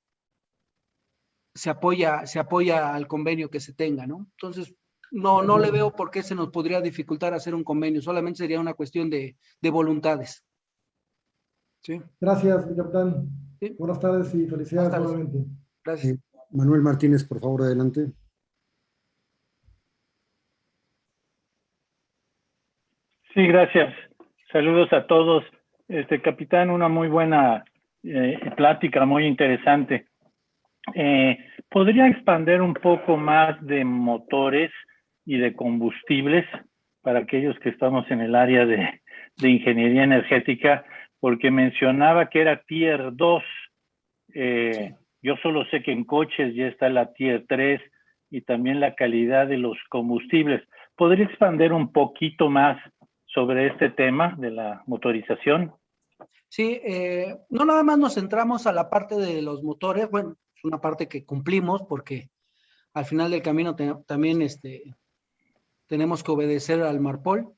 se 1.53 1.69
apoya, 1.69 2.26
se 2.26 2.39
apoya 2.39 2.93
al 2.93 3.07
convenio 3.07 3.49
que 3.49 3.60
se 3.60 3.73
tenga, 3.73 4.07
¿no? 4.07 4.27
Entonces, 4.38 4.73
no, 5.11 5.41
no 5.41 5.57
le 5.57 5.72
veo 5.72 5.95
por 5.95 6.11
qué 6.11 6.22
se 6.22 6.35
nos 6.35 6.49
podría 6.49 6.80
dificultar 6.80 7.34
hacer 7.34 7.56
un 7.56 7.64
convenio, 7.64 8.01
solamente 8.01 8.38
sería 8.38 8.60
una 8.60 8.76
cuestión 8.76 9.10
de, 9.10 9.38
de 9.60 9.69
voluntades. 9.69 10.45
¿Sí? 11.84 11.99
Gracias, 12.22 12.65
capitán. 12.77 13.30
¿Sí? 13.60 13.76
Buenas 13.80 13.99
tardes 13.99 14.34
y 14.35 14.45
felicidades 14.47 14.91
tardes. 14.91 15.07
nuevamente. 15.07 15.45
Gracias. 15.84 16.14
Eh, 16.14 16.19
Manuel 16.51 16.81
Martínez, 16.81 17.23
por 17.23 17.39
favor, 17.39 17.64
adelante. 17.64 18.14
Sí, 23.34 23.45
gracias. 23.45 23.93
Saludos 24.51 24.91
a 24.91 25.06
todos. 25.06 25.43
Este 25.88 26.19
capitán, 26.19 26.72
una 26.72 26.88
muy 26.88 27.07
buena 27.07 27.64
eh, 28.03 28.39
plática, 28.57 29.06
muy 29.06 29.26
interesante. 29.27 30.07
Eh, 30.95 31.38
¿Podría 31.69 32.07
expandir 32.07 32.60
un 32.60 32.73
poco 32.73 33.18
más 33.18 33.64
de 33.64 33.85
motores 33.85 34.72
y 35.26 35.38
de 35.38 35.53
combustibles 35.53 36.43
para 37.03 37.19
aquellos 37.19 37.57
que 37.60 37.69
estamos 37.69 38.10
en 38.10 38.22
el 38.22 38.34
área 38.34 38.65
de, 38.65 38.99
de 39.38 39.49
ingeniería 39.49 40.06
energética? 40.06 40.84
Porque 41.19 41.51
mencionaba 41.51 42.30
que 42.30 42.41
era 42.41 42.64
Tier 42.64 43.15
2. 43.15 43.43
Eh, 44.34 44.72
sí. 44.73 44.95
Yo 45.22 45.35
solo 45.43 45.65
sé 45.65 45.84
que 45.84 45.91
en 45.91 46.03
coches 46.03 46.56
ya 46.56 46.65
está 46.65 46.89
la 46.89 47.14
Tier 47.14 47.45
3 47.47 47.80
y 48.31 48.41
también 48.41 48.80
la 48.80 48.95
calidad 48.95 49.45
de 49.45 49.57
los 49.57 49.77
combustibles. 49.89 50.64
¿Podría 50.95 51.26
expandir 51.26 51.73
un 51.73 51.91
poquito 51.91 52.49
más 52.49 52.77
sobre 53.34 53.68
este 53.68 53.89
tema 53.89 54.35
de 54.38 54.51
la 54.51 54.84
motorización? 54.88 55.73
Sí, 56.47 56.81
eh, 56.84 57.38
no 57.49 57.65
nada 57.65 57.84
más 57.84 57.97
nos 57.97 58.15
centramos 58.15 58.65
a 58.65 58.73
la 58.73 58.89
parte 58.89 59.15
de 59.15 59.41
los 59.41 59.64
motores, 59.64 60.10
bueno, 60.10 60.35
es 60.56 60.64
una 60.64 60.81
parte 60.81 61.07
que 61.07 61.26
cumplimos 61.26 61.84
porque 61.84 62.30
al 62.93 63.06
final 63.06 63.31
del 63.31 63.43
camino 63.43 63.76
también 64.06 64.41
este, 64.41 64.95
tenemos 65.88 66.23
que 66.23 66.31
obedecer 66.31 66.81
al 66.81 66.99
Marpol, 66.99 67.53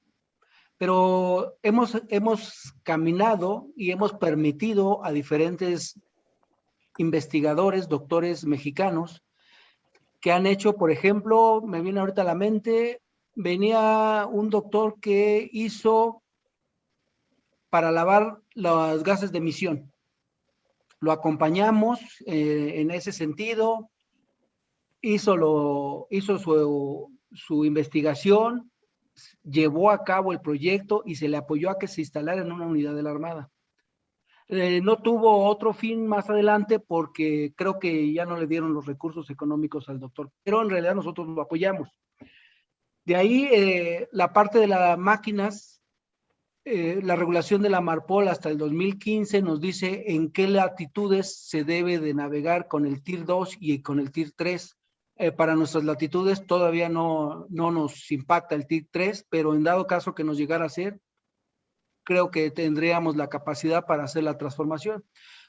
pero 0.78 1.58
hemos, 1.64 2.02
hemos 2.10 2.74
caminado 2.84 3.68
y 3.76 3.92
hemos 3.92 4.14
permitido 4.14 5.06
a 5.06 5.12
diferentes 5.12 6.00
investigadores, 6.98 7.88
doctores 7.88 8.46
mexicanos, 8.46 9.24
que 10.20 10.32
han 10.32 10.46
hecho, 10.46 10.76
por 10.76 10.92
ejemplo, 10.92 11.62
me 11.62 11.82
viene 11.82 12.00
ahorita 12.00 12.22
a 12.22 12.26
la 12.26 12.36
mente, 12.36 13.02
venía 13.36 14.28
un 14.30 14.50
doctor 14.50 15.00
que 15.00 15.50
hizo 15.52 16.24
para 17.70 17.92
lavar 17.92 18.42
los 18.54 19.04
gases 19.04 19.32
de 19.32 19.38
emisión. 19.38 19.92
Lo 21.00 21.12
acompañamos 21.12 22.00
eh, 22.28 22.74
en 22.76 22.92
ese 22.92 23.12
sentido, 23.12 23.90
hizo, 25.02 26.08
hizo 26.10 26.38
su, 26.38 27.18
su 27.32 27.66
investigación, 27.66 28.72
llevó 29.44 29.90
a 29.90 30.04
cabo 30.04 30.32
el 30.32 30.42
proyecto 30.42 31.02
y 31.06 31.16
se 31.16 31.28
le 31.28 31.38
apoyó 31.38 31.70
a 31.70 31.80
que 31.80 31.88
se 31.88 32.02
instalara 32.02 32.42
en 32.42 32.52
una 32.52 32.68
unidad 32.68 32.94
de 32.94 33.04
la 33.04 33.12
Armada. 33.12 33.50
Eh, 34.48 34.82
no 34.82 35.02
tuvo 35.02 35.46
otro 35.46 35.74
fin 35.74 36.06
más 36.06 36.30
adelante 36.30 36.80
porque 36.80 37.54
creo 37.56 37.80
que 37.80 38.12
ya 38.12 38.26
no 38.26 38.36
le 38.36 38.48
dieron 38.48 38.74
los 38.74 38.86
recursos 38.86 39.30
económicos 39.30 39.88
al 39.88 40.00
doctor, 40.00 40.30
pero 40.44 40.62
en 40.62 40.70
realidad 40.70 40.94
nosotros 40.94 41.28
lo 41.30 41.42
apoyamos. 41.42 41.90
De 43.12 43.18
ahí 43.18 43.44
eh, 43.52 44.08
la 44.14 44.32
parte 44.32 44.58
de 44.58 44.68
las 44.68 44.98
máquinas, 44.98 45.84
eh, 46.64 47.02
la 47.04 47.18
regulación 47.18 47.62
de 47.62 47.70
la 47.70 47.82
Marpol 47.82 48.30
hasta 48.30 48.48
el 48.48 48.58
2015 48.58 49.42
nos 49.42 49.60
dice 49.60 50.14
en 50.14 50.32
qué 50.32 50.48
latitudes 50.48 51.46
se 51.50 51.66
debe 51.66 52.00
de 52.00 52.14
navegar 52.14 52.70
con 52.70 52.86
el 52.86 53.04
TIR 53.04 53.26
2 53.26 53.58
y 53.60 53.82
con 53.82 54.00
el 54.00 54.14
TIR 54.14 54.32
3. 54.34 54.78
Eh, 55.18 55.34
para 55.34 55.58
nuestras 55.58 55.84
latitudes 55.84 56.46
todavía 56.48 56.88
no, 56.88 57.48
no 57.50 57.70
nos 57.70 58.10
impacta 58.14 58.56
el 58.56 58.66
TIR 58.66 58.88
3, 58.90 59.28
pero 59.30 59.56
en 59.56 59.64
dado 59.64 59.88
caso 59.88 60.16
que 60.16 60.24
nos 60.24 60.38
llegara 60.38 60.64
a 60.64 60.70
ser, 60.70 61.02
creo 62.06 62.32
que 62.32 62.50
tendríamos 62.50 63.18
la 63.18 63.28
capacidad 63.28 63.86
para 63.86 64.06
hacer 64.06 64.24
la 64.24 64.38
transformación. 64.38 65.04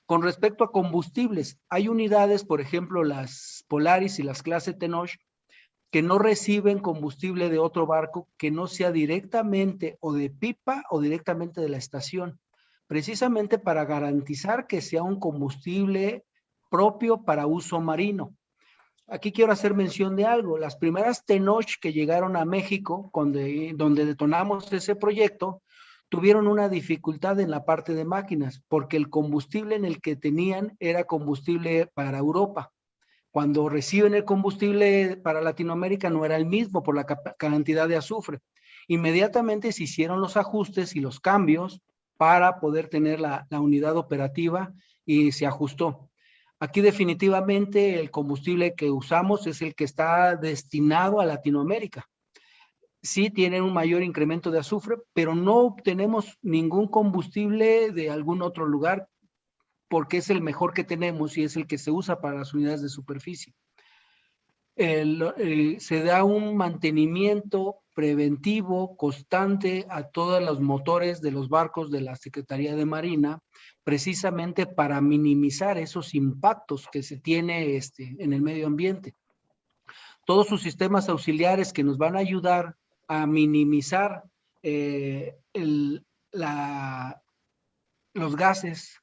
Con 0.04 0.24
respecto 0.24 0.64
a 0.64 0.72
combustibles, 0.72 1.60
hay 1.68 1.86
unidades, 1.86 2.44
por 2.44 2.60
ejemplo, 2.60 3.04
las 3.04 3.64
Polaris 3.68 4.18
y 4.18 4.24
las 4.24 4.42
clase 4.42 4.72
Tenoch, 4.72 5.12
que 5.92 6.00
no 6.00 6.18
reciben 6.18 6.78
combustible 6.78 7.50
de 7.50 7.58
otro 7.58 7.86
barco 7.86 8.26
que 8.38 8.50
no 8.50 8.66
sea 8.66 8.90
directamente 8.90 9.98
o 10.00 10.14
de 10.14 10.30
pipa 10.30 10.84
o 10.88 11.02
directamente 11.02 11.60
de 11.60 11.68
la 11.68 11.76
estación, 11.76 12.40
precisamente 12.86 13.58
para 13.58 13.84
garantizar 13.84 14.66
que 14.66 14.80
sea 14.80 15.02
un 15.02 15.20
combustible 15.20 16.24
propio 16.70 17.24
para 17.24 17.46
uso 17.46 17.78
marino. 17.82 18.34
Aquí 19.06 19.32
quiero 19.32 19.52
hacer 19.52 19.74
mención 19.74 20.16
de 20.16 20.24
algo. 20.24 20.56
Las 20.56 20.76
primeras 20.76 21.26
Tenoch 21.26 21.74
que 21.78 21.92
llegaron 21.92 22.36
a 22.36 22.46
México, 22.46 23.10
donde, 23.12 23.74
donde 23.76 24.06
detonamos 24.06 24.72
ese 24.72 24.96
proyecto, 24.96 25.60
tuvieron 26.08 26.46
una 26.46 26.70
dificultad 26.70 27.38
en 27.38 27.50
la 27.50 27.66
parte 27.66 27.92
de 27.92 28.06
máquinas, 28.06 28.62
porque 28.66 28.96
el 28.96 29.10
combustible 29.10 29.74
en 29.74 29.84
el 29.84 30.00
que 30.00 30.16
tenían 30.16 30.74
era 30.80 31.04
combustible 31.04 31.90
para 31.92 32.16
Europa 32.16 32.72
cuando 33.32 33.70
reciben 33.70 34.14
el 34.14 34.26
combustible 34.26 35.16
para 35.16 35.40
Latinoamérica 35.40 36.10
no 36.10 36.24
era 36.26 36.36
el 36.36 36.44
mismo 36.44 36.82
por 36.82 36.94
la 36.94 37.06
cantidad 37.06 37.88
de 37.88 37.96
azufre. 37.96 38.40
Inmediatamente 38.88 39.72
se 39.72 39.84
hicieron 39.84 40.20
los 40.20 40.36
ajustes 40.36 40.94
y 40.94 41.00
los 41.00 41.18
cambios 41.18 41.80
para 42.18 42.60
poder 42.60 42.88
tener 42.88 43.20
la, 43.20 43.46
unidad 43.50 43.96
operativa 43.96 44.74
y 45.06 45.32
se 45.32 45.46
ajustó. 45.46 46.10
Aquí 46.60 46.82
definitivamente 46.82 47.98
el 47.98 48.10
combustible 48.10 48.74
que 48.74 48.90
usamos 48.90 49.46
es 49.46 49.62
el 49.62 49.74
que 49.74 49.84
está 49.84 50.36
destinado 50.36 51.18
a 51.18 51.26
Latinoamérica. 51.26 52.08
Sí 53.00 53.30
tienen 53.30 53.62
un 53.62 53.72
mayor 53.72 54.02
incremento 54.02 54.50
de 54.50 54.58
azufre, 54.58 54.96
pero 55.14 55.34
no 55.34 55.56
obtenemos 55.56 56.38
ningún 56.42 56.86
combustible 56.86 57.92
de 57.92 58.10
algún 58.10 58.42
otro 58.42 58.66
lugar 58.66 59.08
porque 59.92 60.16
es 60.16 60.30
el 60.30 60.40
mejor 60.40 60.72
que 60.72 60.84
tenemos 60.84 61.36
y 61.36 61.42
es 61.42 61.54
el 61.54 61.66
que 61.66 61.76
se 61.76 61.90
usa 61.90 62.18
para 62.18 62.38
las 62.38 62.54
unidades 62.54 62.80
de 62.80 62.88
superficie. 62.88 63.52
El, 64.74 65.76
se 65.80 66.02
da 66.02 66.24
un 66.24 66.56
mantenimiento 66.56 67.80
preventivo 67.94 68.96
constante 68.96 69.84
a 69.90 70.04
todos 70.04 70.42
los 70.42 70.60
motores 70.60 71.20
de 71.20 71.30
los 71.30 71.50
barcos 71.50 71.90
de 71.90 72.00
la 72.00 72.16
Secretaría 72.16 72.74
de 72.74 72.86
Marina, 72.86 73.40
precisamente 73.84 74.64
para 74.64 75.02
minimizar 75.02 75.76
esos 75.76 76.14
impactos 76.14 76.88
que 76.90 77.02
se 77.02 77.18
tiene 77.18 77.76
este, 77.76 78.16
en 78.18 78.32
el 78.32 78.40
medio 78.40 78.68
ambiente. 78.68 79.14
Todos 80.24 80.46
sus 80.46 80.62
sistemas 80.62 81.10
auxiliares 81.10 81.74
que 81.74 81.84
nos 81.84 81.98
van 81.98 82.16
a 82.16 82.20
ayudar 82.20 82.76
a 83.08 83.26
minimizar 83.26 84.24
eh, 84.62 85.36
el, 85.52 86.06
la, 86.30 87.22
los 88.14 88.36
gases 88.36 89.01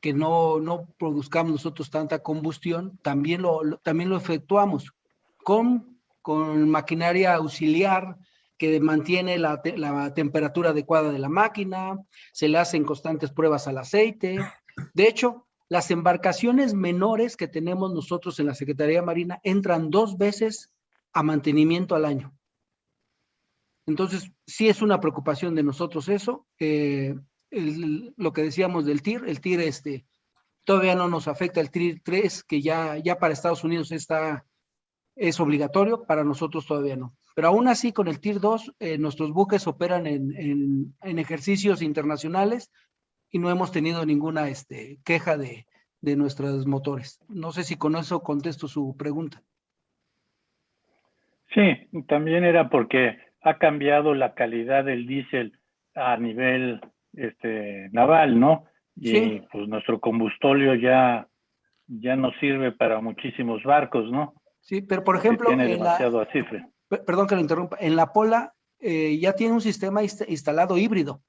que 0.00 0.12
no, 0.12 0.60
no 0.60 0.88
produzcamos 0.98 1.52
nosotros 1.52 1.90
tanta 1.90 2.20
combustión, 2.22 2.98
también 3.02 3.42
lo, 3.42 3.78
también 3.82 4.08
lo 4.10 4.16
efectuamos 4.16 4.92
con 5.42 5.96
con 6.26 6.68
maquinaria 6.68 7.36
auxiliar 7.36 8.18
que 8.58 8.80
mantiene 8.80 9.38
la, 9.38 9.62
la, 9.76 10.12
temperatura 10.12 10.70
adecuada 10.70 11.12
de 11.12 11.20
la 11.20 11.28
máquina, 11.28 12.04
se 12.32 12.48
le 12.48 12.58
hacen 12.58 12.82
constantes 12.82 13.30
pruebas 13.30 13.68
al 13.68 13.78
aceite. 13.78 14.40
De 14.92 15.06
hecho, 15.06 15.46
las 15.68 15.92
embarcaciones 15.92 16.74
menores 16.74 17.36
que 17.36 17.46
tenemos 17.46 17.94
nosotros 17.94 18.40
en 18.40 18.46
la 18.46 18.56
Secretaría 18.56 19.02
Marina 19.02 19.38
entran 19.44 19.88
dos 19.88 20.18
veces 20.18 20.72
a 21.12 21.22
mantenimiento 21.22 21.94
al 21.94 22.04
año. 22.04 22.36
Entonces, 23.86 24.32
sí 24.48 24.68
es 24.68 24.82
una 24.82 24.98
preocupación 24.98 25.54
de 25.54 25.62
nosotros 25.62 26.08
eso. 26.08 26.44
Eh, 26.58 27.14
lo 27.50 28.32
que 28.32 28.42
decíamos 28.42 28.86
del 28.86 29.02
TIR, 29.02 29.24
el 29.26 29.40
TIR 29.40 29.60
este, 29.60 30.06
todavía 30.64 30.94
no 30.94 31.08
nos 31.08 31.28
afecta 31.28 31.60
el 31.60 31.70
TIR 31.70 32.02
3, 32.04 32.44
que 32.44 32.60
ya, 32.60 32.98
ya 32.98 33.18
para 33.18 33.32
Estados 33.32 33.64
Unidos 33.64 33.92
está, 33.92 34.44
es 35.14 35.40
obligatorio, 35.40 36.04
para 36.04 36.24
nosotros 36.24 36.66
todavía 36.66 36.96
no. 36.96 37.14
Pero 37.34 37.48
aún 37.48 37.68
así, 37.68 37.92
con 37.92 38.08
el 38.08 38.20
TIR 38.20 38.40
2, 38.40 38.74
eh, 38.80 38.98
nuestros 38.98 39.32
buques 39.32 39.66
operan 39.66 40.06
en, 40.06 40.34
en, 40.36 40.94
en, 41.02 41.18
ejercicios 41.18 41.82
internacionales 41.82 42.72
y 43.30 43.38
no 43.38 43.50
hemos 43.50 43.72
tenido 43.72 44.04
ninguna 44.06 44.48
este, 44.48 44.98
queja 45.04 45.36
de, 45.36 45.66
de 46.00 46.16
nuestros 46.16 46.66
motores. 46.66 47.20
No 47.28 47.52
sé 47.52 47.62
si 47.62 47.76
con 47.76 47.96
eso 47.96 48.22
contesto 48.22 48.68
su 48.68 48.96
pregunta. 48.96 49.42
Sí, 51.54 51.88
también 52.08 52.44
era 52.44 52.68
porque 52.70 53.18
ha 53.42 53.58
cambiado 53.58 54.14
la 54.14 54.34
calidad 54.34 54.84
del 54.84 55.06
diésel 55.06 55.58
a 55.94 56.16
nivel 56.16 56.80
este, 57.16 57.88
naval, 57.92 58.38
¿no? 58.38 58.64
Y 58.94 59.10
Sí. 59.10 59.42
pues 59.52 59.68
nuestro 59.68 60.00
combustóleo 60.00 60.74
ya, 60.74 61.28
ya 61.86 62.16
no 62.16 62.30
sirve 62.40 62.72
para 62.72 63.00
muchísimos 63.00 63.62
barcos, 63.62 64.10
¿no? 64.10 64.34
Sí, 64.60 64.82
pero 64.82 65.04
por 65.04 65.16
ejemplo, 65.16 65.48
tiene 65.48 65.68
la, 65.68 65.74
demasiado 65.74 66.20
Perdón 66.88 67.26
que 67.26 67.34
lo 67.34 67.40
interrumpa. 67.40 67.76
En 67.80 67.96
la 67.96 68.12
Pola 68.12 68.54
eh, 68.78 69.18
ya 69.18 69.32
tiene 69.34 69.54
un 69.54 69.60
sistema 69.60 70.02
inst- 70.02 70.24
instalado 70.28 70.76
híbrido. 70.78 71.20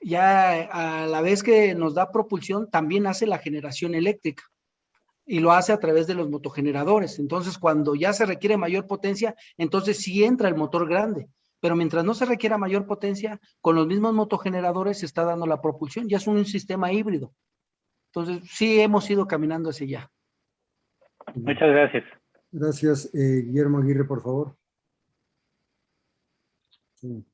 Ya 0.00 0.62
a 0.70 1.06
la 1.06 1.20
vez 1.20 1.42
que 1.42 1.74
nos 1.74 1.94
da 1.94 2.12
propulsión, 2.12 2.70
también 2.70 3.06
hace 3.06 3.26
la 3.26 3.38
generación 3.38 3.94
eléctrica 3.94 4.44
y 5.26 5.40
lo 5.40 5.52
hace 5.52 5.72
a 5.72 5.78
través 5.80 6.06
de 6.06 6.14
los 6.14 6.30
motogeneradores. 6.30 7.18
Entonces, 7.18 7.58
cuando 7.58 7.94
ya 7.94 8.12
se 8.12 8.24
requiere 8.24 8.56
mayor 8.56 8.86
potencia, 8.86 9.34
entonces 9.56 9.98
sí 9.98 10.24
entra 10.24 10.48
el 10.48 10.54
motor 10.54 10.88
grande. 10.88 11.28
Pero 11.60 11.76
mientras 11.76 12.04
no 12.04 12.14
se 12.14 12.24
requiera 12.24 12.58
mayor 12.58 12.86
potencia, 12.86 13.40
con 13.60 13.74
los 13.74 13.86
mismos 13.86 14.14
motogeneradores 14.14 15.00
se 15.00 15.06
está 15.06 15.24
dando 15.24 15.46
la 15.46 15.60
propulsión. 15.60 16.08
Ya 16.08 16.18
es 16.18 16.26
un 16.26 16.44
sistema 16.44 16.92
híbrido. 16.92 17.32
Entonces, 18.12 18.48
sí 18.50 18.80
hemos 18.80 19.08
ido 19.10 19.26
caminando 19.26 19.70
hacia 19.70 19.86
allá. 19.86 20.10
Muchas 21.34 21.68
gracias. 21.68 22.04
Gracias. 22.50 23.14
Eh, 23.14 23.42
Guillermo 23.46 23.78
Aguirre, 23.78 24.04
por 24.04 24.22
favor. 24.22 24.56
Sí. 26.94 27.24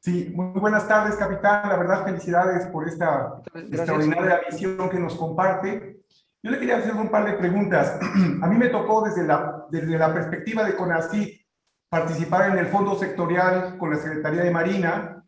Sí, 0.00 0.32
muy 0.32 0.60
buenas 0.60 0.86
tardes, 0.86 1.16
capitán. 1.16 1.68
La 1.68 1.76
verdad, 1.76 2.04
felicidades 2.04 2.66
por 2.68 2.86
esta 2.86 3.42
Gracias. 3.52 3.72
extraordinaria 3.72 4.40
visión 4.48 4.88
que 4.88 5.00
nos 5.00 5.16
comparte. 5.16 6.04
Yo 6.42 6.52
le 6.52 6.60
quería 6.60 6.76
hacer 6.76 6.94
un 6.94 7.10
par 7.10 7.26
de 7.26 7.32
preguntas. 7.32 7.98
A 8.42 8.46
mí 8.46 8.56
me 8.56 8.68
tocó 8.68 9.02
desde 9.02 9.26
la, 9.26 9.66
desde 9.68 9.98
la 9.98 10.14
perspectiva 10.14 10.62
de 10.62 10.76
CONACYT 10.76 11.45
participar 11.88 12.50
en 12.50 12.58
el 12.58 12.66
fondo 12.66 12.98
sectorial 12.98 13.78
con 13.78 13.90
la 13.90 13.96
Secretaría 13.96 14.42
de 14.42 14.50
Marina 14.50 15.24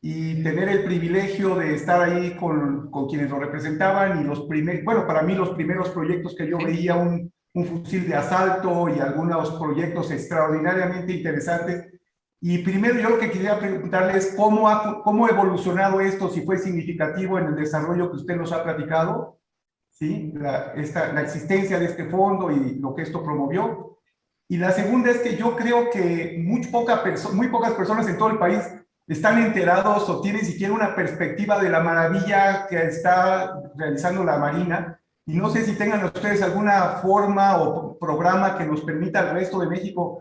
y 0.00 0.42
tener 0.42 0.68
el 0.68 0.84
privilegio 0.84 1.54
de 1.54 1.74
estar 1.74 2.02
ahí 2.02 2.36
con, 2.36 2.90
con 2.90 3.08
quienes 3.08 3.30
lo 3.30 3.38
representaban 3.38 4.20
y 4.20 4.24
los 4.24 4.40
primeros, 4.46 4.84
bueno, 4.84 5.06
para 5.06 5.22
mí 5.22 5.34
los 5.34 5.50
primeros 5.50 5.90
proyectos 5.90 6.34
que 6.34 6.48
yo 6.48 6.58
veía, 6.58 6.96
un, 6.96 7.32
un 7.54 7.66
fusil 7.66 8.08
de 8.08 8.16
asalto 8.16 8.88
y 8.88 8.98
algunos 8.98 9.52
proyectos 9.52 10.10
extraordinariamente 10.10 11.12
interesantes. 11.12 11.86
Y 12.40 12.58
primero 12.58 12.98
yo 12.98 13.10
lo 13.10 13.18
que 13.18 13.30
quería 13.30 13.58
preguntarle 13.58 14.18
es 14.18 14.34
cómo 14.36 14.68
ha, 14.68 15.02
cómo 15.02 15.26
ha 15.26 15.30
evolucionado 15.30 16.00
esto, 16.00 16.28
si 16.28 16.42
fue 16.42 16.58
significativo 16.58 17.38
en 17.38 17.46
el 17.46 17.54
desarrollo 17.54 18.10
que 18.10 18.16
usted 18.16 18.36
nos 18.36 18.50
ha 18.50 18.64
platicado, 18.64 19.38
¿sí? 19.90 20.32
la, 20.34 20.72
esta, 20.72 21.12
la 21.12 21.22
existencia 21.22 21.78
de 21.78 21.84
este 21.84 22.06
fondo 22.06 22.50
y 22.50 22.80
lo 22.80 22.94
que 22.94 23.02
esto 23.02 23.22
promovió. 23.22 23.91
Y 24.52 24.58
la 24.58 24.70
segunda 24.70 25.10
es 25.10 25.20
que 25.20 25.36
yo 25.36 25.56
creo 25.56 25.88
que 25.88 26.36
muy, 26.44 26.60
poca 26.66 27.02
muy 27.32 27.48
pocas 27.48 27.72
personas 27.72 28.06
en 28.06 28.18
todo 28.18 28.28
el 28.28 28.38
país 28.38 28.60
están 29.08 29.42
enterados 29.42 30.06
o 30.10 30.20
tienen 30.20 30.44
siquiera 30.44 30.74
una 30.74 30.94
perspectiva 30.94 31.58
de 31.58 31.70
la 31.70 31.80
maravilla 31.80 32.66
que 32.68 32.76
está 32.82 33.54
realizando 33.74 34.22
la 34.24 34.36
Marina. 34.36 35.00
Y 35.24 35.38
no 35.38 35.48
sé 35.48 35.62
si 35.64 35.72
tengan 35.78 36.04
ustedes 36.04 36.42
alguna 36.42 36.98
forma 37.00 37.62
o 37.62 37.98
programa 37.98 38.58
que 38.58 38.66
nos 38.66 38.82
permita 38.82 39.20
al 39.20 39.30
resto 39.30 39.58
de 39.58 39.68
México 39.68 40.20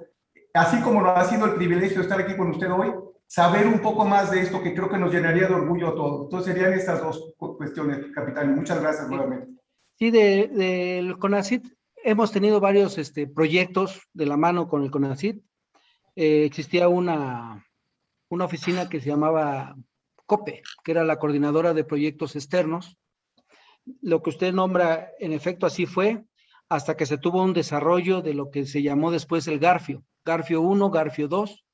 así 0.54 0.80
como 0.82 1.02
lo 1.02 1.10
ha 1.12 1.26
sido 1.26 1.46
el 1.48 1.56
privilegio 1.56 1.98
de 1.98 2.04
estar 2.04 2.20
aquí 2.22 2.36
con 2.38 2.52
usted 2.52 2.72
hoy, 2.72 2.94
saber 3.28 3.68
un 3.68 3.80
poco 3.80 4.06
más 4.06 4.32
de 4.32 4.40
esto 4.42 4.62
que 4.64 4.74
creo 4.74 4.90
que 4.90 4.98
nos 4.98 5.12
llenaría 5.14 5.48
de 5.50 5.56
orgullo 5.56 5.90
a 5.90 5.96
todos. 5.96 6.24
Entonces 6.24 6.54
serían 6.54 6.72
estas 6.74 7.02
dos 7.02 7.34
cu- 7.38 7.58
cuestiones, 7.58 8.00
capitán. 8.16 8.56
Muchas 8.56 8.82
gracias 8.82 9.10
nuevamente. 9.10 9.48
Sí, 10.00 10.10
de- 10.10 10.50
del 10.54 11.18
CONACIT 11.20 11.66
hemos 12.04 12.32
tenido 12.32 12.60
varios 12.60 12.98
este, 12.98 13.28
proyectos 13.28 14.02
de 14.14 14.26
la 14.26 14.38
mano 14.38 14.68
con 14.68 14.84
el 14.84 14.92
CONACIT. 14.92 15.44
Eh, 16.16 16.46
existía 16.46 16.88
una, 16.88 17.66
oficina 18.30 18.90
que 18.90 19.00
se 19.00 19.10
llamaba 19.10 19.76
COPE, 20.26 20.62
que 20.84 20.92
era 20.92 21.04
la 21.04 21.20
coordinadora 21.20 21.74
de 21.74 21.84
proyectos 21.84 22.36
externos. 22.36 22.98
Lo 24.02 24.22
que 24.22 24.30
usted 24.30 24.54
nombra, 24.54 25.12
en 25.20 25.34
efecto, 25.34 25.66
así 25.66 25.86
fue, 25.86 26.24
hasta 26.70 26.96
que 26.96 27.06
se 27.06 27.18
tuvo 27.18 27.44
un 27.44 27.54
desarrollo 27.54 28.22
de 28.22 28.34
lo 28.34 28.52
que 28.52 28.66
se 28.66 28.82
llamó 28.82 29.12
después 29.12 29.48
el 29.48 29.60
Garfio, 29.60 30.04
Garfio 30.24 30.62
1, 30.62 30.90
Garfio 30.90 31.28
2. 31.28 31.66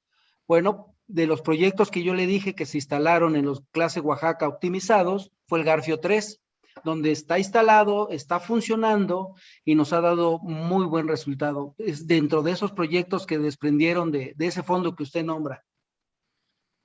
Bueno, 0.47 0.95
de 1.07 1.27
los 1.27 1.41
proyectos 1.41 1.91
que 1.91 2.03
yo 2.03 2.13
le 2.13 2.25
dije 2.25 2.55
que 2.55 2.65
se 2.65 2.77
instalaron 2.77 3.35
en 3.35 3.45
los 3.45 3.61
clase 3.71 3.99
Oaxaca 3.99 4.47
optimizados, 4.47 5.31
fue 5.47 5.59
el 5.59 5.65
Garfio 5.65 5.99
3, 5.99 6.41
donde 6.83 7.11
está 7.11 7.37
instalado, 7.37 8.09
está 8.09 8.39
funcionando 8.39 9.35
y 9.63 9.75
nos 9.75 9.93
ha 9.93 10.01
dado 10.01 10.39
muy 10.39 10.85
buen 10.85 11.07
resultado. 11.07 11.75
Es 11.77 12.07
dentro 12.07 12.41
de 12.43 12.51
esos 12.51 12.71
proyectos 12.71 13.25
que 13.25 13.37
desprendieron 13.37 14.11
de, 14.11 14.35
ese 14.39 14.63
fondo 14.63 14.95
que 14.95 15.03
usted 15.03 15.23
nombra. 15.23 15.63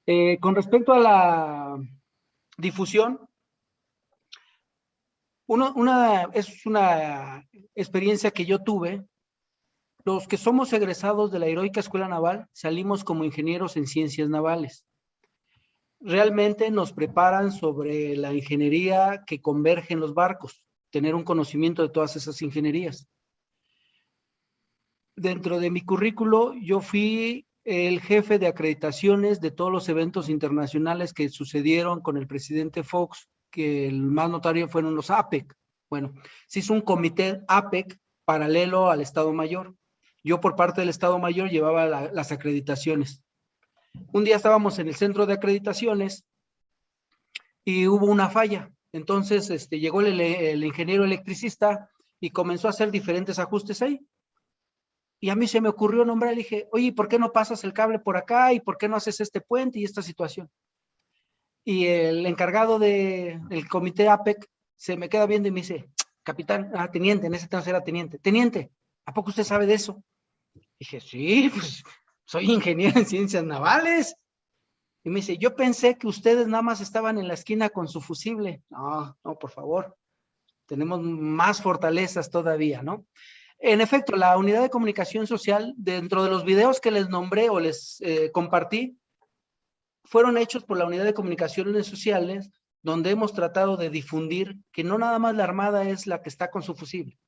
Eh, 0.06 0.38
con 0.40 0.54
respecto 0.54 0.92
a 0.92 0.98
la 0.98 1.78
difusión, 2.58 3.20
una, 5.46 6.30
es 6.32 6.64
una 6.66 7.46
experiencia 7.74 8.30
que 8.30 8.44
yo 8.44 8.62
tuve. 8.62 9.04
Los 10.04 10.26
que 10.26 10.36
somos 10.36 10.72
egresados 10.72 11.30
de 11.30 11.38
la 11.38 11.46
Heroica 11.46 11.80
Escuela 11.80 12.08
Naval 12.08 12.48
salimos 12.52 13.04
como 13.04 13.24
ingenieros 13.24 13.76
en 13.76 13.86
ciencias 13.86 14.28
navales 14.28 14.84
realmente 16.04 16.70
nos 16.70 16.92
preparan 16.92 17.52
sobre 17.52 18.16
la 18.16 18.32
ingeniería 18.32 19.22
que 19.26 19.40
converge 19.40 19.94
en 19.94 20.00
los 20.00 20.14
barcos, 20.14 20.64
tener 20.90 21.14
un 21.14 21.24
conocimiento 21.24 21.82
de 21.82 21.88
todas 21.88 22.16
esas 22.16 22.42
ingenierías. 22.42 23.08
Dentro 25.16 25.60
de 25.60 25.70
mi 25.70 25.82
currículo, 25.82 26.54
yo 26.54 26.80
fui 26.80 27.46
el 27.64 28.00
jefe 28.00 28.38
de 28.38 28.48
acreditaciones 28.48 29.40
de 29.40 29.52
todos 29.52 29.70
los 29.70 29.88
eventos 29.88 30.28
internacionales 30.28 31.12
que 31.12 31.28
sucedieron 31.28 32.00
con 32.00 32.16
el 32.16 32.26
presidente 32.26 32.82
Fox, 32.82 33.28
que 33.50 33.86
el 33.86 34.02
más 34.02 34.30
notario 34.30 34.68
fueron 34.68 34.96
los 34.96 35.10
APEC. 35.10 35.54
Bueno, 35.88 36.14
se 36.48 36.60
hizo 36.60 36.72
un 36.72 36.80
comité 36.80 37.42
APEC 37.46 37.98
paralelo 38.24 38.90
al 38.90 39.00
Estado 39.00 39.32
Mayor. 39.32 39.76
Yo 40.24 40.40
por 40.40 40.56
parte 40.56 40.80
del 40.80 40.88
Estado 40.88 41.18
Mayor 41.18 41.50
llevaba 41.50 41.86
la- 41.86 42.10
las 42.12 42.32
acreditaciones 42.32 43.22
un 44.12 44.24
día 44.24 44.36
estábamos 44.36 44.78
en 44.78 44.88
el 44.88 44.94
centro 44.94 45.26
de 45.26 45.34
acreditaciones 45.34 46.24
y 47.64 47.86
hubo 47.86 48.06
una 48.06 48.28
falla. 48.30 48.70
Entonces 48.92 49.50
este, 49.50 49.80
llegó 49.80 50.02
el, 50.02 50.64
ingeniero 50.64 51.04
electricista 51.04 51.90
y 52.20 52.30
comenzó 52.30 52.68
a 52.68 52.70
hacer 52.70 52.90
diferentes 52.90 53.38
ajustes 53.38 53.82
ahí. 53.82 54.06
Y 55.20 55.30
a 55.30 55.36
mí 55.36 55.46
se 55.46 55.60
me 55.60 55.68
ocurrió 55.68 56.04
nombrar, 56.04 56.32
le 56.32 56.38
dije, 56.38 56.68
oye, 56.72 56.92
¿por 56.92 57.08
qué 57.08 57.18
no 57.18 57.32
pasas 57.32 57.62
el 57.64 57.72
cable 57.72 58.00
por 58.00 58.16
acá? 58.16 58.52
¿Y 58.52 58.60
por 58.60 58.76
qué 58.76 58.88
no 58.88 58.96
haces 58.96 59.20
este 59.20 59.40
puente 59.40 59.78
y 59.78 59.84
esta 59.84 60.02
situación? 60.02 60.50
Y 61.64 61.86
el 61.86 62.26
encargado 62.26 62.80
de- 62.80 63.40
del 63.48 63.68
comité 63.68 64.08
APEC 64.08 64.48
se 64.76 64.96
me 64.96 65.08
queda 65.08 65.26
viendo 65.26 65.48
y 65.48 65.52
me 65.52 65.60
dice, 65.60 65.88
capitán, 66.24 66.72
ah, 66.74 66.90
teniente, 66.90 67.28
en 67.28 67.34
ese 67.34 67.44
entonces 67.44 67.68
era 67.68 67.84
teniente, 67.84 68.18
teniente, 68.18 68.72
¿a 69.06 69.14
poco 69.14 69.30
usted 69.30 69.44
sabe 69.44 69.66
de 69.66 69.74
eso? 69.74 70.02
Dije, 70.78 71.00
sí, 71.00 71.50
pues 71.54 71.84
soy 72.32 72.50
ingeniero 72.50 72.98
en 72.98 73.04
ciencias 73.04 73.44
navales. 73.44 74.16
Y 75.04 75.10
me 75.10 75.16
dice, 75.16 75.36
yo 75.36 75.54
pensé 75.54 75.98
que 75.98 76.06
ustedes 76.06 76.48
nada 76.48 76.62
más 76.62 76.80
estaban 76.80 77.18
en 77.18 77.28
la 77.28 77.34
esquina 77.34 77.68
con 77.68 77.88
su 77.88 78.00
fusible. 78.00 78.62
No, 78.70 79.18
no, 79.22 79.38
por 79.38 79.50
favor. 79.50 79.94
Tenemos 80.66 81.02
más 81.02 81.60
fortalezas 81.60 82.30
todavía, 82.30 82.82
¿no? 82.82 83.04
En 83.58 83.82
efecto, 83.82 84.16
la 84.16 84.38
unidad 84.38 84.62
de 84.62 84.70
comunicación 84.70 85.26
social, 85.26 85.74
dentro 85.76 86.24
de 86.24 86.30
los 86.30 86.44
videos 86.44 86.80
que 86.80 86.90
les 86.90 87.10
nombré 87.10 87.50
o 87.50 87.60
les 87.60 88.00
eh, 88.00 88.30
compartí, 88.32 88.96
fueron 90.04 90.38
hechos 90.38 90.64
por 90.64 90.78
la 90.78 90.86
unidad 90.86 91.04
de 91.04 91.14
comunicaciones 91.14 91.86
sociales, 91.86 92.50
donde 92.80 93.10
hemos 93.10 93.34
tratado 93.34 93.76
de 93.76 93.90
difundir 93.90 94.56
que 94.72 94.84
no 94.84 94.96
nada 94.96 95.18
más 95.18 95.36
la 95.36 95.44
Armada 95.44 95.86
es 95.88 96.06
la 96.06 96.22
que 96.22 96.30
está 96.30 96.50
con 96.50 96.62
su 96.62 96.74
fusible. 96.74 97.18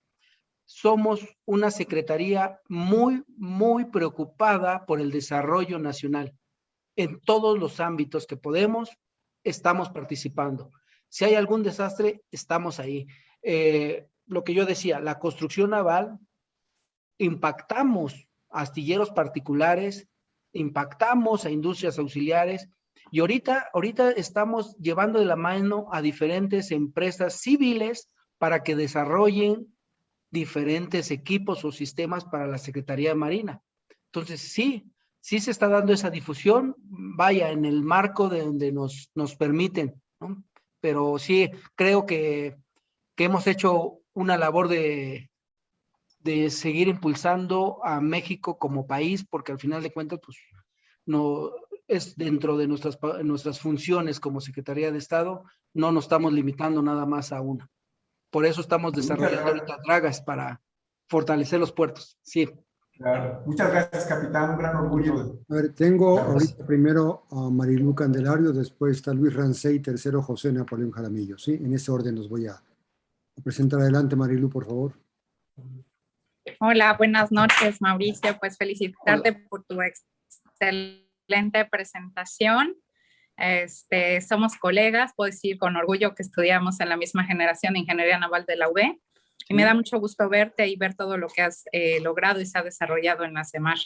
Somos 0.65 1.27
una 1.45 1.71
secretaría 1.71 2.61
muy, 2.69 3.23
muy 3.37 3.87
preocupada 3.87 4.87
por 4.87 5.01
el 5.01 5.11
desarrollo 5.11 5.79
nacional. 5.79 6.35
En 6.97 7.21
todos 7.21 7.59
los 7.59 7.81
ámbitos 7.81 8.27
que 8.27 8.37
podemos, 8.37 8.91
estamos 9.43 9.91
participando. 9.91 10.71
Si 11.09 11.25
hay 11.25 11.35
algún 11.35 11.63
desastre, 11.63 12.23
estamos 12.31 12.81
ahí. 12.81 13.07
Eh, 13.43 14.07
lo 14.27 14.43
que 14.43 14.55
yo 14.55 14.65
decía, 14.65 15.01
la 15.01 15.19
construcción 15.19 15.71
naval, 15.71 16.19
impactamos 17.19 18.27
astilleros 18.49 19.11
particulares, 19.11 20.09
impactamos 20.53 21.45
a 21.45 21.51
industrias 21.51 21.99
auxiliares 21.99 22.69
y 23.11 23.21
ahorita, 23.21 23.69
ahorita 23.75 24.13
estamos 24.13 24.77
llevando 24.79 25.19
de 25.19 25.27
la 25.27 25.37
mano 25.37 25.89
a 25.93 26.01
diferentes 26.01 26.71
empresas 26.71 27.41
civiles 27.41 28.09
para 28.39 28.63
que 28.63 28.77
desarrollen 28.77 29.74
diferentes 30.35 31.11
equipos 31.11 31.65
o 31.65 31.73
sistemas 31.73 32.25
para 32.27 32.47
la 32.47 32.59
Secretaría 32.59 33.11
de 33.11 33.15
Marina. 33.15 33.63
Entonces, 34.07 34.41
sí, 34.43 34.93
sí 35.21 35.41
se 35.41 35.53
está 35.53 35.69
dando 35.69 35.93
esa 35.93 36.11
difusión, 36.11 36.75
vaya, 36.79 37.51
en 37.51 37.65
el 37.65 37.83
marco 37.83 38.29
de 38.29 38.43
donde 38.43 38.73
nos, 38.73 39.11
nos 39.15 39.37
permiten, 39.37 40.03
¿no? 40.21 40.45
Pero 40.81 41.19
sí, 41.19 41.51
creo 41.77 42.05
que, 42.05 42.57
que 43.15 43.25
hemos 43.25 43.47
hecho 43.47 44.01
una 44.13 44.37
labor 44.37 44.69
de, 44.69 45.31
de 46.19 46.51
seguir 46.51 46.89
impulsando 46.89 47.79
a 47.85 48.01
México 48.01 48.59
como 48.59 48.87
país, 48.87 49.25
porque 49.25 49.53
al 49.53 49.61
final 49.61 49.83
de 49.83 49.93
cuentas, 49.93 50.21
pues, 50.23 50.37
no 51.07 51.53
es 51.87 52.17
dentro 52.17 52.57
de 52.57 52.67
nuestras, 52.67 52.99
nuestras 53.23 53.61
funciones 53.61 54.19
como 54.19 54.41
Secretaría 54.41 54.91
de 54.91 54.99
Estado, 54.99 55.45
no 55.75 55.93
nos 55.93 56.05
estamos 56.05 56.33
limitando 56.33 56.83
nada 56.83 57.07
más 57.07 57.33
a 57.33 57.41
una. 57.41 57.71
Por 58.35 58.45
eso 58.45 58.63
estamos 58.63 58.93
desarrollando 58.93 59.47
ahorita 59.47 59.79
dragas 59.87 60.21
para 60.21 60.61
fortalecer 61.09 61.61
los 61.61 61.71
puertos. 61.71 62.19
Sí. 62.21 62.51
Claro. 62.95 63.45
Muchas 63.47 63.71
gracias, 63.71 64.07
capitán. 64.07 64.51
Un 64.51 64.59
gran 64.59 64.75
orgullo. 64.75 65.39
A 65.49 65.55
ver, 65.55 65.73
tengo 65.73 66.19
ahorita 66.19 66.67
primero 66.67 67.29
a 67.31 67.49
Marilu 67.49 67.95
Candelario, 67.95 68.53
después 68.53 68.97
está 68.97 69.15
Luis 69.15 69.35
Rancey, 69.35 69.79
tercero 69.79 70.21
José 70.21 70.53
Napoleón 70.53 70.91
Jaramillo. 70.91 71.39
¿sí? 71.39 71.53
En 71.53 71.75
ese 71.75 71.93
orden 71.93 72.17
los 72.17 72.29
voy 72.29 72.49
a, 72.49 72.55
a 72.55 73.43
presentar 73.45 73.79
adelante, 73.81 74.17
Marilu, 74.17 74.51
por 74.51 74.67
favor. 74.67 74.95
Hola, 76.59 76.95
buenas 76.95 77.31
noches, 77.31 77.81
Mauricio. 77.81 78.37
Pues 78.41 78.59
felicitarte 78.59 79.31
Hola. 79.31 79.47
por 79.49 79.63
tu 79.63 79.79
excelente 79.81 81.67
presentación. 81.71 82.75
Este, 83.37 84.21
somos 84.21 84.57
colegas, 84.57 85.13
puedo 85.17 85.31
decir 85.31 85.59
con 85.59 85.77
orgullo 85.77 86.15
que 86.15 86.23
estudiamos 86.23 86.81
en 86.81 86.89
la 86.89 86.97
misma 86.97 87.25
generación 87.25 87.75
de 87.75 87.81
Ingeniería 87.81 88.19
Naval 88.19 88.45
de 88.47 88.57
la 88.57 88.69
UB. 88.69 88.99
Y 89.49 89.55
me 89.55 89.65
da 89.65 89.75
mucho 89.75 89.99
gusto 89.99 90.29
verte 90.29 90.69
y 90.69 90.77
ver 90.77 90.95
todo 90.95 91.19
lo 91.19 91.29
que 91.29 91.43
has 91.43 91.65
eh, 91.73 92.01
logrado 92.01 92.41
y 92.41 92.47
se 92.47 92.59
ha 92.59 92.63
desarrollado 92.63 93.25
en 93.25 93.35
la 93.35 93.45
CEMAR. 93.45 93.79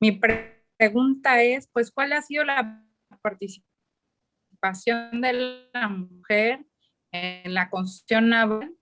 Mi 0.00 0.12
pre 0.12 0.64
pregunta 0.76 1.42
es, 1.42 1.68
pues, 1.68 1.90
¿cuál 1.90 2.14
ha 2.14 2.22
sido 2.22 2.42
la 2.42 2.82
participación 3.20 5.20
de 5.20 5.68
la 5.74 5.88
mujer 5.88 6.64
en 7.12 7.52
la 7.52 7.68
construcción 7.68 8.30
naval 8.30 8.74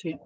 Sí. 0.00 0.18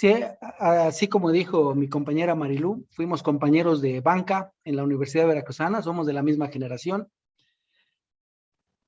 Sí, 0.00 0.14
así 0.58 1.08
como 1.08 1.30
dijo 1.30 1.74
mi 1.74 1.86
compañera 1.86 2.34
Marilú, 2.34 2.86
fuimos 2.90 3.22
compañeros 3.22 3.82
de 3.82 4.00
banca 4.00 4.50
en 4.64 4.76
la 4.76 4.82
Universidad 4.82 5.26
Veracruzana, 5.26 5.82
somos 5.82 6.06
de 6.06 6.14
la 6.14 6.22
misma 6.22 6.48
generación. 6.48 7.12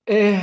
Eh, 0.07 0.41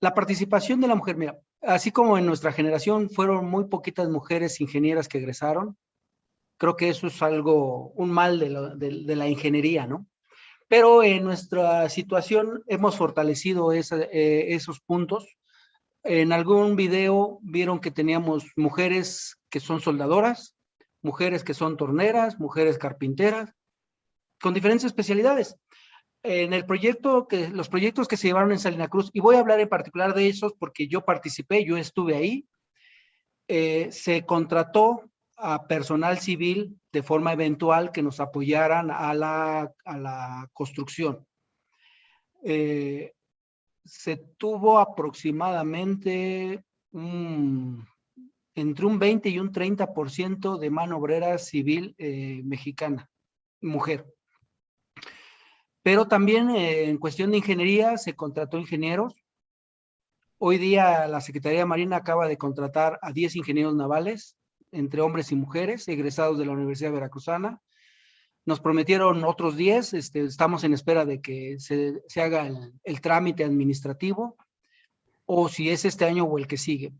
la 0.00 0.14
participación 0.14 0.80
de 0.80 0.88
la 0.88 0.94
mujer, 0.94 1.18
mira, 1.18 1.38
así 1.60 1.90
como 1.90 2.16
en 2.16 2.24
nuestra 2.24 2.52
generación 2.52 3.10
fueron 3.10 3.50
muy 3.50 3.64
poquitas 3.64 4.08
mujeres 4.08 4.62
ingenieras 4.62 5.08
que 5.08 5.18
egresaron, 5.18 5.76
creo 6.56 6.74
que 6.74 6.88
eso 6.88 7.08
es 7.08 7.20
algo, 7.20 7.90
un 7.90 8.10
mal 8.10 8.38
de, 8.38 9.14
la 9.14 9.28
ingeniería, 9.28 9.86
¿no? 9.86 10.06
Pero 10.68 11.02
en 11.02 11.22
nuestra 11.22 11.90
situación 11.90 12.64
hemos 12.66 12.96
fortalecido 12.96 13.74
eh, 13.74 14.54
esos 14.54 14.80
puntos 14.80 15.36
en 16.02 16.32
algún 16.32 16.76
video 16.76 17.40
vieron 17.42 17.78
que 17.78 17.90
teníamos 17.90 18.46
mujeres 18.56 19.36
que 19.52 19.60
son 19.60 19.80
soldadoras, 19.80 20.56
mujeres 21.02 21.44
que 21.44 21.52
son 21.52 21.76
torneras, 21.76 22.40
mujeres 22.40 22.78
carpinteras, 22.78 23.54
con 24.40 24.54
diferentes 24.54 24.86
especialidades. 24.86 25.56
En 26.22 26.54
el 26.54 26.64
proyecto, 26.64 27.28
que, 27.28 27.50
los 27.50 27.68
proyectos 27.68 28.08
que 28.08 28.16
se 28.16 28.28
llevaron 28.28 28.52
en 28.52 28.58
Salina 28.58 28.88
Cruz, 28.88 29.10
y 29.12 29.20
voy 29.20 29.36
a 29.36 29.40
hablar 29.40 29.60
en 29.60 29.68
particular 29.68 30.14
de 30.14 30.28
esos 30.28 30.54
porque 30.58 30.88
yo 30.88 31.04
participé, 31.04 31.66
yo 31.66 31.76
estuve 31.76 32.16
ahí, 32.16 32.46
eh, 33.46 33.92
se 33.92 34.24
contrató 34.24 35.10
a 35.36 35.66
personal 35.66 36.18
civil 36.18 36.80
de 36.90 37.02
forma 37.02 37.34
eventual 37.34 37.92
que 37.92 38.02
nos 38.02 38.20
apoyaran 38.20 38.90
a 38.90 39.12
la, 39.12 39.70
a 39.84 39.98
la 39.98 40.48
construcción. 40.54 41.26
Eh, 42.42 43.12
se 43.84 44.16
tuvo 44.38 44.78
aproximadamente 44.78 46.64
un, 46.92 47.86
entre 48.54 48.86
un 48.86 48.98
20 48.98 49.28
y 49.28 49.38
un 49.38 49.52
30% 49.52 50.58
de 50.58 50.70
mano 50.70 50.98
obrera 50.98 51.38
civil 51.38 51.94
eh, 51.98 52.42
mexicana, 52.44 53.10
mujer. 53.60 54.06
Pero 55.82 56.06
también 56.06 56.50
eh, 56.50 56.84
en 56.84 56.98
cuestión 56.98 57.30
de 57.30 57.38
ingeniería 57.38 57.96
se 57.98 58.14
contrató 58.14 58.58
ingenieros. 58.58 59.14
Hoy 60.38 60.58
día 60.58 61.06
la 61.08 61.20
Secretaría 61.20 61.66
Marina 61.66 61.96
acaba 61.96 62.28
de 62.28 62.38
contratar 62.38 62.98
a 63.02 63.12
10 63.12 63.36
ingenieros 63.36 63.74
navales, 63.74 64.36
entre 64.70 65.02
hombres 65.02 65.32
y 65.32 65.36
mujeres, 65.36 65.86
egresados 65.88 66.38
de 66.38 66.46
la 66.46 66.52
Universidad 66.52 66.92
Veracruzana. 66.92 67.60
Nos 68.44 68.60
prometieron 68.60 69.24
otros 69.24 69.56
10, 69.56 69.94
este, 69.94 70.24
estamos 70.24 70.64
en 70.64 70.74
espera 70.74 71.04
de 71.04 71.20
que 71.20 71.60
se, 71.60 72.02
se 72.08 72.22
haga 72.22 72.46
el, 72.46 72.72
el, 72.82 73.00
trámite 73.00 73.44
administrativo, 73.44 74.36
o 75.26 75.48
si 75.48 75.70
es 75.70 75.84
este 75.84 76.04
año 76.06 76.24
o 76.24 76.38
el 76.38 76.48
que 76.48 76.56
sigue. 76.56 76.92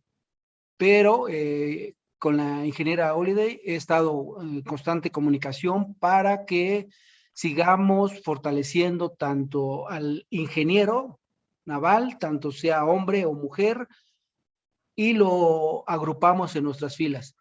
Pero 0.76 1.28
eh, 1.28 1.94
con 2.18 2.36
la 2.36 2.64
ingeniera 2.66 3.14
Holiday 3.14 3.60
he 3.64 3.76
estado 3.76 4.36
en 4.40 4.62
constante 4.62 5.10
comunicación 5.10 5.94
para 5.94 6.44
que 6.44 6.88
sigamos 7.32 8.22
fortaleciendo 8.22 9.10
tanto 9.10 9.88
al 9.88 10.26
ingeniero 10.30 11.18
naval, 11.64 12.18
tanto 12.18 12.52
sea 12.52 12.84
hombre 12.84 13.24
o 13.26 13.32
mujer, 13.32 13.88
y 14.94 15.14
lo 15.14 15.88
agrupamos 15.88 16.54
en 16.56 16.64
nuestras 16.64 16.96
filas. 16.96 17.34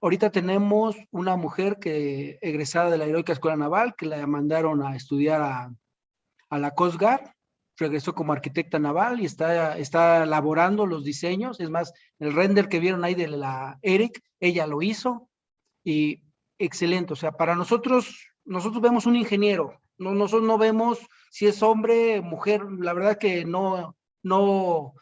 Ahorita 0.00 0.30
tenemos 0.30 0.96
una 1.10 1.36
mujer 1.36 1.78
que 1.78 2.38
egresada 2.40 2.90
de 2.90 2.98
la 2.98 3.04
Heroica 3.04 3.32
Escuela 3.32 3.56
Naval, 3.56 3.94
que 3.96 4.06
la 4.06 4.24
mandaron 4.26 4.82
a 4.82 4.94
estudiar 4.94 5.42
a, 5.42 5.74
a 6.50 6.58
la 6.58 6.70
Coast 6.72 6.98
Guard, 6.98 7.32
regresó 7.78 8.14
como 8.14 8.32
arquitecta 8.32 8.78
naval 8.78 9.20
y 9.20 9.24
está, 9.24 9.78
está 9.78 10.24
elaborando 10.24 10.84
los 10.86 11.04
diseños. 11.04 11.60
Es 11.60 11.70
más, 11.70 11.92
el 12.18 12.34
render 12.34 12.68
que 12.68 12.80
vieron 12.80 13.04
ahí 13.04 13.14
de 13.14 13.28
la 13.28 13.78
Eric, 13.82 14.22
ella 14.40 14.66
lo 14.66 14.82
hizo 14.82 15.28
y 15.84 16.24
excelente. 16.58 17.12
O 17.12 17.16
sea, 17.16 17.32
para 17.32 17.54
nosotros, 17.54 18.32
nosotros 18.44 18.82
vemos 18.82 19.06
un 19.06 19.16
ingeniero, 19.16 19.80
no, 19.96 20.14
nosotros 20.14 20.46
no 20.46 20.58
vemos 20.58 20.98
si 21.30 21.46
es 21.46 21.62
hombre, 21.62 22.20
mujer, 22.20 22.62
la 22.64 22.92
verdad 22.92 23.18
que 23.18 23.44
no, 23.44 23.96
no, 24.22 24.94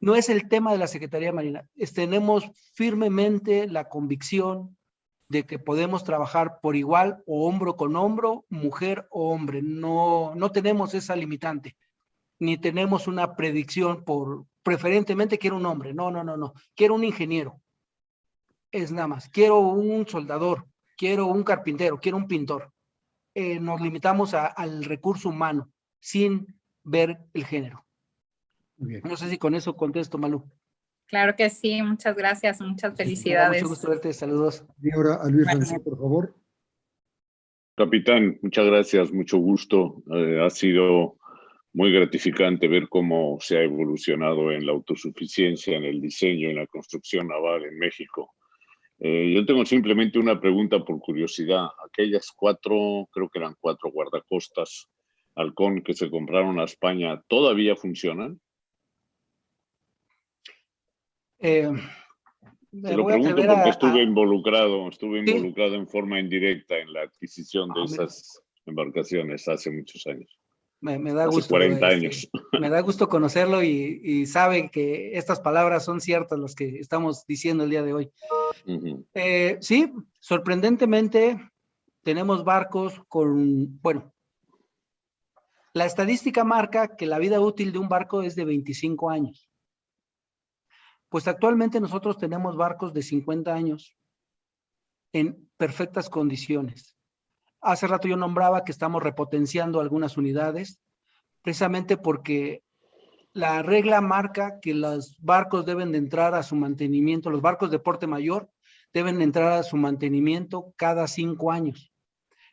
no 0.00 0.14
es 0.14 0.28
el 0.28 0.48
tema 0.48 0.72
de 0.72 0.78
la 0.78 0.86
Secretaría 0.86 1.32
Marina. 1.32 1.66
Es, 1.74 1.92
tenemos 1.92 2.44
firmemente 2.74 3.66
la 3.68 3.88
convicción 3.88 4.76
de 5.32 5.46
que 5.46 5.58
podemos 5.58 6.04
trabajar 6.04 6.60
por 6.60 6.76
igual 6.76 7.22
o 7.26 7.48
hombro 7.48 7.74
con 7.74 7.96
hombro, 7.96 8.44
mujer 8.50 9.06
o 9.10 9.30
hombre. 9.32 9.62
No, 9.62 10.34
no 10.36 10.52
tenemos 10.52 10.92
esa 10.92 11.16
limitante, 11.16 11.74
ni 12.38 12.58
tenemos 12.58 13.08
una 13.08 13.34
predicción 13.34 14.04
por 14.04 14.44
preferentemente 14.62 15.38
quiero 15.38 15.56
un 15.56 15.66
hombre. 15.66 15.94
No, 15.94 16.10
no, 16.10 16.22
no, 16.22 16.36
no. 16.36 16.52
Quiero 16.76 16.94
un 16.94 17.04
ingeniero. 17.04 17.60
Es 18.70 18.92
nada 18.92 19.08
más. 19.08 19.30
Quiero 19.30 19.58
un 19.58 20.06
soldador, 20.06 20.66
quiero 20.98 21.26
un 21.26 21.44
carpintero, 21.44 21.98
quiero 21.98 22.18
un 22.18 22.28
pintor. 22.28 22.70
Eh, 23.34 23.58
nos 23.58 23.80
limitamos 23.80 24.34
a, 24.34 24.46
al 24.46 24.84
recurso 24.84 25.30
humano 25.30 25.72
sin 25.98 26.60
ver 26.84 27.18
el 27.32 27.46
género. 27.46 27.86
No 28.76 29.16
sé 29.16 29.30
si 29.30 29.38
con 29.38 29.54
eso 29.54 29.76
contesto, 29.76 30.18
Malú. 30.18 30.44
Claro 31.06 31.36
que 31.36 31.50
sí, 31.50 31.82
muchas 31.82 32.16
gracias, 32.16 32.60
muchas 32.60 32.96
felicidades. 32.96 33.62
Mucho 33.62 33.70
gusto 33.70 33.90
verte, 33.90 34.12
saludos. 34.12 34.64
Y 34.82 34.92
ahora 34.94 35.16
a 35.16 35.28
Luis 35.28 35.46
Rancé, 35.46 35.78
por 35.80 35.98
favor. 35.98 36.34
Capitán, 37.76 38.38
muchas 38.42 38.66
gracias, 38.66 39.12
mucho 39.12 39.38
gusto. 39.38 40.02
Eh, 40.14 40.40
ha 40.42 40.50
sido 40.50 41.18
muy 41.74 41.92
gratificante 41.92 42.68
ver 42.68 42.88
cómo 42.88 43.38
se 43.40 43.58
ha 43.58 43.62
evolucionado 43.62 44.52
en 44.52 44.66
la 44.66 44.72
autosuficiencia, 44.72 45.76
en 45.76 45.84
el 45.84 46.00
diseño, 46.00 46.50
en 46.50 46.56
la 46.56 46.66
construcción 46.66 47.28
naval 47.28 47.64
en 47.64 47.78
México. 47.78 48.34
Eh, 48.98 49.32
yo 49.34 49.44
tengo 49.44 49.64
simplemente 49.64 50.18
una 50.18 50.40
pregunta 50.40 50.84
por 50.84 51.00
curiosidad. 51.00 51.66
Aquellas 51.86 52.30
cuatro, 52.36 53.08
creo 53.10 53.28
que 53.28 53.38
eran 53.38 53.56
cuatro 53.60 53.90
guardacostas 53.90 54.88
Halcón 55.34 55.82
que 55.82 55.94
se 55.94 56.10
compraron 56.10 56.60
a 56.60 56.64
España, 56.64 57.22
¿todavía 57.28 57.74
funcionan? 57.74 58.40
Eh, 61.42 61.70
Te 62.70 62.96
lo 62.96 63.04
pregunto 63.04 63.34
porque 63.36 63.70
estuve 63.70 64.02
involucrado, 64.02 64.88
estuve 64.88 65.18
involucrado 65.18 65.74
en 65.74 65.88
forma 65.88 66.20
indirecta 66.20 66.78
en 66.78 66.92
la 66.92 67.02
adquisición 67.02 67.68
de 67.70 67.80
ah, 67.80 67.84
esas 67.84 68.42
embarcaciones 68.64 69.46
hace 69.48 69.70
muchos 69.70 70.06
años. 70.06 70.38
Me, 70.80 71.12
da 71.12 71.26
gusto. 71.26 71.50
40 71.50 71.74
este, 71.74 71.86
años. 71.86 72.30
me 72.60 72.68
da 72.68 72.80
gusto 72.80 73.08
conocerlo 73.08 73.62
y, 73.62 74.00
y, 74.02 74.26
saben 74.26 74.68
que 74.68 75.16
estas 75.16 75.40
palabras 75.40 75.84
son 75.84 76.00
ciertas, 76.00 76.38
las 76.38 76.56
que 76.56 76.78
estamos 76.80 77.24
diciendo 77.26 77.64
el 77.64 77.70
día 77.70 77.82
de 77.82 77.94
hoy. 77.94 78.10
Eh, 79.14 79.58
sí, 79.60 79.92
sorprendentemente 80.18 81.38
tenemos 82.02 82.44
barcos 82.44 83.00
con, 83.08 83.80
bueno, 83.80 84.12
la 85.72 85.86
estadística 85.86 86.42
marca 86.44 86.96
que 86.96 87.06
la 87.06 87.18
vida 87.18 87.40
útil 87.40 87.72
de 87.72 87.78
un 87.78 87.88
barco 87.88 88.22
es 88.22 88.34
de 88.34 88.44
25 88.44 89.08
años. 89.08 89.51
Pues 91.12 91.28
actualmente 91.28 91.78
nosotros 91.78 92.16
tenemos 92.16 92.56
barcos 92.56 92.94
de 92.94 93.02
50 93.02 93.52
años 93.52 93.94
en 95.12 95.46
perfectas 95.58 96.08
condiciones. 96.08 96.96
Hace 97.60 97.86
rato 97.86 98.08
yo 98.08 98.16
nombraba 98.16 98.64
que 98.64 98.72
estamos 98.72 99.02
repotenciando 99.02 99.78
algunas 99.78 100.16
unidades, 100.16 100.80
precisamente 101.42 101.98
porque 101.98 102.64
la 103.34 103.62
regla 103.62 104.00
marca 104.00 104.58
que 104.58 104.72
los 104.72 105.18
barcos 105.20 105.66
deben 105.66 105.92
de 105.92 105.98
entrar 105.98 106.34
a 106.34 106.42
su 106.42 106.56
mantenimiento, 106.56 107.28
los 107.28 107.42
barcos 107.42 107.70
de 107.70 107.78
porte 107.78 108.06
mayor 108.06 108.50
deben 108.94 109.20
entrar 109.20 109.52
a 109.52 109.64
su 109.64 109.76
mantenimiento 109.76 110.72
cada 110.76 111.06
cinco 111.08 111.52
años. 111.52 111.92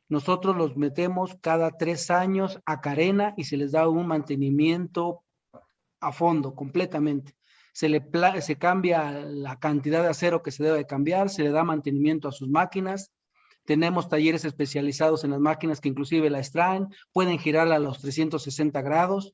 Nosotros 0.09 0.57
los 0.57 0.75
metemos 0.75 1.37
cada 1.39 1.71
tres 1.77 2.11
años 2.11 2.59
a 2.65 2.81
carena 2.81 3.33
y 3.37 3.45
se 3.45 3.55
les 3.55 3.71
da 3.71 3.87
un 3.87 4.05
mantenimiento 4.05 5.23
a 6.01 6.11
fondo, 6.11 6.55
completamente. 6.55 7.38
Se 7.79 7.87
le 7.87 8.03
se 8.41 8.57
cambia 8.57 9.09
la 9.09 9.57
cantidad 9.57 10.01
de 10.01 10.09
acero 10.09 10.43
que 10.43 10.51
se 10.51 10.65
debe 10.65 10.85
cambiar, 10.85 11.29
se 11.29 11.43
le 11.43 11.51
da 11.51 11.63
mantenimiento 11.63 12.27
a 12.27 12.33
sus 12.33 12.49
máquinas, 12.49 13.13
tenemos 13.63 14.09
talleres 14.09 14.43
especializados 14.43 15.23
en 15.23 15.31
las 15.31 15.39
máquinas 15.39 15.79
que 15.79 15.87
inclusive 15.87 16.29
la 16.29 16.39
extraen, 16.39 16.89
pueden 17.13 17.39
girar 17.39 17.71
a 17.71 17.79
los 17.79 18.01
360 18.01 18.81
grados. 18.81 19.33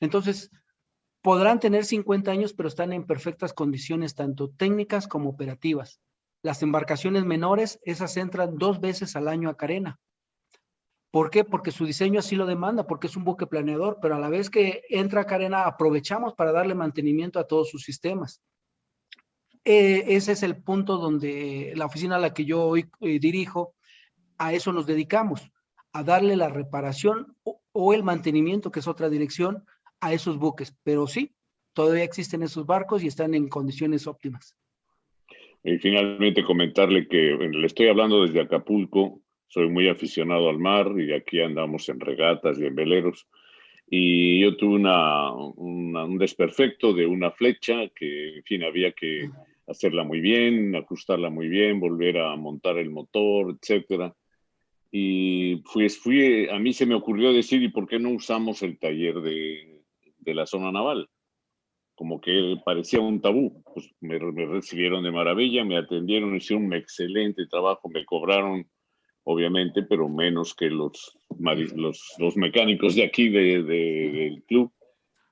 Entonces, 0.00 0.50
podrán 1.20 1.60
tener 1.60 1.84
50 1.84 2.30
años, 2.30 2.54
pero 2.54 2.70
están 2.70 2.94
en 2.94 3.04
perfectas 3.04 3.52
condiciones, 3.52 4.14
tanto 4.14 4.48
técnicas 4.48 5.06
como 5.06 5.28
operativas. 5.28 6.00
Las 6.40 6.62
embarcaciones 6.62 7.26
menores, 7.26 7.78
esas 7.82 8.16
entran 8.16 8.56
dos 8.56 8.80
veces 8.80 9.16
al 9.16 9.28
año 9.28 9.50
a 9.50 9.56
Carena. 9.58 10.00
¿Por 11.16 11.30
qué? 11.30 11.44
Porque 11.44 11.70
su 11.70 11.86
diseño 11.86 12.18
así 12.18 12.36
lo 12.36 12.44
demanda, 12.44 12.86
porque 12.86 13.06
es 13.06 13.16
un 13.16 13.24
buque 13.24 13.46
planeador, 13.46 14.00
pero 14.02 14.16
a 14.16 14.18
la 14.18 14.28
vez 14.28 14.50
que 14.50 14.82
entra 14.90 15.22
a 15.22 15.26
Carena, 15.26 15.62
aprovechamos 15.62 16.34
para 16.34 16.52
darle 16.52 16.74
mantenimiento 16.74 17.38
a 17.38 17.46
todos 17.46 17.70
sus 17.70 17.84
sistemas. 17.84 18.42
Eh, 19.64 20.04
ese 20.08 20.32
es 20.32 20.42
el 20.42 20.62
punto 20.62 20.98
donde 20.98 21.72
la 21.74 21.86
oficina 21.86 22.16
a 22.16 22.18
la 22.18 22.34
que 22.34 22.44
yo 22.44 22.64
hoy 22.64 22.90
eh, 23.00 23.18
dirijo, 23.18 23.74
a 24.36 24.52
eso 24.52 24.74
nos 24.74 24.84
dedicamos, 24.84 25.50
a 25.94 26.02
darle 26.02 26.36
la 26.36 26.50
reparación 26.50 27.34
o, 27.72 27.94
el 27.94 28.02
mantenimiento, 28.02 28.70
que 28.70 28.80
es 28.80 28.86
otra 28.86 29.08
dirección, 29.08 29.64
a 30.02 30.12
esos 30.12 30.36
buques. 30.36 30.76
Pero 30.82 31.06
sí, 31.06 31.34
todavía 31.72 32.04
existen 32.04 32.42
esos 32.42 32.66
barcos 32.66 33.02
y 33.02 33.06
están 33.06 33.32
en 33.32 33.48
condiciones 33.48 34.06
óptimas. 34.06 34.54
Y 35.64 35.78
finalmente 35.78 36.44
comentarle 36.44 37.08
que 37.08 37.16
le 37.16 37.66
estoy 37.66 37.88
hablando 37.88 38.20
desde 38.20 38.42
Acapulco, 38.42 39.22
soy 39.48 39.68
muy 39.68 39.88
aficionado 39.88 40.48
al 40.48 40.58
mar 40.58 40.92
y 40.98 41.12
aquí 41.12 41.40
andamos 41.40 41.88
en 41.88 42.00
regatas 42.00 42.58
y 42.58 42.66
en 42.66 42.74
veleros. 42.74 43.26
Y 43.88 44.40
yo 44.40 44.56
tuve 44.56 44.80
un 44.80 46.18
desperfecto 46.18 46.92
de 46.92 47.06
una 47.06 47.30
flecha 47.30 47.88
que, 47.94 48.38
en 48.38 48.42
fin, 48.42 48.64
había 48.64 48.92
que 48.92 49.30
hacerla 49.66 50.04
muy 50.04 50.20
bien, 50.20 50.74
ajustarla 50.74 51.30
muy 51.30 51.48
bien, 51.48 51.80
volver 51.80 52.18
a 52.18 52.34
montar 52.36 52.78
el 52.78 52.90
motor, 52.90 53.56
etcétera. 53.60 54.14
Y 54.90 55.56
pues 55.56 55.98
fui, 55.98 56.48
a 56.48 56.58
mí 56.58 56.72
se 56.72 56.86
me 56.86 56.94
ocurrió 56.94 57.32
decir, 57.32 57.62
¿y 57.62 57.68
por 57.68 57.86
qué 57.86 57.98
no 57.98 58.10
usamos 58.10 58.62
el 58.62 58.78
taller 58.78 59.20
de, 59.20 59.82
de 60.18 60.34
la 60.34 60.46
zona 60.46 60.72
naval? 60.72 61.08
Como 61.94 62.20
que 62.20 62.56
parecía 62.64 63.00
un 63.00 63.20
tabú. 63.20 63.62
Pues 63.74 63.90
me, 64.00 64.18
me, 64.18 64.46
recibieron 64.46 65.02
de 65.02 65.10
maravilla, 65.10 65.64
me 65.64 65.76
atendieron, 65.76 66.36
hicieron 66.36 66.66
un 66.66 66.74
excelente 66.74 67.46
trabajo, 67.46 67.88
me 67.88 68.04
cobraron, 68.04 68.68
obviamente, 69.28 69.82
pero 69.82 70.08
menos 70.08 70.54
que 70.54 70.70
los, 70.70 71.18
los, 71.38 72.36
mecánicos 72.36 72.94
de 72.94 73.04
aquí 73.04 73.28
de, 73.28 73.62
del 73.64 74.44
club 74.44 74.72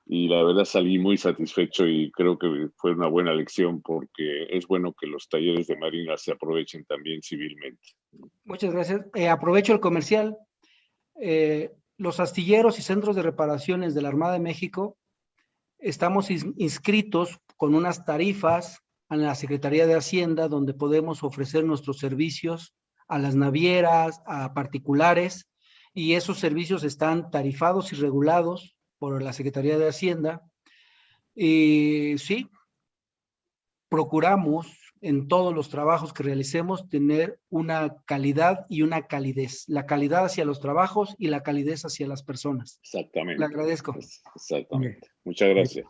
y 0.07 0.27
la 0.27 0.43
verdad 0.43 0.65
salí 0.65 0.99
muy 0.99 1.17
satisfecho 1.17 1.87
y 1.87 2.11
creo 2.11 2.37
que 2.37 2.69
fue 2.77 2.93
una 2.93 3.07
buena 3.07 3.33
lección 3.33 3.81
porque 3.81 4.49
es 4.51 4.67
bueno 4.67 4.93
que 4.93 5.07
los 5.07 5.29
talleres 5.29 5.69
de 5.69 5.77
Marina 5.77 6.17
se 6.17 6.33
aprovechen 6.33 6.85
también 6.85 7.23
civilmente. 7.23 7.81
Muchas 8.45 8.75
gracias. 8.75 9.07
Eh, 9.15 9.29
aprovecho 9.29 9.73
el 9.73 9.81
comercial. 9.81 10.37
Eh, 11.21 11.71
los 11.97 12.19
astilleros 12.19 12.81
y 12.81 12.83
centros 12.83 13.15
de 13.15 13.23
reparaciones 13.23 13.95
de 13.95 14.03
la 14.03 14.09
Armada 14.09 14.33
de 14.35 14.41
México 14.41 14.99
estamos 15.79 16.31
inscritos 16.31 17.39
con 17.57 17.77
unas 17.77 18.05
tarifas 18.05 18.81
en 19.09 19.23
la 19.23 19.37
Secretaría 19.37 19.87
de 19.87 19.95
Hacienda 19.95 20.49
donde 20.49 20.75
podemos 20.75 21.23
ofrecer 21.23 21.65
nuestros 21.65 21.99
servicios 21.99 22.75
a 23.09 23.19
las 23.19 23.35
navieras, 23.35 24.23
a 24.27 24.55
particulares, 24.55 25.49
y 25.93 26.15
esos 26.15 26.39
servicios 26.39 26.83
están 26.85 27.31
tarifados 27.31 27.93
y 27.93 27.97
regulados 27.97 28.77
por 28.99 29.23
la 29.23 29.33
Secretaría 29.33 29.79
de 29.79 29.89
Hacienda. 29.89 30.43
Y 31.35 32.17
sí, 32.19 32.51
procuramos 33.89 34.67
en 35.01 35.29
todos 35.29 35.55
los 35.55 35.69
trabajos 35.69 36.13
que 36.13 36.23
realicemos 36.23 36.89
tener 36.89 37.39
una 37.51 37.97
calidad 38.07 38.65
y 38.69 38.83
una 38.83 39.07
calidez. 39.07 39.65
La 39.69 39.85
calidad 39.87 40.25
hacia 40.25 40.47
los 40.47 40.61
trabajos 40.61 41.15
y 41.19 41.29
la 41.29 41.43
calidez 41.43 41.85
hacia 41.85 42.09
las 42.09 42.23
personas. 42.23 42.81
Exactamente. 42.83 43.39
Le 43.39 43.45
agradezco. 43.45 43.95
Exactamente. 44.35 45.09
Muchas 45.25 45.51
gracias. 45.51 45.87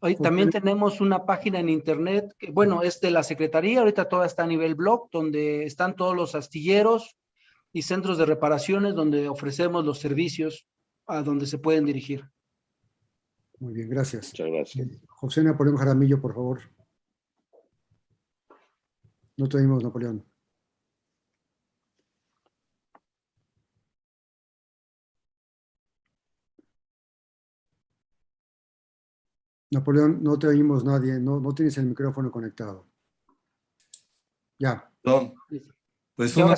Hoy 0.00 0.16
también 0.16 0.50
tenemos 0.50 1.00
una 1.00 1.24
página 1.24 1.60
en 1.60 1.68
internet, 1.68 2.34
que, 2.38 2.50
bueno, 2.50 2.82
es 2.82 3.00
de 3.00 3.10
la 3.10 3.22
Secretaría, 3.22 3.80
ahorita 3.80 4.08
toda 4.08 4.26
está 4.26 4.44
a 4.44 4.46
nivel 4.46 4.74
blog, 4.74 5.08
donde 5.10 5.64
están 5.64 5.96
todos 5.96 6.14
los 6.14 6.34
astilleros 6.34 7.16
y 7.72 7.82
centros 7.82 8.18
de 8.18 8.26
reparaciones 8.26 8.94
donde 8.94 9.28
ofrecemos 9.28 9.84
los 9.84 9.98
servicios 9.98 10.66
a 11.06 11.22
donde 11.22 11.46
se 11.46 11.58
pueden 11.58 11.86
dirigir. 11.86 12.24
Muy 13.58 13.72
bien, 13.72 13.88
gracias. 13.88 14.32
Muchas 14.32 14.50
gracias. 14.50 14.86
Eh, 14.88 15.00
José 15.08 15.42
Napoleón 15.42 15.76
Jaramillo, 15.76 16.20
por 16.20 16.34
favor. 16.34 16.60
No 19.36 19.48
tenemos 19.48 19.82
Napoleón. 19.82 20.24
Napoleón, 29.74 30.22
no 30.22 30.38
te 30.38 30.46
oímos 30.46 30.84
nadie, 30.84 31.18
no, 31.18 31.40
no 31.40 31.54
tienes 31.54 31.76
el 31.78 31.86
micrófono 31.86 32.30
conectado. 32.30 32.86
Ya. 34.58 34.90
Pues 36.14 36.36
una, 36.36 36.54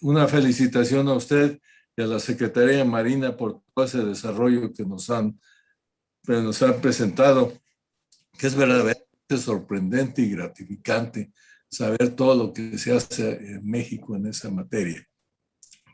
una, 0.00 0.26
felicitación 0.26 1.08
a 1.08 1.14
usted 1.14 1.60
y 1.96 2.02
a 2.02 2.06
la 2.06 2.18
Secretaría 2.18 2.78
de 2.78 2.84
Marina 2.84 3.36
por 3.36 3.62
todo 3.72 3.84
ese 3.84 4.04
desarrollo 4.04 4.72
que 4.72 4.84
nos 4.84 5.08
han 5.10 5.38
nos 6.26 6.62
ha 6.62 6.80
presentado, 6.80 7.52
que 8.38 8.46
es 8.46 8.56
verdaderamente 8.56 9.04
sorprendente 9.36 10.22
y 10.22 10.30
gratificante 10.30 11.32
saber 11.70 12.16
todo 12.16 12.34
lo 12.34 12.52
que 12.52 12.78
se 12.78 12.92
hace 12.92 13.32
en 13.32 13.66
México 13.66 14.16
en 14.16 14.26
esa 14.26 14.50
materia. 14.50 15.06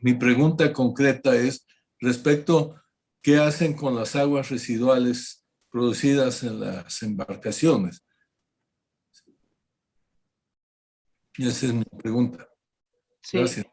Mi 0.01 0.13
pregunta 0.13 0.71
concreta 0.73 1.35
es 1.35 1.65
respecto 1.99 2.81
qué 3.21 3.37
hacen 3.37 3.73
con 3.73 3.95
las 3.95 4.15
aguas 4.15 4.49
residuales 4.49 5.40
producidas 5.71 6.43
en 6.43 6.59
las 6.59 7.01
embarcaciones. 7.01 8.03
esa 11.37 11.65
es 11.65 11.73
mi 11.73 11.83
pregunta. 11.97 12.47
Gracias. 13.31 13.65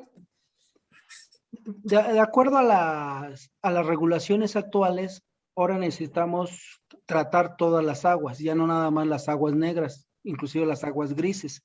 De, 1.65 2.20
acuerdo 2.20 2.57
a 2.57 2.62
las, 2.62 3.51
a 3.61 3.70
las 3.70 3.85
regulaciones 3.85 4.57
actuales, 4.57 5.23
ahora 5.55 5.77
necesitamos 5.77 6.81
tratar 7.05 7.57
todas 7.57 7.85
las 7.85 8.05
aguas, 8.05 8.39
ya 8.39 8.55
no 8.55 8.66
nada 8.66 8.91
más 8.91 9.07
las 9.07 9.29
aguas 9.29 9.55
negras, 9.55 10.09
inclusive 10.23 10.65
las 10.65 10.85
aguas 10.85 11.15
grises. 11.15 11.62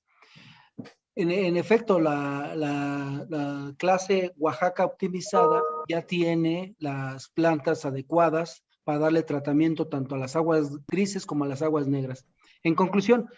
En, 1.15 1.57
efecto, 1.57 1.99
la, 1.99 2.55
la, 2.55 3.73
clase 3.77 4.33
Oaxaca 4.37 4.83
optimizada 4.83 5.61
ya 5.87 6.01
tiene 6.01 6.75
las 6.79 7.29
plantas 7.29 7.85
adecuadas 7.85 8.63
para 8.83 8.99
darle 8.99 9.23
tratamiento 9.23 9.87
tanto 9.87 10.15
a 10.15 10.17
las 10.17 10.35
aguas 10.35 10.71
grises 10.87 11.25
como 11.25 11.43
a 11.43 11.47
las 11.47 11.61
aguas 11.61 11.87
negras. 11.87 12.25
En 12.63 12.75
conclusión, 12.75 13.29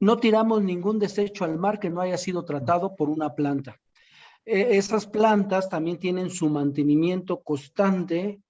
no 0.00 0.18
tiramos 0.18 0.62
ningún 0.62 0.98
desecho 0.98 1.44
al 1.44 1.58
mar 1.58 1.78
que 1.78 1.90
no 1.90 2.00
haya 2.00 2.18
sido 2.18 2.44
tratado 2.44 2.96
por 2.96 3.08
una 3.08 3.34
planta. 3.34 3.80
E, 4.44 4.76
esas 4.76 5.06
plantas 5.06 5.68
también 5.68 5.98
tienen 5.98 6.30
su 6.30 6.48
mantenimiento 6.48 7.40
constante 7.40 8.40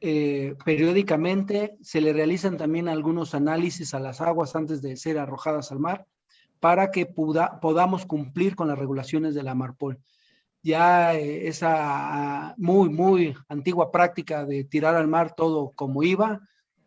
eh, 0.00 0.54
periódicamente, 0.64 1.76
se 1.82 2.00
le 2.00 2.12
realizan 2.12 2.56
también 2.56 2.88
algunos 2.88 3.34
análisis 3.34 3.94
a 3.94 4.00
las 4.00 4.20
aguas 4.20 4.54
antes 4.54 4.80
de 4.80 4.96
ser 4.96 5.18
arrojadas 5.18 5.72
al 5.72 5.80
mar 5.80 6.06
para 6.60 6.90
que 6.92 7.06
podamos 7.06 8.06
cumplir 8.06 8.54
con 8.54 8.68
las 8.68 8.78
regulaciones 8.78 9.34
de 9.34 9.42
la 9.42 9.54
Marpol. 9.54 9.98
Ya 10.62 11.14
eh, 11.14 11.48
esa 11.48 12.54
muy, 12.56 12.88
muy 12.88 13.34
antigua 13.48 13.90
práctica 13.90 14.44
de 14.44 14.64
tirar 14.64 14.96
al 14.96 15.08
mar 15.08 15.34
todo 15.34 15.72
como 15.74 16.02
iba, 16.02 16.40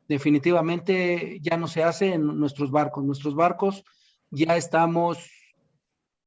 definitivamente 0.07 1.39
ya 1.41 1.57
no 1.57 1.68
se 1.68 1.84
hace 1.84 2.14
en 2.14 2.26
nuestros 2.26 2.69
barcos. 2.69 3.03
Nuestros 3.03 3.35
barcos 3.35 3.84
ya 4.30 4.57
estamos 4.57 5.18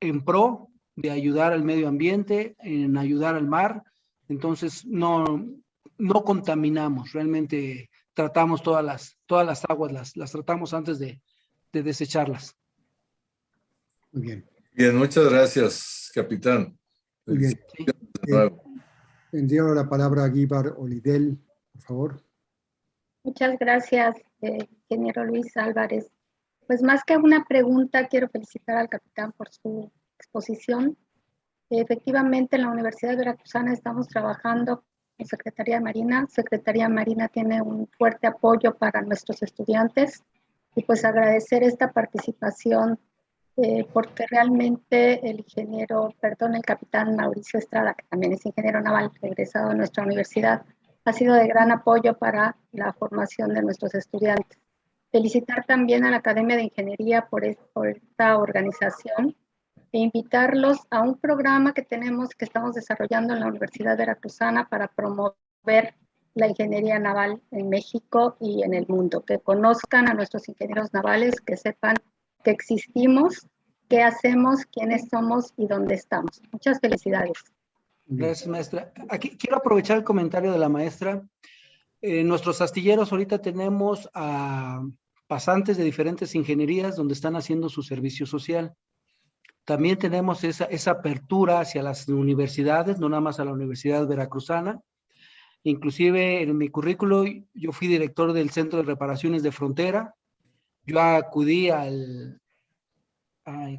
en 0.00 0.24
pro 0.24 0.68
de 0.96 1.10
ayudar 1.10 1.52
al 1.52 1.64
medio 1.64 1.88
ambiente, 1.88 2.56
en 2.60 2.96
ayudar 2.96 3.34
al 3.34 3.46
mar. 3.46 3.82
Entonces, 4.28 4.86
no, 4.86 5.24
no 5.98 6.24
contaminamos, 6.24 7.12
realmente 7.12 7.90
tratamos 8.14 8.62
todas 8.62 8.84
las, 8.84 9.18
todas 9.26 9.46
las 9.46 9.64
aguas, 9.68 9.92
las, 9.92 10.16
las 10.16 10.32
tratamos 10.32 10.72
antes 10.72 10.98
de, 10.98 11.20
de 11.72 11.82
desecharlas. 11.82 12.56
Muy 14.12 14.22
bien. 14.22 14.50
Bien, 14.72 14.96
muchas 14.96 15.28
gracias, 15.28 16.10
capitán. 16.14 16.76
Muy 17.26 17.38
bien. 17.38 17.52
Eh, 18.28 19.74
la 19.74 19.88
palabra 19.88 20.24
a 20.24 20.28
Guíbar 20.28 20.74
Olidel, 20.76 21.38
por 21.72 21.82
favor. 21.82 22.22
Muchas 23.24 23.58
gracias, 23.58 24.16
eh, 24.42 24.68
ingeniero 24.88 25.24
Luis 25.24 25.56
Álvarez. 25.56 26.10
Pues 26.66 26.82
más 26.82 27.02
que 27.04 27.16
una 27.16 27.44
pregunta, 27.44 28.06
quiero 28.08 28.28
felicitar 28.28 28.76
al 28.76 28.88
capitán 28.88 29.32
por 29.32 29.50
su 29.50 29.90
exposición. 30.18 30.96
Efectivamente, 31.70 32.56
en 32.56 32.62
la 32.62 32.70
Universidad 32.70 33.12
de 33.12 33.18
Veracruzana 33.18 33.72
estamos 33.72 34.08
trabajando 34.08 34.84
en 35.18 35.26
Secretaría 35.26 35.76
de 35.76 35.82
Marina. 35.82 36.26
Secretaría 36.28 36.88
Marina 36.88 37.28
tiene 37.28 37.62
un 37.62 37.88
fuerte 37.98 38.26
apoyo 38.26 38.74
para 38.76 39.02
nuestros 39.02 39.42
estudiantes 39.42 40.22
y 40.76 40.82
pues 40.82 41.04
agradecer 41.04 41.62
esta 41.62 41.92
participación 41.92 42.98
eh, 43.56 43.86
porque 43.92 44.26
realmente 44.28 45.28
el 45.28 45.38
ingeniero, 45.38 46.12
perdón, 46.20 46.56
el 46.56 46.62
capitán 46.62 47.14
Mauricio 47.14 47.58
Estrada, 47.58 47.94
que 47.94 48.04
también 48.08 48.32
es 48.32 48.44
ingeniero 48.44 48.80
naval 48.80 49.12
regresado 49.22 49.70
a 49.70 49.74
nuestra 49.74 50.02
universidad, 50.02 50.62
ha 51.04 51.12
sido 51.12 51.34
de 51.34 51.46
gran 51.46 51.70
apoyo 51.70 52.18
para 52.18 52.56
la 52.72 52.92
formación 52.92 53.54
de 53.54 53.62
nuestros 53.62 53.94
estudiantes. 53.94 54.58
Felicitar 55.12 55.64
también 55.66 56.04
a 56.04 56.10
la 56.10 56.16
Academia 56.16 56.56
de 56.56 56.64
Ingeniería 56.64 57.28
por, 57.28 57.42
por 57.72 57.88
esta 57.88 58.38
organización 58.38 59.36
e 59.92 59.98
invitarlos 59.98 60.78
a 60.90 61.02
un 61.02 61.16
programa 61.18 61.72
que 61.72 61.82
tenemos, 61.82 62.30
que 62.30 62.46
estamos 62.46 62.74
desarrollando 62.74 63.34
en 63.34 63.40
la 63.40 63.46
Universidad 63.46 63.96
Veracruzana 63.96 64.68
para 64.68 64.88
promover 64.88 65.94
la 66.34 66.48
ingeniería 66.48 66.98
naval 66.98 67.40
en 67.52 67.68
México 67.68 68.36
y 68.40 68.64
en 68.64 68.74
el 68.74 68.88
mundo, 68.88 69.24
que 69.24 69.38
conozcan 69.38 70.08
a 70.08 70.14
nuestros 70.14 70.48
ingenieros 70.48 70.92
navales, 70.92 71.40
que 71.40 71.56
sepan 71.56 71.94
que 72.44 72.52
existimos, 72.52 73.48
qué 73.88 74.02
hacemos, 74.02 74.64
quiénes 74.66 75.08
somos 75.08 75.52
y 75.56 75.66
dónde 75.66 75.94
estamos. 75.94 76.40
Muchas 76.52 76.78
felicidades. 76.78 77.38
Gracias, 78.06 78.48
maestra. 78.48 78.92
Aquí 79.08 79.30
quiero 79.36 79.56
aprovechar 79.56 79.98
el 79.98 80.04
comentario 80.04 80.52
de 80.52 80.58
la 80.58 80.68
maestra. 80.68 81.26
En 82.00 82.28
nuestros 82.28 82.60
astilleros 82.60 83.10
ahorita 83.10 83.40
tenemos 83.40 84.10
a 84.14 84.82
pasantes 85.26 85.78
de 85.78 85.84
diferentes 85.84 86.34
ingenierías 86.34 86.96
donde 86.96 87.14
están 87.14 87.34
haciendo 87.34 87.68
su 87.68 87.82
servicio 87.82 88.26
social. 88.26 88.74
También 89.64 89.98
tenemos 89.98 90.44
esa, 90.44 90.66
esa 90.66 90.90
apertura 90.92 91.60
hacia 91.60 91.82
las 91.82 92.06
universidades, 92.06 92.98
no 92.98 93.08
nada 93.08 93.22
más 93.22 93.40
a 93.40 93.46
la 93.46 93.52
Universidad 93.52 94.06
Veracruzana. 94.06 94.80
Inclusive 95.62 96.42
en 96.42 96.58
mi 96.58 96.68
currículo 96.68 97.24
yo 97.54 97.72
fui 97.72 97.88
director 97.88 98.34
del 98.34 98.50
Centro 98.50 98.80
de 98.80 98.84
Reparaciones 98.84 99.42
de 99.42 99.50
Frontera, 99.50 100.14
yo 100.86 101.00
acudí 101.00 101.70
al, 101.70 102.40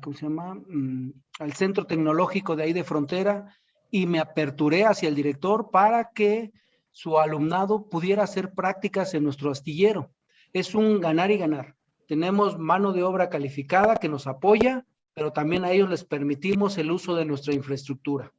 ¿cómo 0.01 0.15
se 0.15 0.25
llama? 0.25 0.55
Mm, 0.55 1.11
al 1.39 1.53
centro 1.53 1.85
tecnológico 1.85 2.55
de 2.55 2.63
ahí 2.63 2.73
de 2.73 2.83
frontera 2.83 3.55
y 3.91 4.07
me 4.07 4.19
aperturé 4.19 4.85
hacia 4.85 5.09
el 5.09 5.15
director 5.15 5.69
para 5.71 6.11
que 6.11 6.51
su 6.91 7.19
alumnado 7.19 7.89
pudiera 7.89 8.23
hacer 8.23 8.53
prácticas 8.53 9.13
en 9.13 9.23
nuestro 9.23 9.51
astillero. 9.51 10.11
Es 10.53 10.73
un 10.73 10.99
ganar 11.01 11.31
y 11.31 11.37
ganar. 11.37 11.75
Tenemos 12.07 12.57
mano 12.57 12.93
de 12.93 13.03
obra 13.03 13.29
calificada 13.29 13.97
que 13.97 14.09
nos 14.09 14.27
apoya, 14.27 14.85
pero 15.13 15.33
también 15.33 15.65
a 15.65 15.71
ellos 15.71 15.89
les 15.89 16.03
permitimos 16.03 16.77
el 16.77 16.91
uso 16.91 17.15
de 17.15 17.25
nuestra 17.25 17.53
infraestructura. 17.53 18.31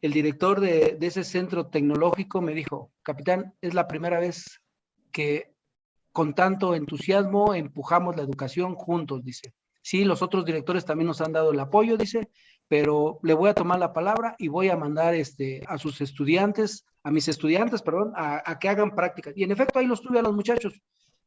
El 0.00 0.12
director 0.12 0.60
de, 0.60 0.96
de 0.98 1.06
ese 1.06 1.24
centro 1.24 1.66
tecnológico 1.66 2.40
me 2.40 2.54
dijo, 2.54 2.90
capitán, 3.02 3.54
es 3.60 3.74
la 3.74 3.86
primera 3.88 4.18
vez 4.18 4.62
que 5.12 5.52
con 6.12 6.34
tanto 6.34 6.74
entusiasmo 6.74 7.54
empujamos 7.54 8.16
la 8.16 8.22
educación 8.22 8.74
juntos, 8.74 9.24
dice. 9.24 9.54
Sí, 9.82 10.04
los 10.04 10.22
otros 10.22 10.44
directores 10.44 10.84
también 10.84 11.06
nos 11.06 11.20
han 11.20 11.32
dado 11.32 11.52
el 11.52 11.60
apoyo, 11.60 11.96
dice, 11.96 12.28
pero 12.68 13.18
le 13.22 13.34
voy 13.34 13.50
a 13.50 13.54
tomar 13.54 13.78
la 13.78 13.92
palabra 13.92 14.36
y 14.38 14.48
voy 14.48 14.68
a 14.68 14.76
mandar 14.76 15.14
este, 15.14 15.62
a 15.66 15.78
sus 15.78 16.00
estudiantes, 16.00 16.84
a 17.02 17.10
mis 17.10 17.28
estudiantes, 17.28 17.80
perdón, 17.80 18.12
a, 18.14 18.58
que 18.58 18.68
hagan 18.68 18.94
prácticas. 18.94 19.32
Y 19.36 19.44
en 19.44 19.52
efecto, 19.52 19.78
ahí 19.78 19.86
los 19.86 20.02
tuve 20.02 20.18
a 20.18 20.22
los 20.22 20.34
muchachos. 20.34 20.80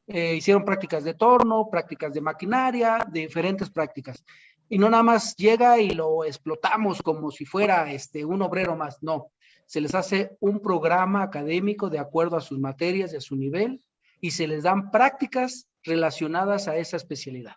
Eh, 0.06 0.36
hicieron 0.36 0.66
prácticas 0.66 1.04
de 1.04 1.16
torno, 1.16 1.70
prácticas 1.70 2.14
de 2.14 2.22
maquinaria, 2.22 3.06
diferentes 3.12 3.70
prácticas. 3.70 4.24
Y 4.70 4.78
no 4.78 4.90
nada 4.90 5.04
más 5.04 5.36
llega 5.36 5.80
y 5.80 5.90
lo 5.92 6.24
explotamos 6.24 7.02
como 7.02 7.32
si 7.32 7.46
fuera 7.46 7.92
este, 7.92 8.24
un 8.24 8.42
obrero 8.42 8.76
más, 8.76 9.02
no. 9.02 9.32
Se 9.66 9.82
les 9.82 9.96
hace 9.96 10.38
un 10.40 10.60
programa 10.60 11.24
académico 11.24 11.90
de 11.90 12.00
acuerdo 12.00 12.38
a 12.38 12.42
sus 12.42 12.60
materias 12.60 13.14
y 13.14 13.18
a 13.18 13.22
su 13.22 13.36
nivel 13.36 13.82
y 14.24 14.32
se 14.32 14.48
les 14.48 14.64
dan 14.64 14.90
prácticas 14.90 15.68
relacionadas 15.84 16.70
a 16.70 16.78
esa 16.78 16.96
especialidad. 16.96 17.56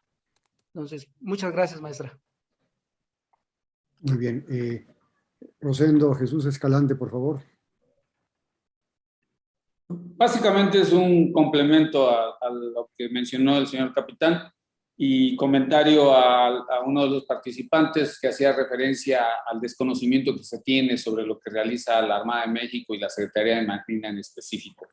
Entonces, 0.74 1.06
muchas 1.20 1.52
gracias, 1.52 1.80
maestra. 1.80 2.18
Muy 4.01 4.16
bien. 4.18 4.44
Eh, 4.51 4.84
Rosendo 5.60 6.12
Jesús 6.14 6.44
Escalante, 6.44 6.97
por 6.97 7.12
favor. 7.12 7.40
Básicamente 9.88 10.80
es 10.80 10.93
un 10.93 11.32
complemento 11.32 12.10
a, 12.10 12.51
lo 12.51 12.90
que 12.98 13.10
mencionó 13.10 13.59
el 13.59 13.68
señor 13.68 13.94
capitán 13.94 14.51
y 14.97 15.36
comentario 15.36 16.12
a, 16.12 16.48
a, 16.48 16.80
uno 16.84 17.05
de 17.05 17.10
los 17.10 17.26
participantes 17.26 18.18
que 18.20 18.26
hacía 18.26 18.52
referencia 18.52 19.24
al 19.47 19.60
desconocimiento 19.60 20.34
que 20.34 20.43
se 20.43 20.60
tiene 20.62 20.98
sobre 20.98 21.24
lo 21.24 21.38
que 21.38 21.48
realiza 21.48 22.02
la 22.02 22.16
Armada 22.16 22.47
de 22.47 22.52
México 22.52 22.93
y 22.93 22.98
la 22.98 23.09
Secretaría 23.09 23.59
de 23.59 23.66
Marina 23.68 24.09
en 24.09 24.18
específico. 24.18 24.85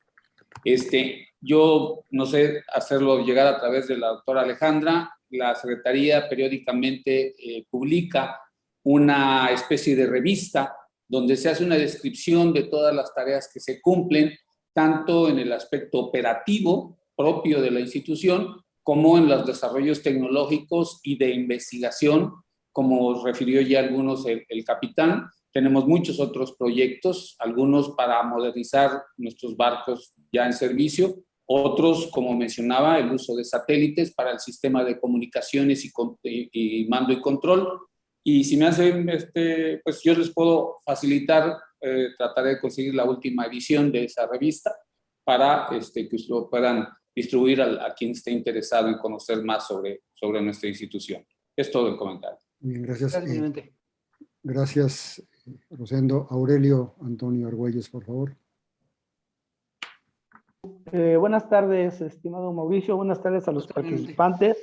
Este, 0.63 1.29
yo 1.41 2.05
no 2.11 2.25
sé 2.25 2.63
hacerlo 2.73 3.23
llegar 3.23 3.47
a 3.47 3.59
través 3.59 3.87
de 3.87 3.97
la 3.97 4.07
doctora 4.09 4.41
Alejandra. 4.41 5.13
La 5.29 5.55
Secretaría 5.55 6.29
periódicamente 6.29 7.35
eh, 7.37 7.65
publica 7.69 8.39
una 8.83 9.49
especie 9.51 9.95
de 9.95 10.07
revista 10.07 10.75
donde 11.07 11.35
se 11.35 11.49
hace 11.49 11.63
una 11.63 11.75
descripción 11.77 12.53
de 12.53 12.63
todas 12.63 12.95
las 12.95 13.13
tareas 13.13 13.49
que 13.53 13.59
se 13.59 13.81
cumplen, 13.81 14.33
tanto 14.73 15.29
en 15.29 15.39
el 15.39 15.51
aspecto 15.51 15.99
operativo 15.99 16.97
propio 17.15 17.61
de 17.61 17.71
la 17.71 17.79
institución, 17.79 18.61
como 18.81 19.17
en 19.17 19.27
los 19.27 19.45
desarrollos 19.45 20.01
tecnológicos 20.01 20.99
y 21.03 21.17
de 21.17 21.31
investigación, 21.31 22.33
como 22.71 23.23
refirió 23.23 23.61
ya 23.61 23.79
algunos 23.79 24.25
el, 24.25 24.43
el 24.49 24.65
capitán, 24.65 25.27
tenemos 25.53 25.87
muchos 25.87 26.19
otros 26.19 26.55
proyectos, 26.57 27.35
algunos 27.39 27.91
para 27.91 28.23
modernizar 28.23 29.03
nuestros 29.17 29.55
barcos 29.55 30.13
ya 30.31 30.45
en 30.47 30.53
servicio, 30.53 31.23
otros, 31.45 32.09
como 32.11 32.35
mencionaba, 32.35 32.97
el 32.97 33.11
uso 33.11 33.35
de 33.35 33.43
satélites 33.43 34.13
para 34.13 34.31
el 34.31 34.39
sistema 34.39 34.83
de 34.83 34.99
comunicaciones 34.99 35.85
y, 35.85 36.87
mando 36.89 37.13
y 37.13 37.21
control. 37.21 37.81
Y 38.23 38.43
si 38.45 38.57
me 38.57 38.65
hacen, 38.65 39.07
este, 39.09 39.79
pues 39.83 40.01
yo 40.01 40.15
les 40.15 40.33
puedo 40.33 40.77
facilitar, 40.85 41.55
eh, 41.81 42.09
trataré 42.17 42.51
de 42.51 42.61
conseguir 42.61 42.95
la 42.95 43.03
última 43.03 43.45
edición 43.45 43.91
de 43.91 44.05
esa 44.05 44.25
revista 44.25 44.73
para 45.23 45.67
este, 45.77 46.07
que 46.09 46.15
ustedes 46.15 46.45
puedan 46.49 46.87
distribuir 47.15 47.61
a, 47.61 47.93
quien 47.93 48.11
esté 48.11 48.31
interesado 48.31 48.87
en 48.87 48.97
conocer 48.97 49.43
más 49.43 49.67
sobre, 49.67 50.03
sobre 50.13 50.41
nuestra 50.41 50.69
institución. 50.69 51.23
Es 51.55 51.69
todo 51.69 51.89
el 51.89 51.97
comentario. 51.97 52.39
Bien, 52.59 52.81
gracias. 52.81 53.13
Gracias, 54.41 55.23
Rosendo. 55.69 56.27
Aurelio 56.29 56.95
Antonio 57.01 57.47
Argüelles, 57.47 57.89
por 57.89 58.03
favor. 58.03 58.35
Eh, 60.91 61.17
buenas 61.17 61.49
tardes, 61.49 61.99
estimado 62.01 62.53
Mauricio. 62.53 62.95
Buenas 62.95 63.21
tardes 63.21 63.47
a 63.47 63.51
los 63.51 63.67
participantes. 63.67 64.57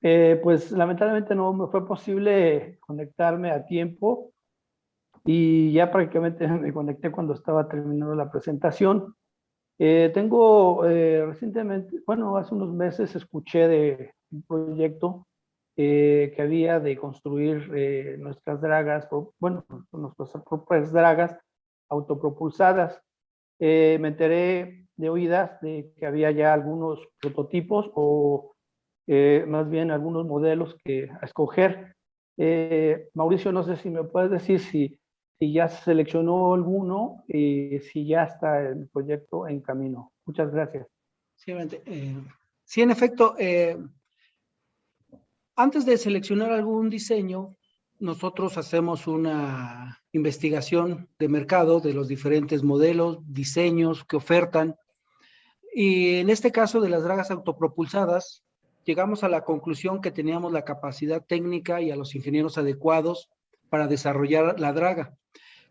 Eh, 0.00 0.38
pues 0.42 0.70
lamentablemente 0.70 1.34
no 1.34 1.52
me 1.52 1.66
fue 1.66 1.86
posible 1.86 2.78
conectarme 2.80 3.50
a 3.50 3.64
tiempo 3.64 4.32
y 5.24 5.72
ya 5.72 5.90
prácticamente 5.90 6.46
me 6.48 6.72
conecté 6.72 7.10
cuando 7.10 7.34
estaba 7.34 7.68
terminando 7.68 8.14
la 8.14 8.30
presentación. 8.30 9.16
Eh, 9.78 10.12
tengo 10.14 10.82
recientemente, 10.82 12.00
bueno, 12.06 12.36
hace 12.36 12.54
unos 12.54 12.72
meses 12.72 13.16
escuché 13.16 13.66
de 13.66 14.14
un 14.30 14.42
proyecto 14.42 15.26
eh, 15.76 16.32
que 16.34 16.42
había 16.42 16.78
de 16.80 16.96
construir 16.96 17.70
eh, 17.74 18.16
nuestras 18.18 18.60
dragas, 18.60 19.08
bueno, 19.40 19.64
nuestras 19.92 20.30
propias 20.44 20.92
dragas 20.92 21.36
autopropulsadas. 21.88 23.00
eh, 23.58 23.98
me 24.00 24.08
enteré 24.08 24.86
de 24.96 25.08
oídas 25.08 25.60
de 25.60 25.92
que 25.96 26.06
había 26.06 26.30
ya 26.30 26.52
algunos 26.52 27.00
prototipos 27.20 27.90
o 27.94 28.54
eh, 29.06 29.44
más 29.46 29.68
bien 29.68 29.90
algunos 29.90 30.26
modelos 30.26 30.76
que 30.84 31.08
a 31.20 31.24
escoger. 31.24 31.94
Eh, 32.36 33.08
Mauricio, 33.14 33.52
no 33.52 33.62
sé 33.62 33.76
si 33.76 33.90
me 33.90 34.04
puedes 34.04 34.30
decir 34.30 34.60
si, 34.60 34.98
si 35.38 35.52
ya 35.52 35.68
se 35.68 35.84
seleccionó 35.84 36.54
alguno 36.54 37.24
y 37.28 37.78
si 37.80 38.06
ya 38.06 38.24
está 38.24 38.60
el 38.60 38.88
proyecto 38.88 39.46
en 39.48 39.60
camino. 39.60 40.12
Muchas 40.24 40.50
gracias. 40.52 40.86
Sí, 41.36 41.52
sí 42.64 42.82
en 42.82 42.90
efecto, 42.90 43.36
antes 45.56 45.86
de 45.86 45.98
seleccionar 45.98 46.52
algún 46.52 46.90
diseño, 46.90 47.56
nosotros 47.98 48.58
hacemos 48.58 49.06
una 49.06 50.02
investigación 50.12 51.08
de 51.18 51.28
mercado 51.28 51.80
de 51.80 51.94
los 51.94 52.08
diferentes 52.08 52.62
modelos, 52.62 53.18
diseños 53.26 54.04
que 54.04 54.16
ofertan. 54.16 54.76
Y 55.72 56.16
en 56.16 56.30
este 56.30 56.52
caso 56.52 56.80
de 56.80 56.88
las 56.88 57.04
dragas 57.04 57.30
autopropulsadas, 57.30 58.44
llegamos 58.84 59.24
a 59.24 59.28
la 59.28 59.44
conclusión 59.44 60.00
que 60.00 60.10
teníamos 60.10 60.52
la 60.52 60.64
capacidad 60.64 61.24
técnica 61.24 61.80
y 61.80 61.90
a 61.90 61.96
los 61.96 62.14
ingenieros 62.14 62.58
adecuados 62.58 63.28
para 63.68 63.86
desarrollar 63.86 64.58
la 64.58 64.72
draga. 64.72 65.16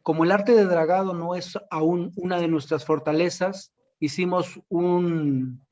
Como 0.01 0.23
el 0.23 0.31
arte 0.31 0.53
de 0.53 0.65
dragado 0.65 1.14
no 1.14 1.35
es 1.35 1.57
aún 1.69 2.11
una 2.15 2.39
de 2.39 2.47
nuestras 2.47 2.85
fortalezas, 2.85 3.73
hicimos 3.99 4.60
un, 4.68 5.65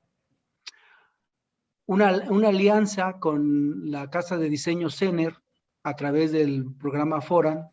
una, 1.85 2.29
una 2.29 2.49
alianza 2.49 3.19
con 3.19 3.89
la 3.91 4.09
casa 4.09 4.37
de 4.37 4.49
diseño 4.49 4.89
CENER 4.89 5.35
a 5.83 5.95
través 5.95 6.31
del 6.31 6.73
programa 6.75 7.21
Foran, 7.21 7.69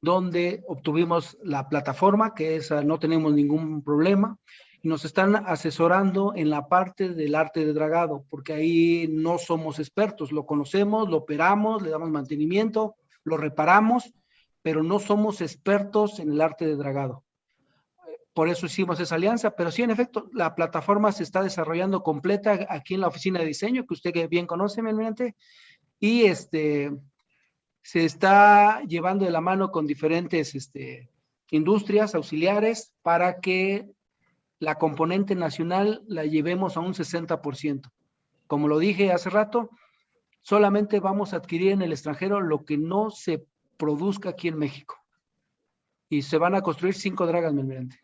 donde 0.00 0.64
obtuvimos 0.66 1.36
la 1.42 1.68
plataforma, 1.68 2.34
que 2.34 2.56
es, 2.56 2.70
no 2.70 2.98
tenemos 2.98 3.32
ningún 3.34 3.82
problema, 3.82 4.38
y 4.82 4.88
nos 4.88 5.04
están 5.04 5.36
asesorando 5.36 6.32
en 6.34 6.48
la 6.48 6.68
parte 6.68 7.10
del 7.10 7.34
arte 7.34 7.66
de 7.66 7.74
dragado, 7.74 8.24
porque 8.30 8.54
ahí 8.54 9.08
no 9.10 9.36
somos 9.36 9.78
expertos, 9.78 10.32
lo 10.32 10.46
conocemos, 10.46 11.08
lo 11.10 11.18
operamos, 11.18 11.82
le 11.82 11.90
damos 11.90 12.10
mantenimiento, 12.10 12.96
lo 13.24 13.36
reparamos, 13.36 14.10
pero 14.62 14.82
no 14.82 14.98
somos 14.98 15.42
expertos 15.42 16.18
en 16.18 16.32
el 16.32 16.40
arte 16.40 16.66
de 16.66 16.76
dragado. 16.76 17.24
Por 18.32 18.48
eso 18.48 18.66
hicimos 18.66 19.00
esa 19.00 19.16
alianza, 19.16 19.50
pero 19.56 19.70
sí, 19.70 19.82
en 19.82 19.90
efecto, 19.90 20.28
la 20.32 20.54
plataforma 20.54 21.10
se 21.12 21.24
está 21.24 21.42
desarrollando 21.42 22.02
completa 22.02 22.66
aquí 22.68 22.94
en 22.94 23.00
la 23.00 23.08
oficina 23.08 23.40
de 23.40 23.46
diseño, 23.46 23.86
que 23.86 23.94
usted 23.94 24.28
bien 24.28 24.46
conoce, 24.46 24.82
mediante, 24.82 25.34
y 25.98 26.22
este, 26.22 26.92
se 27.82 28.04
está 28.04 28.82
llevando 28.82 29.24
de 29.24 29.32
la 29.32 29.40
mano 29.40 29.70
con 29.70 29.86
diferentes 29.86 30.54
este, 30.54 31.10
industrias 31.50 32.14
auxiliares 32.14 32.94
para 33.02 33.40
que 33.40 33.90
la 34.60 34.76
componente 34.76 35.34
nacional 35.34 36.02
la 36.06 36.24
llevemos 36.24 36.76
a 36.76 36.80
un 36.80 36.94
60%. 36.94 37.90
Como 38.46 38.68
lo 38.68 38.78
dije 38.78 39.12
hace 39.12 39.30
rato, 39.30 39.70
solamente 40.42 41.00
vamos 41.00 41.32
a 41.32 41.36
adquirir 41.36 41.72
en 41.72 41.82
el 41.82 41.92
extranjero 41.92 42.40
lo 42.40 42.64
que 42.64 42.76
no 42.76 43.10
se 43.10 43.44
produzca 43.76 44.30
aquí 44.30 44.48
en 44.48 44.58
México. 44.58 44.96
Y 46.08 46.22
se 46.22 46.38
van 46.38 46.54
a 46.54 46.60
construir 46.60 46.94
cinco 46.94 47.26
dragas, 47.26 47.54
Melmirante. 47.54 48.00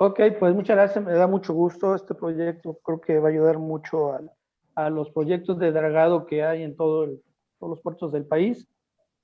Ok, 0.00 0.20
pues 0.38 0.54
muchas 0.54 0.76
gracias, 0.76 1.04
me 1.04 1.12
da 1.12 1.26
mucho 1.26 1.52
gusto 1.52 1.94
este 1.94 2.14
proyecto, 2.14 2.78
creo 2.84 3.00
que 3.00 3.18
va 3.18 3.28
a 3.28 3.32
ayudar 3.32 3.58
mucho 3.58 4.12
a, 4.12 4.20
a 4.76 4.90
los 4.90 5.10
proyectos 5.10 5.58
de 5.58 5.72
dragado 5.72 6.24
que 6.24 6.44
hay 6.44 6.62
en 6.62 6.76
todo 6.76 7.02
el, 7.02 7.20
todos 7.58 7.70
los 7.70 7.80
puertos 7.80 8.12
del 8.12 8.24
país. 8.24 8.68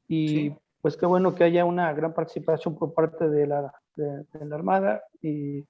Y 0.08 0.50
pues 0.82 0.96
qué 0.96 1.06
bueno 1.06 1.34
que 1.34 1.44
haya 1.44 1.64
una 1.64 1.92
gran 1.92 2.12
participación 2.12 2.76
por 2.76 2.92
parte 2.92 3.28
de 3.30 3.46
la, 3.46 3.72
de, 3.96 4.26
la 4.44 4.56
Armada 4.56 5.02
y 5.22 5.64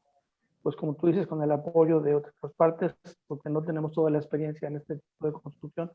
pues 0.63 0.75
como 0.77 0.95
tú 0.95 1.09
dices, 1.09 1.27
con 1.27 1.43
el 1.43 1.53
apoyo 1.53 2.01
de 2.01 2.15
otras 2.15 2.35
partes, 2.57 2.95
porque 3.27 3.51
no 3.51 3.63
tenemos 3.63 3.93
toda 3.93 4.11
la 4.11 4.17
experiencia 4.17 4.67
en 4.67 4.77
este 4.77 4.95
tipo 4.95 5.27
de 5.27 5.33
construcción. 5.35 5.93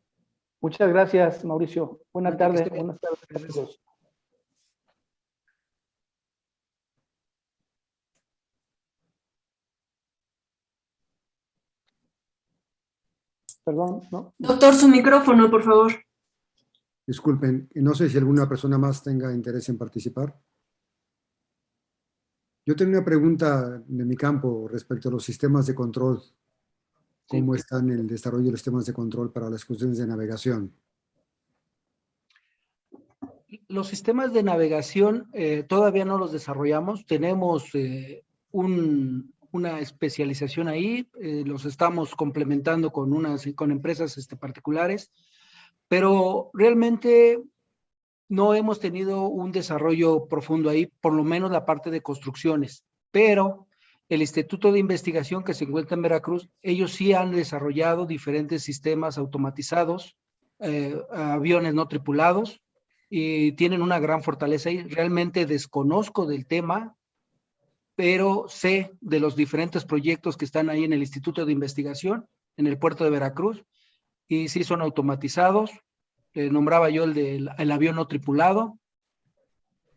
Muchas 0.61 0.87
gracias, 0.89 1.43
Mauricio. 1.43 1.99
Buenas 2.13 2.37
tardes. 2.37 2.69
Buenas 2.69 2.99
tardes 2.99 3.79
Perdón, 13.69 14.01
¿no? 14.09 14.33
Doctor, 14.39 14.73
su 14.73 14.87
micrófono, 14.87 15.47
por 15.47 15.61
favor. 15.61 15.93
Disculpen, 17.05 17.69
no 17.75 17.93
sé 17.93 18.09
si 18.09 18.17
alguna 18.17 18.49
persona 18.49 18.79
más 18.79 19.03
tenga 19.03 19.31
interés 19.31 19.69
en 19.69 19.77
participar. 19.77 20.35
Yo 22.65 22.75
tengo 22.75 22.93
una 22.93 23.05
pregunta 23.05 23.77
de 23.85 24.05
mi 24.05 24.15
campo 24.15 24.67
respecto 24.67 25.09
a 25.09 25.11
los 25.11 25.23
sistemas 25.23 25.67
de 25.67 25.75
control. 25.75 26.19
¿Cómo 27.27 27.53
están 27.53 27.91
el 27.91 28.07
desarrollo 28.07 28.45
de 28.45 28.51
los 28.53 28.59
sistemas 28.59 28.87
de 28.87 28.93
control 28.93 29.31
para 29.31 29.51
las 29.51 29.63
cuestiones 29.63 29.99
de 29.99 30.07
navegación? 30.07 30.73
Los 33.67 33.87
sistemas 33.87 34.33
de 34.33 34.41
navegación 34.41 35.29
eh, 35.33 35.61
todavía 35.61 36.05
no 36.05 36.17
los 36.17 36.31
desarrollamos. 36.31 37.05
Tenemos 37.05 37.69
eh, 37.75 38.23
una 39.51 39.79
especialización 39.79 40.67
ahí. 40.67 41.07
Eh, 41.21 41.43
los 41.45 41.65
estamos 41.65 42.15
complementando 42.15 42.91
con, 42.91 43.13
unas, 43.13 43.47
con 43.55 43.71
empresas 43.71 44.17
este, 44.17 44.35
particulares 44.35 45.11
pero 45.89 46.51
realmente 46.53 47.41
no 48.29 48.53
hemos 48.53 48.79
tenido 48.79 49.23
un 49.23 49.51
desarrollo 49.51 50.27
profundo 50.27 50.69
ahí, 50.69 50.85
por 50.85 51.13
lo 51.13 51.23
menos 51.25 51.51
la 51.51 51.65
parte 51.65 51.89
de 51.89 52.01
construcciones, 52.01 52.85
pero 53.11 53.67
el 54.07 54.21
Instituto 54.21 54.71
de 54.71 54.79
Investigación 54.79 55.43
que 55.43 55.55
se 55.55 55.65
encuentra 55.65 55.95
en 55.95 56.03
Veracruz, 56.03 56.49
ellos 56.61 56.93
sí 56.93 57.13
han 57.13 57.31
desarrollado 57.31 58.05
diferentes 58.05 58.63
sistemas 58.63 59.17
automatizados, 59.17 60.15
eh, 60.59 60.95
aviones 61.11 61.73
no 61.73 61.87
tripulados, 61.87 62.61
y 63.09 63.53
tienen 63.53 63.81
una 63.81 63.97
gran 63.99 64.21
fortaleza 64.21 64.69
ahí. 64.69 64.83
Realmente 64.83 65.47
desconozco 65.47 66.27
del 66.27 66.45
tema, 66.45 66.95
pero 67.99 68.45
sé 68.47 68.93
de 69.01 69.19
los 69.19 69.35
diferentes 69.35 69.83
proyectos 69.83 70.37
que 70.37 70.45
están 70.45 70.69
ahí 70.69 70.85
en 70.85 70.93
el 70.93 71.01
Instituto 71.01 71.45
de 71.45 71.51
Investigación, 71.51 72.25
en 72.55 72.65
el 72.65 72.79
puerto 72.79 73.03
de 73.03 73.09
Veracruz, 73.09 73.65
y 74.25 74.47
sí 74.47 74.63
son 74.63 74.81
automatizados. 74.81 75.71
nombraba 76.33 76.89
yo 76.89 77.03
el 77.03 77.13
del 77.13 77.71
avión 77.71 77.97
no 77.97 78.07
tripulado, 78.07 78.79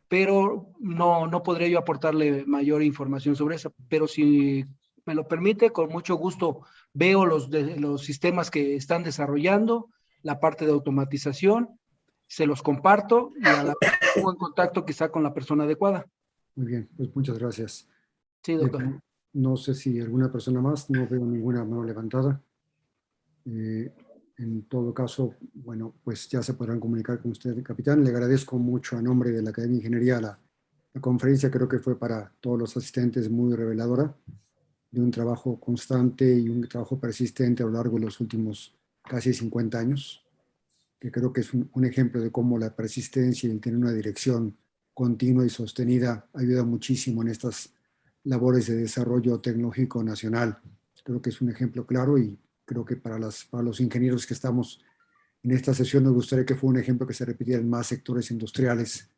pero 0.08 0.72
no, 0.80 1.28
no 1.28 1.44
podría 1.44 1.68
yo 1.68 1.78
aportarle 1.78 2.44
mayor 2.44 2.82
información 2.82 3.36
sobre 3.36 3.54
eso. 3.54 3.72
Pero 3.88 4.08
si 4.08 4.64
me 5.06 5.14
lo 5.14 5.28
permite, 5.28 5.70
con 5.70 5.88
mucho 5.88 6.16
gusto 6.16 6.62
veo 6.92 7.24
los, 7.24 7.50
de, 7.50 7.78
los 7.78 8.02
sistemas 8.02 8.50
que 8.50 8.74
están 8.74 9.04
desarrollando, 9.04 9.90
la 10.22 10.40
parte 10.40 10.66
de 10.66 10.72
automatización, 10.72 11.78
se 12.26 12.46
los 12.46 12.62
comparto 12.62 13.30
y 13.40 13.46
a 13.46 13.62
la 13.62 13.74
pongo 14.16 14.32
en 14.32 14.38
contacto 14.38 14.84
quizá 14.84 15.08
con 15.08 15.22
la 15.22 15.32
persona 15.32 15.62
adecuada. 15.62 16.04
Muy 16.56 16.66
bien, 16.66 16.90
pues 16.96 17.14
muchas 17.14 17.38
gracias. 17.38 17.86
Sí, 18.42 18.54
doctor. 18.54 18.82
Eh, 18.82 19.00
no 19.34 19.56
sé 19.56 19.74
si 19.74 20.00
alguna 20.00 20.30
persona 20.30 20.60
más, 20.60 20.90
no 20.90 21.06
veo 21.06 21.24
ninguna 21.24 21.64
mano 21.64 21.84
levantada. 21.84 22.42
Eh, 23.44 23.92
en 24.38 24.62
todo 24.64 24.92
caso, 24.92 25.34
bueno, 25.54 25.94
pues 26.02 26.28
ya 26.28 26.42
se 26.42 26.54
podrán 26.54 26.80
comunicar 26.80 27.20
con 27.20 27.30
usted, 27.30 27.62
capitán. 27.62 28.02
Le 28.02 28.10
agradezco 28.10 28.58
mucho 28.58 28.96
a 28.96 29.02
nombre 29.02 29.30
de 29.30 29.42
la 29.42 29.50
Academia 29.50 29.74
de 29.74 29.78
Ingeniería 29.78 30.20
la, 30.20 30.38
la 30.92 31.00
conferencia. 31.00 31.50
Creo 31.50 31.68
que 31.68 31.78
fue 31.78 31.98
para 31.98 32.32
todos 32.40 32.58
los 32.58 32.76
asistentes 32.76 33.30
muy 33.30 33.54
reveladora 33.54 34.14
de 34.90 35.00
un 35.00 35.10
trabajo 35.10 35.58
constante 35.58 36.38
y 36.38 36.48
un 36.48 36.68
trabajo 36.68 36.98
persistente 36.98 37.62
a 37.62 37.66
lo 37.66 37.72
largo 37.72 37.98
de 37.98 38.04
los 38.04 38.20
últimos 38.20 38.76
casi 39.02 39.32
50 39.32 39.78
años, 39.78 40.26
que 41.00 41.10
creo 41.10 41.32
que 41.32 41.40
es 41.40 41.54
un, 41.54 41.70
un 41.72 41.84
ejemplo 41.84 42.20
de 42.20 42.30
cómo 42.30 42.58
la 42.58 42.74
persistencia 42.74 43.48
y 43.48 43.52
el 43.52 43.60
tener 43.60 43.78
una 43.78 43.92
dirección 43.92 44.56
continua 44.92 45.46
y 45.46 45.48
sostenida 45.48 46.28
ayuda 46.34 46.64
muchísimo 46.64 47.22
en 47.22 47.28
estas 47.28 47.72
labores 48.24 48.66
de 48.66 48.76
desarrollo 48.76 49.40
tecnológico 49.40 50.02
nacional. 50.02 50.58
Creo 51.04 51.20
que 51.20 51.30
es 51.30 51.40
un 51.40 51.50
ejemplo 51.50 51.86
claro 51.86 52.18
y 52.18 52.38
creo 52.64 52.84
que 52.84 52.96
para, 52.96 53.18
las, 53.18 53.44
para 53.44 53.62
los 53.62 53.80
ingenieros 53.80 54.26
que 54.26 54.34
estamos 54.34 54.80
en 55.42 55.50
esta 55.50 55.74
sesión 55.74 56.04
nos 56.04 56.14
gustaría 56.14 56.46
que 56.46 56.54
fuera 56.54 56.78
un 56.78 56.80
ejemplo 56.80 57.06
que 57.06 57.14
se 57.14 57.24
repitiera 57.24 57.60
en 57.60 57.68
más 57.68 57.88
sectores 57.88 58.30
industriales 58.30 59.08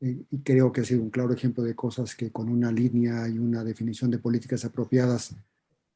eh, 0.00 0.24
y 0.30 0.38
creo 0.40 0.70
que 0.70 0.82
ha 0.82 0.84
sido 0.84 1.02
un 1.02 1.10
claro 1.10 1.32
ejemplo 1.32 1.64
de 1.64 1.74
cosas 1.74 2.14
que 2.14 2.30
con 2.30 2.48
una 2.48 2.70
línea 2.70 3.26
y 3.28 3.38
una 3.38 3.64
definición 3.64 4.10
de 4.10 4.18
políticas 4.18 4.64
apropiadas 4.64 5.34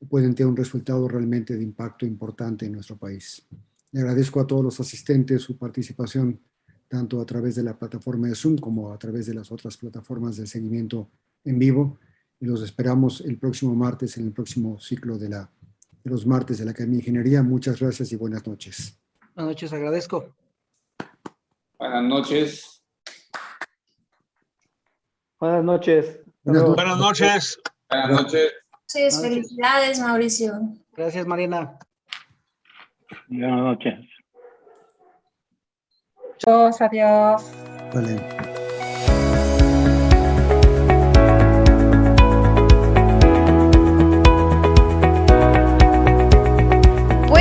pueden 0.08 0.34
tener 0.34 0.48
un 0.48 0.56
resultado 0.56 1.06
realmente 1.08 1.56
de 1.56 1.62
impacto 1.62 2.06
importante 2.06 2.64
en 2.64 2.72
nuestro 2.72 2.96
país. 2.96 3.46
Le 3.92 4.00
agradezco 4.00 4.40
a 4.40 4.46
todos 4.46 4.64
los 4.64 4.80
asistentes 4.80 5.42
su 5.42 5.58
participación 5.58 6.40
tanto 6.88 7.20
a 7.20 7.26
través 7.26 7.56
de 7.56 7.62
la 7.62 7.78
plataforma 7.78 8.28
de 8.28 8.34
Zoom 8.34 8.56
como 8.56 8.92
a 8.92 8.98
través 8.98 9.26
de 9.26 9.34
las 9.34 9.50
otras 9.50 9.76
plataformas 9.76 10.36
de 10.36 10.46
seguimiento 10.46 11.10
en 11.44 11.58
vivo 11.58 11.98
los 12.40 12.62
esperamos 12.62 13.20
el 13.22 13.38
próximo 13.38 13.74
martes 13.74 14.16
en 14.18 14.26
el 14.26 14.32
próximo 14.32 14.78
ciclo 14.78 15.18
de 15.18 15.28
la 15.30 15.50
los 16.04 16.24
martes 16.24 16.58
de 16.58 16.64
la 16.64 16.70
Academia 16.70 16.98
de 16.98 17.00
Ingeniería. 17.00 17.42
Muchas 17.42 17.80
gracias 17.80 18.12
y 18.12 18.16
buenas 18.16 18.46
noches. 18.46 18.98
Buenas 19.34 19.50
noches, 19.50 19.72
agradezco. 19.72 20.34
Buenas 21.78 22.04
noches. 22.04 22.82
Buenas 25.38 25.64
noches. 25.64 26.20
Buenas 26.44 26.98
noches. 26.98 27.60
Buenas 27.90 28.10
noches. 28.22 28.52
Sí, 28.86 29.00
felicidades, 29.10 29.98
Mauricio. 29.98 30.52
Gracias, 30.96 31.26
Mariana. 31.26 31.78
Buenas 33.28 33.60
noches. 33.60 33.98
Adiós, 36.46 36.80
adiós. 36.80 37.52
Vale. 37.92 38.55